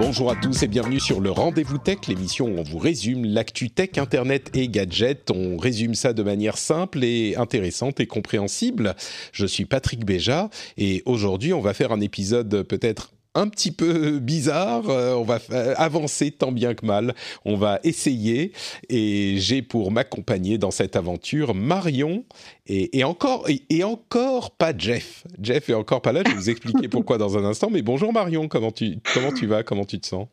Bonjour 0.00 0.30
à 0.30 0.34
tous 0.34 0.62
et 0.62 0.66
bienvenue 0.66 0.98
sur 0.98 1.20
le 1.20 1.30
Rendez-vous 1.30 1.76
Tech, 1.76 1.98
l'émission 2.08 2.46
où 2.46 2.58
on 2.58 2.62
vous 2.62 2.78
résume 2.78 3.26
l'actu 3.26 3.68
tech, 3.68 3.98
internet 3.98 4.50
et 4.54 4.66
gadgets. 4.66 5.30
On 5.30 5.58
résume 5.58 5.94
ça 5.94 6.14
de 6.14 6.22
manière 6.22 6.56
simple 6.56 7.04
et 7.04 7.36
intéressante 7.36 8.00
et 8.00 8.06
compréhensible. 8.06 8.96
Je 9.32 9.44
suis 9.44 9.66
Patrick 9.66 10.06
Béja 10.06 10.48
et 10.78 11.02
aujourd'hui 11.04 11.52
on 11.52 11.60
va 11.60 11.74
faire 11.74 11.92
un 11.92 12.00
épisode 12.00 12.62
peut-être 12.62 13.12
un 13.34 13.48
petit 13.48 13.70
peu 13.70 14.18
bizarre. 14.18 14.88
Euh, 14.88 15.14
on 15.14 15.22
va 15.22 15.38
avancer 15.76 16.30
tant 16.30 16.52
bien 16.52 16.74
que 16.74 16.84
mal. 16.84 17.14
On 17.44 17.56
va 17.56 17.80
essayer. 17.84 18.52
Et 18.88 19.36
j'ai 19.38 19.62
pour 19.62 19.90
m'accompagner 19.90 20.58
dans 20.58 20.70
cette 20.70 20.96
aventure 20.96 21.54
Marion 21.54 22.24
et, 22.66 23.04
encore 23.04 23.48
et, 23.48 23.84
encore 23.84 24.52
pas 24.52 24.72
Jeff. 24.76 25.24
Jeff 25.40 25.68
est 25.68 25.74
encore 25.74 26.02
pas 26.02 26.12
là. 26.12 26.22
Je 26.24 26.30
vais 26.30 26.36
vous 26.36 26.50
expliquer 26.50 26.88
pourquoi 26.88 27.18
dans 27.18 27.36
un 27.36 27.44
instant. 27.44 27.70
Mais 27.70 27.82
bonjour 27.82 28.12
Marion. 28.12 28.48
Comment 28.48 28.72
tu 28.72 28.98
comment 29.14 29.32
tu 29.32 29.46
vas? 29.46 29.62
Comment 29.62 29.84
tu 29.84 30.00
te 30.00 30.06
sens? 30.06 30.26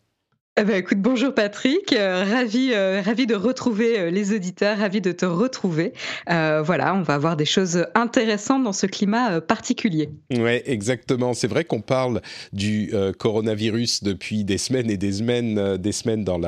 Eh 0.60 0.64
ben, 0.64 0.78
écoute, 0.78 0.98
bonjour 0.98 1.36
Patrick, 1.36 1.94
euh, 1.94 2.24
ravi, 2.24 2.72
euh, 2.74 3.00
ravi 3.06 3.28
de 3.28 3.36
retrouver 3.36 4.00
euh, 4.00 4.10
les 4.10 4.34
auditeurs, 4.34 4.80
ravi 4.80 5.02
de 5.02 5.12
te 5.12 5.26
retrouver. 5.26 5.94
voilà, 6.26 6.96
on 6.96 7.04
va 7.04 7.14
avoir 7.14 7.38
des 7.38 7.46
choses 7.46 7.86
intéressantes 7.94 8.64
dans 8.64 8.74
ce 8.74 8.88
climat 8.88 9.40
particulier. 9.40 10.10
Ouais, 10.32 10.64
exactement. 10.66 11.36
C'est 11.36 11.48
vrai 11.48 11.64
qu'on 11.64 11.82
parle 11.82 12.22
du 12.54 12.92
coronavirus 13.20 14.04
depuis 14.04 14.44
des 14.44 14.58
semaines 14.58 14.90
et 14.90 14.98
des 14.98 15.12
semaines, 15.12 15.78
des 15.78 15.92
semaines 15.92 16.24
dans 16.24 16.40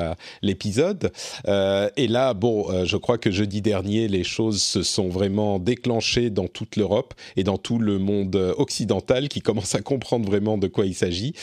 l'épisode. 0.42 1.12
et 1.46 2.08
là, 2.08 2.34
bon, 2.34 2.84
je 2.84 2.96
crois 2.96 3.18
que 3.18 3.30
jeudi 3.30 3.62
dernier, 3.62 4.08
les 4.08 4.24
choses 4.24 4.62
se 4.62 4.82
sont 4.82 5.08
vraiment 5.08 5.58
déclenchées 5.58 6.30
dans 6.30 6.48
toute 6.48 6.76
l'Europe 6.76 7.14
et 7.36 7.44
dans 7.44 7.58
tout 7.58 7.78
le 7.78 7.98
monde 7.98 8.36
occidental 8.58 9.28
qui 9.28 9.40
commence 9.40 9.74
à 9.74 9.80
comprendre 9.80 10.28
vraiment 10.28 10.58
de 10.58 10.66
quoi 10.66 10.86
il 10.86 10.94
s'agit. 10.94 11.34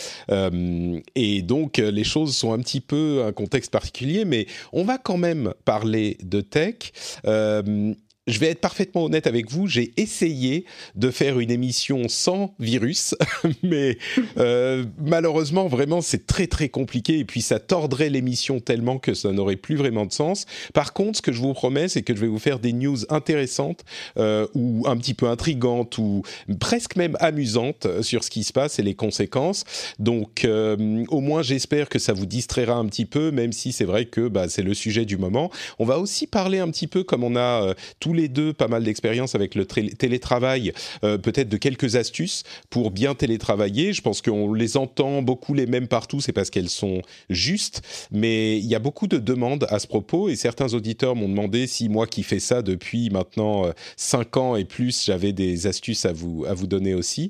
et 1.15 1.41
donc, 1.41 1.77
les 1.77 2.03
choses 2.03 2.35
sont 2.35 2.56
petit 2.59 2.81
peu 2.81 3.23
un 3.25 3.31
contexte 3.31 3.72
particulier, 3.72 4.25
mais 4.25 4.47
on 4.73 4.83
va 4.83 4.97
quand 4.97 5.17
même 5.17 5.53
parler 5.66 6.17
de 6.23 6.41
tech. 6.41 6.91
Euh, 7.25 7.94
je 8.28 8.39
vais 8.39 8.47
être 8.47 8.59
parfaitement 8.59 9.06
honnête 9.06 9.25
avec 9.25 9.50
vous, 9.50 9.67
j'ai 9.67 9.94
essayé 9.97 10.66
de 10.95 11.09
faire 11.09 11.39
une 11.39 11.50
émission 11.50 12.08
sans 12.09 12.53
virus, 12.59 13.16
mais 13.64 13.97
euh, 14.38 14.86
malheureusement, 15.00 15.67
vraiment, 15.67 16.02
c'est 16.02 16.28
très 16.28 16.48
très 16.48 16.70
compliqué 16.70 17.20
et 17.20 17.25
puis 17.25 17.42
ça 17.42 17.59
tordrait 17.59 18.09
l'émission 18.09 18.59
tellement 18.59 19.00
que 19.00 19.14
ça 19.14 19.31
n'aurait 19.31 19.55
plus 19.55 19.75
vraiment 19.75 20.05
de 20.05 20.11
sens. 20.11 20.45
Par 20.73 20.94
contre, 20.94 21.17
ce 21.17 21.22
que 21.22 21.31
je 21.31 21.39
vous 21.39 21.53
promets, 21.53 21.88
c'est 21.88 22.02
que 22.02 22.14
je 22.14 22.20
vais 22.20 22.28
vous 22.28 22.39
faire 22.39 22.59
des 22.59 22.73
news 22.73 22.98
intéressantes 23.09 23.86
euh, 24.17 24.45
ou 24.53 24.83
un 24.86 24.98
petit 24.98 25.14
peu 25.14 25.28
intrigantes 25.28 25.98
ou 25.98 26.23
presque 26.59 26.98
même 26.98 27.16
amusantes 27.20 27.88
sur 28.02 28.23
ce 28.23 28.30
qui 28.30 28.44
se 28.44 28.52
passe 28.52 28.80
et 28.80 28.83
les 28.83 28.95
conséquences. 28.95 29.64
Donc, 30.00 30.43
euh, 30.43 31.05
au 31.08 31.21
moins, 31.21 31.42
j'espère 31.42 31.87
que 31.87 31.99
ça 31.99 32.11
vous 32.11 32.26
distraira 32.26 32.76
un 32.76 32.86
petit 32.87 33.05
peu, 33.05 33.32
même 33.32 33.54
si 33.54 33.71
c'est 33.71 33.86
vrai 33.86 34.05
que 34.05 34.27
bah, 34.27 34.49
c'est 34.49 34.64
le 34.64 34.73
sujet 34.73 35.05
du 35.05 35.17
moment. 35.17 35.49
On 35.80 35.86
va 35.86 35.99
aussi 35.99 36.27
parler 36.27 36.60
un 36.60 36.70
petit 36.70 36.87
peu 36.87 37.04
comme 37.04 37.23
on 37.23 37.36
a 37.37 37.73
tous 37.99 38.14
les 38.17 38.28
deux 38.28 38.54
pas 38.54 38.67
mal 38.67 38.83
d'expérience 38.83 39.36
avec 39.36 39.55
le 39.55 39.66
télétravail, 39.66 40.73
euh, 41.04 41.17
peut-être 41.17 41.50
de 41.50 41.58
quelques 41.58 41.95
astuces 41.95 42.44
pour 42.70 42.92
bien 42.92 43.16
télétravailler. 43.16 43.94
Je 43.94 44.02
pense 44.02 44.22
qu'on 44.22 44.54
les 44.54 44.76
entend 44.76 45.22
beaucoup 45.22 45.54
les 45.54 45.66
mêmes 45.66 45.88
partout, 45.88 46.20
c'est 46.20 46.33
parce 46.33 46.50
qu'elles 46.50 46.70
sont 46.70 47.02
justes, 47.30 47.82
mais 48.11 48.58
il 48.58 48.66
y 48.66 48.76
a 48.76 48.80
beaucoup 48.80 49.08
de 49.08 49.17
demandes 49.17 49.66
à 49.70 49.80
ce 49.80 49.88
propos 49.88 50.30
et 50.30 50.36
certains 50.36 50.73
auditeurs 50.73 51.16
m'ont 51.16 51.30
demandé 51.30 51.67
si 51.67 51.88
moi 51.89 52.08
qui 52.08 52.23
fais 52.23 52.39
ça 52.39 52.61
depuis 52.61 53.10
maintenant 53.10 53.72
5 53.95 54.36
euh, 54.36 54.39
ans 54.39 54.55
et 54.55 54.66
plus, 54.66 55.05
j'avais 55.05 55.32
des 55.32 55.67
astuces 55.67 56.05
à 56.05 56.11
vous, 56.11 56.45
à 56.45 56.54
vous 56.54 56.67
donner 56.67 56.94
aussi. 56.94 57.30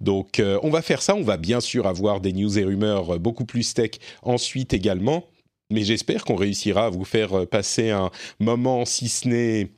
Donc 0.00 0.40
euh, 0.40 0.58
on 0.62 0.70
va 0.70 0.82
faire 0.82 1.02
ça, 1.02 1.14
on 1.14 1.22
va 1.22 1.36
bien 1.36 1.60
sûr 1.60 1.86
avoir 1.86 2.20
des 2.20 2.32
news 2.32 2.58
et 2.58 2.64
rumeurs 2.64 3.18
beaucoup 3.18 3.44
plus 3.44 3.74
tech 3.74 3.92
ensuite 4.22 4.74
également. 4.74 5.24
Mais 5.70 5.82
j'espère 5.82 6.24
qu'on 6.24 6.36
réussira 6.36 6.86
à 6.86 6.90
vous 6.90 7.04
faire 7.04 7.46
passer 7.48 7.90
un 7.90 8.10
moment, 8.38 8.84
si 8.84 9.08
ce 9.08 9.26
n'est 9.26 9.70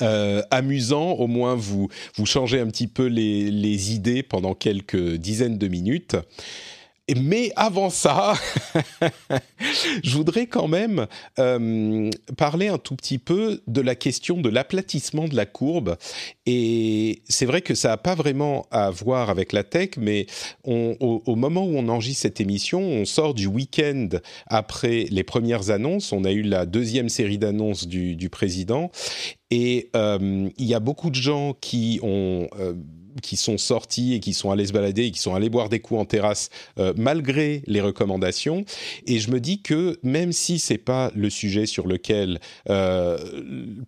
euh, 0.00 0.42
amusant, 0.50 1.12
au 1.12 1.26
moins 1.26 1.54
vous, 1.54 1.88
vous 2.14 2.26
changez 2.26 2.60
un 2.60 2.66
petit 2.66 2.86
peu 2.86 3.06
les, 3.06 3.50
les 3.50 3.92
idées 3.92 4.22
pendant 4.22 4.54
quelques 4.54 5.16
dizaines 5.16 5.58
de 5.58 5.68
minutes. 5.68 6.16
Mais 7.16 7.50
avant 7.56 7.90
ça, 7.90 8.34
je 10.04 10.16
voudrais 10.16 10.46
quand 10.46 10.68
même 10.68 11.08
euh, 11.40 12.10
parler 12.36 12.68
un 12.68 12.78
tout 12.78 12.94
petit 12.94 13.18
peu 13.18 13.60
de 13.66 13.80
la 13.80 13.96
question 13.96 14.40
de 14.40 14.48
l'aplatissement 14.48 15.26
de 15.26 15.34
la 15.34 15.44
courbe. 15.44 15.96
Et 16.46 17.22
c'est 17.28 17.44
vrai 17.44 17.60
que 17.60 17.74
ça 17.74 17.88
n'a 17.88 17.96
pas 17.96 18.14
vraiment 18.14 18.66
à 18.70 18.90
voir 18.90 19.30
avec 19.30 19.52
la 19.52 19.64
tech, 19.64 19.90
mais 19.98 20.26
au, 20.62 21.34
moment 21.34 21.64
où 21.64 21.76
on 21.76 21.88
enregistre 21.88 22.22
cette 22.22 22.40
émission, 22.40 22.80
on 22.80 23.04
sort 23.04 23.34
du 23.34 23.46
week-end 23.46 24.08
après 24.46 25.06
les 25.10 25.24
premières 25.24 25.70
annonces. 25.70 26.12
On 26.12 26.22
a 26.24 26.30
eu 26.30 26.42
la 26.42 26.66
deuxième 26.66 27.08
série 27.08 27.38
d'annonces 27.38 27.88
du, 27.88 28.30
président. 28.30 28.92
Et 29.50 29.90
euh, 29.96 30.48
il 30.56 30.66
y 30.66 30.74
a 30.74 30.80
beaucoup 30.80 31.10
de 31.10 31.16
gens 31.16 31.54
qui 31.60 31.98
ont... 32.02 32.48
Euh, 32.60 32.74
qui 33.20 33.36
sont 33.36 33.58
sortis 33.58 34.14
et 34.14 34.20
qui 34.20 34.34
sont 34.34 34.50
allés 34.50 34.66
se 34.66 34.72
balader 34.72 35.06
et 35.06 35.10
qui 35.10 35.20
sont 35.20 35.34
allés 35.34 35.50
boire 35.50 35.68
des 35.68 35.80
coups 35.80 36.00
en 36.00 36.04
terrasse 36.04 36.50
euh, 36.78 36.92
malgré 36.96 37.62
les 37.66 37.80
recommandations. 37.80 38.64
Et 39.06 39.18
je 39.18 39.30
me 39.30 39.40
dis 39.40 39.60
que 39.62 39.98
même 40.02 40.32
si 40.32 40.58
c'est 40.58 40.78
pas 40.78 41.10
le 41.14 41.30
sujet 41.30 41.66
sur 41.66 41.86
lequel 41.86 42.40
euh, 42.70 43.18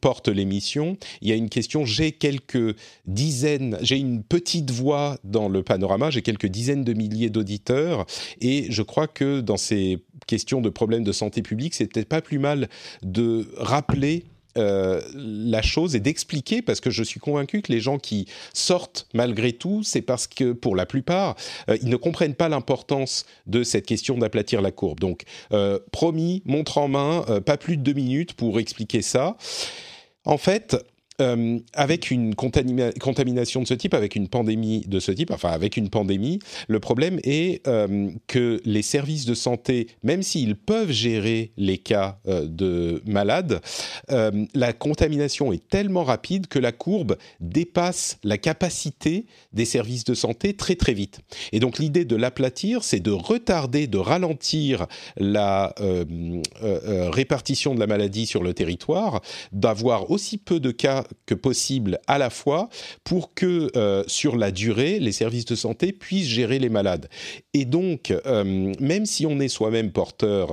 porte 0.01 0.29
l'émission, 0.29 0.97
il 1.23 1.29
y 1.29 1.33
a 1.33 1.37
une 1.37 1.49
question. 1.49 1.85
J'ai 1.85 2.13
quelques 2.13 2.77
dizaines, 3.07 3.79
j'ai 3.83 3.97
une 3.97 4.23
petite 4.23 4.71
voix 4.71 5.19
dans 5.25 5.49
le 5.49 5.63
panorama, 5.63 6.11
j'ai 6.11 6.23
quelques 6.23 6.47
dizaines 6.47 6.85
de 6.85 6.93
milliers 6.93 7.31
d'auditeurs 7.31 8.07
et 8.41 8.67
je 8.71 8.83
crois 8.83 9.07
que 9.07 9.41
dans 9.41 9.57
ces 9.57 9.99
questions 10.27 10.61
de 10.61 10.69
problèmes 10.69 11.05
de 11.05 11.13
santé 11.13 11.43
publique, 11.43 11.75
c'est 11.75 11.87
peut-être 11.87 12.09
pas 12.09 12.23
plus 12.23 12.39
mal 12.39 12.69
de 13.03 13.49
rappeler 13.57 14.25
euh, 14.57 15.01
la 15.15 15.63
chose 15.63 15.97
et 15.97 16.01
d'expliquer, 16.01 16.63
parce 16.63 16.81
que 16.81 16.91
je 16.91 17.03
suis 17.03 17.21
convaincu 17.21 17.63
que 17.63 17.73
les 17.73 17.81
gens 17.81 17.99
qui 17.99 18.27
sortent 18.53 19.09
malgré 19.15 19.53
tout, 19.53 19.83
c'est 19.83 20.03
parce 20.03 20.27
que 20.27 20.53
pour 20.53 20.77
la 20.77 20.87
plupart, 20.87 21.37
euh, 21.69 21.77
ils 21.83 21.89
ne 21.89 21.97
comprennent 21.97 22.35
pas 22.35 22.49
l'importance 22.49 23.27
de 23.47 23.63
cette 23.63 23.87
question 23.87 24.17
d'aplatir 24.17 24.63
la 24.63 24.71
courbe. 24.71 25.01
Donc, 25.01 25.25
euh, 25.53 25.79
promis, 25.93 26.43
montre 26.45 26.79
en 26.79 26.89
main, 26.89 27.25
pas 27.45 27.57
plus 27.57 27.77
de 27.77 27.83
deux 27.83 27.93
minutes 27.93 28.35
pour 28.35 28.59
expliquer 28.59 29.03
ça. 29.03 29.37
En 30.25 30.39
fait, 30.39 30.77
euh, 31.21 31.61
avec 31.75 32.11
une 32.11 32.35
contamination 32.35 33.63
de 33.63 33.69
ce 33.69 33.75
type, 33.75 33.95
avec 33.95 34.17
une 34.17 34.27
pandémie 34.27 34.81
de 34.89 34.99
ce 34.99 35.13
type, 35.13 35.31
enfin 35.31 35.51
avec 35.51 35.77
une 35.77 35.89
pandémie, 35.89 36.41
le 36.67 36.81
problème 36.81 37.21
est 37.23 37.65
euh, 37.69 38.11
que 38.27 38.61
les 38.65 38.83
services 38.83 39.25
de 39.25 39.35
santé, 39.35 39.87
même 40.03 40.25
s'ils 40.25 40.57
peuvent 40.57 40.91
gérer 40.91 41.53
les 41.57 41.79
cas 41.79 42.19
euh, 42.27 42.49
de 42.49 43.01
malades, 43.07 43.61
la 44.09 44.73
contamination 44.73 45.53
est 45.53 45.69
tellement 45.69 46.03
rapide 46.03 46.49
que 46.49 46.59
la 46.59 46.73
courbe 46.73 47.17
dépasse 47.39 48.19
la 48.25 48.37
capacité 48.37 49.27
des 49.53 49.65
services 49.65 50.05
de 50.05 50.15
santé 50.15 50.55
très 50.55 50.75
très 50.75 50.95
vite. 50.95 51.21
Et 51.53 51.61
donc 51.61 51.79
l'idée 51.79 52.05
de 52.05 52.17
l'aplatir, 52.17 52.83
c'est 52.83 53.01
de 53.01 53.11
retarder, 53.13 53.87
de 53.87 53.99
ralentir 53.99 54.87
la 55.17 55.75
répartition 56.61 57.75
de 57.75 57.81
la 57.81 57.87
maladie 57.87 58.27
sur 58.27 58.43
le 58.43 58.53
territoire, 58.53 59.21
d'avoir 59.53 60.11
aussi 60.11 60.39
peu 60.39 60.61
de 60.61 60.71
cas 60.71 61.04
que 61.27 61.35
possible 61.35 61.99
à 62.07 62.19
la 62.19 62.31
fois 62.31 62.69
pour 63.03 63.35
que 63.35 63.71
sur 64.07 64.37
la 64.37 64.51
durée, 64.51 64.99
les 64.99 65.13
services 65.13 65.45
de 65.45 65.55
santé 65.55 65.93
puissent 65.93 66.29
gérer 66.29 66.59
les 66.59 66.69
malades. 66.69 67.09
Et 67.53 67.65
donc, 67.65 68.13
même 68.81 69.07
si 69.07 69.27
on 69.27 69.41
est 69.41 69.49
soi-même 69.49 69.93
porteur, 69.93 70.51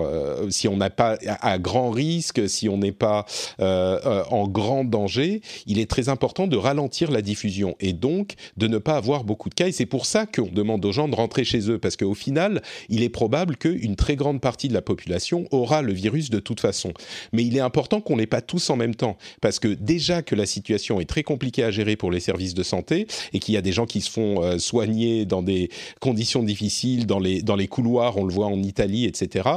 si 0.50 0.68
on 0.68 0.78
n'a 0.78 0.90
pas 0.90 1.18
à, 1.26 1.58
grand 1.58 1.92
risque, 1.92 2.48
si 2.50 2.70
on 2.70 2.78
n'est 2.78 2.92
pas 2.92 3.26
en 3.60 4.48
grand 4.48 4.84
danger, 4.84 5.42
il 5.66 5.80
est 5.80 5.90
très 5.90 6.10
important 6.10 6.48
de 6.48 6.58
ralentir 6.58 7.12
la 7.12 7.22
diffusion 7.22 7.76
et 7.80 7.94
donc 7.94 8.34
de 8.58 8.68
ne 8.68 8.78
pas 8.78 8.96
avoir 8.96 9.24
beaucoup 9.24 9.50
de 9.50 9.56
cas. 9.56 9.68
Et 9.68 9.72
c'est 9.72 9.86
pour 9.86 10.06
ça 10.06 10.26
qu'on 10.26 10.50
demande 10.52 10.86
aux 10.86 10.92
gens 10.92 11.08
de 11.08 11.16
rentrer 11.16 11.44
chez 11.44 11.70
eux, 11.70 11.80
parce 11.80 11.98
qu'au 11.98 12.14
final, 12.14 12.62
il 12.90 13.04
est 13.04 13.10
probable 13.10 13.58
qu'une 13.58 13.96
très 13.96 14.16
grande 14.16 14.42
partie 14.42 14.68
de 14.68 14.74
la 14.74 14.82
population 14.82 15.46
aura 15.52 15.82
le 15.82 15.94
virus 15.94 16.30
de 16.30 16.40
toute 16.40 16.60
façon. 16.60 16.94
Mais 17.34 17.44
il 17.44 17.56
est 17.58 17.62
important 17.62 18.02
qu'on 18.02 18.18
l'ait 18.18 18.28
pas 18.28 18.42
tous 18.42 18.70
en 18.70 18.76
même 18.76 18.96
temps, 18.96 19.18
parce 19.42 19.60
que 19.60 19.68
déjà 19.68 20.22
que 20.22 20.36
la 20.36 20.41
situation 20.46 21.00
est 21.00 21.06
très 21.06 21.24
compliquée 21.24 21.64
à 21.64 21.72
gérer 21.72 21.96
pour 21.96 22.12
les 22.12 22.20
services 22.20 22.54
de 22.54 22.64
santé 22.64 23.08
et 23.34 23.40
qu'il 23.40 23.54
y 23.54 23.58
a 23.58 23.62
des 23.62 23.72
gens 23.72 23.86
qui 23.86 24.02
se 24.02 24.10
font 24.10 24.44
euh, 24.44 24.58
soigner 24.58 25.26
dans 25.26 25.42
des 25.42 25.70
conditions 26.00 26.44
difficiles, 26.44 27.06
dans 27.06 27.20
les, 27.20 27.42
dans 27.42 27.56
les 27.56 27.68
couloirs, 27.68 28.18
on 28.18 28.26
le 28.26 28.34
voit 28.34 28.48
en 28.48 28.62
Italie, 28.62 29.06
etc. 29.06 29.50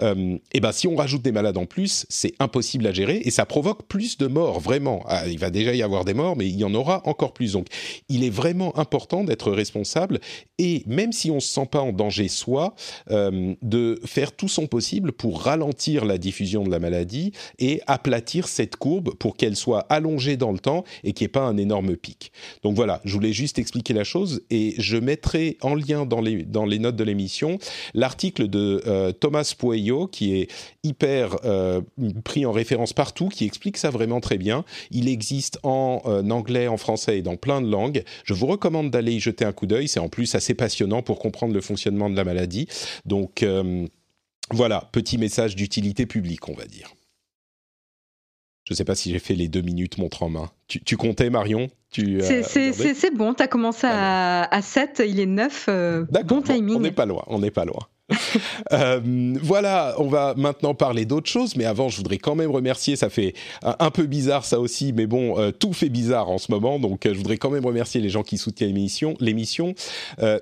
Euh, 0.00 0.36
et 0.52 0.60
ben 0.60 0.72
si 0.72 0.86
on 0.86 0.96
rajoute 0.96 1.22
des 1.22 1.32
malades 1.32 1.56
en 1.56 1.66
plus, 1.66 2.06
c'est 2.08 2.34
impossible 2.38 2.86
à 2.86 2.92
gérer 2.92 3.20
et 3.24 3.30
ça 3.30 3.46
provoque 3.46 3.86
plus 3.86 4.18
de 4.18 4.26
morts, 4.26 4.60
vraiment. 4.60 5.02
Ah, 5.06 5.26
il 5.26 5.38
va 5.38 5.50
déjà 5.50 5.74
y 5.74 5.82
avoir 5.82 6.04
des 6.04 6.14
morts, 6.14 6.36
mais 6.36 6.46
il 6.46 6.56
y 6.56 6.64
en 6.64 6.74
aura 6.74 7.02
encore 7.06 7.32
plus. 7.32 7.52
Donc 7.52 7.66
il 8.08 8.24
est 8.24 8.30
vraiment 8.30 8.76
important 8.78 9.24
d'être 9.24 9.50
responsable 9.50 10.20
et 10.58 10.82
même 10.86 11.12
si 11.12 11.30
on 11.30 11.36
ne 11.36 11.40
se 11.40 11.48
sent 11.48 11.66
pas 11.70 11.80
en 11.80 11.92
danger 11.92 12.28
soi, 12.28 12.74
euh, 13.10 13.54
de 13.62 14.00
faire 14.04 14.32
tout 14.32 14.48
son 14.48 14.66
possible 14.66 15.12
pour 15.12 15.42
ralentir 15.42 16.04
la 16.04 16.18
diffusion 16.18 16.64
de 16.64 16.70
la 16.70 16.78
maladie 16.78 17.32
et 17.58 17.80
aplatir 17.86 18.48
cette 18.48 18.76
courbe 18.76 19.14
pour 19.14 19.36
qu'elle 19.36 19.56
soit 19.56 19.80
allongée 19.88 20.27
dans 20.36 20.52
le 20.52 20.58
temps 20.58 20.84
et 21.04 21.12
qu'il 21.12 21.24
n'y 21.24 21.26
ait 21.26 21.32
pas 21.32 21.42
un 21.42 21.56
énorme 21.56 21.96
pic. 21.96 22.32
Donc 22.62 22.74
voilà, 22.74 23.00
je 23.04 23.14
voulais 23.14 23.32
juste 23.32 23.58
expliquer 23.58 23.94
la 23.94 24.04
chose 24.04 24.42
et 24.50 24.74
je 24.78 24.96
mettrai 24.96 25.56
en 25.60 25.74
lien 25.74 26.06
dans 26.06 26.20
les, 26.20 26.42
dans 26.42 26.64
les 26.64 26.78
notes 26.78 26.96
de 26.96 27.04
l'émission 27.04 27.58
l'article 27.94 28.48
de 28.48 28.82
euh, 28.86 29.12
Thomas 29.12 29.54
Pueyo 29.58 30.06
qui 30.06 30.34
est 30.34 30.50
hyper 30.84 31.36
euh, 31.44 31.80
pris 32.24 32.46
en 32.46 32.52
référence 32.52 32.92
partout, 32.92 33.28
qui 33.28 33.44
explique 33.44 33.76
ça 33.76 33.90
vraiment 33.90 34.20
très 34.20 34.38
bien. 34.38 34.64
Il 34.90 35.08
existe 35.08 35.58
en 35.62 36.02
anglais, 36.30 36.68
en 36.68 36.76
français 36.76 37.18
et 37.18 37.22
dans 37.22 37.36
plein 37.36 37.60
de 37.60 37.70
langues. 37.70 38.04
Je 38.24 38.34
vous 38.34 38.46
recommande 38.46 38.90
d'aller 38.90 39.12
y 39.12 39.20
jeter 39.20 39.44
un 39.44 39.52
coup 39.52 39.66
d'œil. 39.66 39.88
C'est 39.88 40.00
en 40.00 40.08
plus 40.08 40.34
assez 40.34 40.54
passionnant 40.54 41.02
pour 41.02 41.18
comprendre 41.18 41.54
le 41.54 41.60
fonctionnement 41.60 42.10
de 42.10 42.16
la 42.16 42.24
maladie. 42.24 42.68
Donc 43.04 43.42
euh, 43.42 43.86
voilà, 44.50 44.88
petit 44.92 45.18
message 45.18 45.56
d'utilité 45.56 46.06
publique, 46.06 46.48
on 46.48 46.54
va 46.54 46.64
dire. 46.64 46.94
Je 48.68 48.74
ne 48.74 48.76
sais 48.76 48.84
pas 48.84 48.94
si 48.94 49.10
j'ai 49.10 49.18
fait 49.18 49.34
les 49.34 49.48
deux 49.48 49.62
minutes 49.62 49.96
montre 49.96 50.22
en 50.22 50.28
main. 50.28 50.50
Tu, 50.66 50.98
comptais, 50.98 51.30
Marion? 51.30 51.70
C'est 51.90 53.14
bon, 53.14 53.32
tu 53.32 53.42
as 53.42 53.48
commencé 53.48 53.86
à, 53.86 54.60
7, 54.60 55.02
il 55.08 55.20
est 55.20 55.24
9. 55.24 55.66
Euh, 55.70 56.04
bon 56.26 56.42
timing. 56.42 56.76
on 56.76 56.80
n'est 56.80 56.90
pas 56.90 57.06
loin, 57.06 57.24
on 57.28 57.38
n'est 57.38 57.50
pas 57.50 57.64
loin. 57.64 57.88
Euh, 58.72 59.00
voilà, 59.42 59.94
on 59.98 60.08
va 60.08 60.34
maintenant 60.36 60.74
parler 60.74 61.04
d'autres 61.04 61.30
choses, 61.30 61.56
mais 61.56 61.64
avant, 61.64 61.88
je 61.88 61.96
voudrais 61.96 62.18
quand 62.18 62.34
même 62.34 62.50
remercier, 62.50 62.96
ça 62.96 63.08
fait 63.08 63.34
un, 63.62 63.90
peu 63.90 64.04
bizarre 64.04 64.44
ça 64.44 64.60
aussi, 64.60 64.92
mais 64.92 65.06
bon, 65.06 65.38
euh, 65.38 65.52
tout 65.52 65.72
fait 65.72 65.88
bizarre 65.88 66.28
en 66.28 66.38
ce 66.38 66.50
moment, 66.50 66.78
donc 66.78 67.06
euh, 67.06 67.14
je 67.14 67.18
voudrais 67.18 67.38
quand 67.38 67.50
même 67.50 67.64
remercier 67.64 68.00
les 68.00 68.10
gens 68.10 68.22
qui 68.22 68.36
soutiennent 68.36 68.74
l'émission. 68.74 69.14
l'émission. 69.20 69.74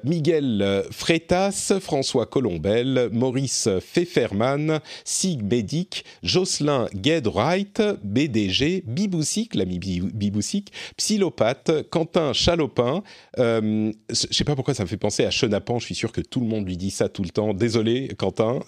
Miguel 0.05 0.85
Freitas, 0.91 1.73
François 1.81 2.27
Colombel, 2.27 3.11
Maurice 3.13 3.69
Pfefferman, 3.81 4.81
Sig 5.05 5.43
Medic, 5.43 6.05
Jocelyn 6.23 6.89
Gedwright, 7.01 7.83
BDG, 8.03 8.83
Biboussic, 8.87 9.55
l'ami 9.55 9.79
Biboussic, 9.79 10.73
Psylopathe, 10.97 11.89
Quentin 11.91 12.33
Chalopin, 12.33 13.03
je 13.37 13.93
sais 14.11 14.45
pas 14.45 14.55
pourquoi 14.55 14.75
ça 14.75 14.83
me 14.83 14.89
fait 14.89 14.97
penser 14.97 15.25
à 15.25 15.31
Chenapan, 15.31 15.79
je 15.79 15.87
suis 15.87 15.95
sûr 15.95 16.13
que 16.13 16.21
tout 16.21 16.41
le 16.41 16.47
monde 16.47 16.67
lui 16.67 16.77
dit 16.77 16.91
ça 16.91 17.09
tout 17.09 17.23
le 17.23 17.31
temps, 17.31 17.55
désolé 17.67 18.09
Quentin, 18.17 18.61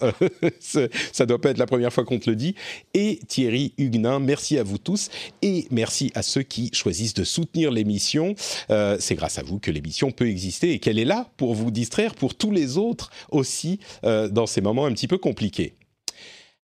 ça 0.59 1.25
doit 1.25 1.39
pas 1.39 1.51
être 1.51 1.57
la 1.57 1.65
première 1.65 1.93
fois 1.93 2.03
qu'on 2.03 2.19
te 2.19 2.29
le 2.29 2.35
dit. 2.35 2.55
Et 2.93 3.21
Thierry 3.29 3.73
Huguenin, 3.77 4.19
merci 4.19 4.57
à 4.57 4.63
vous 4.63 4.77
tous 4.77 5.09
et 5.41 5.67
merci 5.71 6.11
à 6.15 6.21
ceux 6.21 6.43
qui 6.43 6.69
choisissent 6.73 7.13
de 7.13 7.23
soutenir 7.23 7.71
l'émission. 7.71 8.35
Euh, 8.71 8.97
c'est 8.99 9.15
grâce 9.15 9.39
à 9.39 9.43
vous 9.43 9.57
que 9.57 9.71
l'émission 9.71 10.11
peut 10.11 10.27
exister 10.27 10.73
et 10.73 10.79
qu'elle 10.79 10.99
est 10.99 11.05
là 11.05 11.29
pour 11.37 11.55
vous 11.55 11.71
distraire, 11.71 12.13
pour 12.13 12.35
tous 12.35 12.51
les 12.51 12.77
autres 12.77 13.09
aussi 13.31 13.79
euh, 14.03 14.27
dans 14.27 14.47
ces 14.47 14.59
moments 14.59 14.85
un 14.85 14.91
petit 14.91 15.07
peu 15.07 15.17
compliqués. 15.17 15.75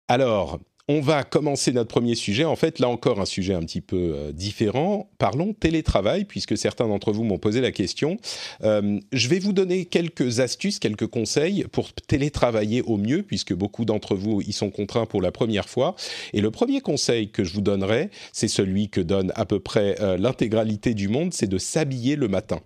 Alors, 0.09 0.61
on 0.89 1.01
va 1.01 1.25
commencer 1.25 1.73
notre 1.73 1.89
premier 1.89 2.15
sujet. 2.15 2.45
En 2.45 2.57
fait, 2.57 2.79
là 2.79 2.89
encore, 2.89 3.21
un 3.21 3.25
sujet 3.25 3.55
un 3.55 3.61
petit 3.61 3.81
peu 3.81 4.13
euh, 4.15 4.33
différent. 4.33 5.11
Parlons 5.19 5.55
télétravail, 5.55 6.25
puisque 6.27 6.59
certains 6.59 6.87
d'entre 6.89 7.13
vous 7.13 7.25
m'ont 7.25 7.39
posé 7.39 7.63
la 7.63 7.73
question. 7.73 8.19
Euh, 8.63 9.01
je 9.13 9.29
vais 9.29 9.39
vous 9.39 9.55
donner 9.55 9.87
quelques 9.87 10.41
astuces, 10.41 10.79
quelques 10.79 11.07
conseils 11.07 11.65
pour 11.73 11.93
télétravailler 11.95 12.83
au 12.83 12.99
mieux, 12.99 13.23
puisque 13.23 13.55
beaucoup 13.55 13.87
d'entre 13.87 14.15
vous 14.15 14.43
y 14.43 14.53
sont 14.53 14.71
contraints 14.71 15.07
pour 15.07 15.23
la 15.23 15.33
première 15.33 15.69
fois. 15.69 15.95
Et 16.35 16.43
le 16.43 16.51
premier 16.51 16.83
conseil 16.83 17.31
que 17.31 17.45
je 17.45 17.55
vous 17.55 17.63
donnerai, 17.63 18.11
c'est 18.33 18.49
celui 18.49 18.91
que 18.91 19.01
donne 19.01 19.33
à 19.37 19.47
peu 19.47 19.61
près 19.61 19.97
euh, 20.01 20.19
l'intégralité 20.19 20.93
du 20.93 21.09
monde, 21.09 21.33
c'est 21.33 21.49
de 21.49 21.59
s'habiller 21.59 22.17
le 22.17 22.29
matin. 22.29 22.61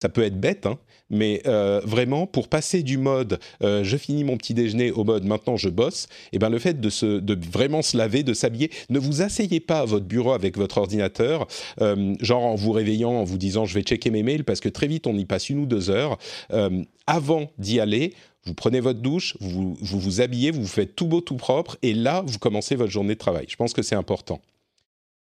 Ça 0.00 0.08
peut 0.08 0.22
être 0.22 0.40
bête, 0.40 0.64
hein, 0.64 0.78
mais 1.10 1.42
euh, 1.46 1.80
vraiment 1.84 2.26
pour 2.26 2.48
passer 2.48 2.82
du 2.82 2.98
mode 2.98 3.38
euh, 3.62 3.84
je 3.84 3.96
finis 3.96 4.24
mon 4.24 4.36
petit 4.36 4.54
déjeuner 4.54 4.90
au 4.90 5.04
mode 5.04 5.24
maintenant 5.24 5.56
je 5.56 5.68
bosse, 5.68 6.04
et 6.32 6.36
eh 6.36 6.38
ben 6.38 6.48
le 6.48 6.58
fait 6.58 6.80
de, 6.80 6.90
se, 6.90 7.18
de 7.18 7.38
vraiment 7.50 7.82
se 7.82 7.96
laver, 7.96 8.22
de 8.22 8.34
s'habiller, 8.34 8.70
ne 8.90 8.98
vous 8.98 9.22
asseyez 9.22 9.60
pas 9.60 9.80
à 9.80 9.84
votre 9.84 10.06
bureau 10.06 10.32
avec 10.32 10.56
votre 10.56 10.78
ordinateur, 10.78 11.46
euh, 11.80 12.14
genre 12.20 12.44
en 12.44 12.54
vous 12.54 12.72
réveillant, 12.72 13.12
en 13.12 13.24
vous 13.24 13.38
disant 13.38 13.64
je 13.64 13.74
vais 13.74 13.82
checker 13.82 14.10
mes 14.10 14.22
mails 14.22 14.44
parce 14.44 14.60
que 14.60 14.68
très 14.68 14.86
vite 14.86 15.06
on 15.06 15.16
y 15.16 15.24
passe 15.24 15.50
une 15.50 15.60
ou 15.60 15.66
deux 15.66 15.90
heures. 15.90 16.18
avant 17.06 17.50
d'y 17.58 17.80
aller, 17.80 18.12
vous 18.44 18.54
prenez 18.54 18.80
votre 18.80 19.00
douche, 19.00 19.36
vous, 19.40 19.76
vous 19.80 20.00
vous 20.00 20.20
habillez, 20.20 20.50
vous 20.50 20.62
vous 20.62 20.66
faites 20.66 20.94
tout 20.94 21.06
beau, 21.06 21.20
tout 21.20 21.36
propre, 21.36 21.76
et 21.82 21.94
là 21.94 22.22
vous 22.26 22.38
commencez 22.38 22.76
votre 22.76 22.90
journée 22.90 23.14
de 23.14 23.18
travail. 23.18 23.46
Je 23.48 23.56
pense 23.56 23.72
que 23.72 23.82
c'est 23.82 23.94
important. 23.94 24.40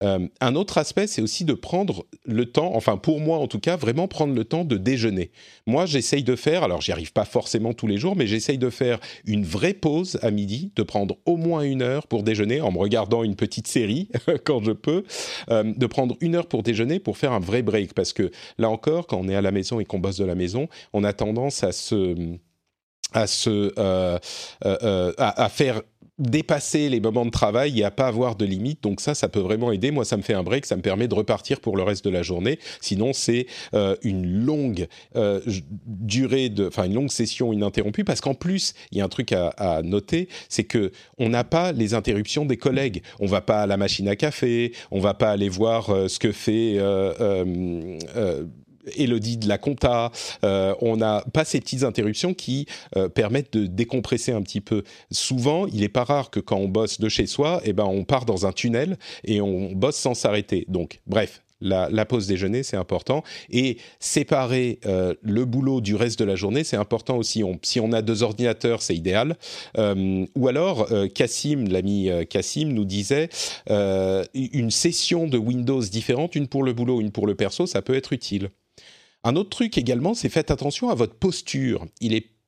Euh, 0.03 0.29
un 0.41 0.55
autre 0.57 0.77
aspect, 0.77 1.07
c'est 1.07 1.23
aussi 1.23 1.45
de 1.45 1.55
prendre 1.55 2.05
le 2.27 2.45
temps, 2.47 2.73
enfin 2.75 2.99
pour 2.99 3.19
moi 3.19 3.39
en 3.39 3.47
tout 3.47 3.61
cas, 3.61 3.77
vraiment 3.77 4.09
prendre 4.09 4.35
le 4.35 4.45
temps 4.45 4.65
de 4.65 4.77
déjeuner. 4.77 5.31
Moi, 5.67 5.87
j'essaye 5.87 6.23
de 6.23 6.37
faire, 6.37 6.63
alors 6.63 6.83
j'y 6.83 6.93
arrive 6.93 7.13
pas 7.13 7.25
forcément 7.25 7.73
tous 7.73 7.87
les 7.87 7.97
jours, 7.97 8.15
mais 8.15 8.27
j'essaye 8.27 8.59
de 8.59 8.69
faire 8.69 9.01
une 9.25 9.45
vraie 9.45 9.73
pause 9.73 10.19
à 10.23 10.31
midi, 10.31 10.73
de 10.77 10.83
prendre 10.83 11.17
au 11.25 11.37
moins 11.37 11.63
une 11.63 11.81
heure 11.81 12.07
pour 12.07 12.23
déjeuner 12.23 12.61
en 12.61 12.73
me 12.73 12.79
regardant 12.79 13.23
une 13.23 13.37
petite 13.37 13.69
série 13.69 14.09
quand 14.45 14.63
je 14.63 14.73
peux, 14.73 15.05
euh, 15.51 15.73
de 15.75 15.87
prendre 15.87 16.17
une 16.21 16.35
heure 16.35 16.47
pour 16.47 16.63
déjeuner 16.63 16.99
pour 16.99 17.17
faire 17.17 17.33
un 17.33 17.41
vrai 17.41 17.63
break. 17.63 17.95
Parce 17.95 18.13
que 18.13 18.31
là 18.59 18.69
encore, 18.69 19.07
quand 19.07 19.19
on 19.19 19.29
est 19.29 19.37
à 19.37 19.43
la 19.43 19.51
maison 19.51 19.81
et 19.81 19.87
qu'on 19.87 19.99
bosse 19.99 20.19
de 20.19 20.25
la 20.25 20.35
maison, 20.35 20.69
on 20.93 21.05
a 21.05 21.13
tendance 21.13 21.65
à 21.65 21.73
se 21.73 22.37
à 23.13 23.27
se 23.27 23.73
euh, 23.79 24.19
à, 25.17 25.49
faire 25.49 25.81
dépasser 26.19 26.89
les 26.89 27.01
moments 27.01 27.27
de 27.27 27.31
travail 27.31 27.81
et 27.81 27.85
à 27.85 27.91
pas 27.91 28.07
avoir 28.07 28.37
de 28.37 28.45
limites. 28.45 28.83
Donc 28.83 29.01
ça, 29.01 29.15
ça 29.15 29.29
peut 29.29 29.41
vraiment 29.41 29.73
aider. 29.73 29.91
Moi, 29.91 30.05
ça 30.05 30.17
me 30.17 30.23
fait 30.23 30.35
un 30.35 30.43
break, 30.43 30.67
ça 30.67 30.77
me 30.77 30.83
permet 30.83 31.09
de 31.09 31.15
repartir 31.15 31.61
pour 31.61 31.77
le 31.77 31.83
reste 31.83 32.05
de 32.05 32.11
la 32.11 32.23
journée. 32.23 32.59
Sinon, 32.81 33.13
c'est 33.13 33.47
euh, 33.75 33.97
une 34.03 34.27
longue 34.27 34.87
euh, 35.17 35.41
durée 35.87 36.49
de, 36.49 36.69
enfin 36.69 36.85
une 36.85 36.95
longue 36.95 37.11
session 37.11 37.53
ininterrompue. 37.53 38.05
Parce 38.05 38.21
qu'en 38.21 38.35
plus, 38.35 38.75
il 38.93 38.99
y 38.99 39.01
a 39.01 39.05
un 39.05 39.09
truc 39.09 39.33
à, 39.33 39.49
à 39.49 39.83
noter, 39.83 40.29
c'est 40.49 40.65
que 40.65 40.93
on 41.19 41.29
n'a 41.29 41.45
pas 41.45 41.73
les 41.73 41.95
interruptions 41.95 42.47
des 42.47 42.57
collègues. 42.57 43.03
On 43.21 43.27
va 43.27 43.41
pas 43.41 43.63
à 43.63 43.67
la 43.67 43.77
machine 43.77 44.09
à 44.09 44.17
café, 44.17 44.73
on 44.91 45.01
va 45.01 45.15
pas 45.15 45.31
aller 45.31 45.49
voir 45.49 45.91
euh, 45.91 46.09
ce 46.09 46.19
que 46.19 46.33
fait 46.33 46.79
Elodie 48.97 49.37
de 49.37 49.49
la 49.49 49.59
compta, 49.59 50.13
euh, 50.45 50.75
on 50.81 50.97
n'a 50.97 51.25
pas 51.33 51.45
ces 51.45 51.61
petites 51.61 51.83
interruptions 51.83 52.35
qui 52.35 52.67
euh, 52.97 53.09
permettent 53.09 53.53
de 53.53 53.67
décompresser 53.67 54.33
un 54.33 54.43
petit 54.43 54.61
peu. 54.61 54.83
Souvent, 55.11 55.67
il 55.67 55.81
n'est 55.81 55.89
pas 55.89 56.05
rare 56.05 56.31
que 56.31 56.41
quand 56.41 56.57
on 56.57 56.69
bosse 56.69 57.01
de 57.01 57.09
chez 57.09 57.27
soi, 57.27 57.61
eh 57.65 57.73
ben, 57.73 57.85
on 57.85 58.05
part 58.05 58.25
dans 58.25 58.47
un 58.47 58.53
tunnel 58.53 58.99
et 59.25 59.41
on 59.41 59.73
bosse 59.73 59.97
sans 59.97 60.15
s'arrêter. 60.15 60.65
Donc, 60.69 61.01
bref, 61.07 61.43
la, 61.63 62.05
pause 62.05 62.27
déjeuner, 62.27 62.63
c'est 62.63 62.77
important. 62.77 63.25
Et 63.51 63.79
séparer 63.99 64.79
euh, 64.85 65.15
le 65.23 65.47
boulot 65.47 65.81
du 65.81 65.95
reste 65.95 66.19
de 66.19 66.25
la 66.25 66.37
journée, 66.37 66.65
c'est 66.65 66.77
important 66.77 67.17
aussi. 67.17 67.43
si 67.63 67.81
on 67.81 67.93
a 67.93 68.03
deux 68.03 68.23
ordinateurs, 68.23 68.83
c'est 68.83 68.95
idéal. 68.95 69.37
ou 69.77 70.49
alors, 70.49 70.87
Cassim, 71.15 71.67
l'ami 71.69 72.11
Cassim, 72.29 72.69
nous 72.73 72.85
disait 72.85 73.31
une 74.35 74.71
session 74.71 75.27
de 75.27 75.39
Windows 75.39 75.81
différente, 75.81 76.37
une 76.37 76.47
pour 76.47 76.63
le 76.63 76.75
boulot, 76.75 77.01
une 77.01 77.11
pour 77.11 77.27
le 77.27 77.35
perso, 77.35 77.67
ça 77.67 77.81
peut 77.81 77.95
être 77.95 78.13
utile. 78.13 78.51
Un 79.27 79.35
autre 79.35 79.51
truc 79.51 79.77
également, 79.77 80.15
c'est 80.15 80.29
faites 80.29 80.53
attention 80.53 80.89
à 80.89 80.95
votre 80.95 81.15
posture. 81.15 81.85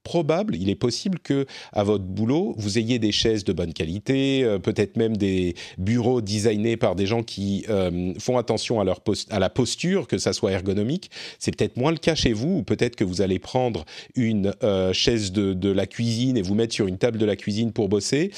Probable, 0.09 0.57
il 0.57 0.71
est 0.71 0.75
possible 0.75 1.19
que 1.19 1.45
à 1.75 1.85
votre 1.85 2.05
boulot, 2.05 2.55
vous 2.57 2.79
ayez 2.79 2.99
des 2.99 3.13
chaises 3.13 3.45
de 3.45 3.53
bonne 3.53 3.75
qualité, 3.75 4.43
euh, 4.43 4.59
peut-être 4.59 4.97
même 4.97 5.19
des 5.19 5.55
bureaux 5.77 6.23
designés 6.23 6.79
par 6.79 6.95
des 6.95 7.05
gens 7.05 7.23
qui 7.23 7.67
euh, 7.69 8.15
font 8.19 8.39
attention 8.39 8.81
à, 8.81 8.85
leur 8.85 9.03
à 9.29 9.39
la 9.39 9.51
posture, 9.51 10.07
que 10.07 10.17
ça 10.17 10.33
soit 10.33 10.53
ergonomique. 10.53 11.11
C'est 11.39 11.55
peut-être 11.55 11.77
moins 11.77 11.91
le 11.91 11.99
cas 11.99 12.15
chez 12.15 12.33
vous, 12.33 12.61
ou 12.61 12.63
peut-être 12.63 12.97
que 12.97 13.05
vous 13.05 13.21
allez 13.21 13.39
prendre 13.39 13.85
une 14.15 14.55
euh, 14.63 14.95
chaise 14.95 15.31
de, 15.31 15.53
de, 15.53 15.71
la 15.71 15.87
cuisine 15.87 16.39
et 16.39 16.43
vous 16.43 16.55
mettre 16.55 16.73
sur 16.73 16.87
une 16.87 16.97
table 16.97 17.19
de 17.19 17.27
la 17.27 17.37
cuisine 17.37 17.73
pour 17.73 17.91
bosser. 17.91 18.31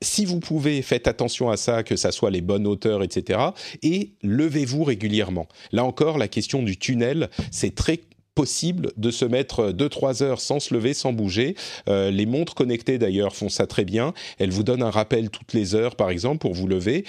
si 0.00 0.24
vous 0.24 0.40
pouvez, 0.40 0.82
faites 0.82 1.06
attention 1.06 1.48
à 1.48 1.56
ça, 1.56 1.84
que 1.84 1.94
ça 1.94 2.10
soit 2.10 2.32
les 2.32 2.40
bonnes 2.40 2.66
hauteurs, 2.66 3.04
etc. 3.04 3.38
Et 3.84 4.14
levez-vous 4.24 4.82
régulièrement. 4.82 5.46
Là 5.70 5.84
encore, 5.84 6.18
la 6.18 6.26
question 6.26 6.64
du 6.64 6.76
tunnel, 6.76 7.30
c'est 7.52 7.76
très 7.76 8.00
possible 8.34 8.92
de 8.96 9.10
se 9.10 9.24
mettre 9.24 9.72
2-3 9.72 10.22
heures 10.22 10.40
sans 10.40 10.60
se 10.60 10.72
lever, 10.74 10.94
sans 10.94 11.12
bouger. 11.12 11.54
Euh, 11.88 12.10
les 12.10 12.26
montres 12.26 12.54
connectées 12.54 12.98
d'ailleurs 12.98 13.36
font 13.36 13.48
ça 13.48 13.66
très 13.66 13.84
bien. 13.84 14.14
Elles 14.38 14.50
vous 14.50 14.62
donnent 14.62 14.82
un 14.82 14.90
rappel 14.90 15.30
toutes 15.30 15.52
les 15.52 15.74
heures, 15.74 15.96
par 15.96 16.10
exemple, 16.10 16.38
pour 16.38 16.54
vous 16.54 16.66
lever. 16.66 17.04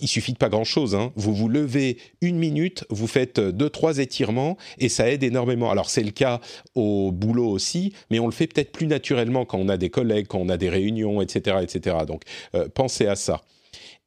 Il 0.00 0.08
suffit 0.08 0.34
de 0.34 0.38
pas 0.38 0.50
grand-chose. 0.50 0.94
Hein. 0.94 1.12
Vous 1.16 1.34
vous 1.34 1.48
levez 1.48 1.96
une 2.20 2.38
minute, 2.38 2.84
vous 2.90 3.06
faites 3.06 3.40
deux 3.40 3.70
trois 3.70 3.98
étirements 3.98 4.58
et 4.78 4.90
ça 4.90 5.10
aide 5.10 5.22
énormément. 5.22 5.70
Alors 5.70 5.88
c'est 5.88 6.02
le 6.02 6.10
cas 6.10 6.40
au 6.74 7.10
boulot 7.10 7.48
aussi, 7.48 7.94
mais 8.10 8.18
on 8.18 8.26
le 8.26 8.32
fait 8.32 8.46
peut-être 8.46 8.70
plus 8.70 8.86
naturellement 8.86 9.46
quand 9.46 9.56
on 9.56 9.68
a 9.70 9.78
des 9.78 9.88
collègues, 9.88 10.26
quand 10.26 10.40
on 10.40 10.50
a 10.50 10.58
des 10.58 10.68
réunions, 10.68 11.22
etc., 11.22 11.56
etc. 11.62 11.96
Donc 12.06 12.22
euh, 12.54 12.68
pensez 12.68 13.06
à 13.06 13.16
ça. 13.16 13.40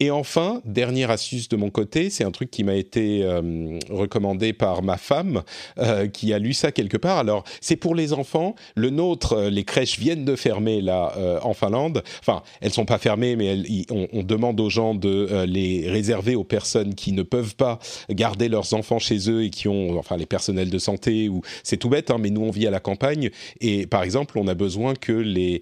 Et 0.01 0.10
enfin, 0.10 0.63
dernière 0.65 1.12
astuce 1.12 1.48
de 1.48 1.55
mon 1.55 1.70
côté, 1.70 2.10
c'est 2.10 2.24
un 2.24 2.31
truc 2.31 2.50
qui 2.50 2.63
m'a 2.63 2.74
été 2.74 3.22
euh, 3.22 3.77
recommandé 3.91 4.51
par 4.51 4.81
ma 4.81 4.98
femme, 4.98 5.43
euh, 5.77 6.08
qui 6.08 6.34
a 6.34 6.39
lu 6.39 6.53
ça 6.53 6.72
quelque 6.72 6.98
part. 6.98 7.20
Alors, 7.20 7.43
c'est 7.62 7.75
pour 7.75 7.93
les 7.93 8.12
enfants. 8.12 8.55
Le 8.74 8.89
nôtre, 8.89 9.34
euh, 9.34 9.50
les 9.51 9.63
crèches 9.63 10.00
viennent 10.00 10.25
de 10.25 10.36
fermer 10.36 10.81
là 10.81 11.13
en 11.43 11.53
Finlande. 11.53 12.01
Enfin, 12.20 12.41
elles 12.62 12.72
sont 12.72 12.86
pas 12.86 12.98
fermées, 12.98 13.36
mais 13.36 13.62
on, 13.91 14.24
demande 14.24 14.60
aux 14.60 14.72
gens 14.72 14.96
de 14.96 15.46
les 15.46 15.88
réserver 15.88 16.34
aux 16.34 16.43
personnes 16.43 16.96
qui 16.96 17.12
ne 17.12 17.22
peuvent 17.22 17.55
pas 17.55 17.77
garder 18.10 18.50
leurs 18.50 18.74
enfants 18.74 18.98
chez 18.98 19.29
eux 19.29 19.43
et 19.43 19.51
qui 19.51 19.67
ont, 19.67 20.00
enfin, 20.00 20.17
les 20.17 20.25
personnels 20.25 20.72
de 20.72 20.79
santé 20.79 21.29
ou 21.29 21.41
c'est 21.63 21.77
tout 21.77 21.89
bête, 21.89 22.10
hein, 22.10 22.17
mais 22.20 22.31
nous 22.31 22.41
on 22.41 22.50
vit 22.50 22.65
à 22.65 22.72
la 22.72 22.79
campagne 22.79 23.29
et 23.60 23.86
par 23.86 24.01
exemple, 24.01 24.39
on 24.39 24.48
a 24.48 24.55
besoin 24.55 24.96
que 24.96 25.12
les 25.12 25.62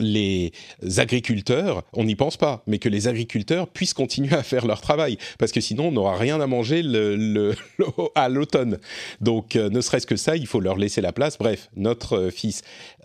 les 0.00 0.52
agriculteurs, 0.96 1.84
on 1.92 2.04
n'y 2.04 2.16
pense 2.16 2.36
pas, 2.36 2.62
mais 2.66 2.78
que 2.78 2.88
les 2.88 3.08
agriculteurs 3.08 3.68
puissent 3.68 3.94
continuer 3.94 4.34
à 4.34 4.42
faire 4.42 4.66
leur 4.66 4.80
travail, 4.80 5.18
parce 5.38 5.52
que 5.52 5.60
sinon 5.60 5.88
on 5.88 5.92
n'aura 5.92 6.16
rien 6.16 6.40
à 6.40 6.46
manger 6.46 6.82
le, 6.82 7.54
à 8.14 8.28
l'automne. 8.28 8.78
Donc 9.20 9.56
euh, 9.56 9.70
ne 9.70 9.80
serait-ce 9.80 10.06
que 10.06 10.16
ça, 10.16 10.36
il 10.36 10.46
faut 10.46 10.60
leur 10.60 10.76
laisser 10.76 11.00
la 11.00 11.12
place. 11.12 11.38
Bref, 11.38 11.70
notre 11.76 12.16
euh, 12.16 12.30
fils 12.30 12.62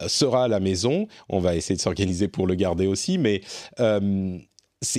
sera 0.07 0.45
à 0.45 0.47
la 0.47 0.59
maison, 0.59 1.07
on 1.29 1.39
va 1.39 1.55
essayer 1.55 1.75
de 1.75 1.81
s'organiser 1.81 2.27
pour 2.27 2.47
le 2.47 2.55
garder 2.55 2.87
aussi, 2.87 3.17
mais 3.17 3.41
euh, 3.79 4.37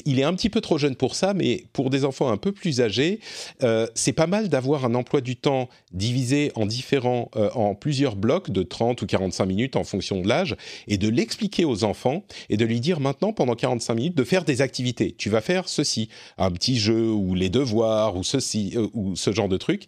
il 0.05 0.19
est 0.19 0.25
un 0.25 0.35
petit 0.35 0.51
peu 0.51 0.61
trop 0.61 0.77
jeune 0.77 0.95
pour 0.95 1.15
ça, 1.15 1.33
mais 1.33 1.65
pour 1.73 1.89
des 1.89 2.05
enfants 2.05 2.31
un 2.31 2.37
peu 2.37 2.53
plus 2.53 2.83
âgés, 2.83 3.21
euh, 3.63 3.87
c'est 3.95 4.13
pas 4.13 4.27
mal 4.27 4.51
d'avoir 4.51 4.85
un 4.85 4.95
emploi 4.95 5.23
du 5.23 5.37
temps 5.37 5.71
divisé 5.93 6.53
en 6.55 6.67
différents, 6.67 7.31
euh, 7.37 7.51
en 7.55 7.75
plusieurs 7.75 8.15
blocs 8.15 8.51
de 8.51 8.63
30 8.63 9.01
ou 9.01 9.07
45 9.07 9.47
minutes 9.47 9.77
en 9.77 9.85
fonction 9.85 10.21
de 10.21 10.29
l'âge, 10.29 10.55
et 10.87 10.99
de 10.99 11.09
l'expliquer 11.09 11.65
aux 11.65 11.85
enfants 11.85 12.25
et 12.51 12.59
de 12.59 12.65
lui 12.67 12.81
dire 12.81 13.01
maintenant 13.01 13.33
pendant 13.33 13.55
45 13.55 13.95
minutes 13.95 14.17
de 14.17 14.25
faire 14.25 14.45
des 14.45 14.61
activités. 14.61 15.15
Tu 15.17 15.31
vas 15.31 15.41
faire 15.41 15.67
ceci, 15.67 16.11
un 16.37 16.51
petit 16.51 16.79
jeu 16.79 17.11
ou 17.11 17.35
les 17.35 17.49
devoirs 17.49 18.17
ou 18.17 18.23
ceci 18.23 18.75
euh, 18.77 18.87
ou 18.93 19.17
ce 19.17 19.33
genre 19.33 19.49
de 19.49 19.57
truc. 19.57 19.87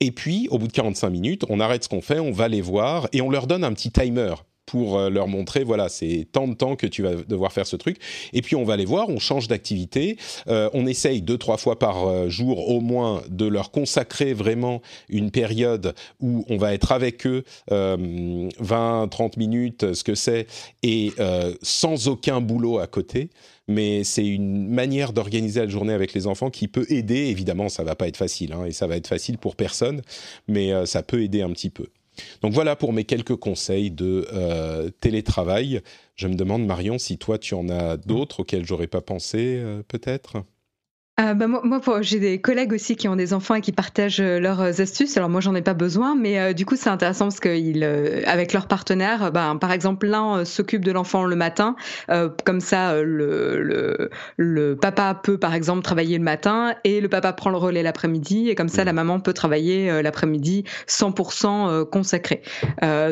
Et 0.00 0.12
puis, 0.12 0.48
au 0.50 0.56
bout 0.56 0.66
de 0.66 0.72
45 0.72 1.10
minutes, 1.10 1.44
on 1.50 1.60
arrête 1.60 1.84
ce 1.84 1.90
qu'on 1.90 2.00
fait, 2.00 2.20
on 2.20 2.32
va 2.32 2.48
les 2.48 2.62
voir 2.62 3.06
et 3.12 3.20
on 3.20 3.28
leur 3.28 3.46
donne 3.46 3.64
un 3.64 3.72
petit 3.74 3.90
timer 3.90 4.34
pour 4.70 4.96
euh, 4.96 5.10
leur 5.10 5.26
montrer, 5.26 5.64
voilà, 5.64 5.88
c'est 5.88 6.28
tant 6.30 6.46
de 6.46 6.54
temps 6.54 6.76
que 6.76 6.86
tu 6.86 7.02
vas 7.02 7.16
devoir 7.16 7.52
faire 7.52 7.66
ce 7.66 7.74
truc. 7.74 7.96
Et 8.32 8.40
puis 8.40 8.54
on 8.54 8.62
va 8.62 8.76
les 8.76 8.84
voir, 8.84 9.08
on 9.08 9.18
change 9.18 9.48
d'activité, 9.48 10.16
euh, 10.46 10.70
on 10.74 10.86
essaye 10.86 11.22
deux, 11.22 11.38
trois 11.38 11.56
fois 11.56 11.76
par 11.76 12.06
euh, 12.06 12.28
jour 12.28 12.68
au 12.68 12.80
moins 12.80 13.20
de 13.28 13.46
leur 13.46 13.72
consacrer 13.72 14.32
vraiment 14.32 14.80
une 15.08 15.32
période 15.32 15.92
où 16.20 16.44
on 16.48 16.56
va 16.56 16.72
être 16.72 16.92
avec 16.92 17.26
eux 17.26 17.42
20, 17.68 19.08
30 19.10 19.36
minutes, 19.36 19.92
ce 19.92 20.04
que 20.04 20.14
c'est, 20.14 20.46
et 20.82 21.12
sans 21.62 22.08
aucun 22.08 22.40
boulot 22.40 22.78
à 22.78 22.86
côté 22.86 23.30
mais 23.68 24.02
c'est 24.02 24.26
une 24.26 24.68
manière 24.68 25.12
d'organiser 25.12 25.60
la 25.60 25.68
journée 25.68 25.92
avec 25.92 26.12
les 26.12 26.26
enfants 26.26 26.50
qui 26.50 26.66
peut 26.66 26.86
aider. 26.88 27.26
Évidemment, 27.28 27.68
ça 27.68 27.84
va 27.84 27.94
pas 27.94 28.08
être 28.08 28.16
facile, 28.16 28.52
hein, 28.52 28.64
et 28.64 28.72
ça 28.72 28.88
va 28.88 28.96
être 28.96 29.06
facile 29.06 29.38
pour 29.38 29.54
personne, 29.54 30.02
mais 30.48 30.72
ça 30.86 31.04
peut 31.04 31.22
aider 31.22 31.42
un 31.42 31.50
petit 31.50 31.70
peu. 31.70 31.86
Donc 32.42 32.52
voilà 32.52 32.76
pour 32.76 32.92
mes 32.92 33.04
quelques 33.04 33.36
conseils 33.36 33.90
de 33.90 34.26
euh, 34.32 34.90
télétravail. 35.00 35.80
Je 36.16 36.28
me 36.28 36.34
demande, 36.34 36.64
Marion, 36.66 36.98
si 36.98 37.18
toi 37.18 37.38
tu 37.38 37.54
en 37.54 37.68
as 37.68 37.96
d'autres 37.96 38.40
auxquels 38.40 38.66
j'aurais 38.66 38.86
pas 38.86 39.00
pensé, 39.00 39.56
euh, 39.58 39.82
peut-être? 39.86 40.44
Euh, 41.20 41.34
bah, 41.34 41.46
moi, 41.46 41.62
moi 41.64 41.80
j'ai 42.02 42.18
des 42.18 42.40
collègues 42.40 42.72
aussi 42.72 42.96
qui 42.96 43.08
ont 43.08 43.16
des 43.16 43.34
enfants 43.34 43.54
et 43.54 43.60
qui 43.60 43.72
partagent 43.72 44.20
euh, 44.20 44.40
leurs 44.40 44.60
euh, 44.60 44.72
astuces. 44.80 45.16
Alors 45.16 45.28
moi, 45.28 45.40
j'en 45.40 45.54
ai 45.54 45.62
pas 45.62 45.74
besoin, 45.74 46.14
mais 46.14 46.54
du 46.54 46.64
coup, 46.64 46.76
c'est 46.76 46.88
intéressant 46.88 47.26
parce 47.26 47.40
qu'ils, 47.40 47.84
avec 48.26 48.52
leurs 48.52 48.66
partenaires, 48.66 49.32
ben, 49.32 49.56
par 49.56 49.72
exemple, 49.72 50.06
l'un 50.06 50.44
s'occupe 50.44 50.84
de 50.84 50.92
l'enfant 50.92 51.24
le 51.24 51.36
matin, 51.36 51.76
comme 52.44 52.60
ça, 52.60 52.94
le, 53.02 53.62
le, 53.62 54.10
le, 54.36 54.76
papa 54.76 55.14
peut, 55.14 55.38
par 55.38 55.54
exemple, 55.54 55.82
travailler 55.82 56.18
le 56.18 56.24
matin 56.24 56.74
et 56.84 57.00
le 57.00 57.08
papa 57.08 57.32
prend 57.32 57.50
le 57.50 57.56
relais 57.56 57.82
l'après-midi, 57.82 58.48
et 58.48 58.54
comme 58.54 58.68
ça, 58.68 58.84
la 58.84 58.92
maman 58.92 59.20
peut 59.20 59.32
travailler 59.32 60.02
l'après-midi 60.02 60.64
100% 60.88 61.84
consacré. 61.88 62.42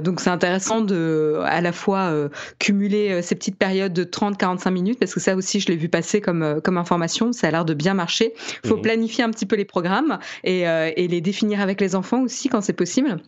donc 0.02 0.20
c'est 0.20 0.30
intéressant 0.30 0.80
de, 0.80 1.40
à 1.44 1.60
la 1.60 1.72
fois 1.72 2.12
cumuler 2.58 3.22
ces 3.22 3.34
petites 3.34 3.56
périodes 3.56 3.92
de 3.92 4.04
30-45 4.04 4.70
minutes, 4.70 4.98
parce 4.98 5.14
que 5.14 5.20
ça 5.20 5.36
aussi, 5.36 5.60
je 5.60 5.68
l'ai 5.68 5.76
vu 5.76 5.88
passer 5.88 6.20
comme 6.20 6.60
comme 6.62 6.78
information. 6.78 7.32
Ça 7.32 7.48
a 7.48 7.50
l'air 7.50 7.64
de 7.64 7.74
bien 7.74 7.97
marcher. 7.98 8.32
Il 8.64 8.68
faut 8.68 8.76
mhm. 8.76 8.82
planifier 8.82 9.24
un 9.24 9.30
petit 9.30 9.44
peu 9.44 9.56
les 9.56 9.66
programmes 9.66 10.18
et, 10.44 10.66
euh, 10.66 10.90
et 10.96 11.06
les 11.08 11.20
définir 11.20 11.60
avec 11.60 11.80
les 11.80 11.94
enfants 11.94 12.22
aussi 12.22 12.48
quand 12.48 12.62
c'est 12.62 12.72
possible. 12.72 13.20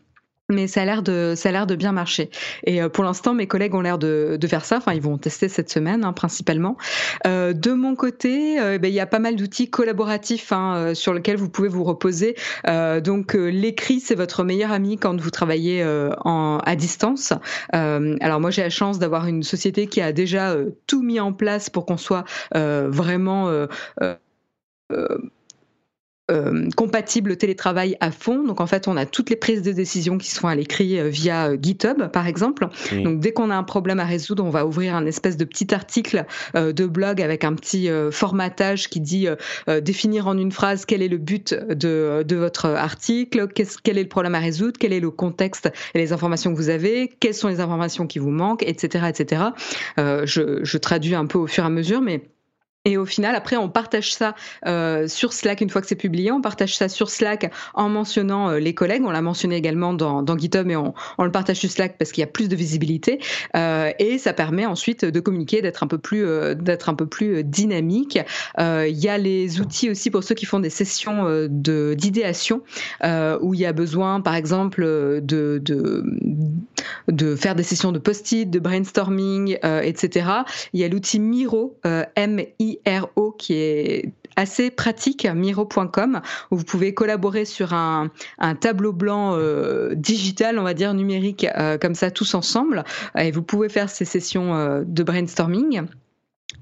Mais 0.50 0.66
ça 0.66 0.82
a 0.82 0.84
l'air 0.84 1.02
de 1.02 1.34
ça 1.36 1.48
a 1.48 1.52
l'air 1.52 1.66
de 1.66 1.76
bien 1.76 1.92
marcher. 1.92 2.30
Et 2.64 2.82
euh, 2.82 2.88
pour 2.88 3.04
l'instant 3.04 3.34
mes 3.34 3.46
collègues 3.46 3.74
ont 3.74 3.80
l'air 3.80 3.98
de, 3.98 4.36
de 4.38 4.46
faire 4.46 4.64
ça. 4.64 4.78
Enfin 4.78 4.92
ils 4.92 5.00
vont 5.00 5.16
tester 5.16 5.48
cette 5.48 5.70
semaine 5.70 6.04
hein, 6.04 6.12
principalement. 6.12 6.76
Euh, 7.26 7.52
de 7.52 7.72
mon 7.72 7.94
côté 7.94 8.60
euh, 8.60 8.78
ben, 8.78 8.88
il 8.88 8.94
y 8.94 9.00
a 9.00 9.06
pas 9.06 9.18
mal 9.18 9.36
d'outils 9.36 9.70
collaboratifs 9.70 10.52
hein, 10.52 10.92
sur 10.94 11.14
lesquels 11.14 11.36
vous 11.36 11.48
pouvez 11.48 11.68
vous 11.68 11.84
reposer. 11.84 12.34
Donc 12.66 13.34
l'écrit 13.34 14.00
c'est 14.00 14.14
votre 14.14 14.44
meilleur 14.44 14.72
ami 14.72 14.98
quand 14.98 15.18
vous 15.20 15.30
travaillez 15.30 15.84
en, 16.24 16.58
à 16.64 16.76
distance. 16.76 17.32
Alors 17.72 18.40
moi 18.40 18.50
j'ai 18.50 18.62
la 18.62 18.70
chance 18.70 18.98
d'avoir 18.98 19.26
une 19.26 19.42
société 19.42 19.86
qui 19.86 20.00
a 20.00 20.12
déjà 20.12 20.56
tout 20.86 21.02
mis 21.02 21.20
en 21.20 21.32
place 21.32 21.70
pour 21.70 21.86
qu'on 21.86 21.96
soit 21.96 22.24
vraiment 22.52 23.66
euh, 24.92 25.18
euh, 26.30 26.68
compatible 26.76 27.36
télétravail 27.36 27.96
à 27.98 28.12
fond. 28.12 28.44
Donc 28.44 28.60
en 28.60 28.66
fait, 28.68 28.86
on 28.86 28.96
a 28.96 29.04
toutes 29.04 29.30
les 29.30 29.36
prises 29.36 29.62
de 29.62 29.72
décision 29.72 30.16
qui 30.16 30.30
sont 30.30 30.46
à 30.46 30.54
l'écrit 30.54 31.00
euh, 31.00 31.08
via 31.08 31.60
GitHub, 31.60 32.06
par 32.12 32.28
exemple. 32.28 32.68
Donc 33.02 33.18
dès 33.18 33.32
qu'on 33.32 33.50
a 33.50 33.56
un 33.56 33.64
problème 33.64 33.98
à 33.98 34.04
résoudre, 34.04 34.44
on 34.44 34.50
va 34.50 34.64
ouvrir 34.64 34.94
un 34.94 35.06
espèce 35.06 35.36
de 35.36 35.44
petit 35.44 35.74
article 35.74 36.24
de 36.54 36.86
blog 36.86 37.20
avec 37.20 37.42
un 37.42 37.54
petit 37.54 37.88
formatage 38.12 38.88
qui 38.88 39.00
dit 39.00 39.26
définir 39.82 40.28
en 40.28 40.38
une 40.38 40.52
phrase 40.52 40.84
quel 40.84 41.02
est 41.02 41.08
le 41.08 41.18
but 41.18 41.52
de, 41.52 42.22
de 42.26 42.36
votre 42.36 42.66
article, 42.66 43.48
quel 43.48 43.98
est 43.98 44.02
le 44.02 44.08
problème 44.08 44.36
à 44.36 44.38
résoudre, 44.38 44.78
quel 44.78 44.92
est 44.92 45.00
le 45.00 45.10
contexte 45.10 45.72
et 45.94 45.98
les 45.98 46.12
informations 46.12 46.52
que 46.52 46.56
vous 46.56 46.68
avez, 46.68 47.10
quelles 47.18 47.34
sont 47.34 47.48
les 47.48 47.60
informations 47.60 48.06
qui 48.06 48.20
vous 48.20 48.30
manquent, 48.30 48.62
etc., 48.62 49.06
etc. 49.08 49.42
je, 49.96 50.60
je 50.62 50.78
traduis 50.78 51.16
un 51.16 51.26
peu 51.26 51.38
au 51.38 51.48
fur 51.48 51.64
et 51.64 51.66
à 51.66 51.70
mesure, 51.70 52.00
mais 52.00 52.22
et 52.86 52.96
au 52.96 53.04
final, 53.04 53.34
après, 53.34 53.58
on 53.58 53.68
partage 53.68 54.14
ça 54.14 54.34
euh, 54.66 55.06
sur 55.06 55.34
Slack 55.34 55.60
une 55.60 55.68
fois 55.68 55.82
que 55.82 55.86
c'est 55.86 55.96
publié. 55.96 56.32
On 56.32 56.40
partage 56.40 56.74
ça 56.74 56.88
sur 56.88 57.10
Slack 57.10 57.52
en 57.74 57.90
mentionnant 57.90 58.48
euh, 58.48 58.58
les 58.58 58.72
collègues. 58.72 59.02
On 59.04 59.10
l'a 59.10 59.20
mentionné 59.20 59.56
également 59.56 59.92
dans, 59.92 60.38
GitHub, 60.38 60.64
mais 60.64 60.76
on, 60.76 60.94
le 61.18 61.30
partage 61.30 61.58
sur 61.58 61.70
Slack 61.70 61.98
parce 61.98 62.10
qu'il 62.10 62.22
y 62.22 62.24
a 62.24 62.26
plus 62.26 62.48
de 62.48 62.56
visibilité. 62.56 63.20
Euh, 63.54 63.90
et 63.98 64.16
ça 64.16 64.32
permet 64.32 64.64
ensuite 64.64 65.04
de 65.04 65.20
communiquer, 65.20 65.60
d'être 65.60 65.82
un 65.82 65.88
peu 65.88 65.98
plus, 65.98 66.24
d'être 66.54 66.88
un 66.88 66.94
peu 66.94 67.04
plus 67.04 67.44
dynamique. 67.44 68.18
Il 68.58 68.98
y 68.98 69.08
a 69.10 69.18
les 69.18 69.60
outils 69.60 69.90
aussi 69.90 70.10
pour 70.10 70.24
ceux 70.24 70.34
qui 70.34 70.46
font 70.46 70.60
des 70.60 70.70
sessions 70.70 71.26
d'idéation 71.50 72.62
où 73.02 73.52
il 73.52 73.60
y 73.60 73.66
a 73.66 73.74
besoin, 73.74 74.22
par 74.22 74.34
exemple, 74.34 74.82
de 74.84 75.60
de, 75.62 76.04
de 77.08 77.36
faire 77.36 77.54
des 77.54 77.62
sessions 77.62 77.92
de 77.92 77.98
post-it, 77.98 78.48
de 78.48 78.58
brainstorming, 78.58 79.58
etc. 79.82 80.30
Il 80.72 80.80
y 80.80 80.84
a 80.84 80.88
l'outil 80.88 81.20
Miro, 81.20 81.78
M 82.16 82.40
I 82.58 82.69
Miro 82.86 83.32
qui 83.32 83.54
est 83.54 84.12
assez 84.36 84.70
pratique, 84.70 85.26
miro.com, 85.26 86.20
où 86.50 86.56
vous 86.56 86.64
pouvez 86.64 86.94
collaborer 86.94 87.44
sur 87.44 87.72
un, 87.72 88.10
tableau 88.60 88.92
blanc 88.92 89.34
euh, 89.34 89.94
digital, 89.94 90.58
on 90.58 90.62
va 90.62 90.74
dire 90.74 90.94
numérique, 90.94 91.46
euh, 91.56 91.78
comme 91.78 91.94
ça 91.94 92.10
tous 92.10 92.34
ensemble, 92.34 92.84
et 93.18 93.30
vous 93.30 93.42
pouvez 93.42 93.68
faire 93.68 93.90
ces 93.90 94.04
sessions 94.04 94.54
euh, 94.54 94.82
de 94.84 95.02
brainstorming. 95.02 95.82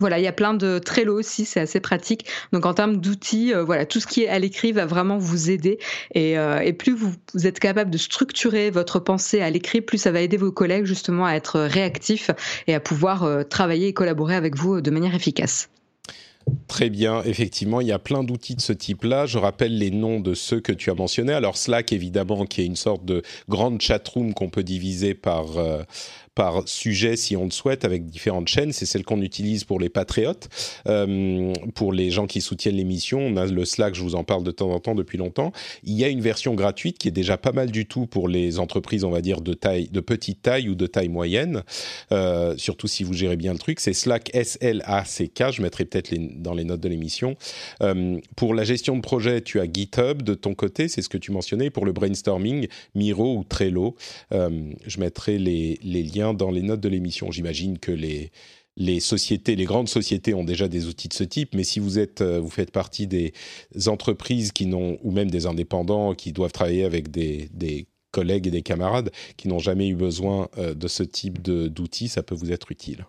Voilà, 0.00 0.19
il 0.19 0.25
y 0.25 0.29
a 0.29 0.33
plein 0.33 0.55
de 0.55 0.79
Trello 0.79 1.19
aussi, 1.19 1.45
c'est 1.45 1.61
assez 1.61 1.81
pratique. 1.81 2.27
Donc 2.53 2.67
en 2.67 2.75
termes 2.75 2.99
d'outils, 2.99 3.53
voilà, 3.53 3.85
tout 3.85 3.99
ce 3.99 4.07
qui 4.07 4.23
est 4.23 4.29
à 4.29 4.38
l'écrit 4.38 4.71
va 4.71 4.87
vraiment 4.87 5.19
vous 5.19 5.50
aider. 5.50 5.79
Et, 6.15 6.37
plus 6.75 6.95
vous, 6.95 7.15
êtes 7.45 7.59
capable 7.59 7.91
de 7.91 7.99
structurer 7.99 8.71
votre 8.71 9.00
pensée 9.00 9.41
à 9.41 9.50
l'écrit, 9.50 9.81
plus 9.81 9.99
ça 9.99 10.12
va 10.12 10.21
aider 10.21 10.37
vos 10.37 10.53
collègues 10.53 10.85
justement 10.85 11.27
à 11.27 11.33
être 11.33 11.59
réactifs 11.59 12.31
et 12.69 12.75
à 12.75 12.81
pouvoir 12.81 13.49
travailler 13.49 13.88
et 13.88 13.93
collaborer 13.93 14.37
avec 14.37 14.57
vous 14.57 14.81
de 14.81 14.91
manière 14.91 15.17
efficace. 15.17 15.69
Très 16.69 16.90
bien, 16.90 17.23
effectivement, 17.25 17.81
il 17.81 17.88
y 17.88 17.93
a 17.93 17.99
plein 17.99 18.23
d'outils 18.23 18.55
de 18.55 18.61
ce 18.61 18.73
type-là. 18.73 19.26
Je 19.26 19.38
rappelle 19.38 19.76
les 19.76 19.90
noms 19.90 20.21
de 20.21 20.35
ceux 20.35 20.61
que 20.61 20.73
tu 20.73 20.90
as 20.90 20.95
mentionnés. 20.95 21.33
Alors 21.33 21.57
Slack, 21.57 21.93
évidemment, 21.93 22.45
qui 22.45 22.61
est 22.61 22.67
une 22.67 22.76
sorte 22.76 23.05
de 23.05 23.23
grande 23.49 23.81
chatroom 23.81 24.35
qu'on 24.35 24.50
peut 24.50 24.62
diviser 24.62 25.14
par, 25.14 25.59
euh, 25.59 25.83
par 26.38 26.68
sujet 26.68 27.16
si 27.16 27.37
on 27.37 27.47
le 27.47 27.50
souhaite 27.50 27.85
avec 27.85 28.07
différentes 28.07 28.47
chaînes. 28.47 28.73
C'est 28.73 28.87
celle 28.87 29.02
qu'on 29.02 29.23
utilise 29.23 29.64
pour 29.64 29.80
les 29.80 29.88
patriotes, 29.88 30.49
euh, 30.87 31.52
pour 31.75 31.92
les 31.92 32.12
gens 32.12 32.28
qui 32.28 32.40
soutiennent 32.40 32.76
l'émission. 32.76 33.18
On 33.18 33.37
a 33.37 33.45
le 33.45 33.64
Slack, 33.64 33.97
je 33.97 34.02
vous 34.02 34.14
en 34.14 34.23
parle 34.23 34.45
de 34.45 34.52
temps 34.52 34.71
en 34.71 34.78
temps 34.78 34.95
depuis 34.95 35.18
longtemps. 35.18 35.50
Il 35.83 35.95
y 35.95 36.04
a 36.04 36.09
une 36.09 36.21
version 36.21 36.54
gratuite 36.54 36.97
qui 36.97 37.09
est 37.09 37.16
déjà 37.23 37.38
pas 37.38 37.50
mal 37.50 37.73
du 37.73 37.87
tout 37.87 38.07
pour 38.07 38.28
les 38.28 38.61
entreprises, 38.61 39.02
on 39.02 39.11
va 39.11 39.21
dire 39.21 39.40
de 39.40 39.52
taille, 39.52 39.88
de 39.88 39.99
petite 39.99 40.40
taille 40.40 40.68
ou 40.68 40.76
de 40.76 40.87
taille 40.87 41.09
moyenne. 41.09 41.64
Euh, 42.12 42.54
surtout 42.57 42.87
si 42.87 43.02
vous 43.02 43.14
gérez 43.14 43.37
bien 43.37 43.52
le 43.52 43.59
truc. 43.59 43.80
C'est 43.80 43.92
Slack 43.92 44.30
S 44.33 44.59
L 44.61 44.83
A 44.85 45.04
C 45.04 45.26
K. 45.26 45.50
Je 45.50 45.61
mettrai 45.61 45.87
peut-être 45.87 46.14
dans 46.40 46.54
les 46.54 46.62
notes 46.62 46.80
de 46.80 46.88
l'émission. 46.88 47.35
Euh, 47.83 48.21
pour 48.37 48.54
la 48.54 48.62
gestion 48.62 48.95
de 48.95 49.02
projet, 49.02 49.40
tu 49.40 49.59
as 49.59 49.66
GitHub 49.66 50.23
de 50.23 50.35
ton 50.35 50.54
côté, 50.54 50.87
c'est 50.87 51.02
ce 51.02 51.09
que 51.09 51.18
tu 51.18 51.33
mentionnais. 51.33 51.71
Pour 51.71 51.85
le 51.85 51.90
brainstorming, 51.90 52.68
Miro 52.95 53.38
ou 53.38 53.42
Trello. 53.42 53.97
Je 54.30 55.00
mettrai 55.00 55.38
les, 55.38 55.80
les 55.83 56.04
liens 56.04 56.28
dans 56.35 56.51
les 56.51 56.63
notes 56.63 56.81
de 56.81 56.89
l'émission. 56.89 57.31
J'imagine 57.31 57.79
que 57.79 57.93
les, 57.93 58.31
les 58.77 59.01
sociétés, 59.01 59.57
les 59.57 59.65
grandes 59.65 59.89
sociétés 59.89 60.35
ont 60.35 60.45
déjà 60.45 60.69
des 60.69 60.87
outils 60.87 61.09
de 61.09 61.15
ce 61.15 61.25
type, 61.25 61.55
mais 61.55 61.65
si 61.65 61.81
vous 61.81 61.99
êtes, 61.99 62.21
euh, 62.21 62.41
vous 62.41 62.51
faites 62.51 62.71
partie 62.71 63.07
des 63.07 63.33
entreprises 63.87 64.53
qui 64.53 64.67
n'ont, 64.67 64.99
ou 65.03 65.11
même 65.11 65.31
des 65.31 65.47
indépendants 65.47 66.15
qui 66.15 66.33
doivent 66.33 66.53
travailler 66.53 66.85
avec 66.85 67.11
des, 67.11 67.49
des 67.53 67.89
collègues 68.13 68.47
et 68.47 68.51
des 68.51 68.63
camarades 68.63 69.11
qui 69.37 69.49
n'ont 69.49 69.59
jamais 69.59 69.89
eu 69.89 69.95
besoin 69.95 70.49
euh, 70.59 70.75
de 70.75 70.89
ce 70.89 71.03
type 71.03 71.43
d'outils, 71.43 72.09
ça 72.09 72.23
peut 72.23 72.35
vous 72.35 72.53
être 72.53 72.71
utile. 72.71 73.07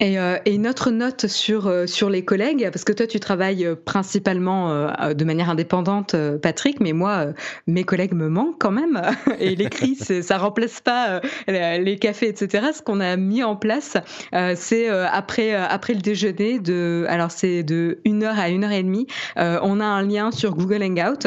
Et, 0.00 0.18
euh, 0.18 0.38
et, 0.46 0.54
une 0.54 0.66
autre 0.66 0.90
note 0.90 1.26
sur, 1.26 1.66
euh, 1.66 1.86
sur 1.86 2.08
les 2.08 2.24
collègues, 2.24 2.70
parce 2.72 2.84
que 2.84 2.92
toi 2.92 3.06
tu 3.06 3.20
travailles 3.20 3.66
euh, 3.66 3.74
principalement 3.76 4.70
euh, 4.70 5.12
de 5.12 5.24
manière 5.24 5.50
indépendante, 5.50 6.16
Patrick, 6.42 6.80
mais 6.80 6.94
moi, 6.94 7.26
mes 7.66 7.84
collègues 7.84 8.14
me 8.14 8.28
manquent 8.28 8.58
quand 8.58 8.70
même. 8.70 9.00
Et 9.38 9.54
l'écrit, 9.54 9.96
ça 9.96 10.38
remplace 10.38 10.80
pas 10.80 11.20
les 11.46 11.98
cafés, 11.98 12.28
etc. 12.28 12.68
Ce 12.74 12.82
qu'on 12.82 13.00
a 13.00 13.16
mis 13.16 13.42
en 13.42 13.56
place, 13.56 13.96
c'est 14.54 14.88
après, 14.88 15.54
après 15.54 15.94
le 15.94 16.00
déjeuner, 16.00 16.58
de, 16.58 17.04
alors 17.08 17.30
c'est 17.30 17.62
de 17.62 17.98
1 18.06 18.22
heure 18.22 18.38
à 18.38 18.44
1 18.44 18.62
heure 18.62 18.72
et 18.72 18.82
demie, 18.82 19.06
on 19.36 19.80
a 19.80 19.84
un 19.84 20.02
lien 20.02 20.30
sur 20.30 20.54
Google 20.54 20.82
Hangout 20.82 21.26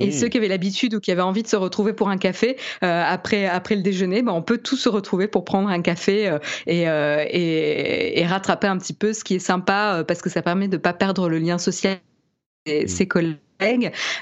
et 0.00 0.10
ceux 0.12 0.28
qui 0.28 0.38
avaient 0.38 0.48
l'habitude 0.48 0.94
ou 0.94 1.00
qui 1.00 1.10
avaient 1.10 1.22
envie 1.22 1.42
de 1.42 1.48
se 1.48 1.56
retrouver 1.56 1.92
pour 1.92 2.08
un 2.08 2.18
café 2.18 2.56
euh, 2.82 3.02
après 3.06 3.46
après 3.46 3.76
le 3.76 3.82
déjeuner, 3.82 4.22
ben 4.22 4.32
on 4.32 4.42
peut 4.42 4.58
tous 4.58 4.76
se 4.76 4.88
retrouver 4.88 5.28
pour 5.28 5.44
prendre 5.44 5.68
un 5.68 5.82
café 5.82 6.28
euh, 6.28 6.38
et, 6.66 6.88
euh, 6.88 7.24
et, 7.28 8.20
et, 8.20 8.26
rattraper 8.26 8.66
un 8.66 8.78
petit 8.78 8.92
peu, 8.92 9.12
ce 9.12 9.24
qui 9.24 9.34
est 9.34 9.40
sympa 9.40 9.98
euh, 9.98 10.04
parce 10.04 10.22
que 10.22 10.30
ça 10.30 10.42
permet 10.42 10.68
de 10.68 10.76
pas 10.76 10.92
perdre 10.92 11.28
le 11.28 11.38
lien 11.38 11.58
social 11.58 11.98
et 12.66 12.84
mmh. 12.84 12.88
ses 12.88 13.08
collègues. 13.08 13.38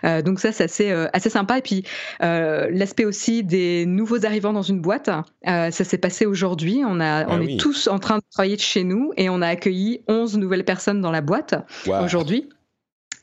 Euh, 0.05 0.23
donc 0.23 0.41
ça, 0.41 0.53
c'est 0.53 0.65
assez, 0.65 0.91
euh, 0.91 1.09
assez 1.13 1.31
sympa. 1.31 1.59
Et 1.59 1.63
puis 1.63 1.85
euh, 2.23 2.69
l'aspect 2.71 3.05
aussi 3.05 3.43
des 3.43 3.87
nouveaux 3.87 4.25
arrivants 4.25 4.53
dans 4.53 4.63
une 4.63 4.81
boîte, 4.81 5.11
ça 5.45 5.71
s'est 5.71 5.99
passé 5.99 6.27
aujourd'hui. 6.27 6.83
On, 6.87 7.01
a, 7.01 7.25
ah 7.25 7.27
on 7.29 7.41
oui. 7.41 7.55
est 7.55 7.57
tous 7.57 7.89
en 7.89 7.99
train 7.99 8.19
de 8.19 8.25
travailler 8.31 8.57
de 8.57 8.61
chez 8.61 8.85
nous 8.85 9.13
et 9.17 9.29
on 9.29 9.43
a 9.43 9.49
accueilli 9.49 10.03
11 10.09 10.39
nouvelles 10.39 10.65
personnes 10.65 11.01
dans 11.01 11.11
la 11.11 11.21
boîte 11.21 11.55
wow. 11.87 12.05
aujourd'hui. 12.05 12.49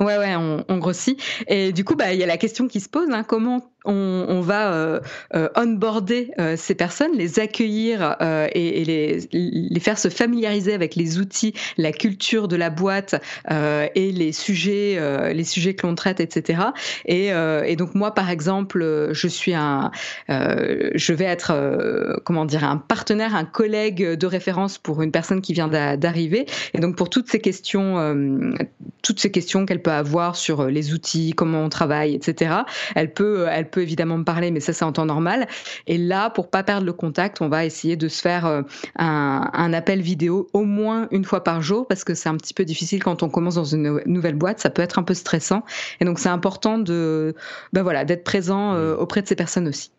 Ouais, 0.02 0.18
ouais, 0.18 0.36
on, 0.36 0.78
grossit. 0.80 1.22
Et 1.48 1.72
du 1.72 1.86
coup, 1.86 1.96
bah, 1.96 2.12
il 2.12 2.20
y 2.20 2.24
a 2.24 2.26
la 2.26 2.38
question 2.38 2.68
qui 2.68 2.80
se 2.80 2.90
pose, 2.90 3.10
hein, 3.12 3.24
comment 3.24 3.71
on, 3.86 4.42
va 4.42 4.74
euh, 4.74 5.00
euh, 5.36 5.50
onboarder 5.56 6.32
euh, 6.40 6.56
ces 6.58 6.76
personnes, 6.76 7.12
les 7.16 7.40
accueillir 7.40 8.16
euh, 8.22 8.48
et, 8.54 8.86
les, 9.32 9.80
faire 9.80 9.98
se 9.98 10.10
familiariser 10.10 10.74
avec 10.74 10.96
les 10.96 11.18
outils, 11.18 11.54
la 11.78 11.92
culture 11.92 12.48
de 12.48 12.56
la 12.56 12.70
boîte 12.70 13.20
euh, 13.50 13.88
et 13.96 14.12
les 14.12 14.32
sujets, 14.32 15.00
les 15.34 15.44
sujets 15.44 15.74
que 15.74 15.88
l'on 15.88 15.96
traite, 15.96 16.20
etc. 16.20 16.62
Et, 17.06 17.32
donc 17.76 17.96
moi, 17.96 18.14
par 18.14 18.30
exemple, 18.30 19.10
je 19.12 19.28
suis 19.28 19.56
un, 19.56 19.90
je 20.28 21.14
vais 21.14 21.26
être, 21.26 22.20
comment 22.24 22.46
dire, 22.46 22.64
un 22.64 22.78
partenaire, 22.78 23.34
un 23.36 23.46
collègue 23.46 24.14
de 24.14 24.28
référence 24.28 24.78
pour 24.78 25.02
une 25.02 25.12
personne 25.12 25.42
qui 25.42 25.54
vient 25.54 25.68
d'arriver. 25.68 26.46
Et 26.76 26.80
donc 26.80 26.96
pour 26.96 27.10
toutes 27.10 27.30
ces 27.30 27.40
questions, 27.40 28.56
toutes 29.02 29.20
ces 29.20 29.32
questions 29.32 29.66
qu'elle 29.66 29.82
peut 29.82 29.92
avoir 29.92 30.36
sur 30.36 30.66
les 30.66 30.94
outils, 30.94 31.34
comment 31.36 31.64
on 31.64 31.70
travaille, 31.70 32.14
etc. 32.14 32.54
Elle 32.96 33.14
peut, 33.14 33.48
peut 33.72 33.82
évidemment 33.82 34.18
me 34.18 34.24
parler, 34.24 34.52
mais 34.52 34.60
ça 34.60 34.74
c'est 34.74 34.86
en 34.86 34.92
temps 34.92 35.06
normal. 35.06 35.48
Et 35.88 35.98
là, 35.98 36.30
pour 36.30 36.50
pas 36.50 36.64
perdre 36.64 36.86
le 36.86 36.94
contact, 36.94 37.42
on 37.42 37.50
va 37.50 37.66
essayer 37.66 37.96
de 37.96 38.08
se 38.08 38.22
faire 38.22 38.46
euh, 38.46 38.62
un, 38.98 39.50
un 39.54 39.74
appel 39.74 40.02
vidéo 40.02 40.48
au 40.54 40.64
moins 40.64 41.08
une 41.12 41.26
fois 41.26 41.44
par 41.44 41.62
jour 41.62 41.88
parce 41.88 42.04
que 42.04 42.14
c'est 42.14 42.30
un 42.30 42.38
petit 42.38 42.54
peu 42.54 42.66
difficile 42.66 43.04
quand 43.04 43.24
on 43.24 43.30
commence 43.30 43.56
dans 43.56 43.66
une 43.66 44.02
nouvelle 44.06 44.36
boîte, 44.36 44.60
ça 44.60 44.70
peut 44.70 44.82
être 44.82 45.00
un 45.00 45.04
peu 45.04 45.14
stressant. 45.14 45.64
Et 46.00 46.06
donc 46.06 46.20
c'est 46.20 46.30
important 46.30 46.78
de, 46.78 47.36
ben 47.74 47.84
voilà, 47.84 48.06
d'être 48.06 48.24
présent 48.24 48.74
euh, 48.74 48.96
auprès 48.96 49.22
de 49.22 49.28
ces 49.28 49.36
personnes 49.36 49.68
aussi. 49.68 49.92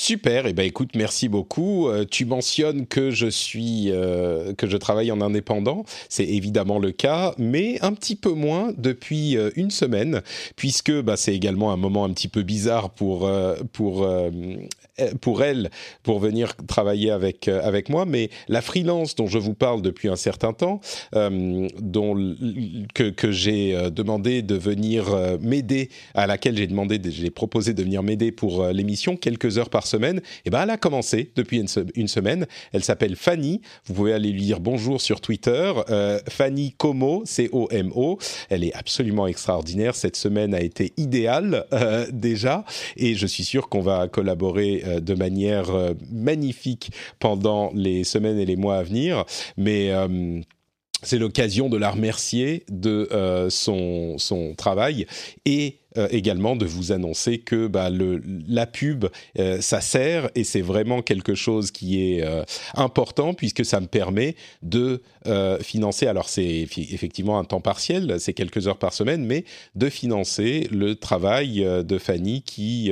Super, 0.00 0.46
eh 0.46 0.52
ben 0.52 0.64
écoute, 0.64 0.90
merci 0.94 1.28
beaucoup. 1.28 1.88
Euh, 1.88 2.04
tu 2.08 2.24
mentionnes 2.24 2.86
que 2.86 3.10
je 3.10 3.26
suis, 3.26 3.90
euh, 3.90 4.54
que 4.54 4.68
je 4.68 4.76
travaille 4.76 5.10
en 5.10 5.20
indépendant, 5.20 5.84
c'est 6.08 6.24
évidemment 6.24 6.78
le 6.78 6.92
cas, 6.92 7.34
mais 7.36 7.80
un 7.82 7.92
petit 7.94 8.14
peu 8.14 8.30
moins 8.30 8.72
depuis 8.78 9.36
euh, 9.36 9.50
une 9.56 9.72
semaine, 9.72 10.22
puisque 10.54 10.92
bah, 11.00 11.16
c'est 11.16 11.34
également 11.34 11.72
un 11.72 11.76
moment 11.76 12.04
un 12.04 12.12
petit 12.12 12.28
peu 12.28 12.44
bizarre 12.44 12.90
pour 12.90 13.28
pour 13.72 14.08
pour 15.20 15.42
elle, 15.42 15.70
pour 16.02 16.18
venir 16.18 16.54
travailler 16.66 17.10
avec 17.10 17.48
avec 17.48 17.88
moi. 17.88 18.04
Mais 18.04 18.30
la 18.48 18.62
freelance 18.62 19.14
dont 19.14 19.26
je 19.26 19.38
vous 19.38 19.54
parle 19.54 19.82
depuis 19.82 20.08
un 20.08 20.16
certain 20.16 20.52
temps, 20.52 20.80
dont 21.12 22.36
que 22.94 23.10
que 23.10 23.30
j'ai 23.30 23.90
demandé 23.90 24.42
de 24.42 24.54
venir 24.54 25.06
m'aider, 25.40 25.90
à 26.14 26.26
laquelle 26.26 26.56
j'ai 26.56 26.66
demandé, 26.66 27.00
j'ai 27.10 27.30
proposé 27.30 27.74
de 27.74 27.82
venir 27.82 28.02
m'aider 28.02 28.32
pour 28.32 28.66
l'émission 28.66 29.16
quelques 29.16 29.58
heures 29.58 29.70
par 29.70 29.86
semaine, 29.86 30.18
et 30.18 30.22
eh 30.46 30.50
ben 30.50 30.62
elle 30.62 30.70
a 30.70 30.76
commencé 30.76 31.30
depuis 31.36 31.58
une, 31.58 31.68
une 31.94 32.08
semaine. 32.08 32.46
Elle 32.72 32.84
s'appelle 32.84 33.16
Fanny. 33.16 33.60
Vous 33.86 33.94
pouvez 33.94 34.12
aller 34.12 34.30
lui 34.30 34.42
dire 34.42 34.60
bonjour 34.60 35.00
sur 35.00 35.20
Twitter. 35.20 35.72
Euh, 35.90 36.20
Fanny 36.28 36.72
Como, 36.72 37.22
C-O-M-O. 37.24 38.18
Elle 38.50 38.64
est 38.64 38.74
absolument 38.74 39.26
extraordinaire. 39.26 39.94
Cette 39.94 40.16
semaine 40.16 40.54
a 40.54 40.60
été 40.60 40.92
idéale 40.96 41.66
euh, 41.72 42.06
déjà, 42.12 42.64
et 42.96 43.14
je 43.14 43.26
suis 43.26 43.44
sûr 43.44 43.68
qu'on 43.68 43.80
va 43.80 44.08
collaborer 44.08 44.82
euh, 44.88 45.00
de 45.00 45.14
manière 45.14 45.70
euh, 45.70 45.94
magnifique 46.10 46.90
pendant 47.18 47.70
les 47.74 48.04
semaines 48.04 48.38
et 48.38 48.46
les 48.46 48.56
mois 48.56 48.78
à 48.78 48.82
venir. 48.82 49.24
Mais 49.56 49.90
euh, 49.90 50.40
c'est 51.02 51.18
l'occasion 51.18 51.68
de 51.68 51.76
la 51.76 51.90
remercier 51.90 52.64
de 52.68 53.08
son, 53.50 54.18
son 54.18 54.54
travail 54.56 55.06
et 55.44 55.78
euh, 55.98 56.06
également 56.10 56.54
de 56.54 56.64
vous 56.64 56.92
annoncer 56.92 57.38
que 57.38 57.66
bah, 57.66 57.90
la 57.90 58.66
pub, 58.66 59.06
euh, 59.38 59.60
ça 59.60 59.80
sert 59.80 60.30
et 60.34 60.44
c'est 60.44 60.60
vraiment 60.60 61.02
quelque 61.02 61.34
chose 61.34 61.70
qui 61.70 62.02
est 62.02 62.22
euh, 62.22 62.44
important 62.74 63.34
puisque 63.34 63.64
ça 63.64 63.80
me 63.80 63.86
permet 63.86 64.36
de 64.62 65.02
financer, 65.60 66.06
alors 66.06 66.26
c'est 66.26 66.66
effectivement 66.78 67.38
un 67.38 67.44
temps 67.44 67.60
partiel, 67.60 68.18
c'est 68.18 68.32
quelques 68.32 68.66
heures 68.66 68.78
par 68.78 68.94
semaine, 68.94 69.26
mais 69.26 69.44
de 69.74 69.90
financer 69.90 70.66
le 70.72 70.94
travail 70.94 71.58
de 71.58 71.98
Fanny 71.98 72.40
qui, 72.40 72.90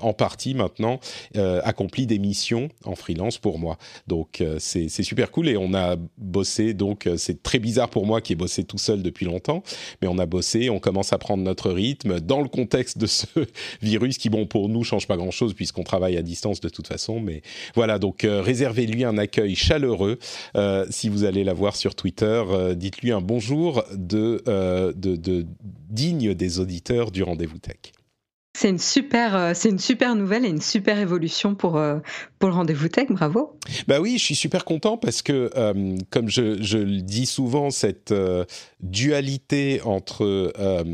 en 0.00 0.12
partie 0.12 0.54
maintenant, 0.54 1.00
accomplit 1.34 2.06
des 2.06 2.20
missions 2.20 2.68
en 2.84 2.94
freelance 2.94 3.38
pour 3.38 3.58
moi. 3.58 3.78
Donc 4.06 4.44
c'est 4.58 4.88
super 4.88 5.32
cool 5.32 5.48
et 5.48 5.56
on 5.56 5.74
a 5.74 5.96
bossé, 6.18 6.72
donc 6.72 7.08
c'est 7.16 7.42
très 7.42 7.58
bizarre 7.58 7.88
pour 7.88 8.06
moi 8.06 8.20
qui 8.20 8.34
ai 8.34 8.36
bossé 8.36 8.62
tout 8.62 8.78
seul 8.78 9.02
depuis 9.02 9.26
longtemps, 9.26 9.64
mais 10.00 10.06
on 10.06 10.18
a 10.18 10.26
bossé, 10.26 10.70
on 10.70 10.78
commence 10.78 11.12
à 11.12 11.18
prendre 11.18 11.42
notre 11.42 11.72
rythme 11.72 12.20
dans 12.26 12.40
le 12.40 12.48
contexte 12.48 12.98
de 12.98 13.06
ce 13.06 13.26
virus 13.82 14.18
qui, 14.18 14.28
bon, 14.28 14.46
pour 14.46 14.68
nous, 14.68 14.84
change 14.84 15.06
pas 15.06 15.16
grand-chose 15.16 15.54
puisqu'on 15.54 15.84
travaille 15.84 16.16
à 16.16 16.22
distance 16.22 16.60
de 16.60 16.68
toute 16.68 16.88
façon. 16.88 17.20
Mais 17.20 17.42
voilà, 17.74 17.98
donc 17.98 18.24
euh, 18.24 18.42
réservez-lui 18.42 19.04
un 19.04 19.16
accueil 19.18 19.54
chaleureux. 19.54 20.18
Euh, 20.56 20.86
si 20.90 21.08
vous 21.08 21.24
allez 21.24 21.44
la 21.44 21.54
voir 21.54 21.76
sur 21.76 21.94
Twitter, 21.94 22.42
euh, 22.50 22.74
dites-lui 22.74 23.12
un 23.12 23.20
bonjour 23.20 23.84
de, 23.92 24.42
de, 24.46 25.16
de, 25.16 25.46
digne 25.90 26.34
des 26.34 26.60
auditeurs 26.60 27.10
du 27.10 27.22
rendez-vous 27.22 27.58
tech. 27.58 27.92
C'est 28.58 28.70
une 28.70 28.78
super, 28.78 29.54
c'est 29.54 29.68
une 29.68 29.78
super 29.78 30.14
nouvelle 30.14 30.46
et 30.46 30.48
une 30.48 30.62
super 30.62 30.98
évolution 30.98 31.54
pour 31.54 31.78
pour 32.38 32.48
le 32.48 32.54
rendez-vous 32.54 32.88
tech. 32.88 33.08
Bravo. 33.10 33.58
Bah 33.88 34.00
oui, 34.00 34.18
je 34.18 34.24
suis 34.24 34.34
super 34.34 34.64
content 34.64 34.96
parce 34.96 35.22
que 35.22 35.50
euh, 35.56 35.96
comme 36.10 36.28
je, 36.28 36.62
je, 36.62 36.78
le 36.78 37.00
dis 37.00 37.26
souvent, 37.26 37.70
cette 37.70 38.12
euh, 38.12 38.44
dualité 38.80 39.80
entre 39.84 40.52
euh, 40.58 40.84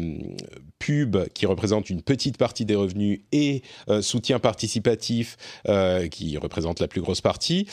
pub 0.84 1.16
qui 1.34 1.46
représente 1.46 1.90
une 1.90 2.02
petite 2.02 2.38
partie 2.38 2.64
des 2.64 2.74
revenus 2.74 3.20
et 3.32 3.62
soutien 4.00 4.38
participatif 4.38 5.36
qui 6.10 6.36
représente 6.38 6.80
la 6.80 6.88
plus 6.88 7.00
grosse 7.00 7.20
partie 7.20 7.66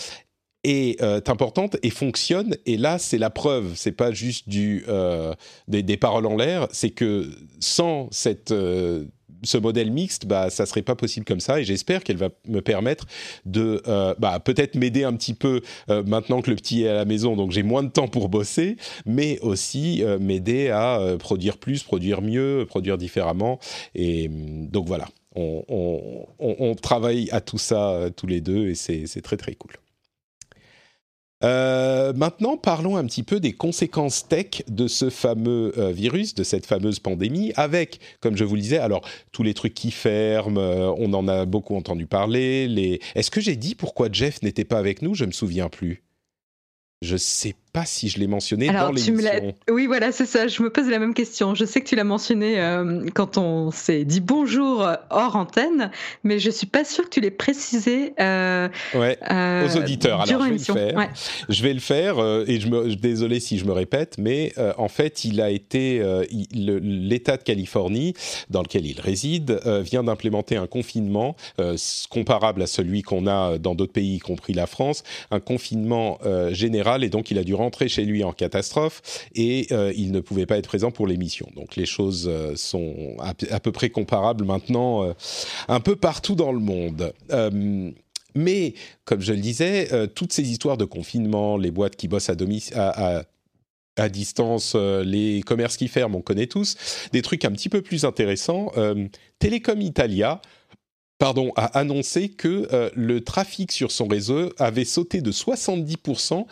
est 0.64 1.02
euh, 1.02 1.22
importante 1.28 1.78
et 1.84 1.90
fonctionne. 1.90 2.56
Et 2.66 2.78
là, 2.78 3.00
c'est 3.00 3.18
la 3.18 3.30
preuve. 3.30 3.74
C'est 3.76 3.92
pas 3.92 4.12
juste 4.12 4.50
du 4.50 4.84
euh, 4.88 5.34
des, 5.68 5.98
paroles 5.98 6.26
en 6.26 6.36
l'air. 6.36 6.68
C'est 6.72 6.90
que 6.90 7.30
sans 7.60 8.08
cette 8.12 8.52
euh, 8.52 9.06
ce 9.44 9.58
modèle 9.58 9.92
mixte, 9.92 10.26
bah, 10.26 10.50
ça 10.50 10.66
serait 10.66 10.82
pas 10.82 10.96
possible 10.96 11.26
comme 11.26 11.40
ça. 11.40 11.60
Et 11.60 11.64
j'espère 11.64 12.04
qu'elle 12.04 12.18
va 12.18 12.30
me 12.48 12.62
permettre 12.62 13.06
de, 13.46 13.82
euh, 13.88 14.14
bah, 14.20 14.40
peut-être 14.40 14.76
m'aider 14.76 15.04
un 15.04 15.14
petit 15.14 15.34
peu 15.34 15.62
euh, 15.90 16.04
maintenant 16.04 16.42
que 16.42 16.50
le 16.50 16.56
petit 16.56 16.84
est 16.84 16.90
à 16.90 16.94
la 16.94 17.06
maison, 17.06 17.36
donc 17.36 17.52
j'ai 17.52 17.64
moins 17.64 17.84
de 17.84 17.90
temps 17.90 18.08
pour 18.08 18.30
bosser, 18.30 18.78
mais 19.06 19.40
aussi 19.40 20.04
euh, 20.04 20.20
m'aider 20.20 20.70
à 20.70 21.00
produire 21.20 21.58
plus, 21.58 21.84
produire 21.84 22.22
mieux, 22.22 22.66
produire 22.68 22.98
différemment. 22.98 23.60
Et 23.96 24.28
hum, 24.28 24.68
donc 24.68 24.88
voilà, 24.88 25.08
on, 25.36 25.64
on, 25.68 26.26
on, 26.40 26.56
on 26.60 26.76
travaille 26.76 27.30
à 27.32 27.42
tout 27.42 27.58
ça 27.58 28.10
tous 28.16 28.28
les 28.28 28.42
deux, 28.42 28.70
et 28.70 28.76
c'est 28.76 29.22
très 29.22 29.38
très 29.38 29.56
cool. 29.56 29.74
Euh, 31.44 32.12
maintenant, 32.14 32.58
parlons 32.58 32.98
un 32.98 33.06
petit 33.06 33.24
peu 33.24 33.40
des 33.40 33.54
conséquences 33.54 34.28
tech 34.28 34.64
de 34.68 34.88
ce 34.88 35.10
fameux 35.10 35.74
euh, 35.78 35.92
virus, 35.92 36.36
de 36.36 36.44
cette 36.44 36.66
fameuse 36.66 37.00
pandémie, 37.00 37.54
avec, 37.56 38.00
comme 38.20 38.36
je 38.36 38.44
vous 38.44 38.56
le 38.56 38.62
disais, 38.62 38.78
alors 38.78 39.08
tous 39.32 39.44
les 39.44 39.54
trucs 39.54 39.74
qui 39.74 39.92
ferment, 39.92 40.60
euh, 40.60 40.92
on 40.98 41.14
en 41.14 41.28
a 41.28 41.46
beaucoup 41.46 41.76
entendu 41.76 42.08
parler. 42.08 43.00
Est-ce 43.16 43.32
que 43.32 43.40
j'ai 43.40 43.56
dit 43.56 43.76
pourquoi 43.76 44.10
Jeff 44.12 44.42
n'était 44.42 44.66
pas 44.66 44.80
avec 44.80 45.02
nous? 45.02 45.16
Je 45.16 45.26
me 45.26 45.32
souviens 45.32 45.70
plus. 45.70 46.04
Je 47.02 47.16
sais 47.16 47.56
pas 47.72 47.86
si 47.86 48.10
je 48.10 48.20
l'ai 48.20 48.28
mentionné 48.28 48.70
Alors, 48.70 48.88
dans 48.88 48.92
l'émission. 48.94 49.54
Oui, 49.70 49.86
voilà, 49.88 50.12
c'est 50.12 50.26
ça. 50.26 50.48
Je 50.48 50.62
me 50.64 50.70
pose 50.70 50.88
la 50.90 51.00
même 51.00 51.14
question. 51.14 51.54
Je 51.56 51.66
sais 51.66 51.82
que 51.82 51.88
tu 51.88 51.96
l'as 51.96 52.04
mentionné 52.04 52.60
euh, 52.60 53.06
quand 53.14 53.38
on 53.38 53.72
s'est 53.72 54.06
dit 54.06 54.22
bonjour 54.22 54.82
euh, 54.84 54.96
hors 55.10 55.36
antenne, 55.36 55.92
mais 56.24 56.40
je 56.40 56.50
suis 56.50 56.68
pas 56.68 56.84
sûre 56.84 57.06
que 57.06 57.10
tu 57.10 57.22
l'aies 57.22 57.30
précisé. 57.32 58.14
euh, 58.20 58.68
Ouais. 58.96 59.18
euh, 59.32 59.68
Aux 59.68 59.78
auditeurs. 59.78 60.22
Alors, 60.22 60.44
je 60.46 60.52
vais 60.52 60.58
faire. 60.58 60.96
Ouais. 60.96 61.10
Je 61.48 61.64
vais 61.64 61.74
le 61.74 61.80
faire 61.80 62.18
et 62.48 62.60
je 62.60 62.68
me 62.68 62.96
désolé 62.96 63.40
si 63.40 63.58
je 63.60 63.66
me 63.66 63.72
répète, 63.72 64.16
mais 64.18 64.54
en 64.78 64.88
fait, 64.88 65.24
il 65.26 65.42
a 65.42 65.50
été 65.52 66.02
l'État 66.52 67.38
de 67.38 67.44
Californie 67.44 68.14
dans 68.50 68.62
lequel 68.62 68.86
il 68.86 69.00
réside 69.00 69.60
vient 69.82 70.04
d'implémenter 70.04 70.58
un 70.58 70.68
confinement 70.68 71.36
comparable 72.10 72.62
à 72.62 72.68
celui 72.68 73.02
qu'on 73.02 73.28
a 73.28 73.58
dans 73.58 73.76
d'autres 73.76 73.94
pays, 73.94 74.16
y 74.16 74.20
compris 74.20 74.54
la 74.54 74.68
France, 74.68 75.04
un 75.32 75.40
confinement 75.40 76.20
général 76.52 77.04
et 77.04 77.10
donc 77.10 77.32
il 77.32 77.38
a 77.38 77.44
dû 77.44 77.54
rentrer 77.60 77.88
chez 77.88 78.04
lui 78.04 78.24
en 78.24 78.34
catastrophe 78.34 79.28
et 79.36 79.68
euh, 79.72 79.94
il 79.96 80.12
ne 80.12 80.20
pouvait 80.20 80.46
pas 80.46 80.58
être 80.58 80.68
présent 80.68 80.92
pour 80.92 81.06
l'émission. 81.06 81.48
Donc 81.56 81.76
les 81.76 81.86
choses 81.86 82.28
euh, 82.28 82.56
sont 82.56 83.16
à, 83.20 83.60
peu 83.60 83.72
près 83.72 83.90
comparables 83.90 84.46
maintenant 84.46 85.04
euh, 85.04 85.14
un 85.68 85.80
peu 85.80 85.96
partout 85.96 86.36
dans 86.36 86.52
le 86.52 86.60
monde. 86.60 87.14
Mais, 88.36 88.76
comme 89.06 89.22
je 89.22 89.34
le 89.34 89.40
disais, 89.40 90.08
toutes 90.14 90.32
ces 90.32 90.48
histoires 90.48 90.78
de 90.78 90.86
confinement, 90.86 91.58
les 91.58 91.72
boîtes 91.72 91.96
qui 91.96 92.08
bossent 92.08 92.30
à, 92.30 93.26
à, 93.98 94.10
distance, 94.10 94.76
les 94.76 95.42
commerces 95.42 95.78
qui 95.78 95.88
ferment, 95.88 96.20
on 96.20 96.22
connaît 96.22 96.46
tous, 96.46 96.78
des 97.12 97.24
trucs 97.24 97.44
un 97.44 97.52
petit 97.52 97.70
peu 97.70 97.82
plus 97.82 98.06
intéressants. 98.06 98.72
Telecom 99.40 99.82
Italia 99.82 100.42
pardon, 101.18 101.52
a 101.56 101.66
annoncé 101.78 102.30
que 102.30 102.92
le 102.96 103.24
trafic 103.24 103.72
sur 103.72 103.92
son 103.92 104.08
réseau 104.08 104.54
avait 104.58 104.86
sauté 104.86 105.22
de 105.22 105.32
70%, 105.32 106.46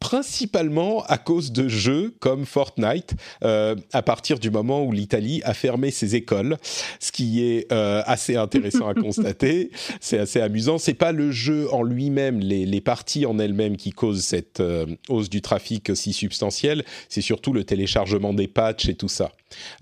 principalement 0.00 1.02
à 1.04 1.18
cause 1.18 1.50
de 1.50 1.68
jeux 1.68 2.14
comme 2.20 2.44
Fortnite, 2.44 3.14
euh, 3.42 3.74
à 3.92 4.02
partir 4.02 4.38
du 4.38 4.50
moment 4.50 4.84
où 4.84 4.92
l'Italie 4.92 5.40
a 5.44 5.54
fermé 5.54 5.90
ses 5.90 6.14
écoles, 6.14 6.58
ce 7.00 7.10
qui 7.10 7.42
est 7.42 7.72
euh, 7.72 8.02
assez 8.06 8.36
intéressant 8.36 8.86
à 8.86 8.94
constater. 9.02 9.70
C'est 10.00 10.18
assez 10.18 10.40
amusant. 10.40 10.78
C'est 10.78 10.94
pas 10.94 11.12
le 11.12 11.32
jeu 11.32 11.72
en 11.72 11.82
lui-même, 11.82 12.38
les, 12.40 12.66
les 12.66 12.80
parties 12.80 13.26
en 13.26 13.38
elles-mêmes 13.38 13.76
qui 13.76 13.90
causent 13.90 14.24
cette 14.24 14.60
euh, 14.60 14.86
hausse 15.08 15.30
du 15.30 15.40
trafic 15.40 15.90
aussi 15.90 16.12
substantielle. 16.12 16.84
C'est 17.08 17.22
surtout 17.22 17.52
le 17.52 17.64
téléchargement 17.64 18.34
des 18.34 18.48
patchs 18.48 18.88
et 18.88 18.94
tout 18.94 19.08
ça. 19.08 19.32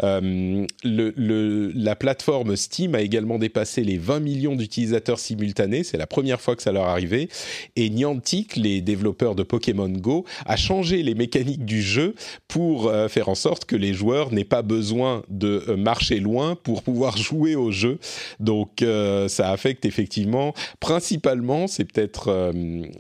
Euh, 0.03 0.67
la 0.85 1.97
plateforme 1.97 2.57
Steam 2.57 2.95
a 2.95 3.01
également 3.01 3.39
dépassé 3.39 3.83
les 3.83 3.99
20 3.99 4.21
millions 4.21 4.57
d'utilisateurs 4.57 5.19
simultanés. 5.19 5.85
C'est 5.85 5.97
la 5.97 6.07
première 6.07 6.41
fois 6.41 6.57
que 6.57 6.63
ça 6.63 6.73
leur 6.73 6.87
arrivait. 6.87 7.29
Et 7.77 7.91
Niantic, 7.91 8.57
les 8.57 8.81
développeurs 8.81 9.35
de 9.35 9.43
Pokémon 9.43 9.89
Go, 9.89 10.25
a 10.47 10.57
changé 10.57 11.03
les 11.03 11.15
mécaniques 11.15 11.65
du 11.65 11.83
jeu 11.83 12.15
pour 12.49 12.89
euh, 12.89 13.09
faire 13.09 13.29
en 13.29 13.35
sorte 13.35 13.65
que 13.65 13.77
les 13.77 13.95
joueurs 13.95 14.33
n'aient 14.33 14.45
pas 14.45 14.63
besoin 14.63 15.23
de 15.29 15.65
euh, 15.69 15.77
marcher 15.77 16.21
loin 16.21 16.57
pour 16.57 16.83
pouvoir 16.83 17.17
jouer 17.17 17.57
au 17.57 17.71
jeu. 17.71 17.99
Donc 18.41 18.85
ça 19.29 19.51
affecte 19.51 19.85
effectivement, 19.85 20.55
principalement, 20.81 21.67
c'est 21.67 21.85
peut-être 21.85 22.53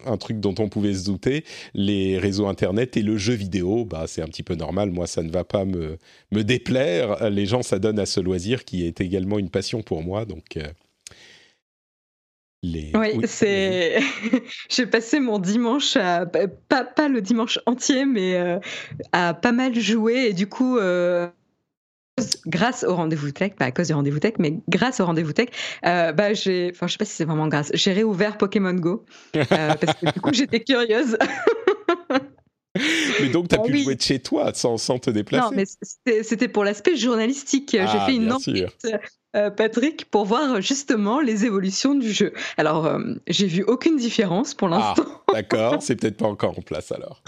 un 0.07 0.16
truc 0.16 0.40
dont 0.40 0.55
on 0.59 0.68
pouvait 0.68 0.94
se 0.94 1.05
douter, 1.05 1.44
les 1.74 2.18
réseaux 2.18 2.46
Internet 2.46 2.96
et 2.96 3.03
le 3.03 3.16
jeu 3.16 3.35
vidéo. 3.35 3.85
Bah, 3.85 4.05
c'est 4.07 4.22
un 4.22 4.27
petit 4.27 4.42
peu 4.42 4.55
normal. 4.55 4.90
Moi, 4.90 5.07
ça 5.07 5.22
ne 5.22 5.31
va 5.31 5.44
pas 5.44 5.64
me, 5.64 5.98
me 6.35 6.44
déplaire. 6.44 7.31
Les 7.31 7.47
gens 7.47 7.62
s'adonnent 7.62 7.99
à 7.99 8.07
ce 8.07 8.20
loisir 8.20 8.64
qui 8.64 8.87
est 8.87 9.01
également 9.01 9.38
une 9.38 9.51
passion 9.51 9.83
pour 9.83 10.03
moi. 10.03 10.25
Donc, 10.25 10.57
euh, 10.57 10.62
les... 12.62 12.90
Oui, 12.94 13.09
oui, 13.16 13.25
c'est. 13.27 13.99
J'ai 14.70 14.87
passé 14.87 15.20
mon 15.20 15.38
dimanche 15.38 15.97
à 15.97 16.27
pas, 16.27 16.85
pas 16.85 17.09
le 17.09 17.20
dimanche 17.20 17.59
entier, 17.66 18.07
mais 18.07 18.37
euh, 18.37 18.59
à 19.12 19.35
pas 19.35 19.53
mal 19.53 19.79
jouer 19.79 20.27
et 20.29 20.33
du 20.33 20.49
coup. 20.49 20.79
euh, 20.79 21.29
Grâce 22.47 22.85
au 22.85 22.94
rendez-vous 22.94 23.33
tech, 23.33 23.55
pas 23.59 23.64
à 23.64 23.73
cause 23.73 23.88
du 23.88 23.92
rendez-vous 23.92 24.20
tech, 24.20 24.35
mais 24.38 24.61
grâce 24.68 25.01
au 25.01 25.05
rendez-vous 25.05 25.33
tech, 25.33 25.49
euh, 25.85 26.12
bah 26.12 26.33
j'ai, 26.33 26.70
enfin 26.73 26.87
je 26.87 26.92
sais 26.92 26.99
pas 26.99 27.05
si 27.05 27.14
c'est 27.16 27.25
vraiment 27.25 27.49
grâce, 27.49 27.73
j'ai 27.75 27.92
réouvert 27.92 28.38
Pokémon 28.38 28.73
Go 28.75 29.05
parce 29.33 29.94
que 30.01 30.07
du 30.14 30.20
coup 30.20 30.33
j'étais 30.33 30.62
curieuse. 30.62 31.18
Mais 33.21 33.29
donc, 33.29 33.49
tu 33.49 33.55
as 33.55 33.59
Ah 33.61 33.63
pu 33.63 33.73
oui. 33.73 33.85
jouer 33.85 33.95
de 33.95 34.01
chez 34.03 34.19
toi 34.19 34.53
sans, 34.55 34.79
sans 34.79 34.99
te 34.99 35.11
déplacer. 35.11 35.45
non, 35.45 35.51
mais 35.57 35.65
c'était 36.23 36.49
pour 36.49 36.65
l'aspect 36.65 36.97
journalistique. 36.97 37.69
j'ai 37.73 37.79
Ah, 37.81 38.07
fait 38.07 38.17
une 38.17 38.33
enquête 38.33 38.73
sûr. 38.85 38.99
euh, 39.37 39.51
Patrick, 39.51 40.11
pour 40.11 40.25
voir 40.25 40.61
justement 40.61 41.21
les 41.21 41.45
évolutions 41.45 41.95
du 41.95 42.13
jeu. 42.13 42.33
Alors, 42.57 42.87
euh, 42.87 42.99
j'ai 43.29 43.47
vu 43.47 43.63
aucune 43.63 43.97
différence 43.97 44.55
pour 44.55 44.69
Ah, 44.73 44.95
l'instant. 44.97 45.23
d'accord, 45.33 45.83
c'est 45.83 45.97
peut-être 45.97 46.17
pas 46.17 46.27
encore 46.27 46.59
en 46.59 46.63
place 46.63 46.91
alors. 46.93 47.23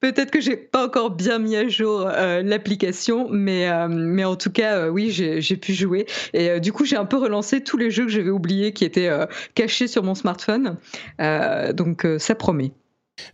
Peut-être 0.00 0.30
que 0.30 0.40
j'ai 0.42 0.56
pas 0.56 0.84
encore 0.86 1.10
bien 1.10 1.38
mis 1.38 1.56
à 1.56 1.66
jour 1.68 2.04
euh, 2.06 2.42
l'application, 2.42 3.28
mais, 3.30 3.68
euh, 3.68 3.88
mais 3.88 4.24
en 4.24 4.36
tout 4.36 4.50
cas, 4.52 4.76
euh, 4.76 4.88
oui, 4.90 5.10
j'ai 5.10 5.40
j'ai 5.40 5.56
pu 5.56 5.72
jouer. 5.72 6.06
Et 6.34 6.50
euh, 6.50 6.58
du 6.58 6.70
coup, 6.72 6.84
j'ai 6.84 6.96
un 6.96 7.06
peu 7.06 7.16
relancé 7.16 7.62
tous 7.62 7.78
les 7.78 7.90
jeux 7.90 8.04
que 8.04 8.10
j'avais 8.12 8.30
oubliés 8.30 8.72
qui 8.72 8.84
étaient 8.84 9.08
euh, 9.08 9.24
cachés 9.54 9.88
sur 9.88 10.02
mon 10.04 10.14
smartphone. 10.14 10.76
Euh, 11.20 11.72
donc, 11.72 12.04
euh, 12.04 12.18
ça 12.18 12.34
promet. 12.34 12.72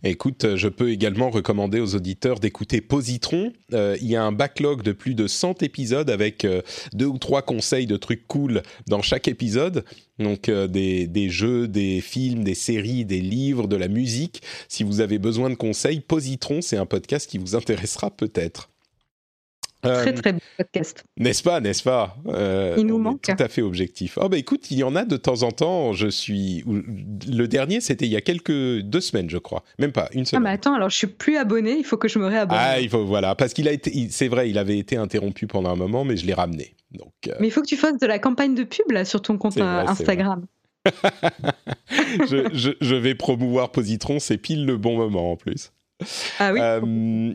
Écoute, 0.03 0.45
euh, 0.45 0.57
je 0.57 0.67
peux 0.67 0.91
également 0.91 1.29
recommander 1.29 1.79
aux 1.79 1.95
auditeurs 1.95 2.39
d'écouter 2.39 2.81
Positron. 2.81 3.53
Euh, 3.73 3.97
il 4.01 4.07
y 4.07 4.15
a 4.15 4.23
un 4.23 4.31
backlog 4.31 4.81
de 4.81 4.91
plus 4.91 5.15
de 5.15 5.27
100 5.27 5.63
épisodes 5.63 6.09
avec 6.09 6.45
euh, 6.45 6.61
deux 6.93 7.05
ou 7.05 7.17
trois 7.17 7.41
conseils 7.41 7.87
de 7.87 7.97
trucs 7.97 8.27
cool 8.27 8.63
dans 8.87 9.01
chaque 9.01 9.27
épisode. 9.27 9.85
Donc 10.19 10.49
des, 10.49 11.07
des 11.07 11.29
jeux, 11.29 11.67
des 11.67 11.99
films, 11.99 12.43
des 12.43 12.53
séries, 12.53 13.03
des 13.03 13.19
livres, 13.19 13.67
de 13.67 13.75
la 13.75 13.87
musique. 13.87 14.43
Si 14.67 14.83
vous 14.83 15.01
avez 15.01 15.17
besoin 15.17 15.49
de 15.49 15.55
conseils, 15.55 16.01
Positron, 16.01 16.61
c'est 16.61 16.77
un 16.77 16.85
podcast 16.85 17.29
qui 17.29 17.39
vous 17.39 17.55
intéressera 17.55 18.11
peut-être. 18.11 18.69
Euh, 19.85 20.01
Très, 20.01 20.13
très 20.13 20.33
bon 20.33 20.39
podcast. 20.57 21.03
N'est-ce 21.17 21.43
pas, 21.43 21.59
n'est-ce 21.59 21.83
pas 21.83 22.15
Euh, 22.27 22.75
Il 22.77 22.85
nous 22.85 22.97
manque. 22.97 23.21
Tout 23.21 23.35
à 23.43 23.47
fait 23.49 23.61
objectif. 23.61 24.17
Oh 24.21 24.29
bah 24.29 24.37
écoute, 24.37 24.71
il 24.71 24.77
y 24.77 24.83
en 24.83 24.95
a 24.95 25.03
de 25.05 25.17
temps 25.17 25.43
en 25.43 25.51
temps. 25.51 25.91
Je 25.93 26.07
suis. 26.07 26.63
Le 27.27 27.45
dernier, 27.47 27.81
c'était 27.81 28.05
il 28.05 28.11
y 28.11 28.15
a 28.15 28.21
quelques 28.21 28.79
deux 28.79 29.01
semaines, 29.01 29.29
je 29.29 29.37
crois. 29.37 29.63
Même 29.79 29.91
pas 29.91 30.09
une 30.13 30.21
Ah, 30.21 30.25
semaine. 30.25 30.43
mais 30.43 30.49
attends, 30.51 30.73
alors 30.73 30.89
je 30.89 30.97
suis 30.97 31.07
plus 31.07 31.37
abonné, 31.37 31.75
il 31.77 31.83
faut 31.83 31.97
que 31.97 32.07
je 32.07 32.17
me 32.19 32.25
réabonne. 32.27 32.57
Ah, 32.59 32.79
il 32.79 32.89
faut 32.89 33.03
voilà, 33.05 33.35
parce 33.35 33.53
qu'il 33.53 33.67
a 33.67 33.71
été, 33.71 34.07
c'est 34.09 34.27
vrai, 34.29 34.49
il 34.49 34.57
avait 34.57 34.77
été 34.77 34.95
interrompu 34.95 35.47
pendant 35.47 35.69
un 35.71 35.75
moment, 35.75 36.05
mais 36.05 36.15
je 36.17 36.25
l'ai 36.25 36.33
ramené. 36.33 36.75
Donc, 36.91 37.11
euh, 37.27 37.33
Mais 37.39 37.47
il 37.47 37.51
faut 37.51 37.61
que 37.61 37.67
tu 37.67 37.75
fasses 37.77 37.97
de 37.97 38.05
la 38.07 38.19
campagne 38.19 38.55
de 38.55 38.63
pub 38.63 38.89
là 38.91 39.03
sur 39.03 39.21
ton 39.21 39.37
compte 39.37 39.53
vrai, 39.57 39.63
Instagram. 39.87 40.45
je, 42.29 42.49
je- 42.53 42.71
je 42.79 42.95
vais 42.95 43.15
promouvoir 43.15 43.71
Positron, 43.71 44.19
c'est 44.19 44.37
pile 44.37 44.65
le 44.65 44.77
bon 44.77 44.97
moment 44.97 45.31
en 45.31 45.35
plus. 45.35 45.71
Ah 46.39 46.51
oui. 46.53 46.59
Euh, 46.61 47.33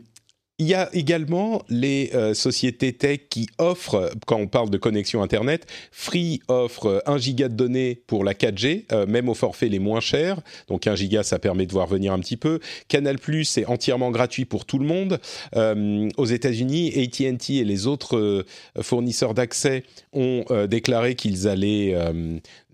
il 0.59 0.67
y 0.67 0.73
a 0.73 0.89
également 0.93 1.63
les 1.69 2.11
euh, 2.13 2.33
sociétés 2.33 2.91
tech 2.91 3.21
qui 3.29 3.47
offrent, 3.57 4.11
quand 4.27 4.35
on 4.35 4.47
parle 4.47 4.69
de 4.69 4.77
connexion 4.77 5.23
Internet, 5.23 5.65
Free 5.93 6.41
offre 6.49 7.01
1 7.05 7.17
giga 7.17 7.47
de 7.47 7.53
données 7.53 8.01
pour 8.07 8.25
la 8.25 8.33
4G, 8.33 8.83
euh, 8.91 9.05
même 9.07 9.29
au 9.29 9.33
forfait 9.33 9.69
les 9.69 9.79
moins 9.79 10.01
chers. 10.01 10.41
Donc 10.67 10.85
1 10.85 10.95
giga, 10.95 11.23
ça 11.23 11.39
permet 11.39 11.65
de 11.65 11.71
voir 11.71 11.87
venir 11.87 12.11
un 12.11 12.19
petit 12.19 12.35
peu. 12.35 12.59
Canal+, 12.89 13.17
c'est 13.45 13.65
entièrement 13.65 14.11
gratuit 14.11 14.43
pour 14.43 14.65
tout 14.65 14.79
le 14.79 14.85
monde. 14.85 15.19
Euh, 15.55 16.09
aux 16.17 16.25
États-Unis, 16.25 16.91
AT&T 16.93 17.55
et 17.55 17.63
les 17.63 17.87
autres 17.87 18.45
fournisseurs 18.81 19.33
d'accès 19.33 19.83
ont 20.11 20.43
déclaré 20.67 21.15
qu'ils 21.15 21.47
allaient 21.47 21.95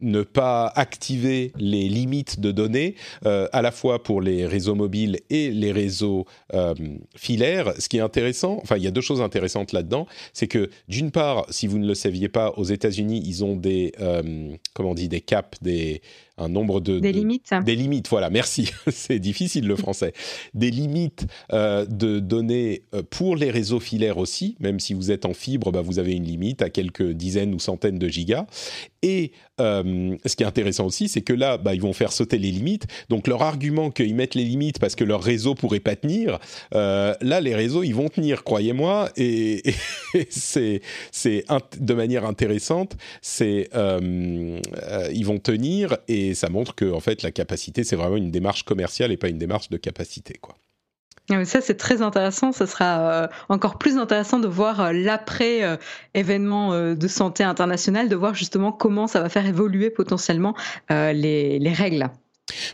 ne 0.02 0.22
pas 0.22 0.72
activer 0.76 1.52
les 1.58 1.88
limites 1.88 2.40
de 2.40 2.52
données, 2.52 2.96
euh, 3.26 3.48
à 3.54 3.62
la 3.62 3.72
fois 3.72 4.04
pour 4.04 4.22
les 4.22 4.46
réseaux 4.46 4.76
mobiles 4.76 5.20
et 5.30 5.52
les 5.52 5.72
réseaux 5.72 6.26
euh, 6.54 6.74
filaires. 7.16 7.74
Ce 7.80 7.88
qui 7.88 7.98
est 7.98 8.02
intéressant, 8.02 8.60
enfin, 8.62 8.78
il 8.78 8.84
y 8.84 8.88
a 8.88 8.92
deux 8.92 9.02
choses 9.02 9.22
intéressantes 9.22 9.72
là-dedans, 9.72 10.08
c'est 10.34 10.48
que 10.48 10.70
d'une 10.88 11.12
part, 11.12 11.46
si 11.50 11.68
vous 11.68 11.80
ne 11.80 11.88
le 11.88 11.96
saviez 11.96 12.30
pas, 12.30 12.52
aux 12.58 12.64
États-Unis, 12.64 13.24
ils 13.26 13.44
ont 13.44 13.56
des, 13.56 13.94
euh, 14.00 14.56
comment 14.74 14.92
on 14.92 14.96
dit, 14.96 15.08
des 15.08 15.22
caps, 15.22 15.58
des 15.62 16.02
un 16.38 16.50
nombre 16.50 16.82
de 16.82 17.00
des 17.00 17.12
limites. 17.12 17.52
Des 17.66 17.76
limites, 17.76 18.10
voilà. 18.10 18.30
Merci. 18.30 18.72
C'est 18.90 19.20
difficile 19.20 19.68
le 19.68 19.76
français. 19.76 20.14
des 20.54 20.72
limites 20.72 21.28
de 21.52 22.20
données 22.20 22.84
pour 23.10 23.36
les 23.36 23.52
réseaux 23.52 23.80
filaires 23.80 24.18
aussi. 24.18 24.56
Même 24.60 24.80
si 24.80 24.94
vous 24.94 25.12
êtes 25.12 25.26
en 25.26 25.34
fibre, 25.34 25.72
bah, 25.72 25.82
vous 25.82 26.00
avez 26.00 26.14
une 26.14 26.26
limite 26.26 26.62
à 26.62 26.70
quelques 26.70 27.12
dizaines 27.12 27.54
ou 27.54 27.60
centaines 27.60 28.00
de 28.00 28.08
gigas. 28.08 28.46
Et 29.06 29.34
euh, 29.62 30.18
ce 30.26 30.36
qui 30.36 30.42
est 30.42 30.48
intéressant 30.48 30.88
aussi, 30.88 31.08
c'est 31.08 31.22
que 31.22 31.32
là, 31.32 31.58
bah, 31.58 31.76
ils 31.76 31.82
vont 31.82 31.94
faire 31.94 32.12
sauter 32.12 32.40
les 32.40 32.50
limites. 32.50 32.88
Donc 33.10 33.28
leur 33.28 33.44
argument 33.44 33.92
qu'ils 33.92 34.16
mettent 34.16 34.34
les 34.34 34.44
limites 34.44 34.80
parce 34.80 34.96
que 34.96 35.04
leur 35.04 35.22
réseau 35.22 35.54
pourrait 35.54 35.80
pas 35.80 35.96
tenir, 35.96 36.40
euh, 36.74 37.14
là, 37.22 37.40
les 37.40 37.54
réseaux, 37.54 37.84
ils 37.84 37.94
vont 37.94 38.10
tenir, 38.10 38.44
croyez-moi. 38.44 39.10
Et, 39.16 39.62
c'est 40.30 40.82
c'est 41.12 41.46
de 41.80 41.94
manière 41.94 42.26
intéressante, 42.26 42.98
c'est 43.22 43.70
euh, 43.76 44.60
ils 45.14 45.26
vont 45.26 45.38
tenir 45.38 45.98
et 46.08 46.25
ça 46.34 46.50
montre 46.50 46.76
que 46.76 46.92
en 46.92 47.00
fait 47.00 47.22
la 47.22 47.32
capacité, 47.32 47.84
c'est 47.84 47.96
vraiment 47.96 48.18
une 48.18 48.32
démarche 48.32 48.64
commerciale 48.64 49.12
et 49.12 49.18
pas 49.18 49.30
une 49.30 49.38
démarche 49.38 49.70
de 49.70 49.78
capacité, 49.78 50.34
quoi. 50.42 50.56
Ah, 51.32 51.44
ça, 51.44 51.60
c'est 51.60 51.76
très 51.76 52.02
intéressant. 52.02 52.52
Ce 52.52 52.66
sera 52.66 53.24
euh, 53.24 53.28
encore 53.50 53.78
plus 53.78 53.98
intéressant 53.98 54.40
de 54.40 54.48
voir 54.48 54.80
euh, 54.80 54.92
l'après-événement 54.92 56.74
euh, 56.74 56.94
de 56.94 57.08
santé 57.08 57.44
international, 57.44 58.10
de 58.10 58.16
voir 58.16 58.36
justement 58.36 58.72
comment 58.72 59.08
ça 59.08 59.22
va 59.22 59.30
faire 59.30 59.46
évoluer 59.48 59.90
potentiellement 59.90 60.56
les 60.90 61.74
règles. 61.76 62.10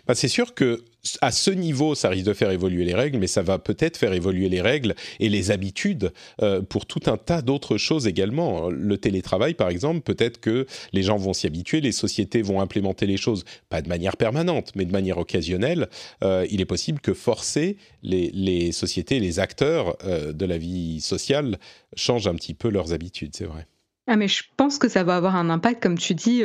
Bah, 0.07 0.15
c'est 0.15 0.27
sûr 0.27 0.53
que 0.53 0.83
à 1.21 1.31
ce 1.31 1.51
niveau, 1.51 1.95
ça 1.95 2.09
risque 2.09 2.27
de 2.27 2.33
faire 2.33 2.51
évoluer 2.51 2.83
les 2.83 2.93
règles, 2.93 3.17
mais 3.17 3.27
ça 3.27 3.41
va 3.41 3.57
peut-être 3.57 3.97
faire 3.97 4.13
évoluer 4.13 4.49
les 4.49 4.61
règles 4.61 4.95
et 5.19 5.29
les 5.29 5.51
habitudes 5.51 6.11
euh, 6.41 6.61
pour 6.61 6.85
tout 6.85 7.01
un 7.07 7.17
tas 7.17 7.41
d'autres 7.41 7.77
choses 7.77 8.07
également. 8.07 8.69
Le 8.69 8.97
télétravail, 8.97 9.53
par 9.53 9.69
exemple, 9.69 10.01
peut-être 10.01 10.39
que 10.39 10.67
les 10.93 11.03
gens 11.03 11.17
vont 11.17 11.33
s'y 11.33 11.47
habituer, 11.47 11.81
les 11.81 11.91
sociétés 11.91 12.41
vont 12.41 12.61
implémenter 12.61 13.07
les 13.07 13.17
choses, 13.17 13.45
pas 13.69 13.81
de 13.81 13.89
manière 13.89 14.17
permanente, 14.17 14.71
mais 14.75 14.85
de 14.85 14.91
manière 14.91 15.17
occasionnelle. 15.17 15.89
Euh, 16.23 16.45
il 16.51 16.61
est 16.61 16.65
possible 16.65 16.99
que 16.99 17.13
forcer 17.13 17.77
les, 18.03 18.71
sociétés, 18.71 19.19
les 19.19 19.39
acteurs 19.39 19.97
euh, 20.03 20.33
de 20.33 20.45
la 20.45 20.57
vie 20.57 21.01
sociale 21.01 21.57
changent 21.95 22.27
un 22.27 22.35
petit 22.35 22.53
peu 22.53 22.69
leurs 22.69 22.93
habitudes, 22.93 23.35
c'est 23.35 23.45
vrai. 23.45 23.67
Ah 24.07 24.17
mais 24.17 24.27
je 24.27 24.43
pense 24.57 24.77
que 24.77 24.89
ça 24.89 25.03
va 25.03 25.15
avoir 25.15 25.35
un 25.35 25.49
impact, 25.49 25.81
comme 25.81 25.97
tu 25.97 26.15
dis, 26.15 26.43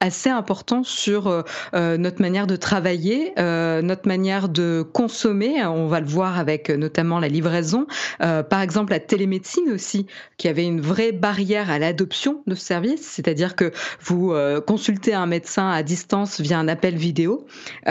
assez 0.00 0.28
important 0.28 0.82
sur 0.84 1.26
euh, 1.26 1.42
euh, 1.74 1.96
notre 1.96 2.20
manière 2.20 2.46
de 2.46 2.56
travailler, 2.56 3.32
euh, 3.38 3.80
notre 3.80 4.06
manière 4.06 4.50
de 4.50 4.84
consommer. 4.92 5.64
On 5.64 5.86
va 5.86 6.00
le 6.00 6.06
voir 6.06 6.38
avec 6.38 6.68
notamment 6.68 7.18
la 7.18 7.28
livraison. 7.28 7.86
par 8.18 8.60
exemple, 8.60 8.92
la 8.92 9.00
télémédecine 9.00 9.70
aussi, 9.72 10.06
qui 10.36 10.48
avait 10.48 10.64
une 10.64 10.80
vraie 10.80 11.12
barrière 11.12 11.70
à 11.70 11.78
l'adoption 11.78 12.42
de 12.46 12.54
ce 12.54 12.64
service, 12.64 13.02
c'est-à-dire 13.02 13.56
que 13.56 13.72
vous 14.00 14.34
consultez 14.66 15.14
un 15.14 15.26
médecin 15.26 15.70
à 15.70 15.82
distance 15.82 16.40
via 16.40 16.58
un 16.58 16.68
appel 16.68 16.96
vidéo. 16.96 17.46
et 17.86 17.90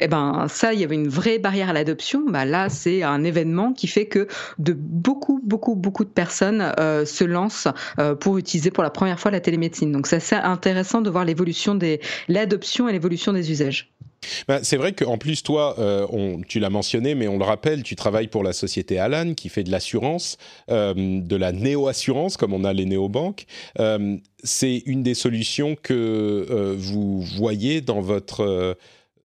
eh 0.00 0.08
ben 0.08 0.46
ça, 0.48 0.72
il 0.72 0.80
y 0.80 0.84
avait 0.84 0.94
une 0.94 1.08
vraie 1.08 1.38
barrière 1.38 1.70
à 1.70 1.72
l'adoption. 1.72 2.24
Bah 2.28 2.44
là, 2.44 2.68
c'est 2.68 3.02
un 3.02 3.22
événement 3.24 3.72
qui 3.72 3.86
fait 3.86 4.06
que 4.06 4.26
de 4.58 4.72
beaucoup, 4.72 5.40
beaucoup, 5.44 5.74
beaucoup 5.74 6.04
de 6.04 6.10
personnes 6.10 6.72
se 6.78 7.24
lancent 7.24 7.68
pour 8.20 8.38
utiliser 8.38 8.70
pour 8.70 8.82
la 8.82 8.90
première 8.90 9.20
fois 9.20 9.30
la 9.30 9.40
télémédecine. 9.40 9.92
Donc 9.92 10.06
c'est 10.06 10.16
assez 10.16 10.36
intéressant 10.36 11.00
de 11.00 11.10
voir 11.10 11.24
les 11.24 11.35
des 11.74 12.00
l'adoption 12.28 12.88
et 12.88 12.92
l'évolution 12.92 13.32
des 13.32 13.50
usages. 13.50 13.90
Ben, 14.48 14.60
c'est 14.62 14.76
vrai 14.76 14.92
qu'en 14.92 15.18
plus, 15.18 15.42
toi, 15.42 15.76
euh, 15.78 16.36
tu 16.48 16.58
l'as 16.58 16.70
mentionné, 16.70 17.14
mais 17.14 17.28
on 17.28 17.38
le 17.38 17.44
rappelle, 17.44 17.82
tu 17.82 17.96
travailles 17.96 18.28
pour 18.28 18.42
la 18.42 18.52
société 18.52 18.98
Alan 18.98 19.34
qui 19.34 19.48
fait 19.48 19.62
de 19.62 19.70
l'assurance, 19.70 20.36
euh, 20.70 20.94
de 20.94 21.36
la 21.36 21.52
néo-assurance, 21.52 22.36
comme 22.36 22.52
on 22.52 22.64
a 22.64 22.72
les 22.72 22.86
néobanques. 22.86 23.46
Euh, 23.78 24.16
c'est 24.42 24.82
une 24.86 25.02
des 25.02 25.14
solutions 25.14 25.76
que 25.80 26.74
vous 26.78 27.20
voyez 27.20 27.80
dans 27.80 28.00
votre, 28.00 28.76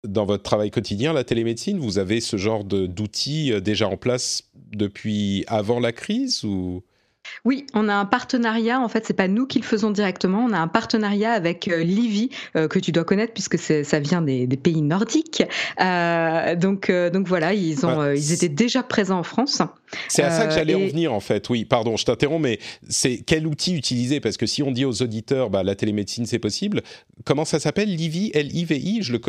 dans 0.03 0.25
votre 0.25 0.43
travail 0.43 0.71
quotidien, 0.71 1.13
la 1.13 1.23
télémédecine? 1.23 1.79
Vous 1.79 1.97
avez 1.99 2.19
ce 2.19 2.37
genre 2.37 2.63
d'outils 2.63 3.53
déjà 3.61 3.87
en 3.87 3.97
place 3.97 4.43
depuis 4.71 5.45
avant 5.47 5.79
la 5.79 5.91
crise 5.91 6.43
ou? 6.43 6.83
Oui, 7.43 7.65
on 7.73 7.89
a 7.89 7.93
un 7.93 8.05
partenariat. 8.05 8.79
En 8.79 8.89
fait, 8.89 9.05
c'est 9.05 9.13
pas 9.13 9.27
nous 9.27 9.45
qui 9.45 9.59
le 9.59 9.65
faisons 9.65 9.91
directement. 9.91 10.45
On 10.45 10.53
a 10.53 10.59
un 10.59 10.67
partenariat 10.67 11.31
avec 11.31 11.67
euh, 11.67 11.83
Livy 11.83 12.29
euh, 12.55 12.67
que 12.67 12.79
tu 12.79 12.91
dois 12.91 13.03
connaître 13.03 13.33
puisque 13.33 13.57
ça 13.57 13.99
vient 13.99 14.21
des, 14.21 14.47
pays 14.47 14.81
nordiques. 14.81 15.43
Euh, 15.81 16.55
donc, 16.55 16.91
donc 16.91 17.27
voilà, 17.27 17.53
ils 17.53 17.85
ont, 17.85 18.11
ils 18.11 18.33
étaient 18.33 18.49
déjà 18.49 18.83
présents 18.83 19.19
en 19.19 19.23
France. 19.23 19.61
C'est 20.07 20.23
à 20.23 20.31
ça 20.31 20.47
que 20.47 20.53
j'allais 20.53 20.75
en 20.75 20.87
venir 20.87 21.13
en 21.13 21.19
fait. 21.19 21.49
Oui, 21.49 21.65
pardon, 21.65 21.97
je 21.97 22.05
t'interromps, 22.05 22.41
mais 22.41 22.59
c'est 22.89 23.17
quel 23.17 23.47
outil 23.47 23.75
utiliser? 23.75 24.19
Parce 24.19 24.37
que 24.37 24.45
si 24.45 24.63
on 24.63 24.71
dit 24.71 24.85
aux 24.85 25.01
auditeurs, 25.01 25.49
bah, 25.49 25.63
la 25.63 25.75
télémédecine 25.75 26.25
c'est 26.25 26.39
possible. 26.39 26.81
Comment 27.25 27.45
ça 27.45 27.59
s'appelle? 27.59 27.93
Livy, 27.95 28.31
L-I-V-I 28.33 29.01
Je 29.01 29.13
le. 29.13 29.21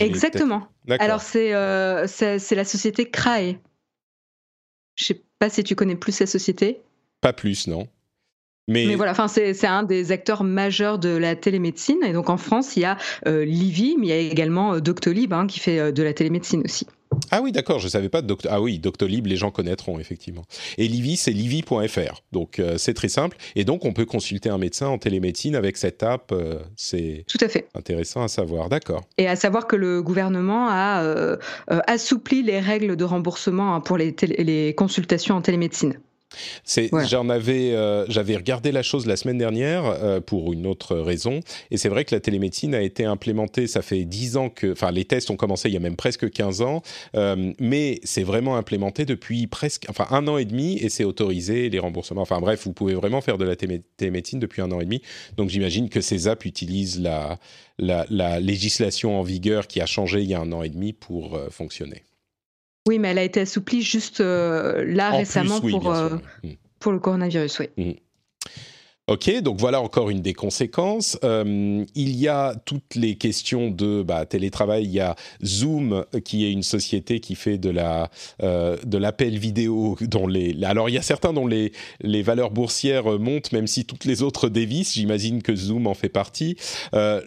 Exactement. 0.00 0.68
Alors 0.98 1.22
c'est 1.22 1.52
c'est 2.06 2.54
la 2.54 2.64
société 2.64 3.10
Crae. 3.10 3.56
Je 4.96 5.04
sais 5.06 5.22
pas 5.38 5.50
si 5.50 5.64
tu 5.64 5.74
connais 5.74 5.96
plus 5.96 6.12
cette 6.12 6.28
société. 6.28 6.80
Pas 7.24 7.32
plus, 7.32 7.68
non. 7.68 7.88
Mais, 8.68 8.96
voilà, 8.96 9.12
enfin 9.12 9.28
c'est 9.28 9.66
un 9.66 9.82
des 9.82 10.12
acteurs 10.12 10.44
majeurs 10.44 10.98
de 10.98 11.08
la 11.08 11.36
télémédecine. 11.36 12.04
Et 12.04 12.12
donc 12.12 12.28
en 12.28 12.36
France, 12.36 12.76
il 12.76 12.80
y 12.80 12.84
a 12.84 12.98
euh, 13.26 13.46
Livy, 13.46 13.96
mais 13.98 14.08
il 14.08 14.10
y 14.10 14.12
a 14.12 14.18
également 14.18 14.74
euh, 14.74 14.80
Doctolib 14.80 15.32
hein, 15.32 15.46
qui 15.46 15.58
fait 15.58 15.78
euh, 15.78 15.90
de 15.90 16.02
la 16.02 16.12
télémédecine 16.12 16.60
aussi. 16.66 16.86
Ah 17.30 17.40
oui, 17.40 17.50
d'accord, 17.50 17.78
je 17.78 17.86
ne 17.86 17.90
savais 17.90 18.10
pas. 18.10 18.20
De 18.20 18.36
Ah 18.50 18.60
oui, 18.60 18.78
Doctolib, 18.78 19.24
les 19.26 19.36
gens 19.36 19.50
connaîtront 19.50 19.98
effectivement. 19.98 20.42
Et 20.76 20.86
Livy, 20.86 21.16
c'est 21.16 21.30
livy.fr. 21.30 22.20
Donc 22.32 22.60
c'est 22.76 22.92
très 22.92 23.08
simple. 23.08 23.38
Et 23.56 23.64
donc 23.64 23.86
on 23.86 23.94
peut 23.94 24.04
consulter 24.04 24.50
un 24.50 24.58
médecin 24.58 24.88
en 24.88 24.98
télémédecine 24.98 25.56
avec 25.56 25.78
cette 25.78 26.02
app. 26.02 26.34
c'est 26.76 27.24
tout 27.26 27.38
à 27.40 27.48
fait 27.48 27.68
intéressant 27.74 28.22
à 28.22 28.28
savoir. 28.28 28.68
D'accord. 28.68 29.02
Et 29.16 29.28
à 29.28 29.36
savoir 29.36 29.66
que 29.66 29.76
le 29.76 30.02
gouvernement 30.02 30.68
a 30.68 31.38
assoupli 31.86 32.42
les 32.42 32.60
règles 32.60 32.96
de 32.96 33.04
remboursement 33.04 33.74
hein, 33.74 33.80
pour 33.80 33.96
les, 33.96 34.14
les 34.38 34.74
consultations 34.74 35.36
en 35.36 35.40
télémédecine. 35.40 35.94
J'en 37.08 37.28
avais, 37.28 37.72
euh, 37.72 38.04
j'avais 38.08 38.36
regardé 38.36 38.72
la 38.72 38.82
chose 38.82 39.06
la 39.06 39.16
semaine 39.16 39.38
dernière 39.38 39.84
euh, 39.84 40.20
pour 40.20 40.52
une 40.52 40.66
autre 40.66 40.96
raison, 40.96 41.40
et 41.70 41.76
c'est 41.76 41.88
vrai 41.88 42.04
que 42.04 42.14
la 42.14 42.20
télémédecine 42.20 42.74
a 42.74 42.82
été 42.82 43.04
implémentée. 43.04 43.66
Ça 43.66 43.82
fait 43.82 44.04
10 44.04 44.36
ans 44.36 44.48
que, 44.48 44.72
enfin, 44.72 44.90
les 44.90 45.04
tests 45.04 45.30
ont 45.30 45.36
commencé 45.36 45.68
il 45.68 45.74
y 45.74 45.76
a 45.76 45.80
même 45.80 45.96
presque 45.96 46.30
15 46.30 46.62
ans, 46.62 46.82
euh, 47.14 47.52
mais 47.58 48.00
c'est 48.04 48.22
vraiment 48.22 48.56
implémenté 48.56 49.04
depuis 49.04 49.46
presque, 49.46 49.86
enfin, 49.88 50.06
un 50.10 50.26
an 50.28 50.38
et 50.38 50.44
demi, 50.44 50.78
et 50.78 50.88
c'est 50.88 51.04
autorisé 51.04 51.68
les 51.70 51.78
remboursements. 51.78 52.22
Enfin 52.22 52.40
bref, 52.40 52.64
vous 52.64 52.72
pouvez 52.72 52.94
vraiment 52.94 53.20
faire 53.20 53.38
de 53.38 53.44
la 53.44 53.56
télémédecine 53.56 54.38
depuis 54.38 54.62
un 54.62 54.70
an 54.72 54.80
et 54.80 54.84
demi. 54.84 55.02
Donc 55.36 55.50
j'imagine 55.50 55.88
que 55.88 56.00
ces 56.00 56.28
apps 56.28 56.44
utilisent 56.44 57.00
la, 57.00 57.38
la, 57.78 58.06
la 58.10 58.40
législation 58.40 59.18
en 59.18 59.22
vigueur 59.22 59.66
qui 59.66 59.80
a 59.80 59.86
changé 59.86 60.22
il 60.22 60.28
y 60.28 60.34
a 60.34 60.40
un 60.40 60.52
an 60.52 60.62
et 60.62 60.68
demi 60.68 60.92
pour 60.92 61.38
fonctionner. 61.50 62.02
Oui, 62.86 62.98
mais 62.98 63.08
elle 63.08 63.18
a 63.18 63.22
été 63.22 63.40
assouplie 63.40 63.82
juste 63.82 64.20
euh, 64.20 64.84
là 64.84 65.10
récemment 65.10 65.60
pour, 65.60 65.92
euh, 65.92 66.16
mm. 66.42 66.50
pour 66.80 66.92
le 66.92 66.98
coronavirus, 66.98 67.60
oui. 67.60 67.68
Mm. 67.76 67.92
Ok, 69.06 69.30
donc 69.42 69.60
voilà 69.60 69.82
encore 69.82 70.08
une 70.08 70.22
des 70.22 70.32
conséquences. 70.32 71.18
Euh, 71.24 71.84
il 71.94 72.16
y 72.16 72.26
a 72.26 72.54
toutes 72.64 72.94
les 72.94 73.16
questions 73.16 73.70
de 73.70 74.02
bah, 74.02 74.24
télétravail. 74.24 74.84
Il 74.84 74.92
y 74.92 75.00
a 75.00 75.14
Zoom 75.44 76.06
qui 76.24 76.46
est 76.46 76.50
une 76.50 76.62
société 76.62 77.20
qui 77.20 77.34
fait 77.34 77.58
de 77.58 77.68
la 77.68 78.08
euh, 78.42 78.78
de 78.82 78.96
l'appel 78.96 79.38
vidéo. 79.38 79.98
Dont 80.00 80.26
les 80.26 80.56
alors 80.64 80.88
il 80.88 80.94
y 80.94 80.98
a 80.98 81.02
certains 81.02 81.34
dont 81.34 81.46
les 81.46 81.72
les 82.00 82.22
valeurs 82.22 82.50
boursières 82.50 83.18
montent, 83.18 83.52
même 83.52 83.66
si 83.66 83.84
toutes 83.84 84.06
les 84.06 84.22
autres 84.22 84.48
dévissent. 84.48 84.94
J'imagine 84.94 85.42
que 85.42 85.54
Zoom 85.54 85.86
en 85.86 85.92
fait 85.92 86.08
partie. 86.08 86.56
Euh, 86.94 87.20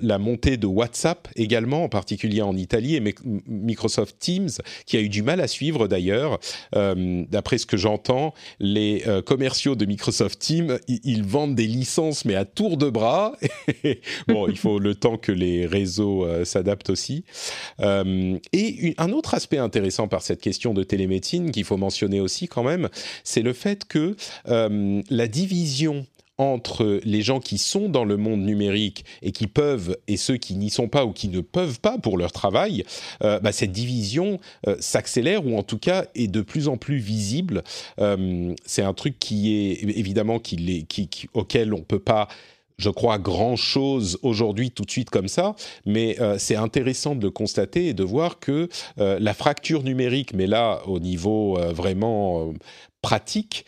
la 0.00 0.18
montée 0.18 0.56
de 0.56 0.68
WhatsApp 0.68 1.26
également, 1.34 1.82
en 1.82 1.88
particulier 1.88 2.42
en 2.42 2.56
Italie, 2.56 2.94
et 2.94 3.14
Microsoft 3.48 4.20
Teams 4.20 4.50
qui 4.86 4.96
a 4.96 5.00
eu 5.00 5.08
du 5.08 5.22
mal 5.22 5.40
à 5.40 5.48
suivre 5.48 5.88
d'ailleurs. 5.88 6.38
Euh, 6.76 7.24
d'après 7.28 7.58
ce 7.58 7.66
que 7.66 7.76
j'entends, 7.76 8.34
les 8.60 9.02
euh, 9.08 9.20
commerciaux 9.20 9.74
de 9.74 9.84
Microsoft 9.84 10.38
Teams 10.38 10.78
ils 10.86 11.23
vendent 11.26 11.54
des 11.54 11.66
licences, 11.66 12.24
mais 12.24 12.34
à 12.34 12.44
tour 12.44 12.76
de 12.76 12.90
bras. 12.90 13.32
bon, 14.28 14.48
il 14.48 14.56
faut 14.56 14.78
le 14.78 14.94
temps 14.94 15.16
que 15.16 15.32
les 15.32 15.66
réseaux 15.66 16.24
euh, 16.24 16.44
s'adaptent 16.44 16.90
aussi. 16.90 17.24
Euh, 17.80 18.38
et 18.52 18.94
un 18.98 19.12
autre 19.12 19.34
aspect 19.34 19.58
intéressant 19.58 20.08
par 20.08 20.22
cette 20.22 20.40
question 20.40 20.74
de 20.74 20.82
télémédecine 20.82 21.50
qu'il 21.50 21.64
faut 21.64 21.76
mentionner 21.76 22.20
aussi 22.20 22.48
quand 22.48 22.62
même, 22.62 22.88
c'est 23.22 23.42
le 23.42 23.52
fait 23.52 23.84
que 23.84 24.16
euh, 24.48 25.02
la 25.10 25.28
division 25.28 26.06
entre 26.38 27.00
les 27.04 27.22
gens 27.22 27.40
qui 27.40 27.58
sont 27.58 27.88
dans 27.88 28.04
le 28.04 28.16
monde 28.16 28.40
numérique 28.40 29.04
et 29.22 29.32
qui 29.32 29.46
peuvent 29.46 29.96
et 30.08 30.16
ceux 30.16 30.36
qui 30.36 30.56
n'y 30.56 30.70
sont 30.70 30.88
pas 30.88 31.04
ou 31.04 31.12
qui 31.12 31.28
ne 31.28 31.40
peuvent 31.40 31.80
pas 31.80 31.98
pour 31.98 32.18
leur 32.18 32.32
travail, 32.32 32.84
euh, 33.22 33.38
bah, 33.40 33.52
cette 33.52 33.72
division 33.72 34.40
euh, 34.66 34.76
s'accélère 34.80 35.46
ou 35.46 35.56
en 35.56 35.62
tout 35.62 35.78
cas 35.78 36.06
est 36.14 36.28
de 36.28 36.40
plus 36.40 36.68
en 36.68 36.76
plus 36.76 36.98
visible. 36.98 37.62
Euh, 38.00 38.54
c'est 38.64 38.82
un 38.82 38.94
truc 38.94 39.18
qui 39.18 39.54
est 39.54 39.82
évidemment 39.96 40.38
qui, 40.38 40.86
auquel 41.34 41.72
on 41.72 41.82
peut 41.82 41.98
pas 41.98 42.28
je 42.76 42.90
crois, 42.90 43.18
grand-chose 43.18 44.18
aujourd'hui 44.22 44.70
tout 44.70 44.84
de 44.84 44.90
suite 44.90 45.10
comme 45.10 45.28
ça, 45.28 45.54
mais 45.86 46.20
euh, 46.20 46.36
c'est 46.38 46.56
intéressant 46.56 47.14
de 47.14 47.28
constater 47.28 47.86
et 47.86 47.94
de 47.94 48.02
voir 48.02 48.40
que 48.40 48.68
euh, 48.98 49.18
la 49.20 49.34
fracture 49.34 49.82
numérique, 49.82 50.34
mais 50.34 50.46
là 50.46 50.82
au 50.86 50.98
niveau 50.98 51.58
euh, 51.58 51.72
vraiment 51.72 52.52
pratique, 53.02 53.66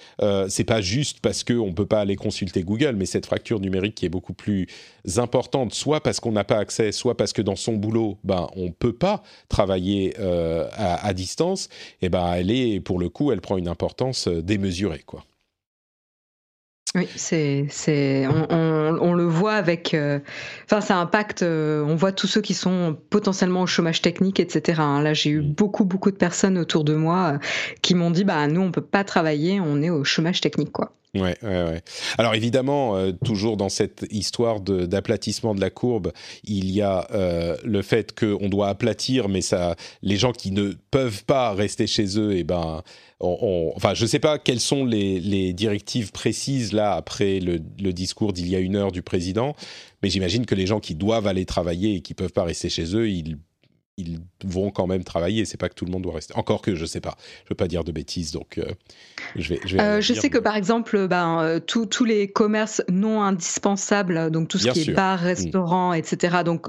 c'est 0.48 0.64
pas 0.64 0.80
juste 0.80 1.20
parce 1.20 1.44
qu'on 1.44 1.66
ne 1.66 1.72
peut 1.72 1.84
pas 1.84 2.00
aller 2.00 2.16
consulter 2.16 2.62
Google, 2.62 2.94
mais 2.96 3.04
cette 3.04 3.26
fracture 3.26 3.60
numérique 3.60 3.94
qui 3.94 4.06
est 4.06 4.08
beaucoup 4.08 4.32
plus 4.32 4.66
importante, 5.18 5.74
soit 5.74 6.00
parce 6.00 6.20
qu'on 6.20 6.32
n'a 6.32 6.44
pas 6.44 6.56
accès, 6.56 6.90
soit 6.90 7.18
parce 7.18 7.34
que 7.34 7.42
dans 7.42 7.54
son 7.54 7.74
boulot, 7.74 8.16
ben, 8.24 8.48
on 8.56 8.64
ne 8.64 8.70
peut 8.70 8.94
pas 8.94 9.22
travailler 9.50 10.18
à, 10.18 11.06
à, 11.06 11.12
distance, 11.12 11.68
et 12.00 12.08
ben, 12.08 12.32
elle 12.32 12.50
est, 12.50 12.80
pour 12.80 12.98
le 12.98 13.10
coup, 13.10 13.30
elle 13.30 13.42
prend 13.42 13.58
une 13.58 13.68
importance 13.68 14.26
démesurée. 14.26 15.02
quoi. 15.04 15.22
Oui, 16.96 17.06
c'est, 17.14 17.66
c'est, 17.68 18.26
on, 18.26 18.46
on, 18.48 18.98
on, 19.02 19.12
le 19.12 19.26
voit 19.26 19.52
avec, 19.52 19.92
euh, 19.92 20.18
enfin, 20.64 20.80
ça 20.80 20.96
impacte. 20.96 21.42
Euh, 21.42 21.84
on 21.84 21.94
voit 21.94 22.10
tous 22.10 22.26
ceux 22.26 22.40
qui 22.40 22.54
sont 22.54 22.96
potentiellement 23.10 23.60
au 23.60 23.66
chômage 23.66 24.00
technique, 24.00 24.40
etc. 24.40 24.80
Hein. 24.80 25.02
Là, 25.02 25.12
j'ai 25.12 25.28
eu 25.28 25.42
beaucoup, 25.42 25.84
beaucoup 25.84 26.10
de 26.10 26.16
personnes 26.16 26.56
autour 26.56 26.84
de 26.84 26.94
moi 26.94 27.34
euh, 27.34 27.38
qui 27.82 27.94
m'ont 27.94 28.10
dit, 28.10 28.24
bah, 28.24 28.46
nous, 28.46 28.62
on 28.62 28.72
peut 28.72 28.80
pas 28.80 29.04
travailler, 29.04 29.60
on 29.60 29.82
est 29.82 29.90
au 29.90 30.04
chômage 30.04 30.40
technique, 30.40 30.72
quoi. 30.72 30.96
Ouais, 31.20 31.36
ouais, 31.42 31.62
ouais. 31.62 31.82
Alors 32.18 32.34
évidemment, 32.34 32.96
euh, 32.96 33.12
toujours 33.24 33.56
dans 33.56 33.68
cette 33.68 34.06
histoire 34.10 34.60
d'aplatissement 34.60 35.54
de, 35.54 35.60
la 35.60 35.70
courbe, 35.70 36.12
il 36.44 36.70
y 36.70 36.82
a 36.82 37.06
euh, 37.12 37.56
le 37.64 37.82
fait 37.82 38.18
qu'on 38.18 38.48
doit 38.48 38.68
aplatir, 38.68 39.28
mais 39.28 39.40
ça, 39.40 39.76
les 40.02 40.16
gens 40.16 40.32
qui 40.32 40.50
ne 40.50 40.72
peuvent 40.90 41.24
pas 41.24 41.52
rester 41.52 41.86
chez 41.86 42.18
eux, 42.18 42.32
et 42.32 42.40
eh 42.40 42.44
ben, 42.44 42.82
on, 43.20 43.38
on, 43.40 43.72
enfin, 43.76 43.94
je 43.94 44.02
ne 44.02 44.08
sais 44.08 44.18
pas 44.18 44.38
quelles 44.38 44.60
sont 44.60 44.84
les, 44.84 45.20
les, 45.20 45.52
directives 45.52 46.12
précises 46.12 46.72
là 46.72 46.94
après 46.94 47.40
le, 47.40 47.60
le 47.80 47.92
discours 47.92 48.32
d'il 48.32 48.48
y 48.48 48.56
a 48.56 48.58
une 48.58 48.76
heure 48.76 48.92
du 48.92 49.02
président, 49.02 49.56
mais 50.02 50.10
j'imagine 50.10 50.44
que 50.44 50.54
les 50.54 50.66
gens 50.66 50.80
qui 50.80 50.94
doivent 50.94 51.26
aller 51.26 51.46
travailler 51.46 51.94
et 51.94 52.00
qui 52.00 52.14
peuvent 52.14 52.32
pas 52.32 52.44
rester 52.44 52.68
chez 52.68 52.94
eux, 52.94 53.08
ils 53.08 53.38
ils 53.96 54.18
vont 54.44 54.70
quand 54.70 54.86
même 54.86 55.04
travailler. 55.04 55.44
C'est 55.44 55.56
pas 55.56 55.68
que 55.68 55.74
tout 55.74 55.84
le 55.84 55.90
monde 55.90 56.02
doit 56.02 56.14
rester. 56.14 56.34
Encore 56.36 56.60
que 56.60 56.74
je 56.74 56.84
sais 56.84 57.00
pas. 57.00 57.16
Je 57.44 57.50
veux 57.50 57.56
pas 57.56 57.68
dire 57.68 57.84
de 57.84 57.92
bêtises, 57.92 58.32
donc 58.32 58.58
euh, 58.58 58.66
je 59.36 59.54
vais. 59.54 59.60
Je, 59.64 59.76
vais 59.76 59.82
euh, 59.82 60.00
je 60.00 60.12
sais 60.12 60.28
que 60.28 60.38
par 60.38 60.56
exemple, 60.56 61.08
ben, 61.08 61.40
euh, 61.40 61.60
tous 61.60 62.04
les 62.04 62.30
commerces 62.30 62.82
non 62.88 63.22
indispensables, 63.22 64.30
donc 64.30 64.48
tout 64.48 64.58
ce 64.58 64.68
qui 64.68 64.90
est 64.90 64.92
bar, 64.92 65.18
restaurant, 65.18 65.92
etc. 65.92 66.38
Donc 66.44 66.66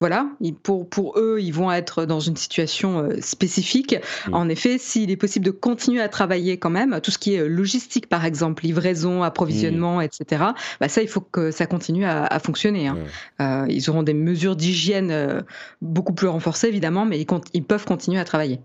voilà, 0.00 0.30
pour, 0.62 0.88
pour 0.88 1.18
eux, 1.18 1.38
ils 1.40 1.50
vont 1.50 1.72
être 1.72 2.04
dans 2.04 2.20
une 2.20 2.36
situation 2.36 3.00
euh, 3.00 3.20
spécifique. 3.20 3.96
Mm. 4.28 4.34
En 4.34 4.48
effet, 4.48 4.78
s'il 4.78 5.10
est 5.10 5.16
possible 5.16 5.44
de 5.44 5.50
continuer 5.50 6.00
à 6.00 6.08
travailler 6.08 6.56
quand 6.56 6.70
même, 6.70 7.00
tout 7.02 7.10
ce 7.10 7.18
qui 7.18 7.34
est 7.34 7.40
euh, 7.40 7.48
logistique, 7.48 8.08
par 8.08 8.24
exemple, 8.24 8.62
livraison, 8.62 9.24
approvisionnement, 9.24 9.98
mm. 9.98 10.02
etc., 10.02 10.44
bah 10.80 10.88
ça, 10.88 11.02
il 11.02 11.08
faut 11.08 11.20
que 11.20 11.50
ça 11.50 11.66
continue 11.66 12.04
à, 12.06 12.38
fonctionner. 12.38 12.86
Hein. 12.86 12.98
Euh, 13.40 13.66
ils 13.68 13.90
auront 13.90 14.04
des 14.04 14.14
mesures 14.14 14.54
d'hygiène 14.54 15.44
beaucoup 15.82 16.12
plus 16.12 16.28
renforcées, 16.28 16.68
évidemment, 16.68 17.04
mais 17.04 17.20
ils, 17.20 17.26
ils 17.52 17.64
peuvent 17.64 17.84
continuer 17.84 18.20
à 18.20 18.24
travailler. 18.24 18.60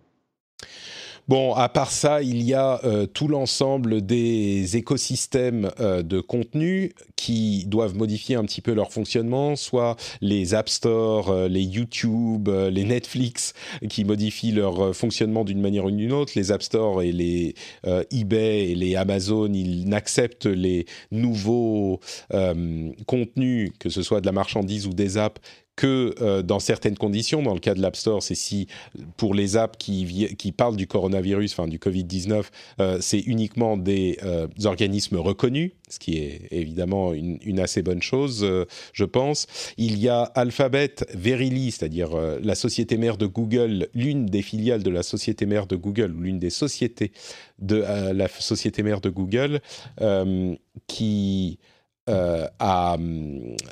Bon, 1.30 1.54
à 1.54 1.70
part 1.70 1.90
ça, 1.90 2.22
il 2.22 2.42
y 2.42 2.54
a 2.54 2.82
euh, 2.84 3.06
tout 3.06 3.30
l'ensemble 3.30 4.06
des 4.06 4.76
écosystèmes 4.76 5.72
euh, 5.80 6.04
de 6.04 6.20
contenu 6.20 6.92
qui 7.16 7.64
doivent 7.66 7.96
modifier 7.96 8.36
un 8.36 8.44
petit 8.44 8.60
peu 8.60 8.74
leur 8.74 8.92
fonctionnement, 8.92 9.56
soit 9.56 9.96
les 10.20 10.54
App 10.54 10.68
Store, 10.68 11.30
euh, 11.30 11.48
les 11.48 11.62
YouTube, 11.62 12.50
les 12.50 12.84
Netflix, 12.84 13.54
qui 13.90 14.04
modifient 14.04 14.52
leur 14.52 14.94
fonctionnement 14.94 15.46
d'une 15.46 15.62
manière 15.62 15.86
ou 15.86 15.92
d'une 15.92 16.12
autre. 16.12 16.34
Les 16.36 16.52
App 16.52 16.62
Store 16.62 17.02
et 17.02 17.14
les 17.14 17.56
eBay 18.12 18.72
et 18.72 18.76
les 18.76 18.98
Amazon, 18.98 19.52
ils 19.54 19.88
n'acceptent 19.88 20.46
les 20.46 20.86
nouveaux 21.12 22.02
contenus, 23.06 23.72
que 23.80 23.90
ce 23.90 24.02
soit 24.02 24.20
de 24.20 24.26
la 24.26 24.32
marchandise 24.32 24.88
ou 24.88 24.94
des 24.94 25.18
apps, 25.18 25.40
que 25.76 26.14
euh, 26.22 26.42
dans 26.42 26.60
certaines 26.60 26.98
conditions. 26.98 27.42
Dans 27.42 27.54
le 27.54 27.60
cas 27.60 27.74
de 27.74 27.82
l'App 27.82 27.96
Store, 27.96 28.22
c'est 28.22 28.36
si 28.36 28.68
pour 29.18 29.34
les 29.34 29.58
apps 29.58 29.78
qui, 29.78 30.54
parlent 30.56 30.76
du 30.76 30.88
coronavirus, 30.88 31.54
enfin 31.54 31.68
du 31.68 31.80
Covid-19, 31.80 32.44
euh, 32.80 32.98
c'est 33.02 33.20
uniquement 33.20 33.78
des 33.78 34.20
euh, 34.24 34.48
organismes 34.66 35.18
reconnus, 35.18 35.72
ce 35.90 36.00
qui 36.00 36.18
est 36.18 36.48
évidemment 36.52 37.14
une 37.14 37.60
assez 37.60 37.82
bonne 37.82 38.02
chose, 38.02 38.48
je 38.94 39.06
pense. 39.06 39.46
Il 39.78 40.00
y 40.00 40.10
a 40.10 40.24
Alphabet 40.24 40.96
Verily, 41.14 41.72
c'est-à-dire 41.72 42.16
la 42.42 42.56
société 42.56 42.98
mère 42.98 43.18
de 43.18 43.28
Google, 43.28 43.88
l'une 43.94 44.26
des 44.26 44.42
filiales 44.42 44.82
de 44.82 44.90
la 44.90 45.04
société 45.04 45.46
mère 45.46 45.68
de 45.68 45.76
Google, 45.76 46.16
ou 46.16 46.22
l'une 46.22 46.40
des 46.40 46.50
sociétés 46.50 47.12
de 47.60 47.76
la 48.12 48.28
société 48.28 48.82
mère 48.82 49.02
de 49.02 49.10
Google, 49.10 49.62
qui 50.88 51.60
euh, 52.10 52.48
a 52.60 52.98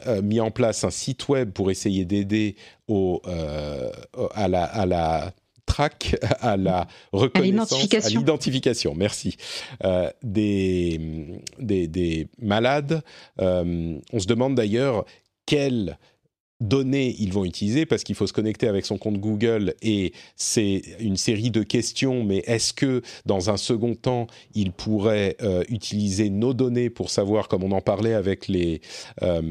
euh, 0.08 0.22
mis 0.22 0.40
en 0.40 0.52
place 0.52 0.86
un 0.86 0.90
site 0.90 1.28
web 1.28 1.52
pour 1.52 1.70
essayer 1.70 2.06
d'aider 2.06 2.56
au, 2.88 3.22
euh, 3.28 3.92
à, 4.34 4.48
la, 4.48 4.64
à 4.64 4.86
la 4.86 5.34
track, 5.66 6.16
à 6.40 6.56
la 6.56 6.88
reconnaissance, 7.12 7.74
à 7.74 8.10
l'identification, 8.10 8.96
merci, 8.96 9.36
des, 10.24 11.42
des, 11.60 11.88
des, 11.90 12.28
malades. 12.40 13.04
on 13.38 14.00
se 14.18 14.28
demande 14.28 14.56
d'ailleurs 14.56 15.04
quelle 15.46 15.98
données 16.62 17.16
ils 17.20 17.34
vont 17.34 17.44
utiliser 17.44 17.86
parce 17.86 18.04
qu'il 18.04 18.16
faut 18.16 18.28
se 18.28 18.34
connecter 18.34 18.68
avec 18.68 18.86
son 18.86 18.98
compte 18.98 19.18
Google 19.18 19.74
et 19.82 20.14
c'est 20.36 20.82
une 21.00 21.18
série 21.18 21.50
de 21.50 21.64
questions 21.64 22.24
mais 22.24 22.44
est-ce 22.46 22.72
que 22.72 23.02
dans 23.26 23.50
un 23.50 23.58
second 23.58 23.96
temps 23.96 24.28
ils 24.54 24.72
pourraient 24.72 25.36
euh, 25.42 25.64
utiliser 25.70 26.30
nos 26.30 26.54
données 26.54 26.90
pour 26.90 27.10
savoir 27.10 27.48
comme 27.48 27.64
on 27.64 27.72
en 27.72 27.82
parlait 27.82 28.14
avec 28.14 28.48
les, 28.48 28.82
euh, 29.24 29.42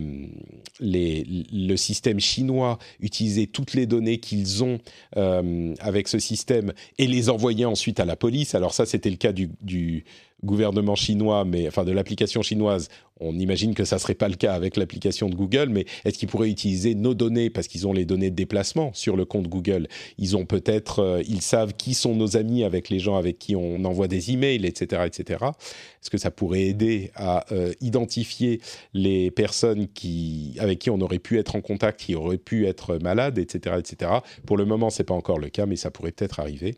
le 0.80 1.76
système 1.76 2.20
chinois 2.20 2.78
utiliser 3.00 3.48
toutes 3.48 3.74
les 3.74 3.86
données 3.86 4.18
qu'ils 4.18 4.62
ont 4.62 4.78
euh, 5.16 5.74
avec 5.80 6.06
ce 6.06 6.20
système 6.20 6.72
et 6.98 7.08
les 7.08 7.28
envoyer 7.28 7.64
ensuite 7.64 7.98
à 7.98 8.04
la 8.04 8.14
police? 8.14 8.54
Alors 8.54 8.72
ça 8.72 8.86
c'était 8.86 9.10
le 9.10 9.16
cas 9.16 9.32
du 9.32 10.04
gouvernement 10.44 10.94
chinois, 10.94 11.44
mais 11.44 11.68
enfin 11.68 11.84
de 11.84 11.92
l'application 11.92 12.42
chinoise, 12.42 12.88
on 13.20 13.38
imagine 13.38 13.74
que 13.74 13.84
ça 13.84 13.98
serait 13.98 14.14
pas 14.14 14.28
le 14.28 14.34
cas 14.34 14.54
avec 14.54 14.76
l'application 14.76 15.28
de 15.28 15.34
Google, 15.34 15.68
mais 15.68 15.84
est-ce 16.04 16.18
qu'ils 16.18 16.28
pourraient 16.28 16.50
utiliser 16.50 16.94
nos 16.94 17.14
données 17.14 17.50
parce 17.50 17.68
qu'ils 17.68 17.86
ont 17.86 17.92
les 17.92 18.06
données 18.06 18.30
de 18.30 18.34
déplacement 18.34 18.92
sur 18.94 19.16
le 19.16 19.26
compte 19.26 19.46
Google? 19.48 19.88
Ils 20.18 20.36
ont 20.36 20.46
peut-être, 20.46 21.00
euh, 21.00 21.22
ils 21.28 21.42
savent 21.42 21.74
qui 21.74 21.94
sont 21.94 22.14
nos 22.14 22.36
amis 22.36 22.64
avec 22.64 22.88
les 22.88 22.98
gens 22.98 23.16
avec 23.16 23.38
qui 23.38 23.54
on 23.54 23.84
envoie 23.84 24.08
des 24.08 24.32
emails, 24.32 24.64
etc., 24.64 25.02
etc. 25.06 25.44
Est-ce 25.44 26.10
que 26.10 26.18
ça 26.18 26.30
pourrait 26.30 26.62
aider 26.62 27.10
à 27.14 27.44
euh, 27.52 27.72
identifier 27.80 28.60
les 28.94 29.30
personnes 29.30 29.86
qui, 29.88 30.56
avec 30.58 30.78
qui 30.78 30.90
on 30.90 31.00
aurait 31.00 31.18
pu 31.18 31.38
être 31.38 31.56
en 31.56 31.60
contact, 31.60 32.00
qui 32.00 32.14
auraient 32.14 32.38
pu 32.38 32.66
être 32.66 32.96
malades, 32.96 33.38
etc., 33.38 33.76
etc. 33.78 34.12
Pour 34.46 34.56
le 34.56 34.64
moment, 34.64 34.88
c'est 34.88 35.04
pas 35.04 35.14
encore 35.14 35.38
le 35.38 35.50
cas, 35.50 35.66
mais 35.66 35.76
ça 35.76 35.90
pourrait 35.90 36.12
peut-être 36.12 36.40
arriver 36.40 36.76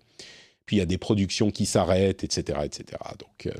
puis 0.67 0.77
il 0.77 0.79
y 0.79 0.83
a 0.83 0.87
des 0.87 0.99
productions 0.99 1.51
qui 1.51 1.67
s'arrêtent, 1.67 2.25
etc., 2.25 2.61
etc. 2.65 2.99
Donc, 3.19 3.47
euh, 3.47 3.53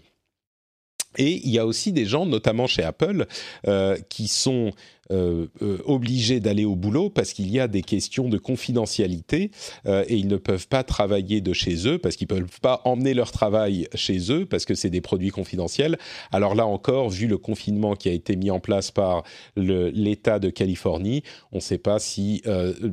et 1.19 1.41
il 1.45 1.51
y 1.51 1.59
a 1.59 1.67
aussi 1.67 1.93
des 1.93 2.07
gens, 2.07 2.27
notamment 2.27 2.67
chez 2.67 2.83
Apple, 2.83 3.27
euh, 3.67 3.97
qui 4.09 4.29
sont 4.29 4.73
euh, 5.11 5.47
euh, 5.61 5.79
obligés 5.85 6.41
d'aller 6.41 6.65
au 6.65 6.75
boulot 6.75 7.11
parce 7.11 7.33
qu'il 7.33 7.51
y 7.51 7.61
a 7.61 7.69
des 7.69 7.83
questions 7.83 8.29
de 8.29 8.39
confidentialité 8.39 9.51
et 9.85 10.17
ils 10.17 10.29
ne 10.29 10.37
peuvent 10.37 10.69
pas 10.69 10.85
travailler 10.85 11.41
de 11.41 11.53
chez 11.53 11.89
eux 11.89 11.99
parce 11.99 12.17
qu'ils 12.17 12.29
ne 12.31 12.37
peuvent 12.37 12.61
pas 12.61 12.81
emmener 12.85 13.13
leur 13.13 13.31
travail 13.31 13.89
chez 13.95 14.33
eux 14.33 14.47
parce 14.47 14.65
que 14.65 14.75
c'est 14.75 14.91
des 14.91 15.01
produits 15.01 15.31
confidentiels. 15.31 15.99
Alors 16.31 16.55
là 16.55 16.67
encore, 16.67 17.11
vu 17.11 17.27
le 17.27 17.37
confinement 17.37 17.95
qui 17.95 18.09
a 18.09 18.13
été 18.13 18.37
mis 18.37 18.51
en 18.51 18.61
place 18.61 18.91
par 18.91 19.25
l'État 19.57 20.39
de 20.39 20.51
Californie, 20.51 21.23
on 21.51 21.57
ne 21.57 21.61
sait 21.63 21.79
pas 21.79 21.99
si, 21.99 22.43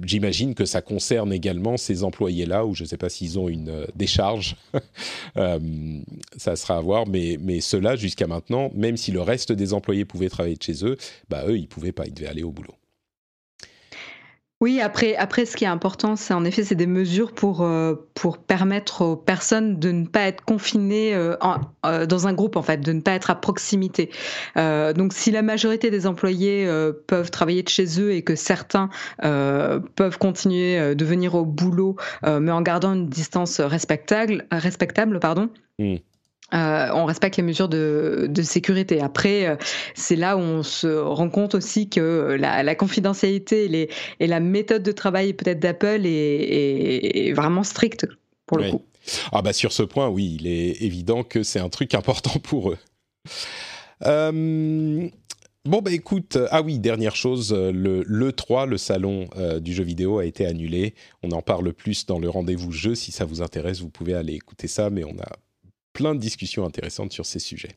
j'imagine 0.04 0.56
que 0.56 0.66
ça 0.66 0.82
concerne 0.82 1.32
également 1.32 1.78
ces 1.78 2.04
employés-là 2.04 2.66
ou 2.66 2.74
je 2.74 2.84
ne 2.84 2.88
sais 2.88 2.98
pas 2.98 3.10
s'ils 3.10 3.40
ont 3.40 3.48
une 3.48 3.86
décharge. 3.96 4.56
ça 5.36 6.56
sera 6.56 6.78
à 6.78 6.82
voir, 6.82 7.08
mais, 7.08 7.38
mais 7.40 7.62
ceux-là, 7.62 7.96
jusqu'à 8.10 8.28
maintenant, 8.28 8.72
même 8.74 8.98
si 8.98 9.12
le 9.12 9.22
reste 9.22 9.52
des 9.52 9.74
employés 9.74 10.04
pouvaient 10.04 10.30
travailler 10.30 10.56
de 10.56 10.64
chez 10.64 10.84
eux, 10.84 10.98
bah 11.30 11.44
eux, 11.48 11.58
ils 11.58 11.68
pouvaient 11.68 11.92
pas, 11.92 12.06
il 12.08 12.14
devait 12.14 12.28
aller 12.28 12.44
au 12.44 12.52
boulot. 12.52 12.74
Oui, 14.62 14.82
après, 14.82 15.16
après, 15.16 15.46
ce 15.46 15.56
qui 15.56 15.64
est 15.64 15.68
important, 15.68 16.18
c'est 16.18 16.34
en 16.34 16.44
effet, 16.44 16.66
c'est 16.66 16.76
des 16.76 16.88
mesures 16.88 17.32
pour, 17.32 17.62
euh, 17.62 17.96
pour 18.14 18.40
permettre 18.40 19.04
aux 19.04 19.16
personnes 19.16 19.80
de 19.80 19.92
ne 19.92 20.06
pas 20.06 20.24
être 20.24 20.44
confinées 20.44 21.16
euh, 21.16 21.38
euh, 21.86 22.06
dans 22.06 22.28
un 22.28 22.34
groupe, 22.34 22.58
en 22.58 22.62
fait, 22.62 22.82
de 22.82 22.92
ne 22.92 23.00
pas 23.00 23.14
être 23.14 23.30
à 23.30 23.36
proximité. 23.36 24.10
donc, 24.58 25.14
si 25.14 25.32
la 25.32 25.44
majorité 25.44 25.92
des 25.92 26.08
employés 26.08 26.68
peuvent 27.08 27.32
travailler 27.32 27.64
de 27.64 27.70
chez 27.70 28.02
eux 28.02 28.12
et 28.12 28.22
que 28.22 28.36
certains 28.36 28.90
peuvent 29.22 30.18
continuer 30.18 30.94
de 30.94 31.06
venir 31.06 31.36
au 31.36 31.46
boulot, 31.46 31.96
mais 32.26 32.52
en 32.52 32.62
gardant 32.62 32.94
une 32.94 33.08
distance 33.08 33.62
respectable, 33.62 34.46
respectable 34.52 35.20
pardon, 35.20 35.50
mmh. 35.78 35.96
Euh, 36.54 36.88
on 36.94 37.06
respecte 37.06 37.38
les 37.38 37.44
mesures 37.44 37.70
de, 37.70 38.30
sécurité. 38.42 39.02
Après, 39.02 39.46
euh, 39.46 39.56
c'est 39.94 40.16
là 40.16 40.36
où 40.36 40.40
on 40.40 40.64
se 40.64 40.88
rend 40.88 41.30
compte 41.30 41.56
aussi 41.56 41.90
que 41.90 42.38
la, 42.40 42.76
confidentialité 42.76 43.90
et, 44.20 44.28
la 44.28 44.40
méthode 44.40 44.84
de 44.84 44.92
travail 44.92 45.34
peut-être 45.34 45.60
d'Apple 45.60 46.02
est, 46.06 47.34
vraiment 47.34 47.64
stricte 47.64 48.08
pour 48.46 48.58
le 48.58 48.72
coup. 48.72 48.82
Ah 49.32 49.42
bah 49.42 49.54
sur 49.54 49.72
ce 49.72 49.84
point, 49.84 50.08
oui, 50.10 50.38
il 50.40 50.48
est 50.48 50.82
évident 50.82 51.24
que 51.24 51.44
c'est 51.44 51.60
un 51.60 51.70
truc 51.70 51.94
important 51.94 52.40
pour 52.44 52.72
eux. 52.72 52.78
Euh, 54.06 55.08
Bon 55.66 55.82
bah 55.82 55.92
écoute, 55.92 56.38
ah 56.52 56.62
oui, 56.62 56.80
dernière 56.80 57.18
chose, 57.18 57.54
euh, 57.54 57.72
le 57.72 58.02
l'E3, 58.04 58.66
le 58.66 58.78
salon 58.78 59.28
du 59.60 59.74
jeu 59.74 59.84
vidéo 59.84 60.18
a 60.18 60.26
été 60.26 60.46
annulé. 60.46 60.96
On 61.22 61.32
en 61.32 61.42
parle 61.42 61.74
plus 61.74 62.06
dans 62.06 62.18
le 62.18 62.30
rendez-vous 62.30 62.72
jeu. 62.72 62.96
Si 62.96 63.12
ça 63.12 63.26
vous 63.26 63.42
intéresse, 63.42 63.82
vous 63.82 63.90
pouvez 63.90 64.14
aller 64.14 64.34
écouter 64.34 64.68
ça, 64.68 64.90
mais 64.90 65.04
on 65.04 65.20
a 65.20 65.30
plein 66.00 66.16
de 66.16 66.20
discussions 66.22 66.66
intéressantes 66.66 67.12
sur 67.12 67.26
ces 67.26 67.40
sujets 67.40 67.76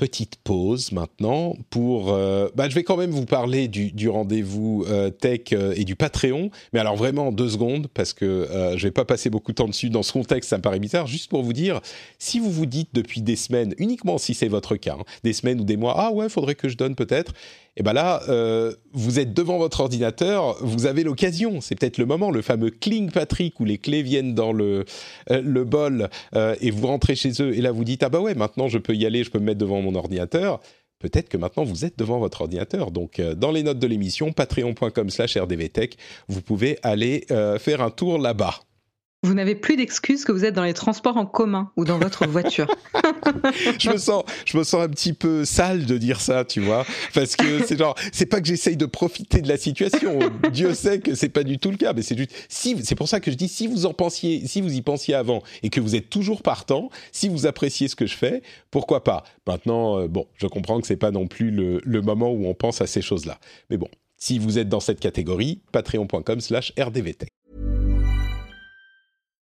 petite 0.00 0.36
pause 0.36 0.92
maintenant 0.92 1.54
pour... 1.68 2.10
Euh, 2.10 2.48
bah, 2.54 2.70
je 2.70 2.74
vais 2.74 2.84
quand 2.84 2.96
même 2.96 3.10
vous 3.10 3.26
parler 3.26 3.68
du, 3.68 3.92
du 3.92 4.08
rendez-vous 4.08 4.86
euh, 4.88 5.10
tech 5.10 5.52
euh, 5.52 5.74
et 5.76 5.84
du 5.84 5.94
Patreon, 5.94 6.50
mais 6.72 6.80
alors 6.80 6.96
vraiment 6.96 7.28
en 7.28 7.32
deux 7.32 7.50
secondes, 7.50 7.86
parce 7.92 8.14
que 8.14 8.48
je 8.76 8.82
vais 8.82 8.92
pas 8.92 9.04
passer 9.04 9.28
beaucoup 9.28 9.52
de 9.52 9.56
temps 9.56 9.68
dessus. 9.68 9.90
Dans 9.90 10.02
ce 10.02 10.12
contexte, 10.12 10.48
ça 10.48 10.56
me 10.56 10.62
paraît 10.62 10.78
bizarre. 10.78 11.06
Juste 11.06 11.28
pour 11.28 11.42
vous 11.42 11.52
dire, 11.52 11.82
si 12.18 12.38
vous 12.38 12.50
vous 12.50 12.64
dites 12.64 12.88
depuis 12.94 13.20
des 13.20 13.36
semaines, 13.36 13.74
uniquement 13.76 14.16
si 14.16 14.32
c'est 14.32 14.48
votre 14.48 14.76
cas, 14.76 14.96
hein, 14.98 15.04
des 15.22 15.34
semaines 15.34 15.60
ou 15.60 15.64
des 15.64 15.76
mois, 15.76 15.94
ah 15.98 16.12
ouais, 16.12 16.30
faudrait 16.30 16.54
que 16.54 16.70
je 16.70 16.78
donne 16.78 16.94
peut-être, 16.94 17.34
et 17.80 17.82
bien 17.82 17.94
là, 17.94 18.20
euh, 18.28 18.74
vous 18.92 19.20
êtes 19.20 19.32
devant 19.32 19.56
votre 19.56 19.80
ordinateur, 19.80 20.58
vous 20.60 20.84
avez 20.84 21.02
l'occasion, 21.02 21.62
c'est 21.62 21.74
peut-être 21.76 21.96
le 21.96 22.04
moment, 22.04 22.30
le 22.30 22.42
fameux 22.42 22.68
cling 22.68 23.10
Patrick 23.10 23.58
où 23.58 23.64
les 23.64 23.78
clés 23.78 24.02
viennent 24.02 24.34
dans 24.34 24.52
le, 24.52 24.84
euh, 25.30 25.40
le 25.40 25.64
bol 25.64 26.10
euh, 26.36 26.54
et 26.60 26.70
vous 26.70 26.86
rentrez 26.86 27.14
chez 27.14 27.32
eux 27.40 27.56
et 27.56 27.62
là 27.62 27.72
vous 27.72 27.84
dites 27.84 28.02
ah 28.02 28.10
bah 28.10 28.20
ouais 28.20 28.34
maintenant 28.34 28.68
je 28.68 28.76
peux 28.76 28.94
y 28.94 29.06
aller, 29.06 29.24
je 29.24 29.30
peux 29.30 29.38
me 29.38 29.46
mettre 29.46 29.60
devant 29.60 29.80
mon 29.80 29.94
ordinateur. 29.94 30.60
Peut-être 30.98 31.30
que 31.30 31.38
maintenant 31.38 31.64
vous 31.64 31.86
êtes 31.86 31.98
devant 31.98 32.18
votre 32.18 32.42
ordinateur. 32.42 32.90
Donc 32.90 33.18
dans 33.18 33.50
les 33.50 33.62
notes 33.62 33.78
de 33.78 33.86
l'émission, 33.86 34.30
patreon.com/rdvtech, 34.34 35.96
vous 36.28 36.42
pouvez 36.42 36.78
aller 36.82 37.24
faire 37.58 37.80
un 37.80 37.88
tour 37.88 38.18
là-bas. 38.18 38.56
Vous 39.22 39.34
n'avez 39.34 39.54
plus 39.54 39.76
d'excuses 39.76 40.24
que 40.24 40.32
vous 40.32 40.46
êtes 40.46 40.54
dans 40.54 40.64
les 40.64 40.72
transports 40.72 41.18
en 41.18 41.26
commun 41.26 41.70
ou 41.76 41.84
dans 41.84 41.98
votre 41.98 42.26
voiture. 42.26 42.74
je 43.78 43.90
me 43.90 43.98
sens, 43.98 44.24
je 44.46 44.56
me 44.56 44.64
sens 44.64 44.82
un 44.82 44.88
petit 44.88 45.12
peu 45.12 45.44
sale 45.44 45.84
de 45.84 45.98
dire 45.98 46.22
ça, 46.22 46.46
tu 46.46 46.60
vois, 46.60 46.86
parce 47.12 47.36
que 47.36 47.62
c'est 47.66 47.76
genre, 47.76 47.94
c'est 48.12 48.24
pas 48.24 48.40
que 48.40 48.46
j'essaye 48.46 48.78
de 48.78 48.86
profiter 48.86 49.42
de 49.42 49.48
la 49.48 49.58
situation. 49.58 50.18
Dieu 50.52 50.72
sait 50.72 51.00
que 51.00 51.14
c'est 51.14 51.28
pas 51.28 51.42
du 51.42 51.58
tout 51.58 51.70
le 51.70 51.76
cas, 51.76 51.92
mais 51.92 52.00
c'est 52.00 52.16
juste, 52.16 52.32
si, 52.48 52.82
c'est 52.82 52.94
pour 52.94 53.08
ça 53.08 53.20
que 53.20 53.30
je 53.30 53.36
dis, 53.36 53.48
si 53.48 53.66
vous 53.66 53.84
en 53.84 53.92
pensiez, 53.92 54.46
si 54.46 54.62
vous 54.62 54.72
y 54.72 54.80
pensiez 54.80 55.12
avant 55.12 55.42
et 55.62 55.68
que 55.68 55.82
vous 55.82 55.94
êtes 55.96 56.08
toujours 56.08 56.40
partant, 56.40 56.88
si 57.12 57.28
vous 57.28 57.44
appréciez 57.44 57.88
ce 57.88 57.96
que 57.96 58.06
je 58.06 58.16
fais, 58.16 58.42
pourquoi 58.70 59.04
pas? 59.04 59.24
Maintenant, 59.46 59.98
euh, 59.98 60.08
bon, 60.08 60.28
je 60.36 60.46
comprends 60.46 60.80
que 60.80 60.86
c'est 60.86 60.96
pas 60.96 61.10
non 61.10 61.26
plus 61.26 61.50
le, 61.50 61.82
le 61.84 62.00
moment 62.00 62.32
où 62.32 62.46
on 62.46 62.54
pense 62.54 62.80
à 62.80 62.86
ces 62.86 63.02
choses-là, 63.02 63.38
mais 63.68 63.76
bon. 63.76 63.88
Si 64.16 64.38
vous 64.38 64.58
êtes 64.58 64.68
dans 64.68 64.80
cette 64.80 65.00
catégorie, 65.00 65.60
patreon.com/rdvtech. 65.72 67.30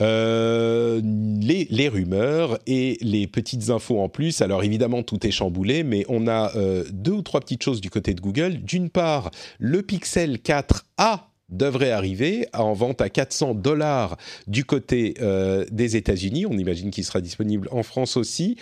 Euh, 0.00 1.00
les, 1.04 1.88
rumeurs 1.88 2.58
et 2.66 2.98
les 3.00 3.26
petites 3.26 3.70
infos 3.70 4.00
en 4.00 4.08
plus. 4.08 4.42
Alors 4.42 4.64
évidemment, 4.64 5.02
tout 5.02 5.24
est 5.26 5.30
chamboulé, 5.30 5.84
mais 5.84 6.04
on 6.08 6.26
a 6.26 6.56
euh, 6.56 6.84
deux 6.90 7.12
ou 7.12 7.22
trois 7.22 7.40
petites 7.40 7.62
choses 7.62 7.80
du 7.80 7.90
côté 7.90 8.14
de 8.14 8.20
Google. 8.20 8.56
D'une 8.56 8.90
part, 8.90 9.30
le 9.58 9.82
Pixel 9.82 10.38
4a 10.38 11.20
devrait 11.50 11.92
arriver 11.92 12.48
en 12.54 12.72
vente 12.72 13.00
à 13.00 13.08
400 13.08 13.54
dollars 13.54 14.16
du 14.46 14.64
côté 14.64 15.14
euh, 15.20 15.64
des 15.70 15.96
États-Unis. 15.96 16.46
On 16.46 16.58
imagine 16.58 16.90
qu'il 16.90 17.04
sera 17.04 17.20
disponible 17.20 17.68
en 17.70 17.82
France 17.82 18.16
aussi. 18.16 18.56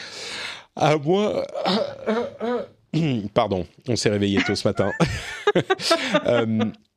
À 0.76 0.97
moins... 0.97 1.43
Pardon, 3.33 3.66
on 3.89 3.97
s'est 3.97 4.11
réveillé 4.11 4.43
tôt 4.43 4.55
ce 4.55 4.68
matin. 4.68 4.93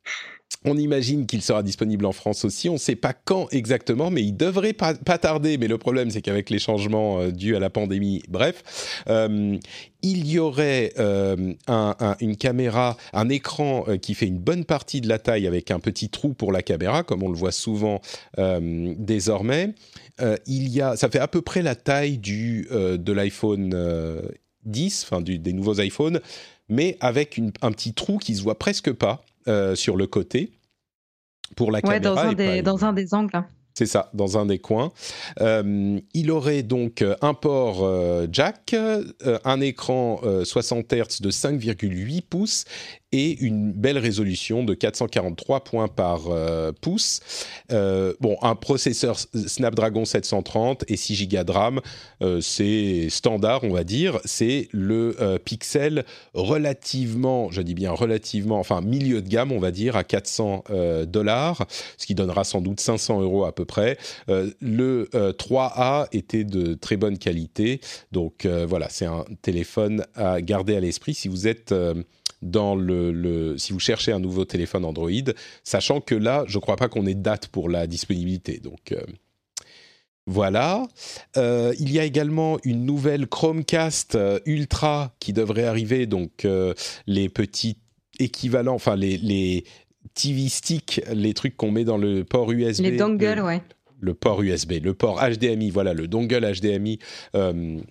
on 0.65 0.77
imagine 0.77 1.25
qu'il 1.25 1.41
sera 1.41 1.63
disponible 1.63 2.05
en 2.05 2.11
France 2.11 2.45
aussi. 2.45 2.69
On 2.69 2.73
ne 2.73 2.77
sait 2.77 2.95
pas 2.95 3.13
quand 3.13 3.47
exactement, 3.51 4.09
mais 4.09 4.23
il 4.23 4.33
devrait 4.33 4.73
pas, 4.73 4.93
tarder. 4.95 5.57
Mais 5.57 5.67
le 5.67 5.77
problème, 5.77 6.09
c'est 6.09 6.21
qu'avec 6.21 6.49
les 6.49 6.59
changements 6.59 7.19
euh, 7.19 7.31
dus 7.31 7.55
à 7.55 7.59
la 7.59 7.69
pandémie, 7.69 8.23
bref, 8.27 9.03
euh, 9.07 9.57
il 10.01 10.27
y 10.27 10.37
aurait 10.39 10.93
euh, 10.99 11.53
une 12.19 12.37
caméra, 12.37 12.97
un 13.13 13.29
écran 13.29 13.85
qui 14.01 14.13
fait 14.13 14.27
une 14.27 14.37
bonne 14.37 14.63
partie 14.63 15.01
de 15.01 15.07
la 15.07 15.17
taille 15.17 15.47
avec 15.47 15.71
un 15.71 15.79
petit 15.79 16.09
trou 16.09 16.33
pour 16.33 16.51
la 16.51 16.61
caméra, 16.61 17.03
comme 17.03 17.23
on 17.23 17.29
le 17.29 17.37
voit 17.37 17.51
souvent 17.51 18.01
désormais. 18.37 19.73
il 20.45 20.69
y 20.69 20.81
a, 20.81 20.95
ça 20.95 21.09
fait 21.09 21.17
à 21.17 21.27
peu 21.27 21.41
près 21.41 21.63
la 21.63 21.73
taille 21.73 22.19
du 22.19 22.67
de 22.71 23.11
l'iPhone 23.11 23.75
10, 24.65 25.07
enfin 25.09 25.21
des 25.21 25.53
nouveaux 25.53 25.81
iPhones, 25.81 26.19
mais 26.69 26.97
avec 26.99 27.41
un 27.63 27.71
petit 27.71 27.93
trou 27.93 28.19
qui 28.19 28.35
se 28.35 28.43
voit 28.43 28.59
presque 28.59 28.91
pas. 28.91 29.23
Euh, 29.47 29.75
sur 29.75 29.95
le 29.95 30.07
côté 30.07 30.51
pour 31.55 31.71
la 31.71 31.79
caméra. 31.79 31.99
Dans 31.99 32.17
un, 32.17 32.33
des, 32.33 32.63
dans 32.63 32.83
un 32.83 32.93
des 32.93 33.13
angles. 33.13 33.43
C'est 33.77 33.85
ça, 33.85 34.09
dans 34.13 34.37
un 34.37 34.45
des 34.45 34.57
coins. 34.57 34.93
Euh, 35.41 35.99
il 36.13 36.31
aurait 36.31 36.63
donc 36.63 37.03
un 37.21 37.33
port 37.33 37.83
euh, 37.83 38.25
jack, 38.31 38.73
un 39.43 39.61
écran 39.61 40.21
60 40.43 40.93
Hz 40.93 41.21
de 41.21 41.29
5,8 41.29 42.21
pouces 42.21 42.65
et 43.15 43.37
une 43.39 43.71
belle 43.71 43.97
résolution 43.97 44.63
de 44.63 44.73
443 44.73 45.63
points 45.63 45.87
par 45.87 46.27
euh, 46.27 46.71
pouce. 46.81 47.21
Euh, 47.71 48.13
bon, 48.19 48.37
un 48.41 48.55
processeur 48.55 49.17
Snapdragon 49.17 50.03
730 50.03 50.83
et 50.89 50.97
6 50.97 51.27
Go 51.27 51.43
de 51.43 51.51
RAM, 51.51 51.81
euh, 52.21 52.41
c'est 52.41 53.07
standard, 53.09 53.63
on 53.63 53.69
va 53.69 53.83
dire. 53.83 54.19
C'est 54.25 54.67
le 54.71 55.15
Pixel 55.43 56.03
relativement, 56.33 57.51
je 57.51 57.61
dis 57.61 57.73
bien 57.73 57.91
relativement, 57.91 58.59
enfin 58.59 58.81
milieu 58.81 59.21
de 59.21 59.29
gamme, 59.29 59.51
on 59.51 59.59
va 59.59 59.71
dire, 59.71 59.95
à 59.95 60.03
400 60.03 60.65
dollars, 61.07 61.65
ce 61.97 62.05
qui 62.05 62.15
donnera 62.15 62.43
sans 62.43 62.61
doute 62.61 62.79
500 62.79 63.21
euros 63.21 63.45
à 63.45 63.53
peu 63.53 63.64
près. 63.65 63.97
le 64.27 65.09
3A 65.13 66.07
était 66.11 66.43
de 66.43 66.73
très 66.73 66.97
bonne 66.97 67.17
qualité, 67.17 67.81
donc 68.11 68.45
voilà, 68.45 68.87
c'est 68.89 69.05
un 69.05 69.25
téléphone 69.41 70.05
à 70.15 70.41
garder 70.41 70.75
à 70.75 70.79
l'esprit 70.79 71.13
si 71.13 71.27
vous 71.27 71.47
êtes 71.47 71.73
dans 72.45 72.75
le, 72.75 73.57
si 73.57 73.73
vous 73.73 73.79
cherchez 73.79 74.11
un 74.11 74.19
nouveau 74.19 74.45
téléphone 74.45 74.85
Android, 74.85 75.09
sachant 75.63 75.99
que 75.99 76.15
là, 76.15 76.45
je 76.47 76.57
ne 76.57 76.61
crois 76.61 76.75
pas 76.75 76.87
qu'on 76.87 77.05
ait 77.05 77.15
date 77.15 77.47
pour 77.47 77.69
la 77.69 77.87
disponibilité. 77.87 78.59
Donc 78.59 78.91
euh, 78.91 79.01
voilà. 80.27 80.87
Euh, 81.37 81.73
il 81.79 81.91
y 81.91 81.99
a 81.99 82.05
également 82.05 82.57
une 82.63 82.85
nouvelle 82.85 83.27
Chromecast 83.27 84.15
euh, 84.15 84.39
Ultra 84.45 85.15
qui 85.19 85.33
devrait 85.33 85.65
arriver. 85.65 86.05
Donc 86.05 86.47
les 87.07 87.29
petits 87.29 87.77
équivalents, 88.19 88.75
enfin 88.75 88.95
les, 88.95 89.17
les 89.17 89.65
TV 90.13 90.49
sticks, 90.49 91.01
les 91.13 91.33
trucs 91.33 91.57
qu'on 91.57 91.71
met 91.71 91.83
dans 91.83 91.97
le 91.97 92.23
port 92.23 92.51
USB. 92.51 92.83
Les 92.83 92.97
dongles, 92.97 93.41
ouais 93.41 93.61
le 94.01 94.13
port 94.13 94.43
USB, 94.43 94.73
le 94.83 94.93
port 94.93 95.19
HDMI, 95.19 95.71
voilà, 95.71 95.93
le 95.93 96.07
dongle 96.07 96.41
HDMI 96.41 96.99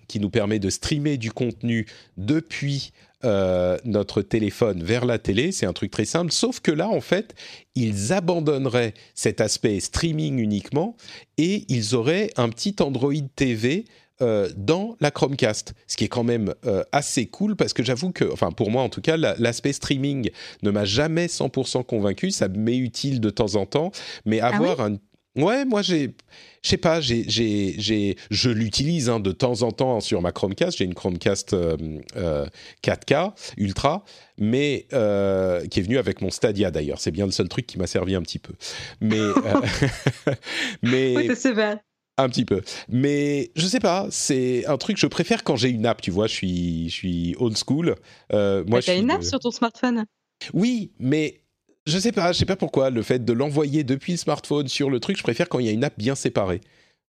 qui 0.07 0.21
nous 0.21 0.31
permet 0.31 0.61
de 0.61 0.71
streamer 0.71 1.17
du 1.17 1.33
contenu 1.33 1.87
depuis 2.19 2.93
euh, 3.25 3.79
notre 3.87 4.21
téléphone 4.21 4.83
vers 4.83 5.07
la 5.07 5.19
télé. 5.19 5.51
C'est 5.51 5.65
un 5.65 5.73
truc 5.73 5.91
très 5.91 6.05
simple. 6.05 6.31
Sauf 6.31 6.61
que 6.61 6.71
là, 6.71 6.91
en 6.91 7.01
fait, 7.01 7.35
ils 7.75 8.13
abandonneraient 8.13 8.93
cet 9.15 9.41
aspect 9.41 9.81
streaming 9.81 10.39
uniquement 10.39 10.95
et 11.39 11.65
ils 11.69 11.95
auraient 11.95 12.31
un 12.37 12.51
petit 12.51 12.77
Android 12.81 13.15
TV 13.35 13.87
euh, 14.23 14.49
dans 14.57 14.97
la 15.01 15.11
Chromecast, 15.11 15.75
ce 15.87 15.97
qui 15.97 16.05
est 16.05 16.09
quand 16.09 16.25
même 16.25 16.55
euh, 16.67 16.83
assez 16.93 17.27
cool 17.27 17.57
parce 17.57 17.73
que 17.73 17.83
j'avoue 17.83 18.13
que, 18.13 18.25
enfin 18.33 18.51
pour 18.51 18.71
moi 18.71 18.83
en 18.83 18.89
tout 18.89 19.01
cas, 19.01 19.17
l'aspect 19.17 19.73
streaming 19.73 20.31
ne 20.63 20.71
m'a 20.71 20.85
jamais 20.85 21.27
100% 21.27 21.85
convaincu. 21.85 22.31
Ça 22.31 22.49
m'est 22.49 22.77
utile 22.77 23.21
de 23.21 23.31
temps 23.31 23.57
en 23.57 23.67
temps, 23.67 23.91
mais 24.25 24.41
ah 24.41 24.49
avoir 24.49 24.81
un 24.81 24.97
Ouais, 25.37 25.65
moi 25.65 25.83
j'ai, 25.83 26.15
je 26.63 26.69
sais 26.69 26.77
pas, 26.77 27.01
j'ai, 27.01 27.25
j'ai, 27.27 27.75
j'ai, 27.77 28.17
je 28.31 28.51
l'utilise 28.51 29.09
hein, 29.09 29.19
de 29.19 29.33
temps 29.33 29.63
en 29.63 29.73
temps 29.73 29.99
sur 29.99 30.23
ma 30.23 30.31
Chromecast. 30.31 30.79
J'ai 30.79 30.85
une 30.85 30.95
Chromecast 30.95 31.55
euh, 31.55 31.77
euh, 32.17 32.47
4K 32.85 33.33
Ultra, 33.57 34.05
mais 34.39 34.87
euh, 34.93 35.67
qui 35.67 35.81
est 35.81 35.83
venue 35.83 35.99
avec 35.99 36.21
mon 36.21 36.31
Stadia 36.31 36.71
d'ailleurs. 36.71 37.01
C'est 37.01 37.11
bien 37.11 37.27
le 37.27 37.33
seul 37.33 37.49
truc 37.49 37.67
qui 37.67 37.79
m'a 37.79 37.89
servi 37.89 38.15
un 38.15 38.23
petit 38.23 38.39
peu. 38.39 38.53
Mais, 39.01 39.19
mais 40.83 41.17
Oui, 41.29 41.31
c'est. 41.35 41.53
Un 42.17 42.29
petit 42.29 42.45
peu. 42.45 42.61
Mais 42.89 43.51
je 43.57 43.67
sais 43.67 43.81
pas, 43.81 44.07
c'est 44.11 44.67
un 44.67 44.77
truc 44.77 44.97
que 44.97 45.01
je 45.01 45.07
préfère 45.07 45.43
quand 45.45 45.57
j'ai 45.57 45.69
une 45.71 45.87
app. 45.87 46.01
Tu 46.01 46.11
vois, 46.11 46.27
je 46.27 46.33
suis, 46.35 46.89
je 46.89 46.95
suis 46.95 47.37
old 47.39 47.57
school. 47.57 47.95
Euh, 48.33 48.65
moi, 48.67 48.81
je 48.81 48.87
T'as 48.87 48.99
une 48.99 49.11
app 49.11 49.21
de- 49.21 49.27
sur 49.27 49.39
ton 49.41 49.51
smartphone? 49.51 50.05
Oui, 50.53 50.91
mais 50.99 51.41
je 51.87 51.99
sais 51.99 52.13
pas, 52.13 52.33
je 52.33 52.39
sais 52.39 52.45
pas 52.45 52.57
pourquoi. 52.57 52.91
Le 52.91 53.03
fait 53.03 53.25
de 53.25 53.33
l'envoyer 53.33 53.85
depuis 53.85 54.13
le 54.13 54.19
smartphone 54.19 54.69
sur 54.69 54.91
le 54.91 55.01
truc, 55.01 55.17
je 55.17 55.23
préfère 55.23 55.49
quand 55.49 55.59
il 55.59 55.67
y 55.67 55.69
a 55.69 55.73
une 55.73 55.85
app 55.85 55.95
bien 55.99 56.15
séparée. 56.15 56.61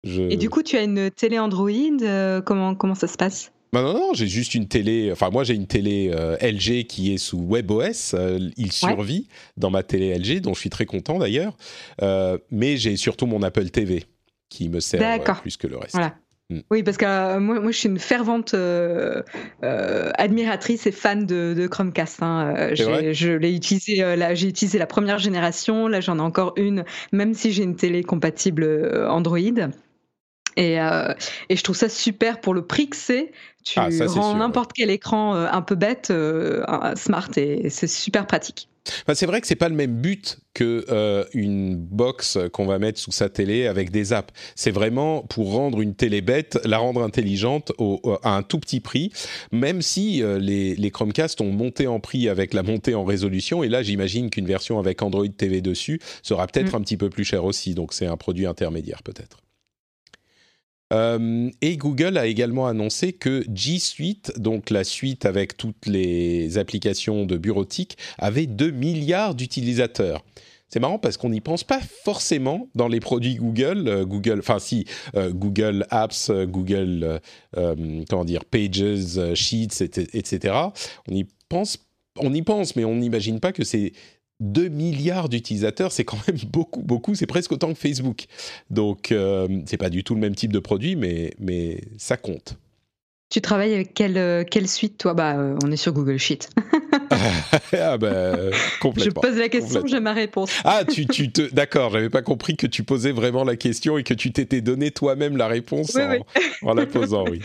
Je... 0.04 0.22
Et 0.22 0.36
du 0.36 0.50
coup, 0.50 0.62
tu 0.62 0.76
as 0.76 0.82
une 0.82 1.10
télé 1.10 1.38
Android 1.38 1.70
euh, 2.02 2.40
comment, 2.40 2.74
comment 2.74 2.94
ça 2.94 3.06
se 3.06 3.16
passe? 3.16 3.52
Bah 3.72 3.82
non, 3.82 3.94
non, 3.94 4.10
j'ai 4.12 4.26
juste 4.26 4.54
une 4.54 4.68
télé. 4.68 5.10
Enfin, 5.12 5.30
moi, 5.30 5.44
j'ai 5.44 5.54
une 5.54 5.66
télé 5.66 6.10
euh, 6.12 6.36
LG 6.42 6.84
qui 6.86 7.14
est 7.14 7.18
sous 7.18 7.38
WebOS. 7.48 8.12
euh, 8.14 8.50
il 8.58 8.70
survit 8.70 9.28
dans 9.56 9.70
ma 9.70 9.82
télé 9.82 10.14
LG, 10.18 10.40
dont 10.42 10.52
je 10.52 10.60
suis 10.60 10.68
très 10.70 10.84
content 10.84 11.18
d'ailleurs. 11.18 11.56
Euh, 12.02 12.36
mais 12.50 12.76
j'ai 12.76 12.96
surtout 12.96 13.24
mon 13.26 13.42
Apple 13.42 13.70
TV 13.70 14.04
qui 14.52 14.68
me 14.68 14.80
sert 14.80 15.00
euh, 15.02 15.32
plus 15.40 15.56
que 15.56 15.66
le 15.66 15.78
reste. 15.78 15.94
Voilà. 15.94 16.14
Mm. 16.50 16.60
Oui, 16.70 16.82
parce 16.82 16.96
que 16.96 17.06
euh, 17.06 17.40
moi, 17.40 17.60
moi, 17.60 17.70
je 17.70 17.78
suis 17.78 17.88
une 17.88 17.98
fervente 17.98 18.52
euh, 18.54 19.22
euh, 19.64 20.10
admiratrice 20.18 20.86
et 20.86 20.92
fan 20.92 21.24
de, 21.24 21.54
de 21.56 21.66
Chromecast. 21.66 22.22
hein. 22.22 22.70
Je 22.74 23.30
l'ai 23.36 23.54
utilisé, 23.54 24.04
j'ai 24.34 24.48
utilisé 24.48 24.78
la 24.78 24.86
première 24.86 25.18
génération. 25.18 25.88
Là, 25.88 26.00
j'en 26.00 26.18
ai 26.18 26.22
encore 26.22 26.52
une, 26.56 26.84
même 27.12 27.34
si 27.34 27.52
j'ai 27.52 27.62
une 27.62 27.76
télé 27.76 28.02
compatible 28.02 28.64
Android. 29.08 29.38
Et, 30.56 30.80
euh, 30.80 31.14
et 31.48 31.56
je 31.56 31.62
trouve 31.62 31.76
ça 31.76 31.88
super 31.88 32.40
pour 32.40 32.52
le 32.52 32.66
prix 32.66 32.90
que 32.90 32.96
c'est. 32.96 33.32
Tu 33.64 33.78
Ah, 33.78 33.90
ça, 33.90 34.06
rends 34.06 34.34
n'importe 34.34 34.72
quel 34.74 34.90
écran 34.90 35.34
euh, 35.34 35.46
un 35.50 35.62
peu 35.62 35.76
bête, 35.76 36.10
euh, 36.10 36.62
smart, 36.96 37.30
et 37.36 37.70
c'est 37.70 37.86
super 37.86 38.26
pratique. 38.26 38.68
Enfin, 39.02 39.14
c'est 39.14 39.26
vrai 39.26 39.40
que 39.40 39.46
c'est 39.46 39.54
pas 39.56 39.68
le 39.68 39.74
même 39.76 40.00
but 40.00 40.38
que 40.54 40.84
euh, 40.90 41.24
une 41.34 41.76
box 41.76 42.36
qu'on 42.52 42.66
va 42.66 42.78
mettre 42.78 42.98
sous 42.98 43.12
sa 43.12 43.28
télé 43.28 43.66
avec 43.66 43.90
des 43.90 44.12
apps. 44.12 44.32
C'est 44.56 44.70
vraiment 44.72 45.22
pour 45.22 45.52
rendre 45.52 45.80
une 45.80 45.94
télé 45.94 46.20
bête, 46.20 46.58
la 46.64 46.78
rendre 46.78 47.02
intelligente 47.02 47.72
au- 47.78 48.00
au- 48.02 48.18
à 48.22 48.36
un 48.36 48.42
tout 48.42 48.58
petit 48.58 48.80
prix, 48.80 49.12
même 49.52 49.82
si 49.82 50.22
euh, 50.22 50.38
les, 50.38 50.74
les 50.74 50.90
Chromecast 50.90 51.40
ont 51.40 51.52
monté 51.52 51.86
en 51.86 52.00
prix 52.00 52.28
avec 52.28 52.54
la 52.54 52.62
montée 52.62 52.94
en 52.94 53.04
résolution. 53.04 53.62
Et 53.62 53.68
là, 53.68 53.82
j'imagine 53.82 54.30
qu'une 54.30 54.46
version 54.46 54.78
avec 54.78 55.00
Android 55.02 55.28
TV 55.28 55.60
dessus 55.60 56.00
sera 56.22 56.46
peut-être 56.46 56.72
Mm. 56.72 56.76
un 56.76 56.80
petit 56.82 56.96
peu 56.96 57.08
plus 57.08 57.24
cher 57.24 57.44
aussi. 57.44 57.74
Donc, 57.74 57.92
c'est 57.94 58.06
un 58.06 58.16
produit 58.16 58.46
intermédiaire 58.46 59.02
peut-être. 59.04 59.38
Euh, 60.92 61.50
et 61.62 61.76
Google 61.76 62.18
a 62.18 62.26
également 62.26 62.66
annoncé 62.66 63.12
que 63.12 63.44
G 63.52 63.78
Suite, 63.78 64.32
donc 64.38 64.70
la 64.70 64.84
suite 64.84 65.24
avec 65.26 65.56
toutes 65.56 65.86
les 65.86 66.58
applications 66.58 67.24
de 67.24 67.36
bureautique, 67.36 67.96
avait 68.18 68.46
2 68.46 68.70
milliards 68.70 69.34
d'utilisateurs. 69.34 70.22
C'est 70.68 70.80
marrant 70.80 70.98
parce 70.98 71.16
qu'on 71.16 71.30
n'y 71.30 71.40
pense 71.40 71.64
pas 71.64 71.80
forcément 72.04 72.68
dans 72.74 72.88
les 72.88 73.00
produits 73.00 73.34
Google. 73.34 73.88
euh, 73.88 74.04
Google, 74.06 74.38
enfin 74.38 74.58
si, 74.58 74.86
euh, 75.16 75.30
Google 75.30 75.86
Apps, 75.90 76.30
Google, 76.30 77.20
comment 78.08 78.24
dire, 78.24 78.44
Pages, 78.44 79.34
Sheets, 79.34 79.82
et- 79.82 80.18
etc. 80.18 80.54
On 81.10 81.14
y 81.14 81.26
pense, 81.48 81.78
on 82.18 82.32
y 82.32 82.42
pense, 82.42 82.76
mais 82.76 82.84
on 82.84 82.96
n'imagine 82.96 83.40
pas 83.40 83.52
que 83.52 83.64
c'est 83.64 83.92
2 84.42 84.68
milliards 84.68 85.28
d'utilisateurs, 85.28 85.92
c'est 85.92 86.04
quand 86.04 86.18
même 86.26 86.36
beaucoup, 86.52 86.82
beaucoup, 86.82 87.14
c'est 87.14 87.26
presque 87.26 87.52
autant 87.52 87.72
que 87.72 87.78
Facebook. 87.78 88.26
Donc, 88.70 89.12
euh, 89.12 89.48
c'est 89.66 89.76
pas 89.76 89.90
du 89.90 90.04
tout 90.04 90.14
le 90.14 90.20
même 90.20 90.34
type 90.34 90.52
de 90.52 90.58
produit, 90.58 90.96
mais, 90.96 91.32
mais 91.38 91.80
ça 91.96 92.16
compte. 92.16 92.58
Tu 93.30 93.40
travailles 93.40 93.72
avec 93.72 93.94
quelle, 93.94 94.18
euh, 94.18 94.44
quelle 94.44 94.68
suite, 94.68 94.98
toi? 94.98 95.14
Bah, 95.14 95.38
euh, 95.38 95.56
On 95.64 95.72
est 95.72 95.76
sur 95.76 95.92
Google 95.92 96.18
Sheet. 96.18 96.50
ah 97.78 97.98
ben, 97.98 98.50
Je 98.52 98.78
complètement. 98.80 99.20
pose 99.22 99.36
la 99.36 99.48
question, 99.48 99.82
j'ai 99.86 100.00
ma 100.00 100.12
réponse. 100.12 100.50
Ah, 100.64 100.82
tu, 100.84 101.06
tu 101.06 101.30
te, 101.30 101.42
d'accord, 101.52 101.90
j'avais 101.92 102.10
pas 102.10 102.22
compris 102.22 102.56
que 102.56 102.66
tu 102.66 102.82
posais 102.84 103.12
vraiment 103.12 103.44
la 103.44 103.56
question 103.56 103.98
et 103.98 104.02
que 104.02 104.14
tu 104.14 104.32
t'étais 104.32 104.60
donné 104.60 104.90
toi-même 104.90 105.36
la 105.36 105.46
réponse 105.48 105.92
Oui, 105.94 106.02
en, 106.02 106.10
oui. 106.12 106.18
en 106.62 106.74
la 106.74 106.86
posant, 106.86 107.24
oui. 107.28 107.40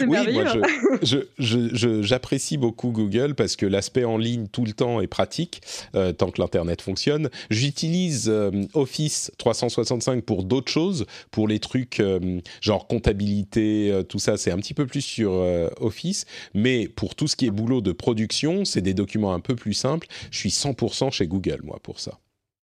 Oui, 0.00 0.06
moi, 0.06 0.24
je- 0.26 0.58
je- 1.02 1.18
je- 1.38 1.74
je- 1.74 2.02
j'apprécie 2.02 2.56
beaucoup 2.56 2.90
Google 2.90 3.34
parce 3.34 3.56
que 3.56 3.66
l'aspect 3.66 4.04
en 4.04 4.18
ligne 4.18 4.46
tout 4.48 4.64
le 4.64 4.72
temps 4.72 5.00
est 5.00 5.06
pratique, 5.06 5.60
euh, 5.94 6.12
tant 6.12 6.30
que 6.30 6.40
l'Internet 6.40 6.82
fonctionne. 6.82 7.30
J'utilise 7.50 8.28
euh, 8.28 8.50
Office 8.74 9.30
365 9.38 10.22
pour 10.24 10.44
d'autres 10.44 10.70
choses, 10.72 11.06
pour 11.30 11.48
les 11.48 11.58
trucs 11.58 12.00
euh, 12.00 12.40
genre 12.60 12.86
comptabilité, 12.86 13.90
euh, 13.90 14.02
tout 14.02 14.18
ça, 14.18 14.36
c'est 14.36 14.50
un 14.50 14.56
petit 14.58 14.74
peu 14.74 14.86
plus 14.86 15.00
sur 15.02 15.32
euh, 15.32 15.68
Office. 15.80 16.26
Mais 16.54 16.88
pour 16.88 17.14
tout 17.14 17.28
ce 17.28 17.36
qui 17.36 17.46
est 17.46 17.50
boulot 17.50 17.80
de 17.80 17.92
production, 17.92 18.64
c'est 18.64 18.80
des 18.80 18.94
documents 18.94 19.03
un 19.32 19.40
peu 19.40 19.54
plus 19.54 19.74
simples. 19.74 20.06
Je 20.30 20.38
suis 20.38 20.50
100% 20.50 21.10
chez 21.10 21.26
Google, 21.26 21.60
moi, 21.62 21.78
pour 21.82 22.00
ça. 22.00 22.18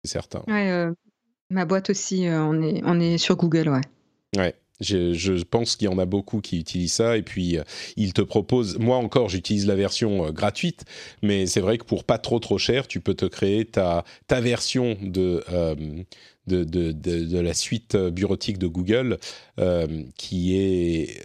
C'est 0.02 0.12
certain. 0.12 0.42
Ouais, 0.46 0.70
euh, 0.70 0.92
ma 1.50 1.64
boîte 1.64 1.90
aussi, 1.90 2.26
euh, 2.26 2.42
on, 2.42 2.62
est, 2.62 2.82
on 2.84 3.00
est 3.00 3.18
sur 3.18 3.36
Google, 3.36 3.68
ouais. 3.68 3.80
Ouais. 4.36 4.54
Je, 4.80 5.12
je 5.12 5.32
pense 5.44 5.76
qu'il 5.76 5.88
y 5.88 5.88
en 5.88 5.98
a 5.98 6.04
beaucoup 6.04 6.40
qui 6.40 6.58
utilisent 6.58 6.94
ça 6.94 7.16
et 7.16 7.22
puis 7.22 7.58
euh, 7.58 7.62
ils 7.96 8.12
te 8.12 8.22
proposent. 8.22 8.76
Moi 8.78 8.96
encore, 8.96 9.28
j'utilise 9.28 9.66
la 9.66 9.76
version 9.76 10.26
euh, 10.26 10.30
gratuite, 10.32 10.84
mais 11.22 11.46
c'est 11.46 11.60
vrai 11.60 11.78
que 11.78 11.84
pour 11.84 12.02
pas 12.02 12.18
trop 12.18 12.40
trop 12.40 12.58
cher, 12.58 12.88
tu 12.88 13.00
peux 13.00 13.14
te 13.14 13.26
créer 13.26 13.64
ta 13.66 14.04
ta 14.26 14.40
version 14.40 14.96
de 15.00 15.44
euh, 15.52 15.76
de, 16.48 16.64
de, 16.64 16.90
de, 16.90 17.24
de 17.24 17.38
la 17.38 17.54
suite 17.54 17.96
bureautique 17.96 18.58
de 18.58 18.66
Google 18.66 19.18
qui 20.18 20.56
est 20.56 21.22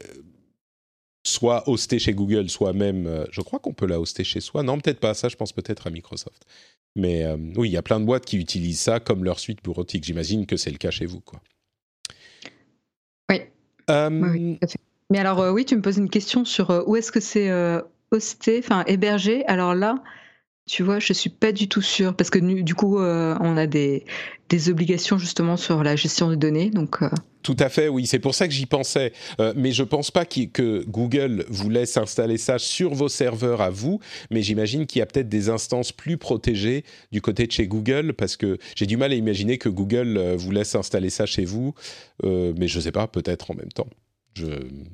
soit 1.29 1.67
hostée 1.69 1.99
chez 1.99 2.13
Google, 2.13 2.49
soit 2.49 2.73
même, 2.73 3.07
euh, 3.07 3.25
je 3.31 3.41
crois 3.41 3.59
qu'on 3.59 3.73
peut 3.73 3.85
la 3.85 3.99
hoster 3.99 4.23
chez 4.23 4.39
soi. 4.39 4.63
Non, 4.63 4.79
peut-être 4.79 4.99
pas. 4.99 5.13
Ça, 5.13 5.29
je 5.29 5.35
pense 5.35 5.53
peut-être 5.53 5.87
à 5.87 5.89
Microsoft. 5.89 6.45
Mais 6.95 7.23
euh, 7.23 7.37
oui, 7.55 7.69
il 7.69 7.71
y 7.71 7.77
a 7.77 7.81
plein 7.81 7.99
de 7.99 8.05
boîtes 8.05 8.25
qui 8.25 8.37
utilisent 8.37 8.79
ça 8.81 8.99
comme 8.99 9.23
leur 9.23 9.39
suite 9.39 9.63
bureautique. 9.63 10.03
J'imagine 10.03 10.45
que 10.45 10.57
c'est 10.57 10.71
le 10.71 10.77
cas 10.77 10.91
chez 10.91 11.05
vous, 11.05 11.21
quoi. 11.21 11.41
Oui. 13.29 13.41
Euh, 13.89 14.09
Oui, 14.09 14.29
oui, 14.29 14.57
tout 14.59 14.65
à 14.65 14.67
fait. 14.67 14.79
Mais 15.11 15.19
alors, 15.19 15.39
euh, 15.39 15.51
oui, 15.51 15.65
tu 15.65 15.75
me 15.75 15.81
poses 15.81 15.97
une 15.97 16.09
question 16.09 16.45
sur 16.45 16.83
où 16.87 16.95
est-ce 16.95 17.11
que 17.11 17.19
c'est 17.19 17.51
hosté, 18.11 18.59
enfin 18.59 18.83
hébergé? 18.87 19.45
Alors 19.45 19.75
là, 19.75 20.03
tu 20.69 20.83
vois, 20.83 20.99
je 20.99 21.13
suis 21.13 21.31
pas 21.31 21.51
du 21.51 21.67
tout 21.67 21.81
sûre 21.81 22.13
parce 22.13 22.29
que 22.29 22.37
du 22.37 22.75
coup, 22.75 22.99
euh, 22.99 23.35
on 23.41 23.57
a 23.57 23.65
des, 23.65 24.05
obligations 24.67 25.17
justement 25.17 25.57
sur 25.57 25.83
la 25.83 25.95
gestion 25.95 26.29
des 26.29 26.37
données. 26.37 26.69
Donc, 26.69 27.01
euh, 27.01 27.09
Tout 27.41 27.57
à 27.59 27.69
fait, 27.69 27.87
oui. 27.87 28.05
C'est 28.05 28.19
pour 28.19 28.35
ça 28.35 28.47
que 28.47 28.53
j'y 28.53 28.67
pensais. 28.67 29.11
Euh, 29.39 29.51
mais 29.55 29.71
je 29.71 29.81
pense 29.81 30.11
pas 30.11 30.25
que 30.25 30.85
Google 30.85 31.43
vous 31.49 31.71
laisse 31.71 31.97
installer 31.97 32.37
ça 32.37 32.59
sur 32.59 32.93
vos 32.93 33.09
serveurs 33.09 33.61
à 33.61 33.71
vous. 33.71 33.99
Mais 34.29 34.43
j'imagine 34.43 34.85
qu'il 34.85 34.99
y 34.99 35.01
a 35.01 35.07
peut-être 35.07 35.27
des 35.27 35.49
instances 35.49 35.91
plus 35.91 36.17
protégées 36.17 36.83
du 37.11 37.19
côté 37.19 37.47
de 37.47 37.51
chez 37.51 37.65
Google, 37.65 38.13
parce 38.13 38.37
que 38.37 38.59
j'ai 38.75 38.85
du 38.85 38.95
mal 38.95 39.11
à 39.11 39.15
imaginer 39.15 39.57
que 39.57 39.69
Google 39.69 40.35
vous 40.37 40.51
laisse 40.51 40.75
installer 40.75 41.09
ça 41.09 41.25
chez 41.25 41.45
vous. 41.45 41.73
Mais 42.23 42.67
je 42.67 42.79
sais 42.79 42.91
pas, 42.91 43.07
peut-être 43.07 43.49
en 43.49 43.55
même 43.55 43.71
temps. 43.71 43.87
Je... 44.35 44.45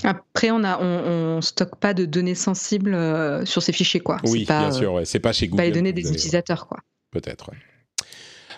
après, 0.04 0.50
on 0.52 0.64
a, 0.64 0.80
on, 0.82 1.38
on 1.38 1.42
stocke 1.42 1.76
pas 1.76 1.94
de 1.94 2.06
données 2.06 2.36
sensibles 2.36 2.94
euh, 2.96 3.46
sur 3.46 3.62
ces 3.62 3.74
fichiers, 3.74 4.00
quoi. 4.00 4.18
Oui, 4.26 4.46
pas, 4.46 4.60
bien 4.60 4.70
euh, 4.70 4.80
sûr. 4.80 4.94
Ouais. 4.94 5.06
C'est 5.06 5.20
pas 5.20 5.34
chez 5.34 5.48
Google. 5.48 5.58
pas 5.58 5.66
les 5.66 5.72
données 5.72 5.94
des 5.94 6.10
utilisateurs, 6.10 6.68
quoi. 6.68 6.80
Peut-être. 7.12 7.50
ouais. 7.52 7.58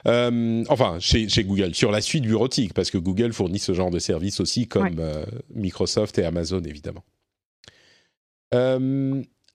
Euh, 0.06 0.64
enfin, 0.70 0.98
chez, 1.00 1.28
chez 1.28 1.44
Google, 1.44 1.74
sur 1.76 1.92
la 1.92 2.00
suite 2.02 2.24
bureautique, 2.24 2.74
parce 2.74 2.92
que 2.92 2.98
Google 2.98 3.34
fournit 3.34 3.60
ce 3.60 3.74
genre 3.74 3.90
de 3.90 4.00
service 4.00 4.40
aussi, 4.40 4.68
comme 4.68 4.84
Ouais. 4.84 4.96
euh, 5.00 5.26
Microsoft 5.54 6.18
et 6.20 6.24
Amazon, 6.26 6.62
évidemment. 6.64 7.04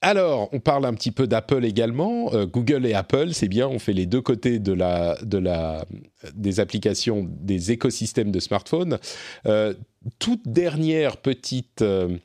Alors, 0.04 0.48
on 0.52 0.58
parle 0.58 0.84
un 0.84 0.94
petit 0.94 1.12
peu 1.12 1.28
d'Apple 1.28 1.64
également. 1.64 2.34
Euh, 2.34 2.44
Google 2.44 2.86
et 2.86 2.92
Apple, 2.92 3.28
c'est 3.32 3.46
bien, 3.46 3.68
on 3.68 3.78
fait 3.78 3.92
les 3.92 4.06
deux 4.06 4.20
côtés 4.20 4.58
des 4.58 6.60
applications, 6.60 7.28
des 7.30 7.70
écosystèmes 7.70 8.32
de 8.32 8.40
smartphones. 8.40 8.98
Euh, 9.46 9.74
toute 10.18 10.48
dernière 10.48 11.18
petite 11.18 11.82
euh, 11.82 12.16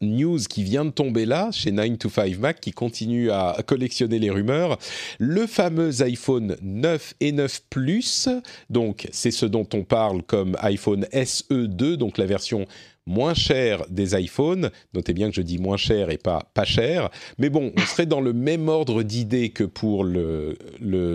news 0.00 0.38
qui 0.38 0.62
vient 0.62 0.84
de 0.84 0.90
tomber 0.90 1.26
là, 1.26 1.50
chez 1.50 1.72
9 1.72 1.98
to 1.98 2.08
5 2.08 2.38
Mac, 2.38 2.60
qui 2.60 2.70
continue 2.70 3.32
à 3.32 3.56
collectionner 3.66 4.20
les 4.20 4.30
rumeurs. 4.30 4.78
Le 5.18 5.48
fameux 5.48 6.02
iPhone 6.02 6.56
9 6.62 7.14
et 7.18 7.32
9 7.32 7.62
Plus, 7.68 8.28
donc 8.70 9.08
c'est 9.10 9.32
ce 9.32 9.46
dont 9.46 9.66
on 9.74 9.82
parle 9.82 10.22
comme 10.22 10.56
iPhone 10.60 11.04
SE2, 11.12 11.94
donc 11.94 12.16
la 12.16 12.26
version 12.26 12.64
moins 13.06 13.34
chère 13.34 13.84
des 13.88 14.18
iPhones. 14.20 14.70
Notez 14.94 15.12
bien 15.12 15.30
que 15.30 15.36
je 15.36 15.42
dis 15.42 15.58
moins 15.58 15.76
cher 15.76 16.10
et 16.10 16.18
pas 16.18 16.50
pas 16.54 16.64
cher. 16.64 17.10
Mais 17.38 17.50
bon, 17.50 17.72
on 17.76 17.80
serait 17.82 18.06
dans 18.06 18.20
le 18.20 18.32
même 18.32 18.68
ordre 18.68 19.02
d'idée 19.02 19.50
que 19.50 19.64
pour 19.64 20.04
le, 20.04 20.56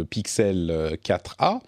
Pixel 0.09 0.69
euh, 0.71 0.95
4a. 0.95 1.59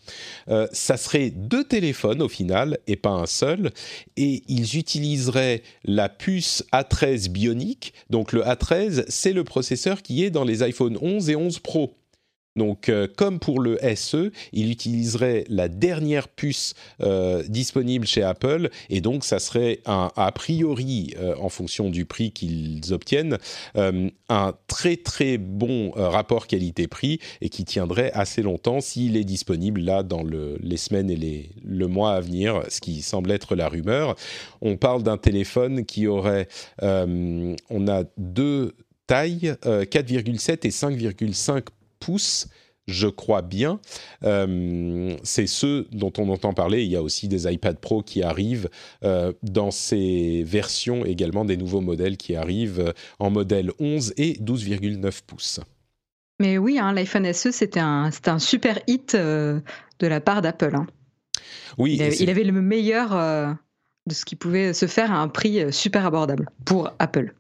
Euh, 0.50 0.68
ça 0.72 0.98
serait 0.98 1.30
deux 1.30 1.64
téléphones 1.64 2.22
au 2.22 2.30
final 2.30 2.78
et 2.88 2.96
pas 2.96 3.12
un 3.12 3.26
seul. 3.26 3.72
Et 4.18 4.44
ils 4.48 4.78
utiliseraient 4.78 5.62
la 5.84 6.10
puce 6.10 6.64
A13 6.72 7.30
Bionic. 7.30 7.94
Donc 8.10 8.32
le 8.32 8.42
A13, 8.42 9.06
c'est 9.08 9.34
le 9.34 9.44
processeur 9.44 10.02
qui 10.02 10.24
est 10.24 10.30
dans 10.30 10.44
les 10.44 10.64
iPhone 10.64 10.98
11 11.02 11.30
et 11.30 11.36
11 11.36 11.60
Pro. 11.60 11.94
Donc, 12.56 12.90
euh, 12.90 13.08
comme 13.16 13.40
pour 13.40 13.60
le 13.60 13.80
SE, 13.96 14.32
il 14.52 14.70
utiliserait 14.70 15.44
la 15.50 15.68
dernière 15.68 16.28
puce 16.28 16.76
euh, 17.02 17.42
disponible 17.48 18.06
chez 18.06 18.22
Apple, 18.22 18.70
et 18.92 19.02
donc 19.02 19.24
ça 19.24 19.40
serait 19.40 19.80
un, 19.88 20.12
a 20.16 20.32
priori, 20.32 21.16
euh, 21.20 21.36
en 21.40 21.50
fonction 21.50 21.90
du 21.90 22.06
prix 22.06 22.32
qu'ils 22.32 22.94
obtiennent, 22.94 23.38
un 23.76 24.54
très 24.68 24.98
très 24.98 25.38
bon 25.38 25.92
rapport 25.96 26.48
qualité-prix 26.48 27.20
et 27.42 27.50
qui 27.50 27.66
tiendrait 27.66 28.12
assez 28.14 28.42
longtemps 28.42 28.82
s'il 28.82 29.18
est 29.18 29.24
disponible 29.24 29.82
là 29.82 30.04
dans 30.04 30.24
le, 30.24 30.58
les 30.62 30.78
semaines 30.78 31.10
et 31.10 31.50
le 31.64 31.88
mois 31.88 32.14
à 32.14 32.20
venir, 32.20 32.64
ce 32.70 32.82
qui 32.82 33.02
semble 33.02 33.32
être 33.32 33.56
la 33.56 33.68
rumeur. 33.68 34.16
On 34.62 34.78
parle 34.78 35.04
d'un 35.04 35.18
téléphone 35.18 35.86
qui 35.86 36.08
aurait, 36.08 36.48
on 36.82 37.88
a 37.88 38.04
deux 38.18 38.74
tailles, 39.08 39.56
4,7 39.64 40.68
et 40.68 40.70
5,5 40.70 41.64
pouces, 42.04 42.48
je 42.88 43.08
crois 43.08 43.42
bien. 43.42 43.80
Euh, 44.24 45.16
c'est 45.24 45.48
ceux 45.48 45.88
dont 45.92 46.12
on 46.18 46.30
entend 46.30 46.54
parler. 46.54 46.84
Il 46.84 46.92
y 46.92 46.96
a 46.96 47.02
aussi 47.02 47.28
des 47.28 47.52
iPad 47.52 47.78
Pro 47.80 48.02
qui 48.02 48.24
arrivent 48.24 48.70
euh, 49.04 49.32
dans 49.42 49.72
ces 49.72 50.44
versions 50.44 51.06
également 51.06 51.46
des 51.46 51.58
nouveaux 51.58 51.82
modèles 51.82 52.18
qui 52.18 52.36
arrivent 52.36 52.80
euh, 52.80 52.94
en 53.20 53.30
modèle 53.30 53.72
11 53.80 54.14
et 54.18 54.34
12,9 54.34 55.22
pouces. 55.26 55.60
Mais 56.40 56.58
oui, 56.58 56.78
hein, 56.80 56.94
l'iPhone 56.94 57.32
SE, 57.32 57.52
c'était 57.52 57.80
un, 57.80 58.10
un, 58.26 58.40
super 58.40 58.80
hit 58.88 59.16
de 59.16 59.62
la 60.02 60.20
part 60.20 60.42
d'Apple. 60.42 60.76
Hein. 60.76 60.88
Oui, 61.78 62.00
il 62.20 62.30
avait 62.30 62.44
le 62.44 62.52
meilleur 62.52 63.12
de 64.08 64.14
ce 64.14 64.26
qui 64.26 64.36
pouvait 64.36 64.74
se 64.74 64.88
faire 64.88 65.12
à 65.12 65.20
un 65.20 65.28
prix 65.28 65.72
super 65.72 66.06
abordable 66.06 66.50
pour 66.66 66.92
Apple. 67.00 67.34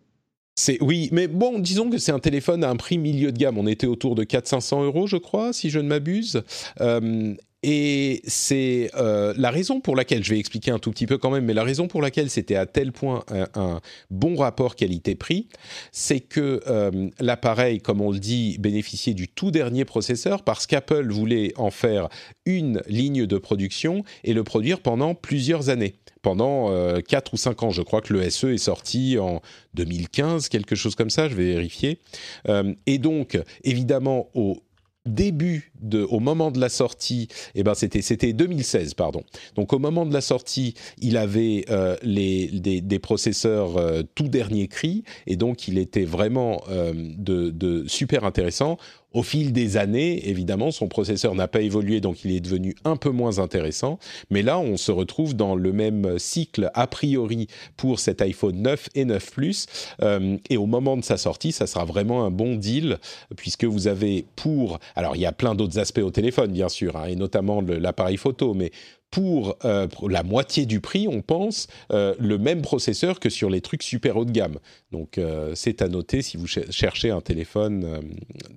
C'est 0.55 0.77
oui, 0.81 1.09
mais 1.11 1.27
bon, 1.27 1.57
disons 1.57 1.89
que 1.89 1.97
c'est 1.97 2.11
un 2.11 2.19
téléphone 2.19 2.63
à 2.63 2.69
un 2.69 2.75
prix 2.75 2.99
milieu 2.99 3.31
de 3.31 3.37
gamme. 3.37 3.57
On 3.57 3.65
était 3.65 3.87
autour 3.87 4.13
de 4.13 4.23
400-500 4.23 4.83
euros, 4.83 5.07
je 5.07 5.17
crois, 5.17 5.51
si 5.51 5.71
je 5.71 5.79
ne 5.79 5.87
m'abuse. 5.87 6.43
Euh, 6.79 7.33
et 7.63 8.21
c'est 8.27 8.91
euh, 8.95 9.33
la 9.37 9.49
raison 9.49 9.79
pour 9.79 9.95
laquelle, 9.95 10.23
je 10.23 10.29
vais 10.31 10.39
expliquer 10.39 10.71
un 10.71 10.79
tout 10.79 10.91
petit 10.91 11.07
peu 11.07 11.17
quand 11.17 11.31
même, 11.31 11.45
mais 11.45 11.53
la 11.53 11.63
raison 11.63 11.87
pour 11.87 12.01
laquelle 12.01 12.29
c'était 12.29 12.55
à 12.55 12.65
tel 12.65 12.91
point 12.91 13.23
un, 13.55 13.79
bon 14.11 14.35
rapport 14.35 14.75
qualité-prix, 14.75 15.47
c'est 15.91 16.19
que 16.19 16.61
euh, 16.67 17.09
l'appareil, 17.19 17.79
comme 17.79 18.01
on 18.01 18.11
le 18.11 18.19
dit, 18.19 18.57
bénéficiait 18.59 19.13
du 19.13 19.27
tout 19.27 19.49
dernier 19.49 19.85
processeur 19.85 20.43
parce 20.43 20.67
qu'Apple 20.67 21.09
voulait 21.09 21.53
en 21.55 21.71
faire 21.71 22.09
une 22.45 22.81
ligne 22.87 23.25
de 23.25 23.37
production 23.37 24.03
et 24.23 24.33
le 24.33 24.43
produire 24.43 24.81
pendant 24.81 25.15
plusieurs 25.15 25.69
années 25.69 25.95
pendant 26.23 26.71
euh, 26.71 27.01
4 27.01 27.33
ou 27.33 27.37
5 27.37 27.63
ans. 27.63 27.69
Je 27.69 27.83
crois 27.83 28.01
que 28.01 28.13
le 28.13 28.27
SE 28.31 28.47
est 28.47 28.57
sorti 28.57 29.19
en 29.19 29.41
2015, 29.75 30.49
quelque 30.49 30.73
chose 30.73 30.95
comme 30.95 31.11
ça, 31.11 31.29
je 31.29 31.35
vais 31.35 31.45
vérifier. 31.45 31.99
Euh, 32.47 32.73
et 32.87 32.97
donc, 32.97 33.37
évidemment, 33.63 34.29
au 34.33 34.57
début 35.05 35.71
de, 35.81 36.03
au 36.03 36.19
moment 36.19 36.51
de 36.51 36.59
la 36.59 36.69
sortie, 36.69 37.27
eh 37.55 37.63
ben 37.63 37.73
c'était 37.73 38.01
c'était 38.01 38.33
2016 38.33 38.93
pardon. 38.93 39.23
Donc 39.55 39.73
au 39.73 39.79
moment 39.79 40.05
de 40.05 40.13
la 40.13 40.21
sortie, 40.21 40.75
il 40.99 41.17
avait 41.17 41.65
euh, 41.69 41.95
les 42.03 42.47
des, 42.47 42.81
des 42.81 42.99
processeurs 42.99 43.77
euh, 43.77 44.03
tout 44.15 44.29
dernier 44.29 44.67
cri 44.67 45.03
et 45.27 45.35
donc 45.35 45.67
il 45.67 45.77
était 45.77 46.05
vraiment 46.05 46.63
euh, 46.69 46.93
de, 46.95 47.49
de 47.49 47.85
super 47.87 48.23
intéressant. 48.23 48.77
Au 49.13 49.23
fil 49.23 49.53
des 49.53 49.77
années, 49.77 50.27
évidemment, 50.27 50.71
son 50.71 50.87
processeur 50.87 51.35
n'a 51.35 51.47
pas 51.47 51.61
évolué, 51.61 52.01
donc 52.01 52.25
il 52.25 52.31
est 52.31 52.39
devenu 52.39 52.75
un 52.83 52.95
peu 52.95 53.09
moins 53.09 53.39
intéressant. 53.39 53.99
Mais 54.29 54.41
là, 54.41 54.57
on 54.57 54.75
se 54.75 54.91
retrouve 54.91 55.35
dans 55.35 55.55
le 55.55 55.71
même 55.71 56.17
cycle 56.17 56.71
a 56.73 56.87
priori 56.87 57.47
pour 57.77 57.99
cet 57.99 58.21
iPhone 58.21 58.61
9 58.61 58.89
et 58.95 59.05
9 59.05 59.31
Plus. 59.31 59.67
Euh, 60.01 60.37
et 60.49 60.57
au 60.57 60.65
moment 60.65 60.97
de 60.97 61.03
sa 61.03 61.17
sortie, 61.17 61.51
ça 61.51 61.67
sera 61.67 61.85
vraiment 61.85 62.25
un 62.25 62.31
bon 62.31 62.55
deal, 62.55 62.97
puisque 63.37 63.65
vous 63.65 63.87
avez 63.87 64.25
pour... 64.35 64.79
Alors, 64.95 65.15
il 65.15 65.21
y 65.21 65.25
a 65.25 65.31
plein 65.31 65.55
d'autres 65.55 65.79
aspects 65.79 65.99
au 65.99 66.11
téléphone, 66.11 66.51
bien 66.51 66.69
sûr, 66.69 66.95
hein, 66.95 67.05
et 67.07 67.15
notamment 67.15 67.61
l'appareil 67.61 68.17
photo, 68.17 68.53
mais 68.53 68.71
pour, 69.13 69.57
euh, 69.63 69.87
la 70.09 70.23
moitié 70.23 70.65
du 70.65 70.81
prix, 70.81 71.07
on 71.07 71.21
pense, 71.21 71.67
euh, 71.91 72.15
le 72.17 72.39
même 72.39 72.63
processeur 72.63 73.19
que 73.19 73.29
sur 73.29 73.51
les 73.51 73.61
trucs 73.61 73.83
super 73.83 74.17
haut 74.17 74.25
de 74.25 74.31
gamme. 74.31 74.57
Donc 74.91 75.19
euh, 75.19 75.53
c'est 75.53 75.83
à 75.83 75.87
noter 75.87 76.23
si 76.23 76.35
vous 76.35 76.47
cherchez 76.47 77.11
un 77.11 77.21
téléphone 77.21 78.01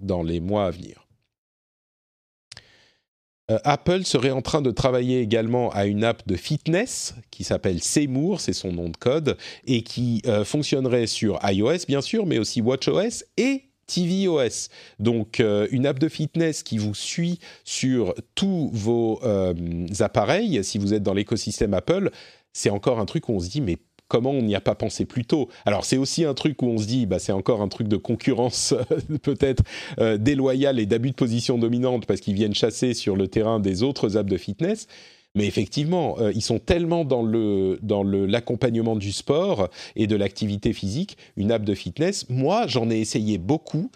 dans 0.01 0.23
les 0.23 0.41
mois 0.41 0.67
à 0.67 0.71
venir. 0.71 1.07
Apple 3.49 4.05
serait 4.05 4.31
en 4.33 4.43
train 4.43 4.63
de 4.63 4.71
travailler 4.71 5.21
également 5.21 5.71
à 5.71 5.85
une 5.85 6.03
app 6.03 6.27
de 6.27 6.35
fitness 6.37 7.15
qui 7.31 7.45
s'appelle 7.45 7.81
Seymour, 7.81 8.41
c'est 8.41 8.55
son 8.55 8.73
nom 8.73 8.89
de 8.89 8.97
code, 8.97 9.37
et 9.67 9.83
qui 9.83 10.23
fonctionnerait 10.45 11.07
sur 11.07 11.39
iOS 11.45 11.85
bien 11.87 12.01
sûr, 12.01 12.27
mais 12.27 12.39
aussi 12.39 12.61
WatchOS 12.61 13.23
et 13.37 13.67
tvOS. 13.87 14.69
Donc 14.99 15.41
euh, 15.41 15.67
une 15.71 15.87
app 15.87 15.99
de 15.99 16.09
fitness 16.09 16.63
qui 16.63 16.79
vous 16.79 16.95
suit 16.95 17.39
sur 17.65 18.15
tous 18.35 18.71
vos 18.73 19.21
euh, 19.25 19.55
appareils, 20.01 20.63
si 20.65 20.79
vous 20.79 20.95
êtes 20.95 21.03
dans 21.03 21.15
l'écosystème 21.15 21.75
Apple, 21.75 22.11
c'est 22.53 22.71
encore 22.71 22.99
un 22.99 23.07
truc 23.07 23.29
où 23.29 23.33
on 23.33 23.41
se 23.41 23.49
dit 23.49 23.61
mais 23.61 23.79
comment 24.09 24.31
on 24.31 24.43
n'y 24.43 24.55
a 24.55 24.61
pas 24.61 24.75
pensé 24.75 25.05
plus 25.05 25.25
tôt? 25.25 25.49
Alors 25.65 25.85
c'est 25.85 25.97
aussi 25.97 26.25
un 26.25 26.35
truc 26.35 26.63
où 26.63 26.67
on 26.67 26.79
se 26.79 26.87
dit, 26.87 27.07
bah, 27.07 27.19
c'est 27.19 27.33
encore 27.33 27.61
un 27.61 27.69
truc 27.69 27.89
de 27.89 27.97
concurrence 27.97 28.75
peut-être 29.23 29.63
euh, 29.99 30.17
déloyale 30.17 30.79
et 30.79 30.87
d'abus 30.87 31.11
de 31.11 31.17
position 31.17 31.59
dominante 31.59 32.07
parce 32.07 32.21
qu'ils 32.21 32.35
viennent 32.35 32.55
chasser 32.55 32.95
sur 32.95 33.17
le 33.17 33.29
terrain 33.29 33.61
des 33.61 33.83
autres 33.83 34.17
apps 34.17 34.31
de 34.31 34.37
fitness. 34.37 34.87
Mais 35.37 35.47
effectivement, 35.47 36.17
euh, 36.19 36.33
ils 36.35 36.43
sont 36.43 36.59
tellement 36.59 37.05
dans 37.05 37.23
le 37.23 37.79
dans 37.83 38.03
le 38.03 38.27
l'accompagnement 38.27 38.97
du 38.97 39.13
sport 39.13 39.69
et 39.95 40.07
de 40.07 40.17
l'activité 40.17 40.73
physique, 40.73 41.19
une 41.37 41.53
app 41.53 41.63
de 41.63 41.75
fitness. 41.75 42.29
Moi, 42.29 42.67
j'en 42.67 42.91
ai 42.91 42.99
essayé 42.99 43.39
beaucoup. 43.39 43.91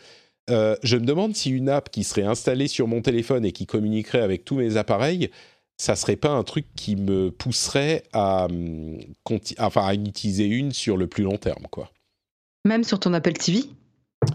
Euh, 0.50 0.76
je 0.82 0.96
me 0.96 1.04
demande 1.04 1.34
si 1.34 1.50
une 1.50 1.68
app 1.68 1.90
qui 1.90 2.04
serait 2.04 2.24
installée 2.24 2.68
sur 2.68 2.86
mon 2.86 3.00
téléphone 3.00 3.44
et 3.44 3.52
qui 3.52 3.66
communiquerait 3.66 4.20
avec 4.20 4.44
tous 4.44 4.56
mes 4.56 4.76
appareils, 4.76 5.30
ça 5.78 5.96
serait 5.96 6.16
pas 6.16 6.30
un 6.30 6.42
truc 6.44 6.66
qui 6.76 6.94
me 6.94 7.30
pousserait 7.30 8.02
à, 8.12 8.46
enfin, 9.58 9.86
à 9.86 9.94
utiliser 9.94 10.44
une 10.44 10.72
sur 10.72 10.98
le 10.98 11.06
plus 11.06 11.24
long 11.24 11.38
terme, 11.38 11.66
quoi. 11.70 11.90
Même 12.66 12.84
sur 12.84 13.00
ton 13.00 13.14
Apple 13.14 13.32
TV 13.32 13.64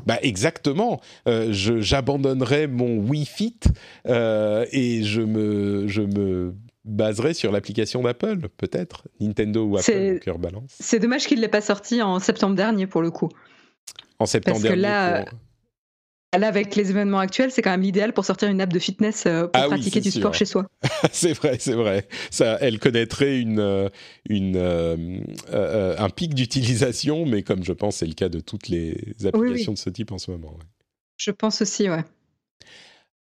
bah 0.06 0.18
exactement. 0.22 1.00
Euh, 1.28 1.50
j'abandonnerais 1.52 2.68
mon 2.68 2.98
Wii 2.98 3.26
Fit 3.26 3.60
euh, 4.08 4.66
et 4.72 5.04
je 5.04 5.22
me, 5.22 5.88
je 5.88 6.02
me 6.02 6.56
baserait 6.86 7.34
sur 7.34 7.52
l'application 7.52 8.02
d'Apple, 8.04 8.48
peut-être 8.58 9.08
Nintendo 9.20 9.66
ou 9.66 9.78
Apple, 9.78 10.20
cœur 10.20 10.40
balance. 10.40 10.76
C'est 10.80 11.00
dommage 11.00 11.26
qu'il 11.26 11.38
ne 11.38 11.42
l'ait 11.42 11.50
pas 11.50 11.62
sorti 11.62 12.02
en 12.02 12.20
septembre 12.20 12.56
dernier 12.56 12.88
pour 12.88 13.02
le 13.02 13.12
coup. 13.12 13.30
En 14.20 14.26
septembre 14.26 14.56
Parce 14.56 14.64
dernier. 14.64 14.78
Que 14.78 14.82
là, 14.82 15.26
là, 16.38 16.48
avec 16.48 16.76
les 16.76 16.90
événements 16.90 17.20
actuels, 17.20 17.52
c'est 17.52 17.62
quand 17.62 17.72
même 17.72 17.82
l'idéal 17.82 18.14
pour 18.14 18.24
sortir 18.24 18.50
une 18.50 18.62
app 18.62 18.72
de 18.72 18.80
fitness 18.80 19.26
euh, 19.26 19.48
pour 19.48 19.62
ah 19.62 19.68
pratiquer 19.68 20.00
oui, 20.00 20.04
du 20.04 20.12
sûr. 20.12 20.22
sport 20.22 20.34
chez 20.34 20.46
soi. 20.46 20.70
c'est 21.12 21.34
vrai, 21.34 21.58
c'est 21.60 21.74
vrai. 21.74 22.08
Ça, 22.30 22.58
elle 22.62 22.80
connaîtrait 22.80 23.40
une, 23.40 23.60
euh, 23.60 23.90
une, 24.30 24.56
euh, 24.56 25.20
euh, 25.52 25.96
un 25.98 26.10
pic 26.10 26.34
d'utilisation, 26.34 27.26
mais 27.26 27.44
comme 27.44 27.64
je 27.64 27.74
pense 27.74 27.98
c'est 27.98 28.08
le 28.08 28.14
cas 28.14 28.30
de 28.30 28.40
toutes 28.40 28.70
les 28.70 28.96
applications 29.26 29.40
oui, 29.42 29.64
oui. 29.68 29.74
de 29.74 29.80
ce 29.80 29.90
type 29.90 30.12
en 30.12 30.18
ce 30.18 30.32
moment. 30.32 30.52
Ouais. 30.52 30.66
Je 31.18 31.32
pense 31.32 31.62
aussi, 31.62 31.90
ouais. 31.90 32.04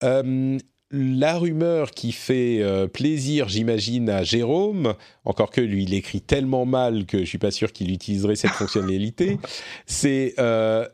Euh, 0.03 0.57
la 0.95 1.37
rumeur 1.37 1.91
qui 1.91 2.13
fait 2.13 2.59
euh, 2.61 2.87
plaisir, 2.87 3.49
j'imagine, 3.49 4.09
à 4.09 4.23
Jérôme, 4.23 4.95
encore 5.25 5.51
que 5.51 5.59
lui, 5.59 5.83
il 5.83 5.93
écrit 5.93 6.21
tellement 6.21 6.65
mal 6.65 7.05
que 7.05 7.19
je 7.19 7.25
suis 7.25 7.37
pas 7.37 7.51
sûr 7.51 7.73
qu'il 7.73 7.91
utiliserait 7.91 8.37
cette 8.37 8.51
fonctionnalité, 8.51 9.37
c'est 9.85 10.35
euh, 10.39 10.87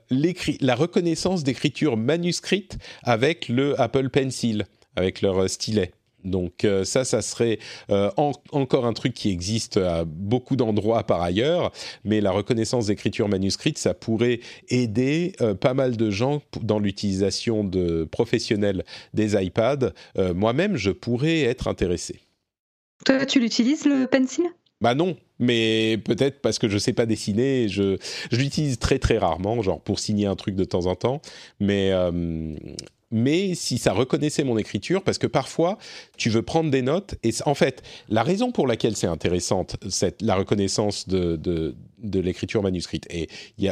la 0.59 0.75
reconnaissance 0.75 1.43
d'écriture 1.43 1.97
manuscrite 1.97 2.77
avec 3.03 3.47
le 3.47 3.79
Apple 3.79 4.09
Pencil, 4.09 4.65
avec 4.95 5.21
leur 5.21 5.47
stylet. 5.47 5.91
Donc 6.23 6.65
euh, 6.65 6.83
ça, 6.83 7.03
ça 7.03 7.21
serait 7.21 7.59
euh, 7.89 8.11
en, 8.17 8.31
encore 8.51 8.85
un 8.85 8.93
truc 8.93 9.13
qui 9.13 9.29
existe 9.29 9.77
à 9.77 10.05
beaucoup 10.05 10.55
d'endroits 10.55 11.03
par 11.03 11.21
ailleurs, 11.21 11.71
mais 12.03 12.21
la 12.21 12.31
reconnaissance 12.31 12.87
d'écriture 12.87 13.27
manuscrite, 13.27 13.77
ça 13.77 13.93
pourrait 13.93 14.39
aider 14.69 15.33
euh, 15.41 15.53
pas 15.53 15.73
mal 15.73 15.97
de 15.97 16.09
gens 16.09 16.41
dans 16.61 16.79
l'utilisation 16.79 17.63
de 17.63 18.03
professionnels 18.05 18.83
des 19.13 19.41
iPads. 19.41 19.93
Moi-même, 20.35 20.75
je 20.75 20.91
pourrais 20.91 21.41
être 21.41 21.67
intéressé. 21.67 22.19
Toi, 23.05 23.25
tu 23.25 23.39
l'utilises 23.39 23.85
le 23.85 24.05
pencil? 24.05 24.45
Bah 24.81 24.95
non, 24.95 25.15
mais 25.39 25.97
peut-être 26.03 26.41
parce 26.41 26.59
que 26.59 26.67
je 26.67 26.77
sais 26.77 26.93
pas 26.93 27.05
dessiner, 27.05 27.67
je, 27.67 27.97
je 28.31 28.37
l'utilise 28.37 28.79
très 28.79 28.99
très 28.99 29.17
rarement, 29.17 29.61
genre 29.61 29.79
pour 29.79 29.99
signer 29.99 30.25
un 30.25 30.35
truc 30.35 30.55
de 30.55 30.63
temps 30.63 30.87
en 30.87 30.95
temps, 30.95 31.21
mais 31.59 31.91
mais 33.11 33.55
si 33.55 33.77
ça 33.77 33.93
reconnaissait 33.93 34.43
mon 34.43 34.57
écriture, 34.57 35.03
parce 35.03 35.17
que 35.17 35.27
parfois 35.27 35.77
tu 36.17 36.29
veux 36.29 36.41
prendre 36.41 36.71
des 36.71 36.81
notes, 36.81 37.15
et 37.23 37.31
en 37.45 37.55
fait, 37.55 37.83
la 38.09 38.23
raison 38.23 38.51
pour 38.51 38.67
laquelle 38.67 38.95
c'est 38.95 39.07
intéressante, 39.07 39.77
cette, 39.89 40.21
la 40.21 40.35
reconnaissance 40.35 41.07
de, 41.07 41.35
de, 41.35 41.75
de 42.01 42.19
l'écriture 42.19 42.63
manuscrite. 42.63 43.07
Et 43.09 43.29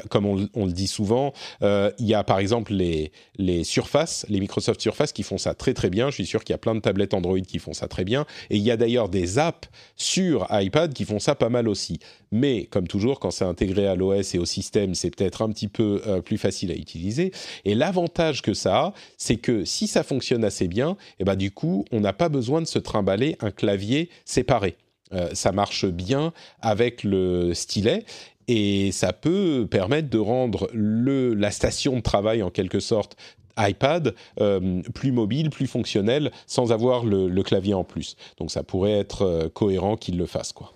comme 0.10 0.26
on, 0.26 0.66
le 0.66 0.72
dit 0.72 0.88
souvent, 0.88 1.34
euh, 1.62 1.92
il 2.00 2.08
y 2.08 2.14
a 2.14 2.24
par 2.24 2.40
exemple 2.40 2.74
les, 2.74 3.12
les 3.38 3.64
Surface, 3.64 4.26
les 4.30 4.40
Microsoft 4.40 4.82
Surface 4.82 5.12
qui 5.12 5.24
font 5.24 5.38
ça 5.38 5.54
très 5.54 5.74
très 5.74 5.90
bien. 5.90 6.10
Je 6.10 6.16
suis 6.16 6.26
sûr 6.26 6.44
qu'il 6.44 6.54
y 6.54 6.56
a 6.56 6.60
plein 6.60 6.76
de 6.76 6.80
tablettes 6.80 7.14
Android 7.14 7.40
qui 7.40 7.60
font 7.60 7.74
ça 7.74 7.88
très 7.88 8.04
bien. 8.04 8.26
Et 8.50 8.58
il 8.58 8.64
y 8.64 8.72
a 8.72 8.78
d'ailleurs 8.78 9.10
des 9.10 9.40
apps 9.40 9.70
sur 9.96 10.48
iPad 10.52 10.94
qui 10.94 11.06
font 11.06 11.20
ça 11.20 11.36
pas 11.36 11.50
mal 11.50 11.68
aussi. 11.68 12.00
Mais 12.32 12.66
comme 12.66 12.88
toujours, 12.88 13.20
quand 13.20 13.32
c'est 13.32 13.46
intégré 13.46 13.88
à 13.88 13.96
l'OS 13.96 14.36
et 14.36 14.40
au 14.40 14.46
système, 14.46 14.94
c'est 14.96 15.10
peut-être 15.16 15.42
un 15.42 15.50
petit 15.50 15.68
peu 15.68 16.02
euh, 16.06 16.22
plus 16.22 16.38
facile 16.38 16.72
à 16.72 16.76
utiliser. 16.76 17.32
Et 17.66 17.76
l'avantage 17.76 18.42
que 18.42 18.54
ça 18.54 18.78
a, 18.78 18.94
c'est 19.18 19.38
que 19.38 19.66
si 19.66 19.88
ça 19.88 20.04
fonctionne 20.04 20.44
assez 20.44 20.68
bien, 20.68 20.98
et 21.20 21.24
ben 21.24 21.36
du 21.36 21.52
coup, 21.52 21.86
on 21.92 22.00
n'a 22.00 22.14
pas 22.14 22.30
besoin 22.30 22.62
de 22.62 22.68
se 22.68 22.80
trimballer 22.80 23.36
un 23.40 23.52
clavier 23.52 24.10
séparé. 24.26 24.78
Euh, 25.14 25.30
ça 25.34 25.52
marche 25.52 25.86
bien 25.86 26.34
avec 26.62 27.04
le 27.04 27.54
stylet 27.54 28.06
et 28.48 28.92
ça 28.92 29.14
peut 29.14 29.68
permettre 29.70 30.10
de 30.10 30.20
rendre 30.20 30.70
la 30.74 31.52
station 31.52 31.98
de 31.98 32.02
travail 32.02 32.44
en 32.44 32.50
quelque 32.50 32.80
sorte 32.80 33.16
iPad 33.58 34.16
euh, 34.40 34.82
plus 34.94 35.12
mobile, 35.12 35.50
plus 35.50 35.68
fonctionnel, 35.68 36.32
sans 36.48 36.72
avoir 36.72 37.04
le, 37.04 37.44
clavier 37.44 37.74
en 37.74 37.84
plus. 37.84 38.16
Donc 38.38 38.52
ça 38.52 38.64
pourrait 38.64 38.98
être 38.98 39.24
euh, 39.24 39.50
cohérent 39.50 39.98
qu'il 39.98 40.18
le 40.18 40.26
fasse, 40.26 40.54
quoi. 40.54 40.74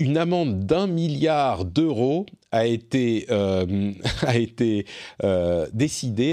Une 0.00 0.16
amende 0.18 0.66
d'un 0.66 0.88
milliard 0.88 1.64
d'euros 1.64 2.26
a 2.56 2.66
été, 2.66 3.26
euh, 3.30 3.92
a 4.22 4.36
été 4.36 4.86
euh, 5.22 5.66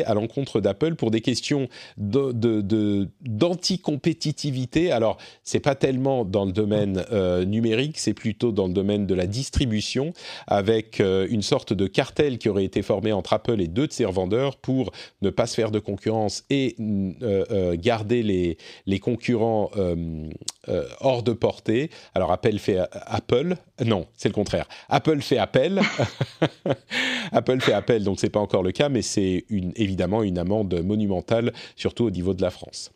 à 0.05 0.13
l'encontre 0.13 0.61
d'Apple 0.61 0.95
pour 0.95 1.11
des 1.11 1.21
questions 1.21 1.67
d'anti-compétitivité. 1.97 4.81
De, 4.81 4.87
de, 4.87 4.93
Alors, 4.93 5.17
c'est 5.43 5.59
pas 5.59 5.75
tellement 5.75 6.25
dans 6.25 6.45
le 6.45 6.51
domaine 6.51 7.03
euh, 7.11 7.45
numérique, 7.45 7.97
c'est 7.97 8.13
plutôt 8.13 8.51
dans 8.51 8.67
le 8.67 8.73
domaine 8.73 9.05
de 9.05 9.13
la 9.13 9.27
distribution, 9.27 10.13
avec 10.47 10.99
euh, 10.99 11.27
une 11.29 11.41
sorte 11.41 11.73
de 11.73 11.87
cartel 11.87 12.37
qui 12.37 12.49
aurait 12.49 12.65
été 12.65 12.81
formé 12.81 13.11
entre 13.11 13.33
Apple 13.33 13.61
et 13.61 13.67
deux 13.67 13.87
de 13.87 13.93
ses 13.93 14.05
revendeurs 14.05 14.57
pour 14.57 14.91
ne 15.21 15.29
pas 15.29 15.47
se 15.47 15.55
faire 15.55 15.71
de 15.71 15.79
concurrence 15.79 16.43
et 16.49 16.75
euh, 16.79 17.75
garder 17.77 18.23
les, 18.23 18.57
les 18.85 18.99
concurrents 18.99 19.71
hors 21.01 21.23
de 21.23 21.33
portée. 21.33 21.89
Alors, 22.15 22.31
Apple 22.31 22.57
fait 22.57 22.79
Apple, 22.91 23.55
non, 23.83 24.05
c'est 24.15 24.29
le 24.29 24.33
contraire. 24.33 24.67
Apple 24.89 25.21
fait 25.21 25.37
appel. 25.37 25.81
Apple 27.31 27.61
fait 27.61 27.73
appel, 27.73 28.03
donc 28.03 28.19
c'est 28.19 28.29
pas 28.29 28.39
encore 28.39 28.63
le 28.63 28.71
cas, 28.71 28.89
mais 28.89 29.01
c'est 29.01 29.45
évidemment 29.49 30.23
une 30.23 30.37
amende 30.37 30.81
monumentale, 30.83 31.53
surtout 31.75 32.05
au 32.05 32.11
niveau 32.11 32.33
de 32.33 32.41
la 32.41 32.49
France. 32.49 32.91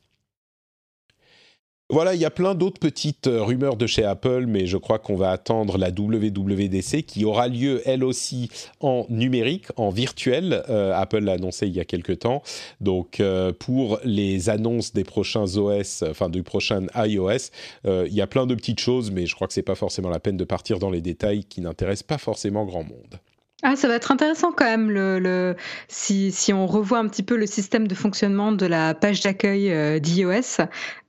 Voilà, 1.90 2.16
il 2.16 2.20
y 2.20 2.26
a 2.26 2.30
plein 2.30 2.54
d'autres 2.54 2.82
petites 2.82 3.30
rumeurs 3.32 3.78
de 3.78 3.88
chez 3.88 4.04
Apple, 4.04 4.44
mais 4.46 4.66
je 4.66 4.76
crois 4.76 5.00
qu'on 5.00 5.16
va 5.16 5.32
attendre 5.32 5.78
la 5.78 5.88
WWDC 5.88 7.04
qui 7.04 7.24
aura 7.24 7.48
lieu 7.48 7.82
elle 7.86 8.04
aussi 8.04 8.50
en 8.82 9.06
numérique, 9.08 9.68
en 9.78 9.90
virtuel. 9.90 10.66
Euh, 10.70 10.92
Apple 10.94 11.20
l'a 11.20 11.34
annoncé 11.34 11.66
il 11.66 11.74
y 11.74 11.80
a 11.80 11.86
quelques 11.86 12.20
temps. 12.20 12.44
Donc 12.82 13.22
euh, 13.22 13.54
pour 13.58 14.00
les 14.04 14.50
annonces 14.50 14.92
des 14.92 15.06
prochains 15.06 15.56
OS, 15.56 16.04
enfin 16.04 16.28
du 16.28 16.44
prochain 16.44 16.88
iOS, 16.94 17.52
euh, 17.86 18.06
il 18.10 18.14
y 18.14 18.22
a 18.22 18.28
plein 18.28 18.48
de 18.48 18.56
petites 18.56 18.82
choses, 18.82 19.10
mais 19.10 19.26
je 19.26 19.34
crois 19.34 19.48
que 19.48 19.54
c'est 19.54 19.62
pas 19.62 19.76
forcément 19.76 20.10
la 20.10 20.20
peine 20.20 20.36
de 20.36 20.44
partir 20.44 20.80
dans 20.80 20.90
les 20.90 21.00
détails 21.00 21.46
qui 21.46 21.62
n'intéressent 21.62 22.04
pas 22.04 22.18
forcément 22.18 22.66
grand 22.66 22.84
monde. 22.84 23.18
Ah, 23.64 23.76
ça 23.76 23.88
va 23.88 23.96
être 23.96 24.12
intéressant 24.12 24.52
quand 24.52 24.66
même 24.66 24.92
le, 24.92 25.18
le 25.18 25.56
si, 25.88 26.32
si, 26.32 26.54
on 26.54 26.68
revoit 26.68 27.00
un 27.00 27.08
petit 27.08 27.24
peu 27.24 27.36
le 27.36 27.48
système 27.48 27.88
de 27.88 27.96
fonctionnement 27.96 28.52
de 28.52 28.68
la 28.68 28.94
page 28.94 29.22
d'accueil 29.22 29.72
euh, 29.72 29.98
d'iOS, 29.98 30.62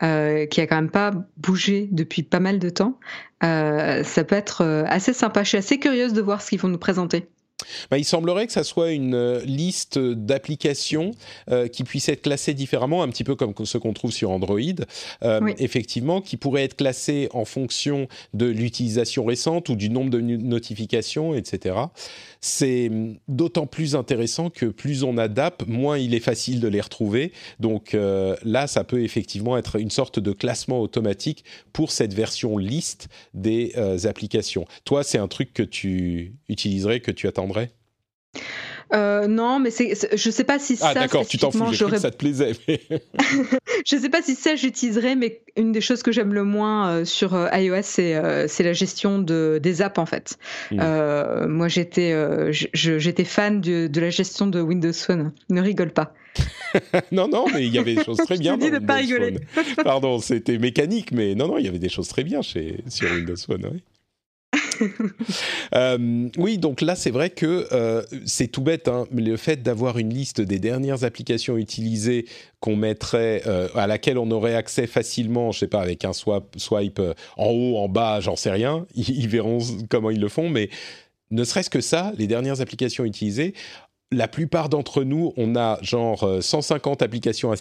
euh, 0.03 0.47
qui 0.47 0.63
a 0.63 0.67
quand 0.67 0.77
même 0.77 0.91
pas 0.91 1.11
bougé 1.37 1.91
depuis 1.93 2.23
pas 2.23 2.41
mal 2.41 2.59
de 2.59 2.71
temps. 2.71 2.99
Euh, 3.45 4.03
ça 4.03 4.25
peut 4.25 4.35
être 4.35 4.65
assez 4.87 5.13
sympa. 5.13 5.43
Je 5.43 5.49
suis 5.51 5.59
assez 5.59 5.79
curieuse 5.79 6.15
de 6.15 6.23
voir 6.23 6.41
ce 6.41 6.49
qu'ils 6.49 6.61
vont 6.61 6.69
nous 6.69 6.79
présenter. 6.79 7.29
Bah, 7.91 7.99
il 7.99 8.05
semblerait 8.05 8.47
que 8.47 8.53
ça 8.53 8.65
soit 8.65 8.93
une 8.93 9.15
euh, 9.15 9.41
liste 9.45 9.99
d'applications 9.99 11.11
euh, 11.51 11.67
qui 11.69 11.85
puissent 11.85 12.09
être 12.09 12.23
classées 12.23 12.55
différemment, 12.55 13.03
un 13.03 13.09
petit 13.09 13.25
peu 13.25 13.35
comme 13.35 13.53
ce 13.65 13.79
qu'on 13.79 13.93
trouve 13.93 14.13
sur 14.13 14.31
Android, 14.31 14.59
euh, 15.23 15.41
oui. 15.43 15.55
effectivement, 15.59 16.21
qui 16.21 16.37
pourraient 16.37 16.65
être 16.65 16.77
classées 16.77 17.29
en 17.33 17.45
fonction 17.45 18.07
de 18.33 18.47
l'utilisation 18.47 19.25
récente 19.25 19.69
ou 19.69 19.77
du 19.77 19.91
nombre 19.91 20.11
de 20.11 20.21
notifications, 20.21 21.35
etc. 21.35 21.77
C'est 22.41 22.91
d'autant 23.27 23.67
plus 23.67 23.97
intéressant 23.97 24.51
que 24.51 24.67
plus 24.67 25.03
on 25.03 25.19
adapte, 25.19 25.67
moins 25.67 25.99
il 25.99 26.15
est 26.15 26.21
facile 26.21 26.61
de 26.61 26.69
les 26.69 26.81
retrouver. 26.81 27.33
Donc 27.61 27.95
euh, 27.95 28.37
là, 28.45 28.67
ça 28.67 28.85
peut 28.85 29.03
effectivement 29.03 29.57
être 29.57 29.77
une 29.77 29.91
sorte 29.91 30.19
de 30.19 30.33
classement 30.33 30.81
automatique 30.81 31.45
pour 31.73 31.91
cette 31.91 32.15
version 32.15 32.59
liste 32.59 33.09
des 33.35 33.73
euh, 33.77 33.99
applications. 34.05 34.67
Toi, 34.85 35.03
c'est 35.05 35.19
un 35.19 35.29
truc 35.29 35.53
que 35.53 35.63
tu 35.63 36.35
utiliserais, 36.49 37.01
que 37.01 37.11
tu 37.11 37.27
attendrais? 37.27 37.71
Euh, 38.95 39.27
non, 39.27 39.59
mais 39.59 39.71
c'est, 39.71 40.17
je 40.17 40.31
sais 40.31 40.45
pas 40.45 40.59
si 40.59 40.75
ah, 40.75 40.77
ça. 40.77 40.89
Ah 40.91 40.95
d'accord, 40.95 41.27
tu 41.27 41.39
t'en 41.39 41.51
fous. 41.51 41.65
Que 41.65 41.99
ça 41.99 42.11
te 42.11 42.17
plaisait. 42.17 42.53
Mais... 42.67 42.81
je 43.87 43.97
sais 43.97 44.09
pas 44.09 44.23
si 44.23 44.35
ça 44.35 44.57
j'utiliserais, 44.57 45.15
mais 45.15 45.43
une 45.57 45.73
des 45.73 45.81
choses 45.81 46.03
que 46.03 46.13
j'aime 46.13 46.33
le 46.33 46.45
moins 46.45 46.91
euh, 46.91 47.05
sur 47.05 47.35
euh, 47.35 47.49
iOS, 47.53 47.83
c'est 47.83 48.15
euh, 48.15 48.47
c'est 48.49 48.63
la 48.63 48.73
gestion 48.73 49.19
de 49.19 49.61
des 49.63 49.83
apps 49.83 49.99
en 49.99 50.07
fait. 50.07 50.39
Mmh. 50.71 51.47
moi, 51.47 51.69
j'étais 51.69 52.15
j'étais 52.73 53.25
fan 53.25 53.61
de, 53.61 53.87
de 53.87 54.01
la 54.01 54.11
gestion 54.11 54.47
de 54.47 54.61
Windows 54.61 54.93
Phone. 54.93 55.33
Ne 55.51 55.61
rigole 55.61 55.91
pas. 55.91 56.15
non, 57.13 57.29
non, 57.29 57.47
mais 57.53 57.67
il 57.67 57.73
y 57.73 57.79
avait 57.79 57.95
des 57.95 58.05
choses 58.05 58.19
très 58.19 58.37
bien. 58.39 58.57
Je 58.61 58.67
dis 58.67 58.71
de 58.71 58.79
pas 58.79 58.95
rigoler. 58.95 59.37
Phone. 59.53 59.65
Pardon, 59.85 60.19
c'était 60.21 60.59
mécanique, 60.59 61.13
mais 61.13 61.35
non, 61.35 61.49
non, 61.49 61.59
il 61.59 61.65
y 61.65 61.69
avait 61.69 61.79
des 61.79 61.89
choses 61.89 62.09
très 62.09 62.25
bien 62.25 62.43
chez 62.43 62.81
sur 62.89 63.11
Windows 63.11 63.37
Phone. 63.37 63.69
Oui. 63.73 63.83
Euh, 65.75 66.29
oui, 66.37 66.59
donc 66.59 66.81
là, 66.81 66.95
c'est 66.95 67.11
vrai 67.11 67.31
que 67.31 67.67
euh, 67.73 68.03
c'est 68.25 68.49
tout 68.49 68.63
bête, 68.63 68.89
hein, 68.89 69.07
le 69.13 69.37
fait 69.37 69.63
d'avoir 69.63 69.99
une 69.99 70.13
liste 70.13 70.41
des 70.41 70.59
dernières 70.59 71.05
applications 71.05 71.57
utilisées 71.57 72.27
qu'on 72.61 72.77
mettrait, 72.77 73.43
euh, 73.47 73.69
à 73.75 73.87
laquelle 73.87 74.19
on 74.19 74.31
aurait 74.31 74.55
accès 74.55 74.87
facilement, 74.87 75.53
je 75.53 75.61
sais 75.61 75.69
pas, 75.69 75.81
avec 75.81 76.05
un 76.05 76.13
swipe 76.13 77.01
en 77.37 77.51
haut, 77.51 77.77
en 77.79 77.89
bas, 77.89 78.21
j'en 78.21 78.37
sais 78.37 78.51
rien, 78.51 78.87
ils 78.95 79.29
verront 79.29 79.59
comment 79.89 80.11
ils 80.11 80.21
le 80.21 80.29
font, 80.29 80.49
mais 80.49 80.71
ne 81.31 81.45
serait-ce 81.45 81.71
que 81.71 81.81
ça, 81.81 82.13
les 82.17 82.27
dernières 82.27 82.61
applications 82.61 83.05
utilisées, 83.05 83.55
la 84.11 84.29
plupart 84.29 84.69
d'entre 84.69 85.05
nous, 85.05 85.33
on 85.37 85.55
a 85.55 85.79
genre 85.83 86.39
150 86.41 87.03
applications 87.03 87.53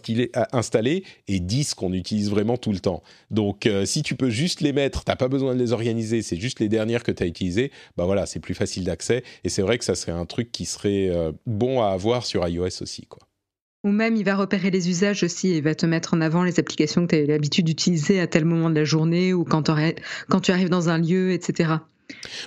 installées 0.53 1.03
et 1.27 1.39
10 1.39 1.73
qu'on 1.73 1.91
utilise 1.93 2.29
vraiment 2.29 2.57
tout 2.57 2.71
le 2.71 2.79
temps. 2.79 3.03
Donc, 3.31 3.65
euh, 3.65 3.85
si 3.85 4.01
tu 4.01 4.15
peux 4.15 4.29
juste 4.29 4.61
les 4.61 4.71
mettre, 4.71 5.03
t'as 5.03 5.15
pas 5.15 5.27
besoin 5.27 5.53
de 5.53 5.59
les 5.59 5.73
organiser, 5.73 6.21
c'est 6.21 6.37
juste 6.37 6.59
les 6.59 6.69
dernières 6.69 7.03
que 7.03 7.11
tu 7.11 7.23
as 7.23 7.25
utilisées, 7.25 7.71
bah 7.97 8.05
voilà, 8.05 8.25
c'est 8.25 8.39
plus 8.39 8.53
facile 8.53 8.85
d'accès. 8.85 9.23
Et 9.43 9.49
c'est 9.49 9.61
vrai 9.61 9.77
que 9.77 9.83
ça 9.83 9.95
serait 9.95 10.13
un 10.13 10.25
truc 10.25 10.51
qui 10.51 10.65
serait 10.65 11.09
euh, 11.09 11.31
bon 11.45 11.81
à 11.81 11.89
avoir 11.89 12.25
sur 12.25 12.47
iOS 12.47 12.81
aussi, 12.81 13.05
quoi. 13.05 13.19
Ou 13.83 13.91
même, 13.91 14.15
il 14.15 14.23
va 14.23 14.35
repérer 14.35 14.71
les 14.71 14.89
usages 14.89 15.23
aussi 15.23 15.53
et 15.53 15.61
va 15.61 15.75
te 15.75 15.85
mettre 15.85 16.13
en 16.13 16.19
avant 16.19 16.43
les 16.43 16.59
applications 16.59 17.05
que 17.05 17.15
tu 17.15 17.21
as 17.21 17.25
l'habitude 17.25 17.65
d'utiliser 17.65 18.19
à 18.19 18.27
tel 18.27 18.43
moment 18.43 18.69
de 18.69 18.75
la 18.75 18.83
journée 18.83 19.33
ou 19.33 19.45
quand 19.45 19.61
tu 19.63 20.51
arrives 20.51 20.69
dans 20.69 20.89
un 20.89 20.97
lieu, 20.97 21.31
etc. 21.31 21.75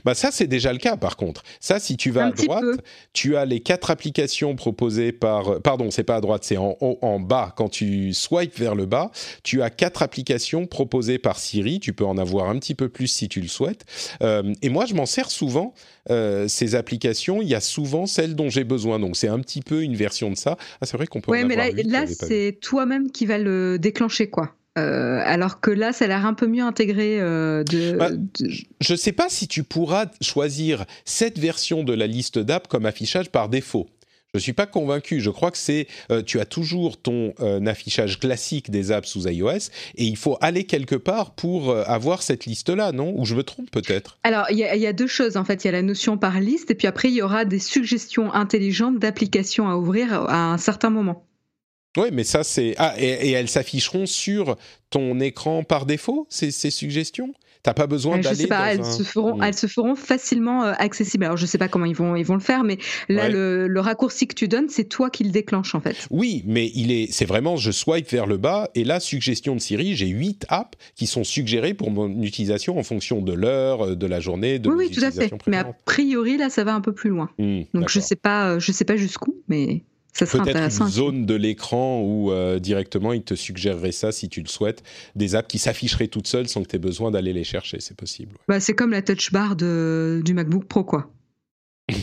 Bah 0.05 0.15
ça 0.15 0.31
c'est 0.31 0.47
déjà 0.47 0.73
le 0.73 0.79
cas 0.79 0.97
par 0.97 1.17
contre. 1.17 1.43
Ça 1.61 1.79
si 1.79 1.97
tu 1.97 2.11
vas 2.11 2.25
Un 2.25 2.29
à 2.29 2.33
droite, 2.33 2.61
peu. 2.63 2.77
tu 3.13 3.37
as 3.37 3.45
les 3.45 3.61
quatre 3.61 3.91
applications 3.91 4.57
proposées 4.57 5.13
par 5.13 5.61
pardon, 5.61 5.91
c'est 5.91 6.05
pas 6.05 6.17
à 6.17 6.21
droite, 6.21 6.45
c'est 6.45 6.57
en 6.57 6.77
haut 6.81 6.99
en 7.03 7.21
bas 7.21 7.53
quand 7.57 7.69
tu 7.69 8.15
swipes 8.15 8.59
vers 8.59 8.75
le 8.75 8.87
bas, 8.87 9.11
tu 9.43 9.63
as 9.63 9.71
quatre 9.71 10.03
applications 10.03 10.67
proposées 10.67 11.19
par 11.19 11.39
Siri, 11.39 11.81
tu 11.81 11.93
peux 11.93 12.05
en 12.05 12.19
avoir 12.19 12.49
un 12.49 12.59
petit 12.59 12.75
peu 12.75 12.89
plus 12.89 13.09
si 13.09 13.29
tu 13.29 13.41
le 13.41 13.49
souhaites. 13.49 13.85
Euh, 14.23 14.53
et 14.63 14.69
moi 14.69 14.87
je 14.87 14.95
m'en 14.95 15.07
sers 15.07 15.31
souvent 15.31 15.75
euh, 16.11 16.49
ces 16.49 16.75
applications, 16.75 17.43
il 17.43 17.49
y 17.49 17.55
a 17.55 17.61
souvent 17.61 18.07
celles 18.07 18.35
dont 18.35 18.49
j'ai 18.49 18.65
besoin. 18.65 18.99
Donc 18.99 19.17
c'est 19.17 19.29
un 19.29 19.41
petit 19.41 19.61
peu 19.61 19.83
une 19.83 19.97
version 19.97 20.31
de 20.31 20.37
ça. 20.37 20.57
Ah 20.81 20.87
c'est 20.87 20.97
vrai 20.97 21.07
qu'on 21.07 21.21
peut 21.21 21.31
en 21.31 21.47
mais 21.47 21.57
là, 21.57 21.71
là 21.85 22.07
c'est 22.07 22.59
toi-même 22.61 23.11
qui 23.11 23.27
va 23.27 23.39
le 23.39 23.79
déclencher 23.79 24.31
quoi. 24.31 24.55
Euh, 24.79 25.21
alors 25.25 25.61
que 25.61 25.71
là, 25.71 25.93
ça 25.93 26.05
a 26.05 26.09
l'air 26.09 26.25
un 26.27 26.35
peu 26.35 26.47
mieux 26.47 26.63
intégré. 26.63 27.21
Euh, 27.21 27.65
de, 27.65 27.97
Bah, 27.97 28.11
de- 28.11 28.29
Je 28.81 28.93
ne 28.93 28.97
sais 28.97 29.13
pas 29.13 29.29
si 29.29 29.49
tu 29.49 29.65
pourras 29.65 30.07
choisir 30.21 30.85
cette 31.05 31.39
version 31.39 31.83
de 31.83 31.93
la 31.93 32.07
liste 32.07 32.39
d'app 32.39 32.69
comme 32.69 32.87
affichage 32.87 33.31
par 33.31 33.49
défaut. 33.49 33.89
Je 34.33 34.39
ne 34.39 34.43
suis 34.43 34.53
pas 34.53 34.67
convaincu. 34.67 35.19
Je 35.21 35.29
crois 35.31 35.51
que 35.51 35.59
c'est 35.59 35.89
euh, 36.13 36.23
tu 36.23 36.39
as 36.39 36.45
toujours 36.45 37.03
ton 37.03 37.35
affichage 37.67 38.21
classique 38.21 38.71
des 38.71 38.93
apps 38.93 39.09
sous 39.09 39.27
iOS 39.27 39.71
et 39.97 40.05
il 40.05 40.17
faut 40.17 40.39
aller 40.41 40.63
quelque 40.63 40.95
part 40.95 41.33
pour 41.35 41.77
avoir 41.77 42.23
cette 42.23 42.47
liste-là, 42.47 42.93
non? 42.93 43.13
Ou 43.17 43.25
je 43.25 43.35
me 43.35 43.43
trompe 43.43 43.73
peut-être? 43.73 44.19
Alors, 44.23 44.47
il 44.53 44.57
y, 44.59 44.61
y 44.61 44.87
a 44.87 44.93
deux 44.93 45.09
choses 45.09 45.37
en 45.37 45.45
fait. 45.45 45.65
Il 45.65 45.67
y 45.67 45.69
a 45.71 45.73
la 45.73 45.83
notion 45.83 46.17
par 46.17 46.39
liste, 46.39 46.71
et 46.71 46.77
puis 46.77 46.87
après, 46.87 47.09
il 47.09 47.15
y 47.15 47.23
aura 47.23 47.45
des 47.45 47.59
suggestions 47.59 48.33
intelligentes 48.33 49.01
d'applications 49.01 49.69
à 49.69 49.75
ouvrir 49.75 50.13
à 50.13 50.53
un 50.53 50.59
certain 50.59 50.91
moment. 50.91 51.27
Oui, 51.97 52.09
mais 52.13 52.25
ça 52.25 52.45
c'est 52.45 52.75
ah 52.79 52.95
et, 52.99 53.05
et 53.07 53.31
elles 53.33 53.49
s'afficheront 53.49 54.07
sur 54.07 54.57
ton 54.91 55.19
écran 55.21 55.65
par 55.65 55.87
défaut 55.87 56.27
ces, 56.31 56.51
ces 56.51 56.71
suggestions? 56.71 57.33
T'as 57.63 57.75
pas 57.75 57.87
besoin 57.87 58.15
Euh, 58.15 58.19
Je 58.19 58.23
d'aller 58.23 58.37
sais 58.37 58.47
pas, 58.47 58.73
elles 58.73 58.81
un- 58.81 58.85
se 58.91 59.03
feront, 59.03 59.37
Mm. 59.37 59.43
elles 59.43 59.55
se 59.55 59.67
feront 59.67 59.95
facilement 59.95 60.65
euh, 60.65 60.73
accessibles. 60.79 61.25
Alors 61.25 61.37
je 61.37 61.45
sais 61.45 61.59
pas 61.59 61.69
comment 61.69 61.85
ils 61.85 61.95
vont, 61.95 62.17
ils 62.17 62.25
vont 62.25 62.33
le 62.35 62.41
faire, 62.41 62.65
mais 62.65 62.79
là 63.11 63.25
Ouais. 63.25 63.31
le, 63.31 63.67
le 63.69 63.81
raccourci 63.81 64.27
que 64.27 64.35
tu 64.35 64.49
donnes, 64.49 64.71
c'est 64.71 64.85
toi 64.85 65.11
qui 65.11 65.25
le 65.25 65.31
déclenche 65.31 65.75
en 65.75 65.81
fait. 65.83 66.07
Oui, 66.11 66.43
mais 66.47 66.71
il 66.75 66.91
est, 66.91 67.13
c'est 67.13 67.27
vraiment, 67.27 67.57
je 67.59 67.71
swipe 67.71 68.09
vers 68.09 68.27
le 68.27 68.39
bas 68.39 68.71
et 68.75 68.83
là, 68.85 68.99
suggestion 68.99 69.55
de 69.55 69.61
Siri, 69.61 69.95
j'ai 69.95 70.07
huit 70.07 70.47
apps 70.49 70.79
qui 70.95 71.07
sont 71.07 71.23
suggérées 71.25 71.75
pour 71.75 71.91
mon 71.91 72.23
utilisation 72.23 72.79
en 72.79 72.83
fonction 72.83 73.21
de 73.21 73.35
l'heure, 73.35 73.89
euh, 73.89 73.95
de 73.95 74.07
la 74.07 74.21
journée, 74.21 74.59
de 74.59 74.71
oui, 74.71 74.87
oui, 74.89 74.91
tout 74.91 75.05
à 75.05 75.11
fait. 75.11 75.31
Mais 75.47 75.59
a 75.59 75.65
priori 75.85 76.39
là, 76.39 76.49
ça 76.49 76.65
va 76.65 76.73
un 76.75 76.81
peu 76.81 76.95
plus 76.95 77.11
loin. 77.11 77.29
Hmm, 77.39 77.63
Donc 77.75 77.91
je 77.91 78.01
sais 78.01 78.17
pas, 78.17 78.59
je 78.59 78.73
sais 78.73 78.87
pas 78.87 78.97
jusqu'où, 78.97 79.35
mais 79.49 79.83
Peut-être 80.19 80.81
une 80.81 80.89
zone 80.89 81.27
de 81.27 81.35
l'écran 81.35 82.01
où 82.03 82.31
euh, 82.33 82.59
directement 82.59 83.13
il 83.13 83.23
te 83.23 83.35
suggérerait 83.35 83.93
ça 83.93 84.13
si 84.13 84.29
tu 84.29 84.41
le 84.43 84.49
souhaites, 84.49 84.83
des 85.15 85.35
apps 85.35 85.49
qui 85.49 85.59
s'afficheraient 85.59 86.09
toutes 86.09 86.27
seules 86.27 86.49
sans 86.49 86.63
que 86.63 86.69
tu 86.69 86.77
aies 86.77 86.81
besoin 86.81 87.11
d'aller 87.11 87.33
les 87.33 87.45
chercher, 87.45 87.79
c'est 87.81 87.97
possible. 87.97 88.33
ouais. 88.33 88.39
Bah, 88.49 88.61
c'est 88.61 88.75
comme 88.75 88.91
la 88.91 89.03
touch 89.03 89.33
bar 89.33 89.57
de, 89.57 90.21
du 90.25 90.35
MacBook 90.35 90.65
Pro 90.67 90.85
quoi. 90.85 91.11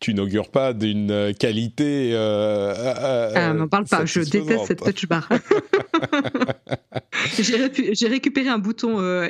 Tu 0.00 0.14
n'augures 0.14 0.50
pas 0.50 0.72
d'une 0.72 1.12
euh, 1.12 1.32
qualité. 1.32 2.10
Euh, 2.12 2.74
euh, 2.76 3.32
Ah, 3.36 3.54
m'en 3.54 3.68
parle 3.68 3.84
pas, 3.84 4.04
je 4.04 4.20
satisfaisante. 4.20 4.48
déteste 4.48 4.66
cette 4.66 4.82
touch 4.82 5.06
bar. 5.08 5.28
J'ai 7.92 8.08
récupéré 8.08 8.48
un 8.48 8.58
bouton 8.58 9.00
euh, 9.00 9.28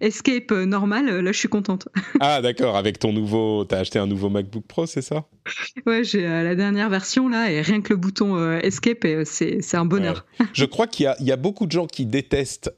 Escape 0.00 0.50
euh, 0.52 0.64
normal, 0.64 1.08
euh, 1.08 1.22
là 1.22 1.32
je 1.32 1.38
suis 1.38 1.48
contente. 1.48 1.88
Ah 2.20 2.40
d'accord, 2.40 2.76
avec 2.76 2.98
ton 2.98 3.12
nouveau, 3.12 3.64
t'as 3.64 3.78
acheté 3.78 3.98
un 3.98 4.06
nouveau 4.06 4.30
MacBook 4.30 4.64
Pro, 4.66 4.86
c'est 4.86 5.02
ça? 5.02 5.26
Ouais, 5.86 6.02
j'ai 6.02 6.26
euh, 6.26 6.42
la 6.42 6.54
dernière 6.54 6.88
version 6.88 7.28
là, 7.28 7.50
et 7.50 7.60
rien 7.60 7.80
que 7.80 7.92
le 7.92 7.96
bouton 7.96 8.36
euh, 8.36 8.58
Escape, 8.60 9.06
c'est 9.24 9.74
un 9.74 9.84
bonheur. 9.84 10.26
Je 10.52 10.64
crois 10.64 10.86
qu'il 10.86 11.12
y 11.20 11.24
y 11.24 11.32
a 11.32 11.36
beaucoup 11.36 11.66
de 11.66 11.72
gens 11.72 11.86
qui 11.86 12.06
détestent 12.06 12.70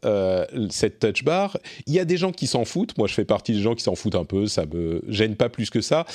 cette 0.70 0.98
touch 0.98 1.24
bar. 1.24 1.58
Il 1.86 1.94
y 1.94 2.00
a 2.00 2.04
des 2.04 2.16
gens 2.16 2.32
qui 2.32 2.46
s'en 2.46 2.64
foutent. 2.64 2.96
Moi, 2.98 3.06
je 3.06 3.14
fais 3.14 3.24
partie 3.24 3.52
des 3.52 3.60
gens 3.60 3.74
qui 3.74 3.84
s'en 3.84 3.94
foutent 3.94 4.16
un 4.16 4.24
peu. 4.24 4.46
Ça 4.46 4.66
me 4.66 5.02
gêne 5.08 5.36
pas 5.36 5.48
plus 5.48 5.70
que 5.70 5.80
ça. 5.80 6.06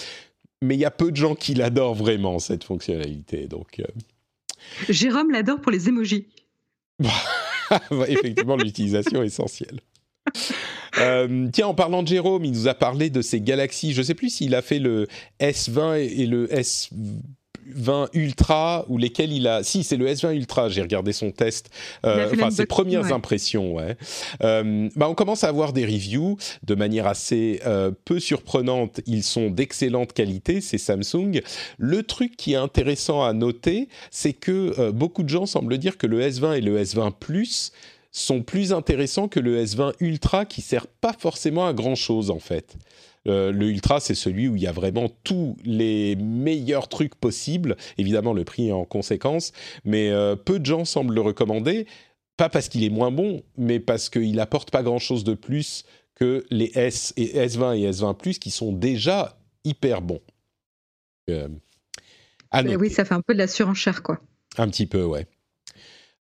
Mais 0.61 0.75
il 0.75 0.79
y 0.79 0.85
a 0.85 0.91
peu 0.91 1.11
de 1.11 1.15
gens 1.15 1.35
qui 1.35 1.53
l'adorent 1.53 1.95
vraiment 1.95 2.39
cette 2.39 2.63
fonctionnalité. 2.63 3.47
Donc, 3.47 3.81
Jérôme 4.89 5.31
l'adore 5.31 5.61
pour 5.61 5.71
les 5.71 5.89
emojis. 5.89 6.27
effectivement, 8.07 8.55
l'utilisation 8.55 9.23
essentielle. 9.23 9.79
Euh, 10.99 11.47
tiens, 11.51 11.65
en 11.65 11.73
parlant 11.73 12.03
de 12.03 12.07
Jérôme, 12.07 12.45
il 12.45 12.51
nous 12.51 12.67
a 12.67 12.75
parlé 12.75 13.09
de 13.09 13.23
ces 13.23 13.41
galaxies. 13.41 13.93
Je 13.93 14.01
ne 14.01 14.03
sais 14.03 14.13
plus 14.13 14.29
s'il 14.29 14.53
a 14.53 14.61
fait 14.61 14.77
le 14.77 15.07
S20 15.39 15.97
et 15.97 16.27
le 16.27 16.45
S20 17.75 18.09
Ultra 18.13 18.85
ou 18.89 18.97
lesquels 18.97 19.31
il 19.31 19.47
a. 19.47 19.63
Si, 19.63 19.83
c'est 19.83 19.97
le 19.97 20.07
S20 20.07 20.35
Ultra. 20.35 20.69
J'ai 20.69 20.81
regardé 20.81 21.13
son 21.13 21.31
test. 21.31 21.69
Euh, 22.05 22.29
Enfin, 22.33 22.51
ses 22.51 22.65
premières 22.65 23.03
ouais. 23.03 23.11
impressions, 23.11 23.73
ouais. 23.73 23.95
Euh, 24.43 24.89
bah, 24.95 25.07
on 25.09 25.13
commence 25.13 25.43
à 25.43 25.49
avoir 25.49 25.73
des 25.73 25.85
reviews 25.85 26.37
de 26.63 26.75
manière 26.75 27.07
assez 27.07 27.61
euh, 27.65 27.91
peu 28.05 28.19
surprenante. 28.19 29.01
Ils 29.05 29.23
sont 29.23 29.49
d'excellente 29.49 30.13
qualité, 30.13 30.61
c'est 30.61 30.77
Samsung. 30.77 31.41
Le 31.77 32.03
truc 32.03 32.35
qui 32.35 32.53
est 32.53 32.57
intéressant 32.57 33.23
à 33.23 33.33
noter, 33.33 33.87
c'est 34.11 34.33
que 34.33 34.91
beaucoup 34.91 35.23
de 35.23 35.29
gens 35.29 35.45
semblent 35.45 35.77
dire 35.77 35.97
que 35.97 36.07
le 36.07 36.21
S20 36.21 36.57
et 36.57 36.61
le 36.61 36.81
S20 36.81 37.11
Plus 37.19 37.71
sont 38.11 38.43
plus 38.43 38.73
intéressants 38.73 39.27
que 39.27 39.39
le 39.39 39.63
S20 39.63 39.93
Ultra 39.99 40.45
qui 40.45 40.61
sert 40.61 40.87
pas 40.87 41.13
forcément 41.17 41.67
à 41.67 41.73
grand 41.73 41.95
chose 41.95 42.29
en 42.29 42.39
fait. 42.39 42.75
Euh, 43.27 43.51
le 43.51 43.69
Ultra, 43.69 43.99
c'est 43.99 44.15
celui 44.15 44.47
où 44.47 44.55
il 44.55 44.61
y 44.61 44.67
a 44.67 44.71
vraiment 44.71 45.09
tous 45.23 45.55
les 45.63 46.15
meilleurs 46.15 46.89
trucs 46.89 47.15
possibles. 47.15 47.77
Évidemment, 47.97 48.33
le 48.33 48.43
prix 48.43 48.69
est 48.69 48.73
en 48.73 48.85
conséquence, 48.85 49.53
mais 49.85 50.09
euh, 50.09 50.35
peu 50.35 50.59
de 50.59 50.65
gens 50.65 50.85
semblent 50.85 51.13
le 51.13 51.21
recommander. 51.21 51.87
Pas 52.35 52.49
parce 52.49 52.67
qu'il 52.67 52.83
est 52.83 52.89
moins 52.89 53.11
bon, 53.11 53.43
mais 53.57 53.79
parce 53.79 54.09
qu'il 54.09 54.39
apporte 54.39 54.71
pas 54.71 54.83
grand-chose 54.83 55.23
de 55.23 55.35
plus 55.35 55.85
que 56.15 56.45
les 56.49 56.71
S 56.75 57.13
et 57.15 57.37
S20 57.47 57.77
et 57.77 57.89
S20 57.91 58.17
Plus 58.17 58.39
qui 58.39 58.51
sont 58.51 58.71
déjà 58.73 59.37
hyper 59.63 60.01
bons. 60.01 60.21
Euh, 61.29 61.47
noter. 62.53 62.75
oui, 62.75 62.89
ça 62.89 63.05
fait 63.05 63.13
un 63.13 63.21
peu 63.21 63.33
de 63.33 63.39
la 63.39 63.47
surenchère 63.47 64.03
quoi. 64.03 64.19
Un 64.57 64.67
petit 64.67 64.85
peu, 64.85 65.03
ouais. 65.03 65.27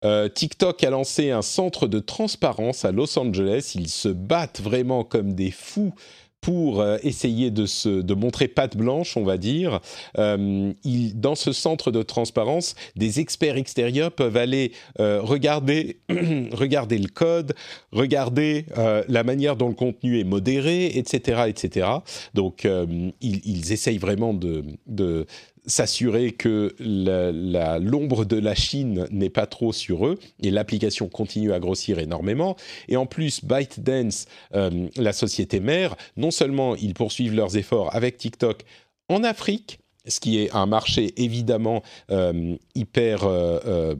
Euh, 0.04 0.28
TikTok 0.28 0.82
a 0.82 0.90
lancé 0.90 1.30
un 1.30 1.42
centre 1.42 1.86
de 1.86 2.00
transparence 2.00 2.84
à 2.84 2.90
Los 2.90 3.18
Angeles. 3.18 3.72
Ils 3.76 3.88
se 3.88 4.08
battent 4.08 4.60
vraiment 4.60 5.04
comme 5.04 5.34
des 5.34 5.50
fous 5.50 5.94
pour 6.42 6.80
euh, 6.80 6.98
essayer 7.02 7.50
de, 7.50 7.64
se, 7.66 7.88
de 7.88 8.14
montrer 8.14 8.48
patte 8.48 8.76
blanche, 8.76 9.16
on 9.16 9.22
va 9.24 9.38
dire. 9.38 9.80
Euh, 10.18 10.72
il- 10.84 11.18
dans 11.18 11.36
ce 11.36 11.52
centre 11.52 11.90
de 11.90 12.02
transparence, 12.02 12.74
des 12.96 13.20
experts 13.20 13.56
extérieurs 13.56 14.12
peuvent 14.12 14.36
aller 14.36 14.72
euh, 15.00 15.20
regarder, 15.22 16.00
regarder 16.52 16.98
le 16.98 17.08
code, 17.08 17.54
regarder 17.92 18.66
euh, 18.76 19.04
la 19.08 19.22
manière 19.22 19.56
dont 19.56 19.68
le 19.68 19.74
contenu 19.74 20.18
est 20.18 20.24
modéré, 20.24 20.86
etc. 20.98 21.42
etc. 21.46 21.88
Donc, 22.34 22.64
euh, 22.64 22.86
ils, 23.20 23.40
ils 23.44 23.72
essayent 23.72 23.98
vraiment 23.98 24.34
de, 24.34 24.64
de 24.88 25.26
s'assurer 25.66 26.32
que 26.32 26.74
l'ombre 26.80 28.24
de 28.24 28.36
la 28.36 28.54
Chine 28.54 29.06
n'est 29.10 29.30
pas 29.30 29.46
trop 29.46 29.72
sur 29.72 30.06
eux 30.06 30.18
et 30.42 30.50
l'application 30.50 31.08
continue 31.08 31.52
à 31.52 31.60
grossir 31.60 31.98
énormément. 31.98 32.56
Et 32.88 32.96
en 32.96 33.06
plus, 33.06 33.44
ByteDance, 33.44 34.26
euh, 34.54 34.88
la 34.96 35.12
société 35.12 35.60
mère, 35.60 35.96
non 36.16 36.30
seulement 36.30 36.74
ils 36.76 36.94
poursuivent 36.94 37.34
leurs 37.34 37.56
efforts 37.56 37.94
avec 37.94 38.16
TikTok 38.16 38.62
en 39.08 39.22
Afrique, 39.24 39.78
ce 40.06 40.20
qui 40.20 40.38
est 40.38 40.54
un 40.54 40.66
marché 40.66 41.12
évidemment 41.16 41.82
euh, 42.10 42.56
hyper 42.74 43.24
euh, 43.24 43.94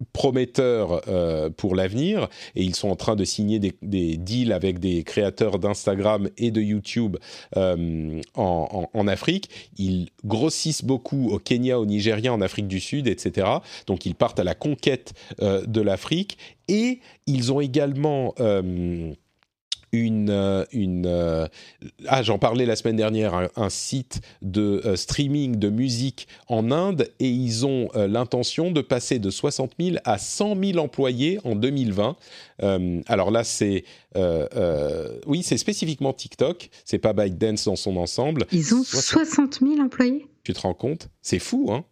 euh, 0.00 0.04
prometteur 0.12 1.02
euh, 1.08 1.50
pour 1.50 1.74
l'avenir 1.74 2.28
et 2.54 2.62
ils 2.62 2.74
sont 2.74 2.88
en 2.88 2.96
train 2.96 3.16
de 3.16 3.24
signer 3.24 3.58
des, 3.58 4.16
deals 4.16 4.52
avec 4.52 4.78
des 4.78 5.04
créateurs 5.04 5.58
d'Instagram 5.58 6.28
et 6.38 6.50
de 6.50 6.60
YouTube 6.60 7.16
euh, 7.56 8.20
en, 8.34 9.08
Afrique. 9.08 9.50
Ils 9.78 10.08
grossissent 10.24 10.84
beaucoup 10.84 11.28
au 11.30 11.38
Kenya, 11.38 11.78
au 11.78 11.86
Nigeria, 11.86 12.32
en 12.32 12.40
Afrique 12.40 12.66
du 12.66 12.80
Sud, 12.80 13.06
etc. 13.06 13.46
Donc 13.86 14.06
ils 14.06 14.14
partent 14.14 14.40
à 14.40 14.44
la 14.44 14.54
conquête 14.54 15.12
euh, 15.42 15.64
de 15.66 15.80
l'Afrique 15.80 16.38
et 16.68 17.00
ils 17.26 17.52
ont 17.52 17.60
également 17.60 18.34
une, 20.00 20.30
euh, 20.30 20.64
une 20.72 21.04
euh, 21.06 21.46
ah 22.06 22.22
j'en 22.22 22.38
parlais 22.38 22.66
la 22.66 22.76
semaine 22.76 22.96
dernière 22.96 23.34
un, 23.34 23.48
un 23.56 23.70
site 23.70 24.20
de 24.42 24.82
euh, 24.84 24.96
streaming 24.96 25.56
de 25.56 25.68
musique 25.70 26.28
en 26.48 26.70
Inde 26.70 27.08
et 27.20 27.28
ils 27.28 27.66
ont 27.66 27.88
euh, 27.96 28.06
l'intention 28.06 28.70
de 28.70 28.80
passer 28.80 29.18
de 29.18 29.30
60 29.30 29.72
000 29.80 29.96
à 30.04 30.18
100 30.18 30.56
000 30.62 30.78
employés 30.78 31.38
en 31.44 31.54
2020 31.56 32.16
Euh, 32.62 33.02
alors 33.06 33.30
là 33.30 33.44
c'est 33.44 33.84
oui 35.26 35.42
c'est 35.42 35.58
spécifiquement 35.58 36.12
TikTok 36.14 36.70
c'est 36.84 36.98
pas 36.98 37.12
ByteDance 37.12 37.64
dans 37.66 37.76
son 37.76 37.96
ensemble. 37.98 38.46
Ils 38.52 38.74
ont 38.74 38.82
60 38.82 39.26
60 39.26 39.58
000 39.60 39.80
employés? 39.80 40.26
tu 40.42 40.52
te 40.52 40.60
rends 40.60 40.74
compte? 40.74 41.08
C'est 41.22 41.38
fou 41.38 41.70
hein? 41.72 41.84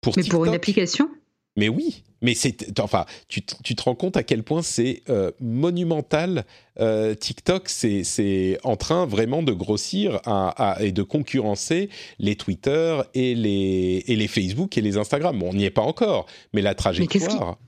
Pour 0.00 0.14
Mais 0.16 0.22
pour 0.24 0.44
une 0.46 0.54
application? 0.54 1.08
Mais 1.56 1.68
oui, 1.68 2.02
mais 2.22 2.34
c'est 2.34 2.78
enfin, 2.80 3.04
tu, 3.28 3.42
te- 3.42 3.54
tu 3.62 3.74
te 3.74 3.82
rends 3.82 3.94
compte 3.94 4.16
à 4.16 4.22
quel 4.22 4.42
point 4.42 4.62
c'est 4.62 5.02
euh, 5.10 5.30
monumental. 5.40 6.44
euh, 6.80 7.14
TikTok, 7.14 7.68
c'est 7.68 8.58
en 8.64 8.76
train 8.76 9.06
vraiment 9.06 9.42
de 9.42 9.52
grossir 9.52 10.20
à- 10.26 10.72
à- 10.72 10.82
et 10.82 10.92
de 10.92 11.02
concurrencer 11.02 11.88
les 12.18 12.36
Twitter 12.36 13.00
et 13.14 13.34
les 13.34 14.04
et 14.06 14.16
les 14.16 14.28
Facebook 14.28 14.76
et 14.76 14.80
les 14.80 14.96
Instagram. 14.98 15.38
Bon, 15.38 15.50
on 15.50 15.54
n'y 15.54 15.64
est 15.64 15.70
pas 15.70 15.82
encore, 15.82 16.26
mais 16.52 16.62
la 16.62 16.74
trajectoire. 16.74 17.58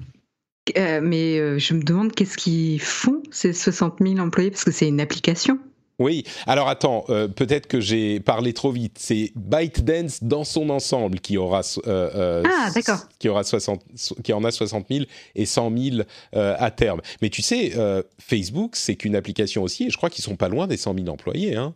Euh, 0.76 1.00
mais 1.02 1.38
euh, 1.38 1.58
je 1.58 1.72
me 1.72 1.82
demande 1.82 2.12
qu'est-ce 2.14 2.36
qu'ils 2.36 2.80
font 2.80 3.22
ces 3.30 3.54
60 3.54 3.96
000 4.02 4.18
employés 4.18 4.50
parce 4.50 4.64
que 4.64 4.70
c'est 4.70 4.86
une 4.88 5.00
application. 5.00 5.58
Oui. 5.98 6.24
Alors 6.46 6.68
attends, 6.68 7.04
euh, 7.08 7.26
peut-être 7.28 7.66
que 7.66 7.80
j'ai 7.80 8.20
parlé 8.20 8.52
trop 8.52 8.70
vite. 8.70 8.96
C'est 9.00 9.32
ByteDance 9.34 10.22
dans 10.22 10.44
son 10.44 10.70
ensemble 10.70 11.18
qui 11.20 11.36
aura 11.38 11.60
euh, 11.86 12.10
euh, 12.14 12.42
Ah, 12.46 12.70
qui 13.18 13.28
aura 13.28 13.42
60, 13.42 13.82
qui 14.22 14.32
en 14.32 14.44
a 14.44 14.50
60 14.50 14.86
000 14.90 15.04
et 15.34 15.44
100 15.46 15.76
000 15.76 15.96
euh, 16.36 16.54
à 16.58 16.70
terme. 16.70 17.00
Mais 17.20 17.30
tu 17.30 17.42
sais, 17.42 17.72
euh, 17.76 18.02
Facebook, 18.20 18.76
c'est 18.76 18.94
qu'une 18.94 19.16
application 19.16 19.62
aussi, 19.62 19.86
et 19.86 19.90
je 19.90 19.96
crois 19.96 20.08
qu'ils 20.10 20.22
sont 20.24 20.36
pas 20.36 20.48
loin 20.48 20.66
des 20.68 20.76
100 20.76 20.94
000 20.94 21.08
employés. 21.08 21.56
Hein. 21.56 21.74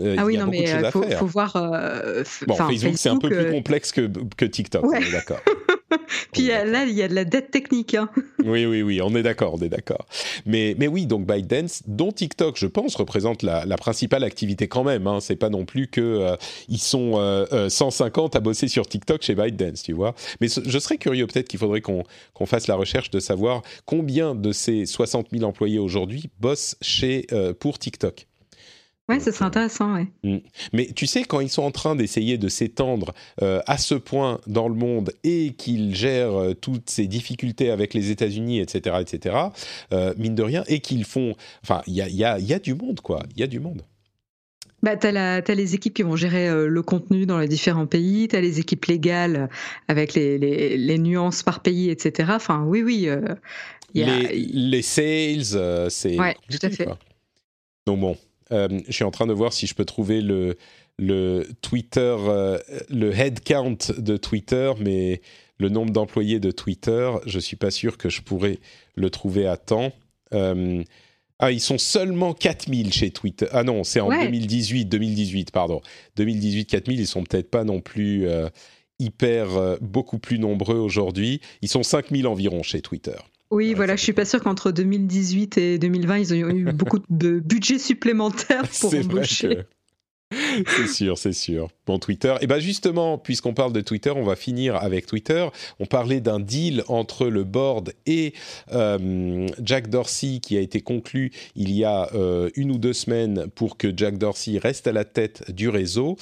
Euh, 0.00 0.16
ah 0.18 0.24
oui, 0.24 0.36
non, 0.36 0.46
mais 0.48 0.62
il 0.64 0.90
faut, 0.90 1.02
faut 1.04 1.26
voir. 1.26 1.54
euh, 1.56 2.24
Bon, 2.48 2.56
Facebook, 2.56 2.94
c'est 2.96 3.08
un 3.10 3.16
peu 3.18 3.28
plus 3.28 3.50
complexe 3.50 3.92
que, 3.92 4.10
que 4.36 4.44
TikTok, 4.44 4.84
Ouais. 4.84 4.98
on 5.00 5.06
est 5.06 5.12
d'accord. 5.12 5.38
Puis 6.32 6.50
euh, 6.50 6.64
là, 6.64 6.84
il 6.84 6.94
y 6.94 7.02
a 7.02 7.08
de 7.08 7.14
la 7.14 7.24
dette 7.24 7.50
technique. 7.50 7.94
Hein. 7.94 8.08
Oui, 8.44 8.66
oui, 8.66 8.82
oui, 8.82 9.00
on 9.00 9.14
est 9.14 9.22
d'accord, 9.22 9.54
on 9.54 9.62
est 9.62 9.70
d'accord. 9.70 10.06
Mais, 10.44 10.74
mais 10.78 10.86
oui, 10.86 11.06
donc 11.06 11.26
ByteDance, 11.26 11.82
dont 11.86 12.12
TikTok, 12.12 12.58
je 12.58 12.66
pense, 12.66 12.94
représente 12.94 13.42
la, 13.42 13.64
la 13.64 13.76
principale 13.78 14.22
activité 14.22 14.68
quand 14.68 14.84
même. 14.84 15.06
Hein. 15.06 15.20
C'est 15.20 15.36
pas 15.36 15.48
non 15.48 15.64
plus 15.64 15.86
que 15.88 16.00
euh, 16.02 16.36
ils 16.68 16.78
sont 16.80 17.12
euh, 17.16 17.46
euh, 17.52 17.68
150 17.70 18.36
à 18.36 18.40
bosser 18.40 18.68
sur 18.68 18.86
TikTok 18.86 19.22
chez 19.22 19.34
ByteDance, 19.34 19.82
tu 19.82 19.94
vois. 19.94 20.14
Mais 20.42 20.48
ce- 20.48 20.60
je 20.66 20.78
serais 20.78 20.98
curieux, 20.98 21.26
peut-être 21.26 21.48
qu'il 21.48 21.58
faudrait 21.58 21.80
qu'on 21.80 22.02
qu'on 22.34 22.44
fasse 22.46 22.66
la 22.66 22.74
recherche 22.76 23.10
de 23.10 23.18
savoir 23.20 23.62
combien 23.86 24.34
de 24.34 24.52
ces 24.52 24.84
60 24.84 25.28
000 25.32 25.44
employés 25.44 25.78
aujourd'hui 25.78 26.28
bossent 26.40 26.76
chez 26.82 27.26
euh, 27.32 27.54
pour 27.54 27.78
TikTok. 27.78 28.26
Ouais, 29.08 29.20
ce 29.20 29.32
serait 29.32 29.44
intéressant, 29.44 29.94
ouais. 29.94 30.06
Mm. 30.22 30.38
Mais 30.72 30.86
tu 30.94 31.06
sais, 31.06 31.24
quand 31.24 31.40
ils 31.40 31.50
sont 31.50 31.62
en 31.62 31.70
train 31.70 31.94
d'essayer 31.94 32.38
de 32.38 32.48
s'étendre 32.48 33.12
euh, 33.42 33.60
à 33.66 33.76
ce 33.76 33.94
point 33.94 34.40
dans 34.46 34.66
le 34.66 34.74
monde 34.74 35.12
et 35.24 35.52
qu'ils 35.58 35.94
gèrent 35.94 36.40
euh, 36.40 36.54
toutes 36.54 36.88
ces 36.88 37.06
difficultés 37.06 37.70
avec 37.70 37.92
les 37.92 38.10
États-Unis, 38.10 38.60
etc., 38.60 38.96
etc., 39.00 39.36
euh, 39.92 40.14
mine 40.16 40.34
de 40.34 40.42
rien, 40.42 40.64
et 40.68 40.80
qu'ils 40.80 41.04
font. 41.04 41.34
Enfin, 41.62 41.82
il 41.86 41.94
y 41.94 42.00
a, 42.00 42.08
y, 42.08 42.24
a, 42.24 42.38
y 42.38 42.54
a, 42.54 42.58
du 42.58 42.74
monde, 42.74 43.00
quoi. 43.00 43.22
Il 43.34 43.40
y 43.40 43.42
a 43.42 43.46
du 43.46 43.60
monde. 43.60 43.82
Bah, 44.82 44.96
tu 44.96 45.06
as, 45.06 45.54
les 45.54 45.74
équipes 45.74 45.94
qui 45.94 46.02
vont 46.02 46.16
gérer 46.16 46.66
le 46.66 46.82
contenu 46.82 47.26
dans 47.26 47.38
les 47.38 47.48
différents 47.48 47.86
pays, 47.86 48.28
tu 48.28 48.36
as 48.36 48.40
les 48.40 48.60
équipes 48.60 48.84
légales 48.86 49.48
avec 49.88 50.14
les, 50.14 50.38
les, 50.38 50.76
les, 50.76 50.98
nuances 50.98 51.42
par 51.42 51.60
pays, 51.60 51.90
etc. 51.90 52.32
Enfin, 52.34 52.64
oui, 52.66 52.82
oui. 52.82 53.08
Y 53.94 54.02
a... 54.02 54.18
les, 54.18 54.34
les, 54.34 54.82
sales, 54.82 55.90
c'est. 55.90 56.18
Ouais, 56.18 56.36
tout 56.50 56.58
à 56.66 56.70
fait. 56.70 56.84
Quoi. 56.84 56.98
Donc 57.86 58.00
bon. 58.00 58.16
Euh, 58.54 58.68
je 58.86 58.92
suis 58.92 59.04
en 59.04 59.10
train 59.10 59.26
de 59.26 59.32
voir 59.32 59.52
si 59.52 59.66
je 59.66 59.74
peux 59.74 59.84
trouver 59.84 60.20
le, 60.20 60.56
le 60.98 61.46
Twitter, 61.60 62.16
euh, 62.28 62.58
le 62.88 63.12
head 63.12 63.40
count 63.42 63.76
de 63.98 64.16
Twitter, 64.16 64.72
mais 64.80 65.20
le 65.58 65.68
nombre 65.68 65.92
d'employés 65.92 66.40
de 66.40 66.50
Twitter, 66.50 67.10
je 67.26 67.38
suis 67.38 67.56
pas 67.56 67.70
sûr 67.70 67.98
que 67.98 68.08
je 68.08 68.22
pourrais 68.22 68.58
le 68.94 69.10
trouver 69.10 69.46
à 69.46 69.56
temps. 69.56 69.92
Euh, 70.32 70.82
ah, 71.40 71.50
ils 71.50 71.60
sont 71.60 71.78
seulement 71.78 72.32
4000 72.32 72.92
chez 72.92 73.10
Twitter. 73.10 73.46
Ah 73.50 73.64
non, 73.64 73.82
c'est 73.82 74.00
en 74.00 74.08
ouais. 74.08 74.24
2018, 74.24 74.86
2018, 74.86 75.50
pardon. 75.50 75.80
2018, 76.16 76.66
4000, 76.66 77.00
ils 77.00 77.06
sont 77.06 77.24
peut-être 77.24 77.50
pas 77.50 77.64
non 77.64 77.80
plus 77.80 78.26
hyper, 79.00 79.78
beaucoup 79.80 80.18
plus 80.18 80.38
nombreux 80.38 80.78
aujourd'hui. 80.78 81.40
Ils 81.60 81.68
sont 81.68 81.82
5000 81.82 82.28
environ 82.28 82.62
chez 82.62 82.80
Twitter. 82.80 83.16
Oui, 83.50 83.68
ouais, 83.68 83.74
voilà, 83.74 83.96
je 83.96 84.02
suis 84.02 84.12
pas 84.12 84.24
sûr 84.24 84.42
qu'entre 84.42 84.72
2018 84.72 85.58
et 85.58 85.78
2020, 85.78 86.18
ils 86.18 86.34
ont 86.34 86.50
eu 86.50 86.64
beaucoup 86.72 87.00
de 87.10 87.40
budget 87.40 87.78
supplémentaire 87.78 88.62
pour 88.80 88.94
embaucher. 88.94 89.64
C'est 90.66 90.86
sûr, 90.88 91.18
c'est 91.18 91.32
sûr. 91.32 91.68
Bon, 91.86 91.98
Twitter. 91.98 92.32
Et 92.40 92.44
eh 92.44 92.46
bien 92.46 92.58
justement, 92.58 93.18
puisqu'on 93.18 93.54
parle 93.54 93.72
de 93.72 93.80
Twitter, 93.80 94.10
on 94.10 94.24
va 94.24 94.36
finir 94.36 94.76
avec 94.76 95.06
Twitter. 95.06 95.46
On 95.80 95.86
parlait 95.86 96.20
d'un 96.20 96.40
deal 96.40 96.82
entre 96.88 97.26
le 97.26 97.44
board 97.44 97.92
et 98.06 98.32
euh, 98.72 99.46
Jack 99.62 99.90
Dorsey 99.90 100.40
qui 100.40 100.56
a 100.56 100.60
été 100.60 100.80
conclu 100.80 101.30
il 101.54 101.70
y 101.72 101.84
a 101.84 102.10
euh, 102.14 102.50
une 102.56 102.70
ou 102.70 102.78
deux 102.78 102.92
semaines 102.92 103.46
pour 103.54 103.76
que 103.76 103.92
Jack 103.94 104.18
Dorsey 104.18 104.58
reste 104.58 104.86
à 104.86 104.92
la 104.92 105.04
tête 105.04 105.50
du 105.50 105.68
réseau. 105.68 106.16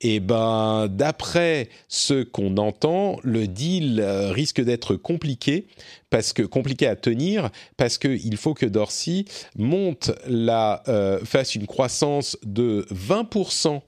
Et 0.00 0.16
eh 0.16 0.20
ben, 0.20 0.88
d'après 0.90 1.68
ce 1.88 2.22
qu'on 2.22 2.56
entend, 2.56 3.18
le 3.22 3.46
deal 3.46 4.00
euh, 4.00 4.32
risque 4.32 4.60
d'être 4.60 4.96
compliqué 4.96 5.66
parce 6.12 6.34
que 6.34 6.42
compliqué 6.42 6.86
à 6.86 6.94
tenir 6.94 7.50
parce 7.78 7.96
qu'il 7.96 8.36
faut 8.36 8.52
que 8.52 8.66
Dorsey 8.66 9.24
monte 9.56 10.12
la 10.26 10.82
euh, 10.86 11.24
fasse 11.24 11.54
une 11.54 11.66
croissance 11.66 12.36
de 12.44 12.86
20% 12.92 13.80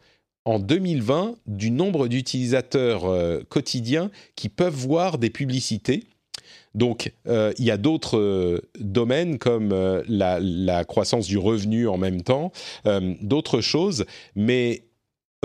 en 0.47 0.59
2020 0.59 1.37
du 1.47 1.71
nombre 1.71 2.09
d'utilisateurs 2.09 3.05
euh, 3.05 3.43
quotidiens 3.51 4.11
qui 4.37 4.49
peuvent 4.49 4.75
voir 4.75 5.19
des 5.19 5.29
publicités. 5.29 6.05
Donc, 6.75 7.13
euh, 7.29 7.53
il 7.59 7.67
y 7.67 7.71
a 7.71 7.77
d'autres 7.77 8.63
domaines 8.81 9.39
comme 9.39 9.75
la, 10.09 10.85
croissance 10.87 11.27
du 11.27 11.37
revenu 11.37 11.87
en 11.87 11.99
même 11.99 12.23
temps, 12.23 12.53
d'autres 13.21 13.61
choses, 13.61 14.07
mais 14.35 14.83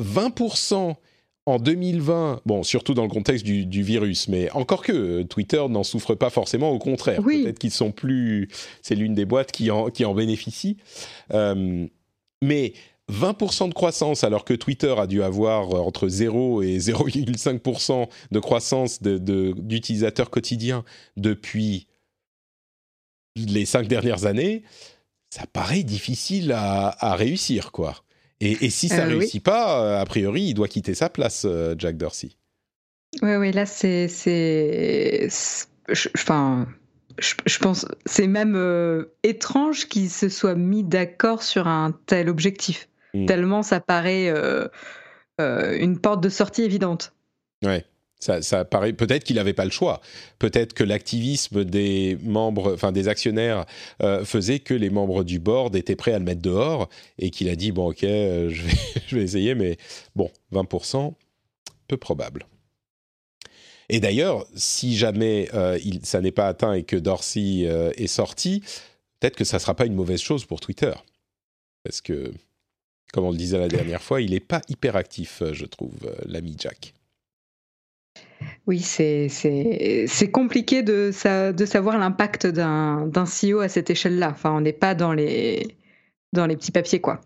20% 0.02 0.96
en 1.50 1.60
2020, 1.60 2.42
bon, 2.46 2.64
surtout 2.64 2.94
dans 2.94 3.04
le 3.04 3.10
contexte 3.10 3.46
du, 3.46 3.66
du 3.66 3.84
virus, 3.84 4.28
mais 4.28 4.52
encore 4.52 4.84
que 4.84 5.24
Twitter 5.24 5.64
n'en 5.70 5.84
souffre 5.84 6.16
pas 6.16 6.30
forcément, 6.30 6.72
au 6.72 6.80
contraire. 6.80 7.22
Oui. 7.26 7.44
Peut-être 7.44 7.60
qu'ils 7.60 7.72
sont 7.72 7.92
plus. 7.92 8.50
C'est 8.82 8.96
l'une 8.96 9.16
des 9.16 9.26
boîtes 9.26 9.52
qui 9.52 9.72
en, 9.72 9.90
qui 9.90 10.06
en 10.06 10.14
bénéficie. 10.14 10.78
Euh, 11.34 11.88
mais 12.44 12.74
20% 13.12 13.70
de 13.70 13.74
croissance, 13.74 14.24
alors 14.24 14.46
que 14.46 14.54
Twitter 14.54 14.94
a 14.98 15.08
dû 15.08 15.24
avoir 15.24 15.74
entre 15.74 16.08
0 16.08 16.62
et 16.62 16.78
0,5% 16.80 18.08
de 18.32 18.40
croissance 18.40 19.02
d'utilisateurs 19.02 20.28
de, 20.28 20.30
de, 20.30 20.34
quotidiens 20.34 20.84
depuis 21.18 21.88
les 23.36 23.66
cinq 23.66 23.88
dernières 23.88 24.26
années, 24.26 24.64
ça 25.30 25.46
paraît 25.48 25.84
difficile 25.84 26.52
à, 26.52 26.96
à 27.00 27.16
réussir, 27.16 27.72
quoi. 27.72 27.96
Et, 28.42 28.66
et, 28.66 28.70
si 28.70 28.88
ça 28.88 29.06
ne 29.06 29.16
euh, 29.16 29.18
réussit 29.18 29.36
oui. 29.36 29.40
pas, 29.42 30.00
a 30.00 30.06
priori, 30.06 30.44
il 30.44 30.54
doit 30.54 30.68
quitter 30.68 30.94
sa 30.94 31.10
place, 31.10 31.46
euh, 31.46 31.76
Jack 31.78 31.98
Dorsey. 31.98 32.30
Oui, 33.22 33.36
oui, 33.36 33.52
là, 33.52 33.66
c'est. 33.66 35.28
Enfin. 36.16 36.68
Je, 37.18 37.34
je, 37.46 37.60
pense 37.60 37.86
c'est 38.06 38.28
même 38.28 38.56
euh, 38.56 39.14
étrange 39.24 39.90
qu'ils 39.90 40.10
se 40.10 40.30
soient 40.30 40.56
mis 40.56 40.86
d'accord 40.86 41.44
sur 41.44 41.68
un 41.68 41.92
tel 42.06 42.30
objectif. 42.30 42.88
Mmh. 43.14 43.26
Tellement 43.26 43.62
ça 43.62 43.82
paraît 43.82 44.30
euh, 44.30 44.70
euh, 45.42 45.78
une 45.78 46.00
porte 46.00 46.22
de 46.22 46.30
sortie 46.30 46.64
évidente. 46.64 47.14
Ouais. 47.64 47.86
Ça, 48.20 48.42
ça 48.42 48.66
paraît 48.66 48.92
peut-être 48.92 49.24
qu'il 49.24 49.38
n'avait 49.38 49.54
pas 49.54 49.64
le 49.64 49.72
choix. 49.72 50.02
Peut-être 50.40 50.74
que 50.74 50.84
l'activisme 50.84 51.64
des 51.64 52.18
membres, 52.22 52.74
enfin 52.74 52.92
des 52.92 53.08
actionnaires, 53.08 53.66
euh, 54.04 54.26
faisait 54.26 54.60
que 54.60 54.74
les 54.74 54.90
membres 54.90 55.24
du 55.24 55.40
board 55.40 55.74
étaient 55.78 55.96
prêts 55.96 56.12
à 56.12 56.20
le 56.20 56.26
mettre 56.26 56.42
dehors 56.42 56.90
et 57.18 57.30
qu'il 57.30 57.48
a 57.48 57.56
dit 57.56 57.72
bon 57.72 57.90
ok, 57.92 58.04
euh, 58.04 58.50
je, 58.54 58.64
vais, 58.64 58.78
je 59.08 59.16
vais 59.16 59.24
essayer, 59.24 59.56
mais 59.56 59.78
bon, 60.16 60.30
20%, 60.52 61.14
peu 61.88 61.96
probable. 61.96 62.46
Et 63.88 64.02
d'ailleurs, 64.02 64.46
si 64.54 64.98
jamais 64.98 65.50
euh, 65.54 65.80
ça 66.04 66.20
n'est 66.20 66.34
pas 66.34 66.48
atteint 66.48 66.74
et 66.74 66.84
que 66.84 66.98
Dorsey 66.98 67.62
est 67.96 68.08
sorti, 68.08 68.62
peut-être 69.20 69.38
que 69.38 69.46
ça 69.46 69.58
ne 69.58 69.62
sera 69.62 69.76
pas 69.76 69.86
une 69.86 69.96
mauvaise 69.96 70.22
chose 70.22 70.44
pour 70.44 70.60
Twitter, 70.60 70.94
parce 71.84 72.02
que, 72.02 72.34
comme 73.14 73.24
on 73.24 73.32
le 73.32 73.38
disait 73.38 73.58
la 73.58 73.70
dernière 73.70 74.04
fois, 74.04 74.22
il 74.22 74.32
n'est 74.32 74.42
pas 74.42 74.62
hyper 74.68 74.98
actif, 74.98 75.42
je 75.54 75.66
trouve, 75.66 75.98
l'ami 76.26 76.56
Jack. 76.60 76.94
Oui, 78.68 78.80
c'est 78.82 80.32
compliqué 80.32 80.84
de, 80.84 81.12
de 81.52 81.66
savoir 81.66 81.98
l'impact 81.98 82.46
d'un 82.48 83.10
CEO 83.26 83.60
à 83.62 83.68
cette 83.68 83.90
échelle-là. 83.90 84.30
Enfin, 84.32 84.52
on 84.52 84.62
n'est 84.62 84.74
pas 84.74 84.94
dans 84.96 85.14
les, 85.14 85.78
dans 86.34 86.46
les 86.46 86.56
petits 86.56 86.72
papiers, 86.72 87.02
quoi. 87.02 87.22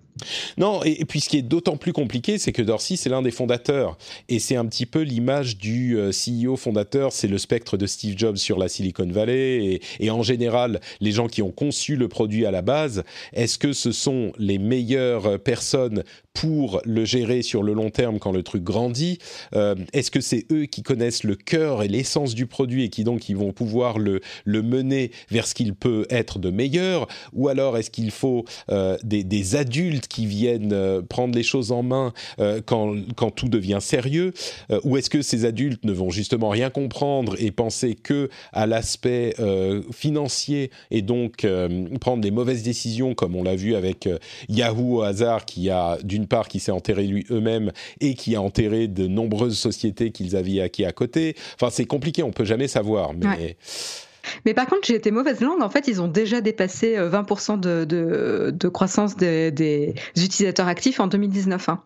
Non, 0.57 0.81
et, 0.83 1.05
puis 1.05 1.19
ce 1.21 1.29
qui 1.29 1.37
est 1.37 1.41
d'autant 1.41 1.77
plus 1.77 1.93
compliqué, 1.93 2.37
c'est 2.37 2.51
que 2.51 2.61
Dorsey, 2.61 2.95
c'est 2.95 3.09
l'un 3.09 3.21
des 3.21 3.31
fondateurs. 3.31 3.97
Et 4.29 4.39
c'est 4.39 4.55
un 4.55 4.65
petit 4.65 4.85
peu 4.85 5.01
l'image 5.01 5.57
du 5.57 5.97
euh, 5.97 6.11
CEO 6.11 6.55
fondateur, 6.55 7.11
c'est 7.11 7.27
le 7.27 7.37
spectre 7.37 7.77
de 7.77 7.87
Steve 7.87 8.17
Jobs 8.17 8.37
sur 8.37 8.57
la 8.57 8.69
Silicon 8.69 9.07
Valley. 9.07 9.79
Et, 9.99 10.11
en 10.11 10.21
général, 10.21 10.79
les 11.01 11.11
gens 11.11 11.27
qui 11.27 11.41
ont 11.41 11.51
conçu 11.51 11.95
le 11.95 12.07
produit 12.07 12.45
à 12.45 12.51
la 12.51 12.61
base, 12.61 13.03
est-ce 13.33 13.57
que 13.57 13.73
ce 13.73 13.91
sont 13.91 14.31
les 14.37 14.59
meilleures 14.59 15.39
personnes 15.39 16.03
pour 16.33 16.81
le 16.85 17.05
gérer 17.05 17.41
sur 17.41 17.63
le 17.63 17.73
long 17.73 17.89
terme 17.89 18.19
quand 18.19 18.31
le 18.31 18.43
truc 18.43 18.63
grandit? 18.63 19.17
Euh, 19.55 19.75
Est-ce 19.93 20.11
que 20.11 20.21
c'est 20.21 20.45
eux 20.51 20.65
qui 20.65 20.83
connaissent 20.83 21.23
le 21.23 21.35
cœur 21.35 21.81
et 21.81 21.87
l'essence 21.87 22.35
du 22.35 22.45
produit 22.45 22.83
et 22.83 22.89
qui 22.89 23.03
donc 23.03 23.29
ils 23.29 23.37
vont 23.37 23.53
pouvoir 23.53 23.97
le, 23.97 24.21
mener 24.45 25.11
vers 25.31 25.47
ce 25.47 25.55
qu'il 25.55 25.73
peut 25.73 26.05
être 26.09 26.37
de 26.37 26.51
meilleur? 26.51 27.07
Ou 27.33 27.47
alors 27.47 27.77
est-ce 27.77 27.89
qu'il 27.89 28.11
faut 28.11 28.45
euh, 28.69 28.97
des 29.03 29.55
adultes 29.55 30.02
qui 30.07 30.25
viennent 30.25 30.73
euh, 30.73 31.01
prendre 31.01 31.35
les 31.35 31.43
choses 31.43 31.71
en 31.71 31.83
main 31.83 32.13
euh, 32.39 32.61
quand, 32.65 32.95
tout 33.35 33.49
devient 33.49 33.79
sérieux 33.81 34.33
euh, 34.71 34.79
Ou 34.83 34.97
est-ce 34.97 35.09
que 35.09 35.21
ces 35.21 35.45
adultes 35.45 35.83
ne 35.85 35.91
vont 35.91 36.09
justement 36.09 36.49
rien 36.49 36.69
comprendre 36.69 37.35
et 37.39 37.51
penser 37.51 37.95
que 37.95 38.29
à 38.51 38.65
l'aspect 38.65 39.35
financier 39.91 40.71
et 40.91 41.01
donc 41.01 41.45
prendre 41.99 42.21
des 42.21 42.31
mauvaises 42.31 42.63
décisions 42.63 43.13
comme 43.13 43.35
on 43.35 43.43
l'a 43.43 43.55
vu 43.55 43.75
avec 43.75 44.07
Yahoo 44.49 44.97
au 44.97 45.01
hasard 45.01 45.45
qui 45.45 45.69
a 45.69 45.97
d'une 46.03 46.27
part 46.27 46.47
qui 46.47 46.59
s'est 46.59 46.71
enterré 46.71 47.05
lui 47.05 47.25
eux-mêmes 47.31 47.71
et 47.99 48.13
qui 48.13 48.35
a 48.35 48.41
enterré 48.41 48.87
de 48.87 49.07
nombreuses 49.07 49.57
sociétés 49.57 50.11
qu'ils 50.11 50.35
avaient 50.35 50.61
acquis 50.61 50.85
à 50.85 50.91
côté. 50.91 51.35
Enfin, 51.55 51.69
c'est 51.71 51.85
compliqué, 51.85 52.23
on 52.23 52.31
peut 52.31 52.45
jamais 52.45 52.67
savoir, 52.67 53.13
mais. 53.13 53.57
Mais 54.45 54.53
par 54.53 54.67
contre, 54.67 54.87
j'ai 54.87 54.95
été 54.95 55.11
mauvaise 55.11 55.41
langue. 55.41 55.61
En 55.61 55.69
fait, 55.69 55.87
ils 55.87 56.01
ont 56.01 56.07
déjà 56.07 56.41
dépassé 56.41 56.95
20% 56.97 57.59
de, 57.59 57.85
de, 57.85 58.51
de 58.53 58.67
croissance 58.67 59.15
des, 59.15 59.51
des, 59.51 59.93
utilisateurs 60.15 60.67
actifs 60.67 60.99
en 60.99 61.07
2019. 61.07 61.69
Hein. 61.69 61.83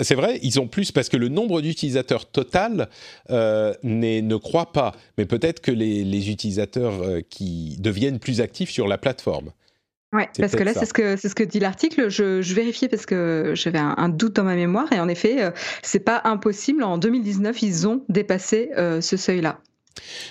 C'est 0.00 0.14
vrai, 0.14 0.38
ils 0.42 0.60
ont 0.60 0.68
plus 0.68 0.92
parce 0.92 1.08
que 1.08 1.16
le 1.16 1.28
nombre 1.28 1.60
d'utilisateurs 1.60 2.26
total 2.30 2.88
euh, 3.30 3.74
ne 3.82 4.36
croît 4.36 4.72
pas. 4.72 4.92
Mais 5.18 5.26
peut-être 5.26 5.60
que 5.60 5.72
les, 5.72 6.04
les 6.04 6.30
utilisateurs 6.30 7.02
euh, 7.02 7.20
qui 7.28 7.76
deviennent 7.78 8.18
plus 8.18 8.40
actifs 8.40 8.70
sur 8.70 8.86
la 8.86 8.96
plateforme. 8.96 9.50
Ouais, 10.12 10.28
parce 10.38 10.54
que 10.54 10.62
là, 10.62 10.72
c'est 10.72 10.86
ce 10.86 10.94
que 10.94 11.16
c'est 11.16 11.28
ce 11.28 11.34
que 11.34 11.42
dit 11.42 11.58
l'article. 11.58 12.08
Je, 12.08 12.40
je, 12.40 12.54
vérifiais 12.54 12.88
parce 12.88 13.06
que 13.06 13.52
j'avais 13.54 13.78
un, 13.78 13.94
un, 13.98 14.08
doute 14.08 14.34
dans 14.34 14.44
ma 14.44 14.54
mémoire 14.54 14.90
et 14.92 15.00
en 15.00 15.08
effet, 15.08 15.42
euh, 15.42 15.50
c'est 15.82 16.00
pas 16.00 16.22
impossible. 16.24 16.84
En 16.84 16.96
2019, 16.96 17.62
ils 17.62 17.88
ont 17.88 18.04
dépassé 18.08 18.70
euh, 18.78 19.00
ce 19.00 19.16
seuil-là. 19.16 19.58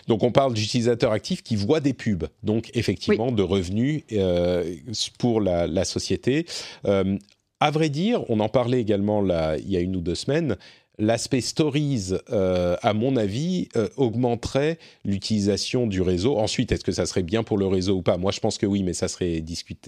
Donc 0.08 0.24
on 0.24 0.32
parle 0.32 0.54
d'utilisateurs 0.54 1.12
actifs 1.12 1.44
qui 1.44 1.56
voient 1.56 1.80
des 1.80 1.94
pubs, 1.94 2.26
donc 2.44 2.72
effectivement 2.74 3.30
oui. 3.30 3.36
de 3.36 3.44
revenus 3.44 4.04
euh, 4.12 4.76
pour 5.18 5.42
la, 5.42 5.68
la 5.68 5.86
société. 5.86 6.46
Euh, 6.86 7.18
à 7.60 7.72
vrai 7.72 7.90
dire, 7.90 8.30
on 8.30 8.40
en 8.42 8.50
parlait 8.50 8.82
également 8.82 9.22
là, 9.22 9.58
il 9.58 9.70
y 9.70 9.78
a 9.78 9.80
une 9.80 9.96
ou 9.96 10.02
deux 10.02 10.16
semaines, 10.16 10.58
l'aspect 10.98 11.42
stories, 11.42 12.14
euh, 12.32 12.76
à 12.82 12.94
mon 12.94 13.16
avis, 13.16 13.68
euh, 13.76 13.88
augmenterait 13.98 14.78
l'utilisation 15.04 15.88
du 15.88 16.02
réseau. 16.02 16.38
Ensuite, 16.38 16.72
est-ce 16.72 16.84
que 16.84 16.92
ça 16.92 17.06
serait 17.06 17.24
bien 17.24 17.44
pour 17.44 17.58
le 17.58 17.68
réseau 17.68 17.98
ou 17.98 18.02
pas? 18.02 18.18
Moi, 18.18 18.32
je 18.32 18.40
pense 18.40 18.58
que 18.58 18.66
oui, 18.66 18.84
mais 18.84 18.94
ça 18.94 19.08
serait 19.08 19.44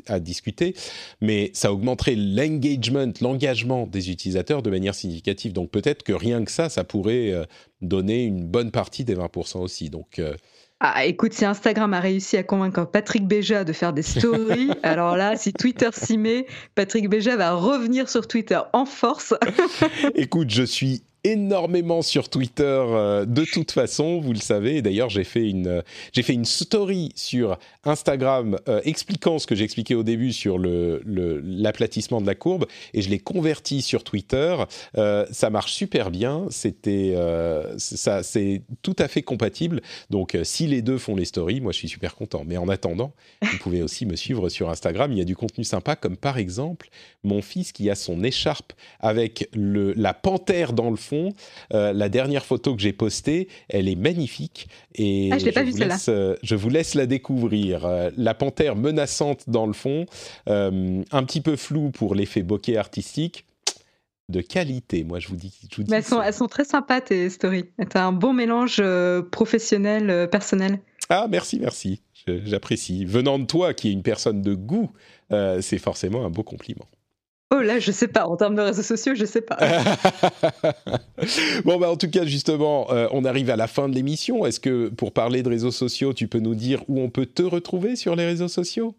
à 0.07 0.19
discuter. 0.19 0.75
Mais 1.21 1.51
ça 1.53 1.71
augmenterait 1.71 2.15
l'engagement, 2.15 3.11
l'engagement 3.21 3.87
des 3.87 4.11
utilisateurs 4.11 4.61
de 4.61 4.69
manière 4.69 4.95
significative. 4.95 5.53
Donc 5.53 5.71
peut-être 5.71 6.03
que 6.03 6.13
rien 6.13 6.43
que 6.43 6.51
ça, 6.51 6.69
ça 6.69 6.83
pourrait 6.83 7.31
euh, 7.31 7.45
donner 7.81 8.23
une 8.23 8.45
bonne 8.45 8.71
partie 8.71 9.03
des 9.03 9.15
20% 9.15 9.59
aussi. 9.59 9.89
Donc 9.89 10.21
ah, 10.79 11.05
écoute, 11.05 11.33
si 11.33 11.43
Instagram 11.43 11.93
a 11.95 11.99
réussi 11.99 12.37
à 12.37 12.43
convaincre 12.43 12.85
Patrick 12.85 13.27
Béja 13.27 13.63
de 13.63 13.73
faire 13.73 13.93
des 13.93 14.03
stories, 14.03 14.69
alors 14.83 15.17
là, 15.17 15.35
si 15.35 15.51
Twitter 15.51 15.89
s'y 15.91 16.19
met, 16.19 16.45
Patrick 16.75 17.09
Béja 17.09 17.35
va 17.35 17.53
revenir 17.53 18.09
sur 18.09 18.27
Twitter 18.27 18.59
en 18.73 18.85
force. 18.85 19.33
écoute, 20.13 20.51
je 20.51 20.61
suis 20.61 21.03
énormément 21.31 22.01
sur 22.01 22.29
Twitter 22.29 22.63
euh, 22.63 23.25
de 23.25 23.43
toute 23.43 23.71
façon, 23.71 24.19
vous 24.19 24.33
le 24.33 24.39
savez. 24.39 24.81
D'ailleurs, 24.81 25.09
j'ai 25.09 25.23
fait 25.23 25.49
une 25.49 25.83
j'ai 26.13 26.23
fait 26.23 26.33
une 26.33 26.45
story 26.45 27.11
sur 27.15 27.57
Instagram 27.83 28.57
euh, 28.67 28.81
expliquant 28.85 29.39
ce 29.39 29.47
que 29.47 29.55
j'expliquais 29.55 29.95
au 29.95 30.03
début 30.03 30.31
sur 30.33 30.57
le 30.57 31.01
l'aplatissement 31.05 32.21
de 32.21 32.27
la 32.27 32.35
courbe 32.35 32.65
et 32.93 33.01
je 33.01 33.09
l'ai 33.09 33.19
converti 33.19 33.81
sur 33.81 34.03
Twitter. 34.03 34.55
Euh, 34.97 35.25
ça 35.31 35.49
marche 35.49 35.73
super 35.73 36.11
bien. 36.11 36.45
C'était 36.49 37.15
ça 37.77 38.23
c'est 38.23 38.61
tout 38.81 38.95
à 38.99 39.07
fait 39.07 39.21
compatible. 39.21 39.81
Donc 40.09 40.37
si 40.43 40.67
les 40.67 40.81
deux 40.81 40.97
font 40.97 41.15
les 41.15 41.25
stories, 41.25 41.61
moi 41.61 41.71
je 41.71 41.77
suis 41.77 41.89
super 41.89 42.15
content. 42.15 42.43
Mais 42.45 42.57
en 42.57 42.69
attendant, 42.69 43.13
vous 43.41 43.57
pouvez 43.59 43.81
aussi 43.81 44.05
me 44.05 44.15
suivre 44.15 44.49
sur 44.49 44.69
Instagram. 44.69 45.11
Il 45.11 45.17
y 45.17 45.21
a 45.21 45.25
du 45.25 45.35
contenu 45.35 45.63
sympa 45.63 45.95
comme 45.95 46.17
par 46.17 46.37
exemple 46.37 46.89
mon 47.23 47.41
fils 47.41 47.71
qui 47.71 47.89
a 47.89 47.95
son 47.95 48.23
écharpe 48.23 48.73
avec 48.99 49.49
le 49.53 49.93
la 49.93 50.13
panthère 50.13 50.73
dans 50.73 50.89
le 50.89 50.95
fond 50.95 51.16
euh, 51.73 51.93
la 51.93 52.09
dernière 52.09 52.45
photo 52.45 52.75
que 52.75 52.81
j'ai 52.81 52.93
postée, 52.93 53.47
elle 53.69 53.87
est 53.87 53.95
magnifique 53.95 54.67
et 54.95 55.29
ah, 55.31 55.37
je, 55.37 55.49
pas 55.49 55.63
vous 55.63 55.77
laisse, 55.77 56.09
euh, 56.09 56.35
je 56.43 56.55
vous 56.55 56.69
laisse 56.69 56.95
la 56.95 57.05
découvrir. 57.05 57.85
Euh, 57.85 58.09
la 58.17 58.33
panthère 58.33 58.75
menaçante 58.75 59.49
dans 59.49 59.65
le 59.65 59.73
fond, 59.73 60.05
un 60.47 61.23
petit 61.23 61.41
peu 61.41 61.55
flou 61.55 61.91
pour 61.91 62.15
l'effet 62.15 62.41
bokeh 62.41 62.77
artistique 62.77 63.45
de 64.29 64.41
qualité, 64.41 65.03
moi 65.03 65.19
je 65.19 65.29
vous 65.29 65.35
dis. 65.37 65.57
Je 65.71 65.81
elles, 65.89 66.03
sont, 66.03 66.21
elles, 66.21 66.33
sont, 66.33 66.47
très 66.47 66.65
sympas 66.65 66.99
tes 66.99 67.29
stories. 67.29 67.65
Tu 67.79 67.97
as 67.97 68.05
un 68.05 68.11
bon 68.11 68.33
mélange 68.33 68.81
professionnel, 69.31 70.29
personnel. 70.29 70.79
Ah 71.09 71.27
merci, 71.29 71.59
merci, 71.59 72.01
j'apprécie. 72.27 73.05
Venant 73.05 73.39
de 73.39 73.45
toi 73.45 73.73
qui 73.73 73.89
est 73.89 73.93
une 73.93 74.03
personne 74.03 74.41
de 74.41 74.53
goût, 74.53 74.91
c'est 75.29 75.79
forcément 75.79 76.25
un 76.25 76.29
beau 76.29 76.43
compliment. 76.43 76.85
Oh 77.49 77.61
là, 77.61 77.79
je 77.79 77.91
sais 77.91 78.09
pas. 78.09 78.27
En 78.27 78.35
termes 78.35 78.55
de 78.55 78.61
réseaux 78.61 78.81
sociaux, 78.81 79.15
je 79.15 79.23
sais 79.23 79.41
pas. 79.41 79.57
bon, 81.65 81.79
bah, 81.79 81.89
en 81.89 81.95
tout 81.95 82.09
cas, 82.09 82.25
justement, 82.25 82.91
euh, 82.91 83.07
on 83.11 83.23
arrive 83.23 83.49
à 83.49 83.55
la 83.55 83.67
fin 83.67 83.87
de 83.87 83.95
l'émission. 83.95 84.45
Est-ce 84.45 84.59
que 84.59 84.89
pour 84.89 85.13
parler 85.13 85.43
de 85.43 85.49
réseaux 85.49 85.71
sociaux, 85.71 86.13
tu 86.13 86.27
peux 86.27 86.39
nous 86.39 86.55
dire 86.55 86.83
où 86.89 86.99
on 86.99 87.09
peut 87.09 87.25
te 87.25 87.43
retrouver 87.43 87.95
sur 87.95 88.17
les 88.17 88.25
réseaux 88.25 88.49
sociaux? 88.49 88.95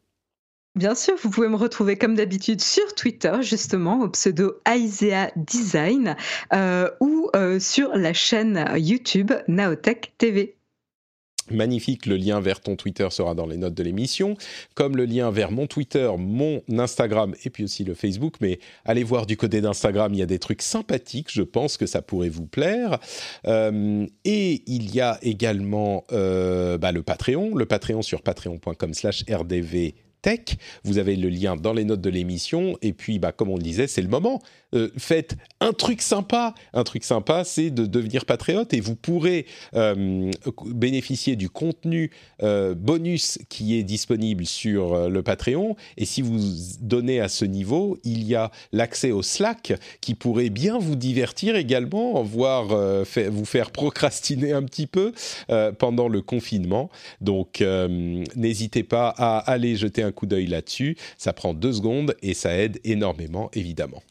Bien 0.75 0.95
sûr, 0.95 1.15
vous 1.21 1.31
pouvez 1.31 1.49
me 1.49 1.57
retrouver 1.57 1.97
comme 1.97 2.15
d'habitude 2.15 2.61
sur 2.61 2.95
Twitter, 2.95 3.33
justement, 3.41 4.01
au 4.01 4.09
pseudo 4.11 4.61
Aisea 4.65 5.31
Design, 5.37 6.15
euh, 6.53 6.89
ou 7.01 7.31
euh, 7.35 7.59
sur 7.59 7.91
la 7.95 8.13
chaîne 8.13 8.65
YouTube 8.77 9.33
Naotech 9.49 10.15
TV 10.19 10.58
magnifique. 11.53 12.07
Le 12.07 12.17
lien 12.17 12.41
vers 12.41 12.61
ton 12.61 12.77
Twitter 12.77 13.09
sera 13.11 13.35
dans 13.35 13.47
les 13.47 13.57
notes 13.57 13.75
de 13.75 13.83
l'émission, 13.83 14.37
comme 14.75 14.97
le 14.97 15.05
lien 15.05 15.31
vers 15.31 15.51
mon 15.51 15.67
Twitter, 15.67 16.11
mon 16.19 16.63
Instagram 16.77 17.35
et 17.45 17.51
puis 17.51 17.65
aussi 17.65 17.85
le 17.85 17.95
Facebook. 17.95 18.35
Mais 18.41 18.59
allez 18.85 19.05
voir 19.05 19.27
du 19.27 19.37
côté 19.37 19.61
d'Instagram, 19.61 20.13
il 20.15 20.21
y 20.21 20.23
a 20.23 20.27
des 20.27 20.39
trucs 20.39 20.63
sympathiques. 20.63 21.29
Je 21.31 21.43
pense 21.43 21.77
que 21.77 21.87
ça 21.87 22.03
pourrait 22.03 22.29
vous 22.29 22.47
plaire. 22.47 22.99
Euh, 23.47 24.07
et 24.25 24.63
il 24.67 24.95
y 24.95 25.01
a 25.01 25.19
également 25.23 26.05
euh, 26.13 26.79
bah, 26.79 26.93
le 26.93 27.03
Patreon, 27.03 27.55
le 27.55 27.67
Patreon 27.67 28.03
sur 28.03 28.23
patreon.com/rdv 28.23 30.08
tech. 30.23 30.57
Vous 30.85 30.99
avez 30.99 31.17
le 31.17 31.29
lien 31.29 31.57
dans 31.57 31.73
les 31.73 31.85
notes 31.85 32.01
de 32.01 32.11
l'émission. 32.11 32.77
Et 32.83 32.93
puis, 32.93 33.19
bah, 33.19 33.33
comme 33.33 33.51
on 33.51 33.57
le 33.57 33.63
disait, 33.63 33.87
c'est 33.87 34.03
le 34.03 34.09
moment. 34.09 34.41
Euh, 34.75 34.91
faites 34.99 35.37
un 35.61 35.73
truc 35.73 36.03
sympa. 36.03 36.55
Un 36.75 36.85
truc 36.85 37.05
sympa, 37.05 37.45
c'est 37.45 37.71
de 37.71 37.87
devenir 37.87 38.27
patriote 38.27 38.75
et 38.75 38.81
vous 38.81 38.97
pourrez 38.97 39.47
euh, 39.75 40.31
bénéficier 40.67 41.37
du 41.37 41.49
contenu 41.49 42.11
euh, 42.43 42.75
bonus 42.75 43.39
qui 43.49 43.79
est 43.79 43.83
disponible 43.83 44.45
sur 44.45 45.09
le 45.09 45.23
Patreon. 45.23 45.77
Et 45.97 46.05
si 46.05 46.23
vous 46.23 46.39
donnez 46.81 47.21
à 47.21 47.29
ce 47.29 47.45
niveau, 47.45 47.99
il 48.05 48.25
y 48.25 48.35
a 48.35 48.51
l'accès 48.73 49.11
au 49.11 49.23
Slack 49.23 49.73
qui 50.01 50.15
pourrait 50.15 50.51
bien 50.51 50.79
vous 50.79 50.97
divertir 50.97 51.57
également, 51.57 52.23
voire 52.23 52.67
vous 52.67 53.45
faire 53.45 53.71
procrastiner 53.71 54.53
un 54.53 54.63
petit 54.63 54.87
peu 54.87 55.13
pendant 55.79 56.09
le 56.09 56.21
confinement. 56.21 56.91
Donc, 57.21 57.63
n'hésitez 58.37 58.83
pas 58.83 59.15
à 59.17 59.39
aller 59.39 59.77
jeter 59.77 60.03
un 60.03 60.08
coup 60.13 60.27
d'œil 60.27 60.47
là-dessus. 60.47 60.97
Ça 61.17 61.33
prend 61.33 61.55
deux 61.55 61.73
secondes 61.73 62.15
et 62.23 62.35
ça 62.35 62.57
aide 62.57 62.81
énormément, 62.85 63.51
évidemment. 63.53 64.03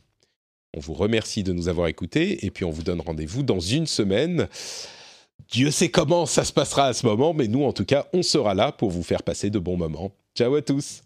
On 0.76 0.80
vous 0.80 0.93
remercie 0.93 1.43
de 1.43 1.54
nous 1.54 1.70
avoir 1.70 1.88
écoutés 1.88 2.45
et 2.45 2.52
puis 2.52 2.66
on 2.66 2.70
vous 2.70 2.84
donne 2.84 3.02
rendez-vous 3.02 3.43
dans 3.43 3.60
une 3.60 3.88
semaine. 3.88 4.48
Dieu 5.52 5.72
sait 5.72 5.89
comment 5.89 6.26
ça 6.26 6.43
se 6.43 6.54
passera 6.54 6.88
à 6.88 6.93
ce 6.93 7.06
moment, 7.06 7.34
mais 7.34 7.48
nous, 7.48 7.64
en 7.64 7.74
tout 7.74 7.86
cas, 7.86 8.08
on 8.14 8.22
sera 8.22 8.54
là 8.54 8.72
pour 8.72 8.91
vous 8.91 9.04
faire 9.04 9.24
passer 9.24 9.50
de 9.50 9.60
bons 9.60 9.78
moments. 9.78 10.12
Ciao 10.36 10.54
à 10.56 10.62
tous. 10.62 11.02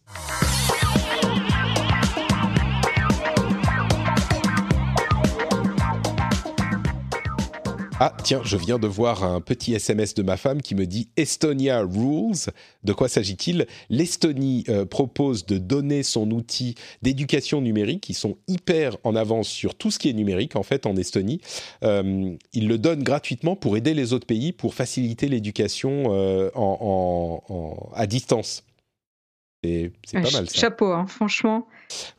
Ah, 8.03 8.17
tiens, 8.23 8.41
je 8.43 8.57
viens 8.57 8.79
de 8.79 8.87
voir 8.87 9.23
un 9.23 9.41
petit 9.41 9.75
SMS 9.75 10.15
de 10.15 10.23
ma 10.23 10.35
femme 10.35 10.63
qui 10.63 10.73
me 10.73 10.87
dit 10.87 11.09
Estonia 11.17 11.81
Rules. 11.81 12.49
De 12.83 12.93
quoi 12.93 13.07
s'agit-il? 13.07 13.67
L'Estonie 13.91 14.63
euh, 14.69 14.85
propose 14.85 15.45
de 15.45 15.59
donner 15.59 16.01
son 16.01 16.31
outil 16.31 16.73
d'éducation 17.03 17.61
numérique. 17.61 18.09
Ils 18.09 18.15
sont 18.15 18.39
hyper 18.47 18.97
en 19.03 19.15
avance 19.15 19.47
sur 19.47 19.75
tout 19.75 19.91
ce 19.91 19.99
qui 19.99 20.09
est 20.09 20.13
numérique, 20.13 20.55
en 20.55 20.63
fait, 20.63 20.87
en 20.87 20.95
Estonie. 20.95 21.41
Euh, 21.83 22.35
ils 22.53 22.67
le 22.67 22.79
donnent 22.79 23.03
gratuitement 23.03 23.55
pour 23.55 23.77
aider 23.77 23.93
les 23.93 24.13
autres 24.13 24.25
pays, 24.25 24.51
pour 24.51 24.73
faciliter 24.73 25.27
l'éducation 25.27 26.05
euh, 26.07 26.49
à 27.93 28.07
distance. 28.07 28.63
C'est 29.63 29.91
pas 30.11 30.21
mal 30.21 30.49
ça. 30.49 30.59
Chapeau, 30.59 30.91
hein, 30.91 31.05
franchement. 31.05 31.67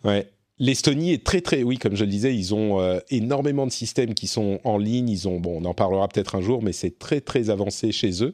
Ouais. 0.04 0.30
L'Estonie 0.62 1.12
est 1.12 1.24
très 1.24 1.40
très, 1.40 1.64
oui, 1.64 1.76
comme 1.76 1.96
je 1.96 2.04
le 2.04 2.10
disais, 2.10 2.36
ils 2.36 2.54
ont 2.54 2.80
euh, 2.80 3.00
énormément 3.10 3.66
de 3.66 3.72
systèmes 3.72 4.14
qui 4.14 4.28
sont 4.28 4.60
en 4.62 4.78
ligne. 4.78 5.08
Ils 5.08 5.26
ont, 5.26 5.40
bon, 5.40 5.60
on 5.60 5.64
en 5.64 5.74
parlera 5.74 6.06
peut-être 6.06 6.36
un 6.36 6.40
jour, 6.40 6.62
mais 6.62 6.70
c'est 6.70 7.00
très 7.00 7.20
très 7.20 7.50
avancé 7.50 7.90
chez 7.90 8.22
eux. 8.22 8.32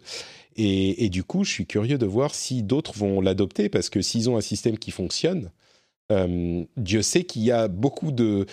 Et, 0.57 1.09
du 1.09 1.25
coup, 1.25 1.43
je 1.43 1.51
suis 1.51 1.65
curieux 1.65 1.97
de 1.97 2.05
voir 2.05 2.35
si 2.35 2.63
d'autres 2.63 2.93
vont 2.93 3.23
l'adopter 3.23 3.71
parce 3.71 3.89
que 3.89 4.03
s'ils 4.03 4.29
ont 4.29 4.37
un 4.37 4.43
système 4.43 4.77
qui 4.77 4.91
fonctionne, 4.91 5.53
euh, 6.13 6.65
Dieu 6.77 7.01
sait 7.01 7.25
qu'il 7.25 7.45
y 7.45 7.51
a 7.51 7.67
beaucoup 7.67 8.13
de 8.13 8.45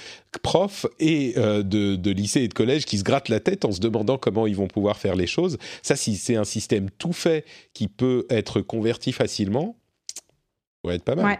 profs 0.42 0.86
et 1.00 1.34
euh, 1.36 1.62
de, 1.62 1.98
de, 1.98 2.12
lycées 2.12 2.44
et 2.44 2.48
de 2.48 2.54
collèges 2.54 2.86
qui 2.86 2.98
se 2.98 3.04
grattent 3.04 3.28
la 3.28 3.42
tête 3.42 3.66
en 3.66 3.74
se 3.74 3.82
demandant 3.82 4.18
comment 4.18 4.48
ils 4.48 4.56
vont 4.56 4.68
pouvoir 4.68 4.98
faire 4.98 5.16
les 5.16 5.28
choses. 5.28 5.58
Ça, 5.82 5.98
si 5.98 6.16
c'est 6.16 6.38
un 6.38 6.46
système 6.46 6.90
tout 6.92 7.14
fait 7.14 7.44
qui 7.74 7.90
peut 7.90 8.26
être 8.30 8.62
converti 8.62 9.12
facilement, 9.12 9.76
ça 10.16 10.92
va 10.92 10.94
être 10.94 11.04
pas 11.04 11.16
mal. 11.16 11.26
Ouais. 11.26 11.40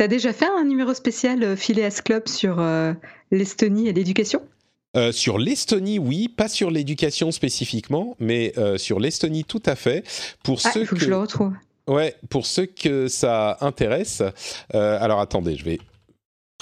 Tu 0.00 0.04
as 0.04 0.08
déjà 0.08 0.32
fait 0.32 0.46
un 0.46 0.64
numéro 0.64 0.94
spécial 0.94 1.42
euh, 1.44 1.56
Phileas 1.56 2.00
Club 2.02 2.26
sur 2.26 2.58
euh, 2.58 2.94
l'Estonie 3.30 3.86
et 3.86 3.92
l'éducation? 3.92 4.40
Euh, 4.96 5.12
sur 5.12 5.36
l'Estonie, 5.36 5.98
oui, 5.98 6.28
pas 6.28 6.48
sur 6.48 6.70
l'éducation 6.70 7.30
spécifiquement, 7.30 8.16
mais 8.18 8.54
sur 8.78 8.98
l'Estonie, 8.98 9.44
tout 9.44 9.62
à 9.66 9.76
fait. 9.76 10.02
Pour 10.42 10.58
ah, 10.64 10.70
ceux 10.72 10.86
faut 10.86 10.96
que... 10.96 11.02
je 11.02 11.10
le 11.10 11.18
retrouve. 11.18 11.52
Ouais, 11.86 12.16
pour 12.30 12.46
ceux 12.46 12.64
que 12.64 13.08
ça 13.08 13.58
intéresse. 13.60 14.22
alors 14.72 15.20
attendez, 15.20 15.58
je 15.58 15.66
vais 15.66 15.78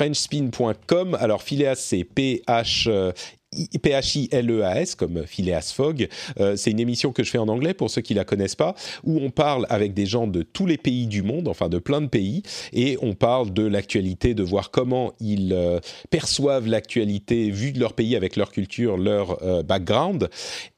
frenchspin.com. 0.01 1.17
Alors 1.21 1.43
Phileas, 1.43 1.77
c'est 1.77 2.03
P-H 2.03 3.13
P-H-I-L-E-A-S, 3.53 4.95
comme 4.95 5.27
Phileas 5.27 5.73
Fogg. 5.75 6.09
Euh, 6.39 6.57
c'est 6.57 6.71
une 6.71 6.81
émission 6.81 7.13
que 7.13 7.23
je 7.23 7.31
fais 7.31 7.39
en 7.39 7.49
anglais 7.49 7.75
pour 7.75 7.91
ceux 7.91 8.03
qui 8.03 8.15
la 8.15 8.25
connaissent 8.25 8.55
pas, 8.55 8.75
où 9.05 9.19
on 9.19 9.31
parle 9.31 9.67
avec 9.71 9.95
des 9.95 10.07
gens 10.07 10.27
de 10.27 10.43
tous 10.43 10.67
les 10.67 10.77
pays 10.77 11.07
du 11.07 11.23
monde, 11.23 11.49
enfin 11.49 11.69
de 11.69 11.79
plein 11.79 12.01
de 12.01 12.07
pays, 12.07 12.43
et 12.73 12.99
on 13.01 13.15
parle 13.15 13.53
de 13.53 13.67
l'actualité, 13.67 14.35
de 14.35 14.43
voir 14.43 14.71
comment 14.71 15.13
ils 15.21 15.53
euh, 15.53 15.81
perçoivent 16.11 16.67
l'actualité 16.67 17.51
vue 17.51 17.73
de 17.73 17.81
leur 17.81 17.95
pays 17.95 18.17
avec 18.17 18.37
leur 18.37 18.51
culture, 18.53 18.97
leur 18.97 19.43
euh, 19.43 19.63
background. 19.63 20.29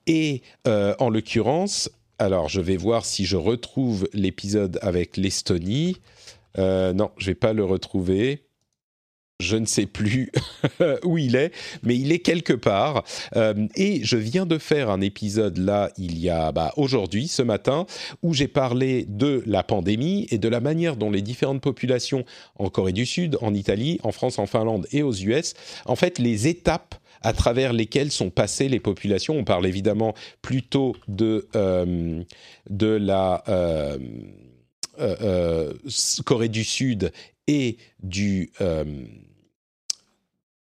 Et 0.07 0.43
en 0.66 1.09
l'occurrence, 1.09 1.89
alors 2.18 2.49
je 2.49 2.61
vais 2.61 2.77
voir 2.77 3.05
si 3.05 3.25
je 3.27 3.37
retrouve 3.37 4.09
l'épisode 4.12 4.81
avec 4.83 5.16
l'Estonie. 5.16 5.99
non, 6.59 7.11
je 7.16 7.27
vais 7.27 7.37
pas 7.37 7.53
le 7.53 7.62
retrouver. 7.62 8.49
Je 9.41 9.57
ne 9.57 9.66
sais 9.66 9.86
plus 9.86 10.30
où 11.05 11.18
il 11.18 11.34
est, 11.34 11.53
mais 11.82 11.97
il 11.97 12.12
est 12.12 12.20
quelque 12.20 12.53
part. 12.53 13.05
Euh, 13.36 13.66
et 13.74 14.01
je 14.05 14.16
viens 14.16 14.47
de 14.47 14.59
faire 14.59 14.91
un 14.91 15.01
épisode 15.01 15.59
là, 15.59 15.91
il 15.99 16.18
y 16.18 16.30
a 16.30 16.53
bah, 16.53 16.72
aujourd'hui, 16.76 17.26
ce 17.28 17.43
matin, 17.43 17.86
où 18.22 18.34
j'ai 18.34 18.49
parlé 18.49 19.07
de 19.09 19.43
la 19.47 19.62
pandémie 19.62 20.26
et 20.30 20.38
de 20.38 20.49
la 20.49 20.61
manière 20.61 20.97
dont 20.97 21.11
les 21.11 21.22
différentes 21.22 21.62
populations 21.62 22.24
en 22.57 22.68
Corée 22.68 22.93
du 22.93 23.07
Sud, 23.07 23.38
en 23.41 23.55
Italie, 23.55 23.99
en 24.03 24.12
France, 24.12 24.38
en 24.38 24.47
Finlande 24.47 24.86
et 24.93 25.03
aux 25.03 25.14
US, 25.14 25.55
en 25.86 25.97
fait, 25.97 26.18
les 26.18 26.47
étapes 26.47 26.95
à 27.22 27.32
travers 27.32 27.72
lesquelles 27.72 28.11
sont 28.11 28.30
passées 28.30 28.68
les 28.68 28.80
populations. 28.80 29.36
On 29.36 29.45
parle 29.45 29.66
évidemment 29.66 30.14
plutôt 30.41 30.97
de, 31.09 31.49
euh, 31.55 32.22
de 32.68 32.86
la 32.86 33.45
euh, 33.49 33.99
Corée 36.24 36.49
du 36.49 36.64
Sud 36.64 37.12
et 37.47 37.78
du 38.03 38.53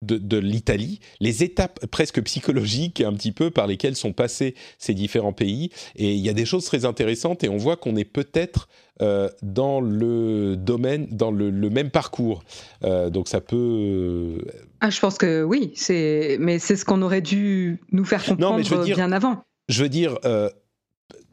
de, 0.02 0.38
l'Italie, 0.38 1.00
les 1.20 1.42
étapes 1.42 1.84
presque 1.86 2.22
psychologiques 2.22 3.00
un 3.00 3.12
petit 3.14 3.32
peu 3.32 3.50
par 3.50 3.66
lesquelles 3.66 3.96
sont 3.96 4.12
passés 4.12 4.54
ces 4.78 4.94
différents 4.94 5.32
pays. 5.32 5.70
Et 5.96 6.14
il 6.14 6.20
y 6.20 6.28
a 6.28 6.32
des 6.32 6.44
choses 6.44 6.64
très 6.64 6.84
intéressantes 6.84 7.42
et 7.44 7.48
on 7.48 7.56
voit 7.56 7.76
qu'on 7.76 7.96
est 7.96 8.04
peut-être 8.04 8.68
euh, 9.02 9.28
dans 9.42 9.80
le 9.80 10.56
domaine, 10.56 11.08
dans 11.10 11.30
le, 11.30 11.50
même 11.70 11.90
parcours. 11.90 12.44
Euh, 12.84 13.10
donc 13.10 13.28
ça 13.28 13.40
peut. 13.40 14.44
Ah, 14.80 14.90
je 14.90 15.00
pense 15.00 15.18
que 15.18 15.42
oui, 15.42 15.72
c'est 15.74 16.36
mais 16.40 16.58
c'est 16.58 16.76
ce 16.76 16.84
qu'on 16.84 17.02
aurait 17.02 17.20
dû 17.20 17.80
nous 17.92 18.04
faire 18.04 18.24
comprendre 18.24 18.84
bien 18.84 19.12
avant. 19.12 19.42
Je 19.68 19.82
veux 19.82 19.88
dire. 19.88 20.18
Euh, 20.24 20.48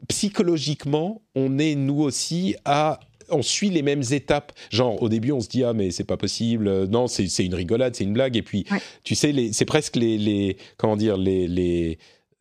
psychologiquement, 0.08 1.22
on 1.34 1.58
est 1.58 1.74
nous 1.74 2.00
aussi 2.00 2.54
à 2.64 3.00
on 3.30 3.42
suit 3.42 3.70
les 3.70 3.82
mêmes 3.82 4.02
étapes. 4.10 4.52
Genre, 4.70 5.00
au 5.02 5.08
début, 5.08 5.32
on 5.32 5.40
se 5.40 5.48
dit 5.48 5.64
ah 5.64 5.72
mais 5.72 5.90
c'est 5.90 6.04
pas 6.04 6.16
possible. 6.16 6.68
Euh, 6.68 6.86
non, 6.86 7.06
c'est 7.06 7.44
une 7.44 7.54
rigolade, 7.54 7.94
c'est 7.94 8.04
une 8.04 8.12
blague. 8.12 8.36
Et 8.36 8.42
puis, 8.42 8.64
tu 9.04 9.14
sais, 9.14 9.34
c'est 9.52 9.64
presque 9.64 9.96
les, 9.96 10.56
comment 10.76 10.96
dire 10.96 11.16
les, 11.16 11.98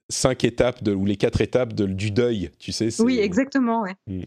cinq 0.07 0.43
étapes 0.43 0.83
de, 0.83 0.93
ou 0.93 1.05
les 1.05 1.15
quatre 1.15 1.41
étapes 1.41 1.73
du 1.73 2.11
deuil. 2.11 2.51
Tu 2.59 2.71
sais. 2.71 2.89
Oui, 3.01 3.19
exactement. 3.19 3.81
Ouais. 3.81 3.95
Mm. 4.07 4.23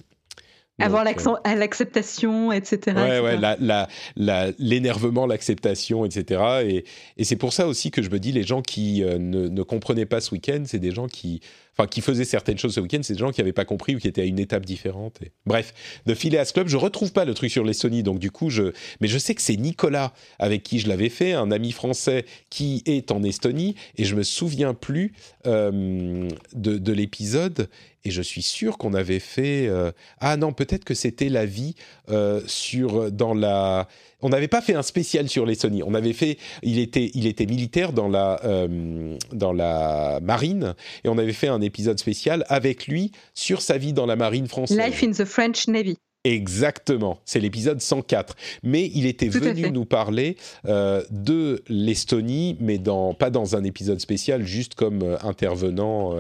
Avoir 0.81 1.05
euh, 1.05 1.55
l'acceptation, 1.57 2.53
etc. 2.53 2.97
Ouais, 2.97 3.19
ouais, 3.19 4.55
l'énervement, 4.59 5.27
l'acceptation, 5.27 6.05
etc. 6.05 6.41
Et, 6.65 6.85
et 7.17 7.25
c'est 7.25 7.37
pour 7.37 7.53
ça 7.53 7.67
aussi 7.67 7.91
que 7.91 8.01
je 8.01 8.11
me 8.11 8.21
dis, 8.21 8.31
les 8.31 8.45
gens 8.45 8.63
qui 8.63 9.03
euh, 9.03 9.19
ne, 9.19 9.49
ne, 9.49 9.63
comprenaient 9.65 10.07
pas 10.07 10.21
ce 10.21 10.31
week-end, 10.33 10.63
c'est 10.67 10.79
des 10.79 10.93
gens 10.93 11.09
qui 11.09 11.41
enfin 11.79 11.87
qui 11.87 12.01
faisaient 12.01 12.25
certaines 12.25 12.59
choses 12.59 12.75
ce 12.75 12.81
week-end, 12.81 13.01
c'est 13.03 13.15
des 13.15 13.21
gens 13.21 13.31
qui 13.31 13.41
n'avaient 13.41 13.53
pas 13.53 13.65
compris 13.65 13.95
ou 13.95 13.99
qui 13.99 14.09
étaient 14.09 14.23
à 14.23 14.25
une 14.25 14.41
étape 14.41 14.67
différente. 14.67 15.21
Bref, 15.47 15.73
de 16.07 16.15
Phileas 16.15 16.51
Club, 16.53 16.69
je 16.69 16.77
retrouve 16.77 17.13
pas 17.13 17.25
le 17.25 17.35
truc 17.35 17.51
sur 17.51 17.65
les 17.65 17.79
donc 18.03 18.19
du 18.19 18.31
coup, 18.31 18.51
je, 18.51 18.73
mais 19.01 19.09
je 19.09 19.19
sais 19.19 19.35
que 19.35 19.41
c'est 19.41 19.57
Nicolas 19.57 20.13
avec 20.39 20.63
qui 20.63 20.81
je 20.81 20.89
l'avais 20.89 21.09
fait, 21.09 21.33
un 21.33 21.51
ami 21.51 21.73
français 21.73 22.25
qui 22.51 22.83
est 22.87 23.13
en 23.13 23.23
Estonie, 23.23 23.77
et 23.97 24.05
je 24.05 24.15
me 24.15 24.25
souviens 24.25 24.75
plus 24.75 25.13
euh, 25.47 26.29
de, 26.55 26.79
de 26.79 26.93
l'épisode. 26.93 27.69
Et 28.05 28.11
je 28.11 28.23
suis 28.23 28.43
sûr 28.43 28.79
qu'on 28.79 28.95
avait 28.95 29.21
fait. 29.21 29.67
Euh, 29.67 29.93
ah 30.21 30.37
non, 30.37 30.53
peut-être 30.53 30.85
que 30.85 30.95
c'était 30.95 31.29
la 31.29 31.47
vie 31.47 31.75
euh, 32.11 32.41
sur 32.47 33.11
dans 33.13 33.35
la 33.35 33.89
on 34.21 34.29
n'avait 34.29 34.49
pas 34.49 34.61
fait 34.61 34.75
un 34.75 34.83
spécial 34.83 35.29
sur 35.29 35.47
les 35.47 35.55
Sony. 35.55 35.83
On 35.83 35.95
avait 35.95 36.13
fait, 36.13 36.39
il 36.63 36.79
était, 36.79 37.11
il 37.15 37.27
était 37.27 37.47
militaire 37.47 37.93
dans 37.93 38.09
la, 38.09 38.41
euh, 38.45 39.17
dans 39.33 39.53
la 39.53 40.19
marine, 40.23 40.75
et 41.05 41.09
on 41.09 41.19
avait 41.19 41.33
fait 41.33 41.49
un 41.49 41.61
épisode 41.61 41.99
spécial 41.99 42.45
avec 42.49 42.87
lui 42.87 43.13
sur 43.35 43.63
sa 43.63 43.79
vie 43.79 43.93
dans 43.93 44.07
la 44.07 44.17
marine 44.17 44.49
française. 44.49 44.79
Life 44.79 45.03
in 45.03 45.13
the 45.13 45.25
French 45.25 45.69
Navy. 45.69 45.97
Exactement, 46.25 47.21
c'est 47.25 47.39
l'épisode 47.39 47.81
104. 47.81 48.35
Mais 48.65 48.91
il 48.93 49.07
était 49.07 49.29
venu 49.29 49.71
nous 49.71 49.85
parler 49.85 50.37
euh, 50.67 51.03
de 51.11 51.63
l'Estonie, 51.69 52.57
mais 52.61 52.79
dans, 52.79 53.15
pas 53.15 53.31
dans 53.31 53.55
un 53.55 53.63
épisode 53.63 54.01
spécial, 54.01 54.45
juste 54.45 54.75
comme 54.75 55.03
euh, 55.03 55.17
intervenant, 55.23 56.17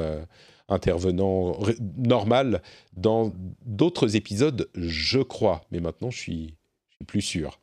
intervenant 0.68 1.58
normal 1.96 2.62
dans 2.96 3.32
d'autres 3.66 4.14
épisodes, 4.14 4.70
je 4.76 5.18
crois. 5.18 5.62
Mais 5.72 5.80
maintenant, 5.80 6.10
je 6.10 6.18
suis, 6.18 6.54
je 6.90 6.96
suis 6.96 7.04
plus 7.04 7.22
sûr. 7.22 7.58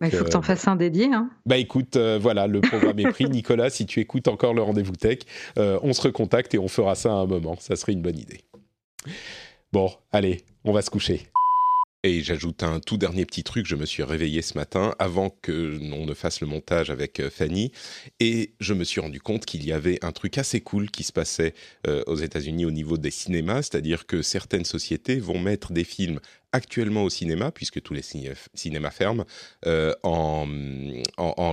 Bah, 0.00 0.06
il 0.06 0.10
faut 0.10 0.24
que 0.24 0.30
tu 0.30 0.36
en 0.36 0.40
euh, 0.40 0.42
fasses 0.42 0.66
un 0.68 0.76
dédié. 0.76 1.12
Hein. 1.12 1.30
Bah 1.46 1.56
écoute, 1.56 1.96
euh, 1.96 2.18
voilà, 2.20 2.46
le 2.46 2.60
programme 2.60 2.98
est 2.98 3.10
pris. 3.10 3.24
Nicolas, 3.30 3.70
si 3.70 3.86
tu 3.86 4.00
écoutes 4.00 4.28
encore 4.28 4.54
le 4.54 4.62
rendez-vous 4.62 4.96
tech, 4.96 5.20
euh, 5.58 5.78
on 5.82 5.92
se 5.92 6.02
recontacte 6.02 6.54
et 6.54 6.58
on 6.58 6.68
fera 6.68 6.94
ça 6.94 7.10
à 7.10 7.16
un 7.16 7.26
moment. 7.26 7.56
Ça 7.58 7.76
serait 7.76 7.92
une 7.92 8.02
bonne 8.02 8.18
idée. 8.18 8.40
Bon, 9.72 9.90
allez, 10.12 10.42
on 10.64 10.72
va 10.72 10.82
se 10.82 10.90
coucher. 10.90 11.31
Et 12.04 12.20
j'ajoute 12.20 12.64
un 12.64 12.80
tout 12.80 12.96
dernier 12.96 13.24
petit 13.24 13.44
truc, 13.44 13.64
je 13.64 13.76
me 13.76 13.86
suis 13.86 14.02
réveillé 14.02 14.42
ce 14.42 14.58
matin 14.58 14.92
avant 14.98 15.30
que 15.30 15.78
l'on 15.80 16.04
ne 16.04 16.14
fasse 16.14 16.40
le 16.40 16.48
montage 16.48 16.90
avec 16.90 17.20
euh, 17.20 17.30
Fanny 17.30 17.70
et 18.18 18.54
je 18.58 18.74
me 18.74 18.82
suis 18.82 19.00
rendu 19.00 19.20
compte 19.20 19.44
qu'il 19.46 19.64
y 19.64 19.72
avait 19.72 20.04
un 20.04 20.10
truc 20.10 20.36
assez 20.36 20.60
cool 20.60 20.90
qui 20.90 21.04
se 21.04 21.12
passait 21.12 21.54
euh, 21.86 22.02
aux 22.08 22.16
États-Unis 22.16 22.64
au 22.64 22.72
niveau 22.72 22.98
des 22.98 23.12
cinémas, 23.12 23.62
c'est-à-dire 23.62 24.04
que 24.06 24.20
certaines 24.20 24.64
sociétés 24.64 25.20
vont 25.20 25.38
mettre 25.38 25.72
des 25.72 25.84
films 25.84 26.18
actuellement 26.50 27.04
au 27.04 27.10
cinéma, 27.10 27.52
puisque 27.52 27.80
tous 27.80 27.94
les 27.94 28.02
cinémas 28.02 28.90
ferment, 28.90 29.24
euh, 29.66 29.94
en, 30.02 30.44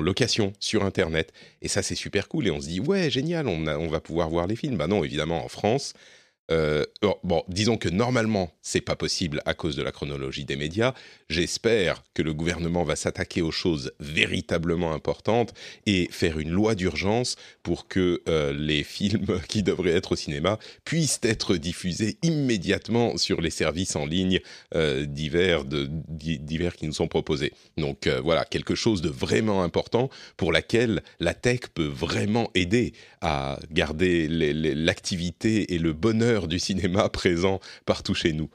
location 0.02 0.54
sur 0.60 0.84
Internet. 0.84 1.32
Et 1.62 1.68
ça, 1.68 1.84
c'est 1.84 1.96
super 1.96 2.28
cool. 2.28 2.48
Et 2.48 2.52
on 2.52 2.60
se 2.60 2.68
dit, 2.68 2.80
ouais, 2.80 3.10
génial, 3.10 3.48
on, 3.48 3.68
on 3.68 3.88
va 3.88 4.02
pouvoir 4.02 4.30
voir 4.30 4.48
les 4.48 4.56
films. 4.56 4.78
Bah 4.78 4.88
non, 4.88 5.04
évidemment, 5.04 5.46
en 5.46 5.48
France, 5.48 5.94
euh, 6.52 6.86
bon, 7.24 7.44
disons 7.48 7.78
que 7.78 7.90
normalement, 7.90 8.52
c'est 8.62 8.82
pas 8.82 8.96
possible 8.96 9.42
à 9.46 9.54
cause 9.54 9.76
de 9.76 9.84
la 9.84 9.92
chronologie 9.92 10.46
des 10.46 10.56
médias. 10.56 10.94
J'espère 11.30 12.04
que 12.14 12.22
le 12.22 12.34
gouvernement 12.34 12.84
va 12.84 12.96
s'attaquer 12.96 13.42
aux 13.42 13.52
choses 13.52 13.92
véritablement 14.00 14.94
importantes 14.94 15.54
et 15.86 16.08
faire 16.12 16.40
une 16.40 16.50
loi 16.50 16.76
d'urgence 16.76 17.36
pour 17.64 17.88
que 17.88 18.22
euh, 18.28 18.54
les 18.54 18.84
films 18.84 19.40
qui 19.48 19.64
devraient 19.64 19.92
être 19.92 20.14
au 20.14 20.16
cinéma 20.16 20.60
puissent 20.86 21.20
être 21.24 21.56
diffusés 21.56 22.18
immédiatement 22.24 23.18
sur 23.18 23.42
les 23.42 23.50
services 23.52 23.96
en 23.96 24.06
ligne 24.06 24.40
euh, 24.76 25.06
divers 25.06 25.66
qui 26.76 26.88
nous 26.88 26.94
sont 26.94 27.08
proposés. 27.08 27.54
Donc 27.78 28.08
voilà, 28.24 28.46
quelque 28.46 28.76
chose 28.76 29.02
de 29.02 29.10
vraiment 29.10 29.64
important 29.64 30.10
pour 30.38 30.52
laquelle 30.52 31.04
la 31.20 31.34
tech 31.34 31.62
peut 31.74 31.86
vraiment 31.86 32.50
aider 32.56 32.94
à 33.22 33.60
garder 33.72 34.28
l'activité 34.30 35.74
et 35.74 35.78
le 35.78 35.94
bonheur 35.94 36.39
du 36.48 36.60
cinéma 36.60 37.10
présent 37.10 37.60
partout 37.86 38.14
chez 38.14 38.34
nous. 38.34 38.49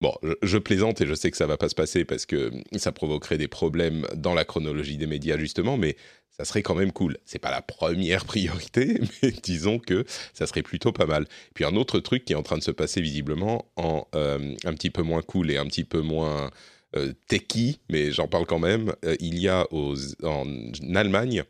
Bon, 0.00 0.14
je, 0.42 0.58
plaisante 0.58 1.00
et 1.00 1.06
je 1.06 1.14
sais 1.14 1.30
que 1.30 1.36
ça 1.36 1.46
va 1.46 1.56
pas 1.56 1.68
se 1.68 1.74
passer 1.74 2.04
parce 2.04 2.24
que 2.24 2.52
ça 2.76 2.92
provoquerait 2.92 3.38
des 3.38 3.48
problèmes 3.48 4.06
dans 4.14 4.32
la 4.32 4.44
chronologie 4.44 4.96
des 4.96 5.08
médias 5.08 5.36
justement, 5.36 5.76
mais 5.76 5.96
ça 6.30 6.44
serait 6.44 6.62
quand 6.62 6.76
même 6.76 6.92
cool. 6.92 7.16
C'est 7.24 7.40
pas 7.40 7.50
la 7.50 7.62
première 7.62 8.24
priorité, 8.24 9.00
mais 9.22 9.32
disons 9.42 9.80
que 9.80 10.04
ça 10.34 10.46
serait 10.46 10.62
plutôt 10.62 10.92
pas 10.92 11.06
mal. 11.06 11.26
Puis 11.54 11.64
un 11.64 11.74
autre 11.74 11.98
truc 11.98 12.24
qui 12.24 12.32
est 12.32 12.36
en 12.36 12.44
train 12.44 12.58
de 12.58 12.62
se 12.62 12.70
passer 12.70 13.00
visiblement 13.00 13.66
en 13.74 14.06
euh, 14.14 14.54
un 14.64 14.74
petit 14.74 14.90
peu 14.90 15.02
moins 15.02 15.22
cool 15.22 15.50
et 15.50 15.56
un 15.56 15.66
petit 15.66 15.84
peu 15.84 16.00
moins 16.00 16.50
euh, 16.96 17.12
techy, 17.26 17.80
mais 17.90 18.12
j'en 18.12 18.28
parle 18.28 18.46
quand 18.46 18.60
même. 18.60 18.94
Euh, 19.04 19.16
il 19.18 19.38
y 19.38 19.48
a 19.48 19.66
en 20.22 20.46
Allemagne 20.94 21.42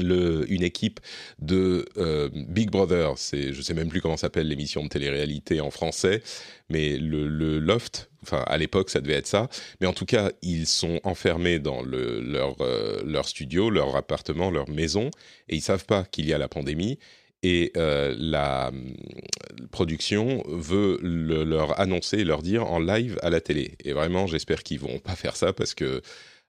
une 0.00 0.62
équipe 0.62 1.00
de 1.38 1.84
euh, 1.96 2.28
Big 2.32 2.70
Brother, 2.70 3.16
c'est, 3.16 3.52
je 3.52 3.62
sais 3.62 3.74
même 3.74 3.88
plus 3.88 4.00
comment 4.00 4.16
s'appelle 4.16 4.48
l'émission 4.48 4.82
de 4.82 4.88
télé-réalité 4.88 5.60
en 5.60 5.70
français, 5.70 6.22
mais 6.68 6.96
le, 6.96 7.58
loft, 7.58 8.10
enfin 8.22 8.42
à 8.46 8.58
l'époque 8.58 8.90
ça 8.90 9.00
devait 9.00 9.14
être 9.14 9.26
ça, 9.26 9.48
mais 9.80 9.86
en 9.86 9.92
tout 9.92 10.06
cas 10.06 10.30
ils 10.42 10.66
sont 10.66 11.00
enfermés 11.04 11.58
dans 11.58 11.82
leur, 11.82 12.56
euh, 12.60 13.02
leur 13.04 13.28
studio, 13.28 13.70
leur 13.70 13.94
appartement, 13.96 14.50
leur 14.50 14.68
maison, 14.68 15.10
et 15.48 15.56
ils 15.56 15.62
savent 15.62 15.86
pas 15.86 16.04
qu'il 16.04 16.26
y 16.26 16.32
a 16.32 16.38
la 16.38 16.48
pandémie, 16.48 16.98
et 17.42 17.72
euh, 17.76 18.14
la 18.18 18.72
production 19.70 20.42
veut 20.48 20.98
leur 21.02 21.78
annoncer, 21.78 22.24
leur 22.24 22.42
dire 22.42 22.66
en 22.66 22.80
live 22.80 23.18
à 23.22 23.30
la 23.30 23.40
télé. 23.40 23.76
Et 23.84 23.92
vraiment 23.92 24.26
j'espère 24.26 24.62
qu'ils 24.62 24.80
vont 24.80 24.98
pas 24.98 25.14
faire 25.14 25.36
ça 25.36 25.52
parce 25.52 25.74
que 25.74 26.02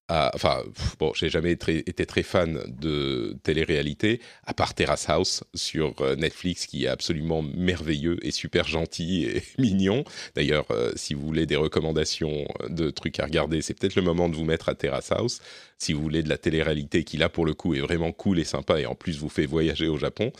enfin, 0.09 0.63
bon, 0.99 1.11
j'ai 1.13 1.29
jamais 1.29 1.51
été 1.51 2.05
très 2.05 2.23
fan 2.23 2.61
de 2.67 3.35
télé-réalité, 3.43 4.21
à 4.45 4.53
part 4.53 4.73
Terrace 4.73 5.09
House 5.09 5.43
sur 5.53 5.93
euh, 6.01 6.15
Netflix, 6.15 6.65
qui 6.65 6.85
est 6.85 6.87
absolument 6.87 7.41
merveilleux 7.41 8.17
et 8.25 8.31
super 8.31 8.67
gentil 8.67 9.25
et 9.25 9.43
mignon. 9.61 10.03
D'ailleurs, 10.35 10.65
euh, 10.71 10.91
si 10.95 11.13
vous 11.13 11.25
voulez 11.25 11.45
des 11.45 11.55
recommandations 11.55 12.47
de 12.69 12.89
trucs 12.89 13.19
à 13.19 13.25
regarder, 13.25 13.61
c'est 13.61 13.73
peut-être 13.73 13.95
le 13.95 14.01
moment 14.01 14.29
de 14.29 14.35
vous 14.35 14.45
mettre 14.45 14.69
à 14.69 14.75
Terrace 14.75 15.11
House. 15.11 15.41
Si 15.77 15.93
vous 15.93 16.01
voulez 16.01 16.23
de 16.23 16.29
la 16.29 16.37
télé-réalité 16.37 17.03
qui, 17.03 17.17
là, 17.17 17.29
pour 17.29 17.45
le 17.45 17.53
coup, 17.53 17.75
est 17.75 17.81
vraiment 17.81 18.11
cool 18.11 18.39
et 18.39 18.45
sympa, 18.45 18.79
et 18.79 18.85
en 18.85 18.95
plus 18.95 19.19
vous 19.19 19.29
fait 19.29 19.45
voyager 19.45 19.87
au 19.87 19.97
Japon, 19.97 20.31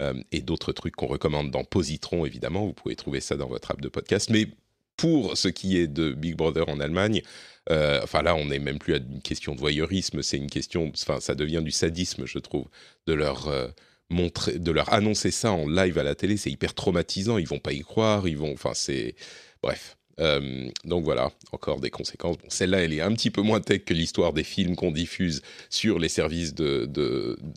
euh, 0.00 0.14
et 0.32 0.40
d'autres 0.40 0.72
trucs 0.72 0.94
qu'on 0.94 1.06
recommande 1.06 1.50
dans 1.50 1.64
Positron, 1.64 2.24
évidemment, 2.24 2.64
vous 2.64 2.72
pouvez 2.72 2.96
trouver 2.96 3.20
ça 3.20 3.36
dans 3.36 3.48
votre 3.48 3.72
app 3.72 3.80
de 3.80 3.88
podcast. 3.88 4.30
Mais 4.30 4.46
pour 4.96 5.36
ce 5.36 5.48
qui 5.48 5.76
est 5.78 5.88
de 5.88 6.12
Big 6.12 6.36
Brother 6.36 6.68
en 6.68 6.80
Allemagne, 6.80 7.22
euh, 7.70 8.00
enfin 8.02 8.22
là, 8.22 8.34
on 8.34 8.46
n'est 8.46 8.58
même 8.58 8.78
plus 8.78 8.94
à 8.94 8.98
une 8.98 9.22
question 9.22 9.54
de 9.54 9.60
voyeurisme, 9.60 10.22
c'est 10.22 10.36
une 10.36 10.50
question, 10.50 10.90
enfin 10.94 11.20
ça 11.20 11.34
devient 11.34 11.62
du 11.64 11.70
sadisme, 11.72 12.24
je 12.26 12.38
trouve, 12.38 12.66
de 13.06 13.12
leur 13.12 13.48
euh, 13.48 13.68
montrer, 14.08 14.58
de 14.58 14.70
leur 14.70 14.92
annoncer 14.92 15.30
ça 15.30 15.52
en 15.52 15.68
live 15.68 15.98
à 15.98 16.02
la 16.02 16.14
télé, 16.14 16.36
c'est 16.36 16.50
hyper 16.50 16.74
traumatisant. 16.74 17.38
Ils 17.38 17.48
vont 17.48 17.58
pas 17.58 17.72
y 17.72 17.80
croire, 17.80 18.28
ils 18.28 18.36
vont, 18.36 18.52
enfin 18.52 18.72
c'est, 18.74 19.14
bref. 19.62 19.96
Euh, 20.20 20.68
donc 20.84 21.04
voilà, 21.04 21.30
encore 21.52 21.80
des 21.80 21.90
conséquences. 21.90 22.36
Celle-là, 22.48 22.82
elle 22.82 22.92
est 22.92 23.00
un 23.00 23.12
petit 23.12 23.30
peu 23.30 23.42
moins 23.42 23.60
tech 23.60 23.84
que 23.84 23.94
l'histoire 23.94 24.32
des 24.32 24.44
films 24.44 24.76
qu'on 24.76 24.90
diffuse 24.90 25.42
sur 25.70 25.98
les 25.98 26.08
services 26.08 26.54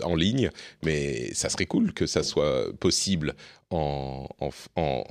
en 0.04 0.16
ligne, 0.16 0.50
mais 0.84 1.34
ça 1.34 1.50
serait 1.50 1.66
cool 1.66 1.94
que 1.94 2.06
ça 2.06 2.24
soit 2.24 2.74
possible 2.80 3.36
en, 3.70 4.28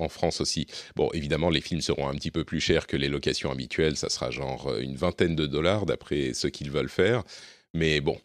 France 0.09 0.41
aussi. 0.41 0.66
Bon, 0.97 1.11
évidemment, 1.12 1.51
les 1.51 1.61
films 1.61 1.81
seront 1.81 2.09
un 2.09 2.15
petit 2.15 2.31
peu 2.31 2.45
plus 2.45 2.61
chers 2.61 2.87
que 2.87 2.97
les 2.97 3.09
locations 3.09 3.51
habituelles, 3.51 3.97
ça 3.97 4.09
sera 4.09 4.31
genre 4.31 4.75
une 4.79 4.97
vingtaine 4.97 5.37
de 5.37 5.47
dollars 5.47 5.87
d'après 5.87 6.33
ce 6.35 6.49
qu'ils 6.49 6.70
veulent 6.70 6.89
faire. 6.89 7.23
Mais 7.75 8.01
bon, 8.01 8.19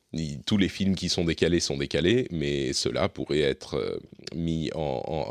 tous 0.46 0.58
les 0.58 0.70
films 0.70 0.96
qui 0.96 1.10
sont 1.10 1.26
décalés 1.26 1.60
sont 1.60 1.78
décalés, 1.78 2.28
mais 2.32 2.74
cela 2.74 3.10
pourrait 3.10 3.42
être 3.42 3.76
euh, 3.76 4.00
mis 4.34 4.72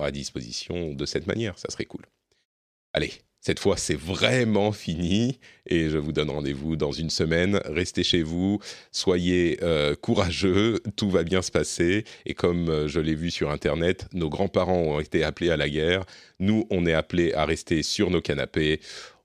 à 0.00 0.10
disposition 0.10 0.92
de 0.92 1.06
cette 1.06 1.26
manière. 1.26 1.58
Ça 1.58 1.70
serait 1.70 1.86
cool. 1.86 2.04
Allez, 2.92 3.12
cette 3.42 3.58
fois, 3.58 3.76
c'est 3.76 3.96
vraiment 3.96 4.70
fini 4.70 5.40
et 5.66 5.88
je 5.88 5.98
vous 5.98 6.12
donne 6.12 6.30
rendez-vous 6.30 6.76
dans 6.76 6.92
une 6.92 7.10
semaine. 7.10 7.60
Restez 7.64 8.04
chez 8.04 8.22
vous, 8.22 8.60
soyez 8.92 9.58
euh, 9.62 9.96
courageux, 9.96 10.78
tout 10.94 11.10
va 11.10 11.24
bien 11.24 11.42
se 11.42 11.50
passer. 11.50 12.04
Et 12.24 12.34
comme 12.34 12.68
euh, 12.68 12.86
je 12.86 13.00
l'ai 13.00 13.16
vu 13.16 13.32
sur 13.32 13.50
Internet, 13.50 14.06
nos 14.12 14.28
grands-parents 14.28 14.78
ont 14.78 15.00
été 15.00 15.24
appelés 15.24 15.50
à 15.50 15.56
la 15.56 15.68
guerre. 15.68 16.04
Nous, 16.38 16.68
on 16.70 16.86
est 16.86 16.92
appelés 16.92 17.34
à 17.34 17.44
rester 17.44 17.82
sur 17.82 18.10
nos 18.10 18.20
canapés 18.20 18.80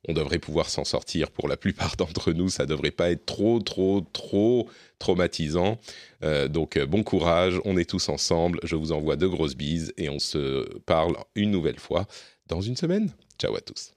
on 0.09 0.13
devrait 0.13 0.39
pouvoir 0.39 0.69
s'en 0.69 0.85
sortir 0.85 1.29
pour 1.31 1.47
la 1.47 1.57
plupart 1.57 1.95
d'entre 1.97 2.31
nous. 2.31 2.49
Ça 2.49 2.65
devrait 2.65 2.91
pas 2.91 3.11
être 3.11 3.25
trop, 3.25 3.59
trop, 3.59 4.01
trop 4.13 4.67
traumatisant. 4.99 5.79
Euh, 6.23 6.47
donc 6.47 6.79
bon 6.79 7.03
courage, 7.03 7.59
on 7.65 7.77
est 7.77 7.89
tous 7.89 8.09
ensemble. 8.09 8.59
Je 8.63 8.75
vous 8.75 8.93
envoie 8.93 9.15
de 9.15 9.27
grosses 9.27 9.55
bises 9.55 9.93
et 9.97 10.09
on 10.09 10.19
se 10.19 10.67
parle 10.85 11.17
une 11.35 11.51
nouvelle 11.51 11.79
fois 11.79 12.07
dans 12.47 12.61
une 12.61 12.77
semaine. 12.77 13.13
Ciao 13.37 13.55
à 13.55 13.61
tous. 13.61 13.96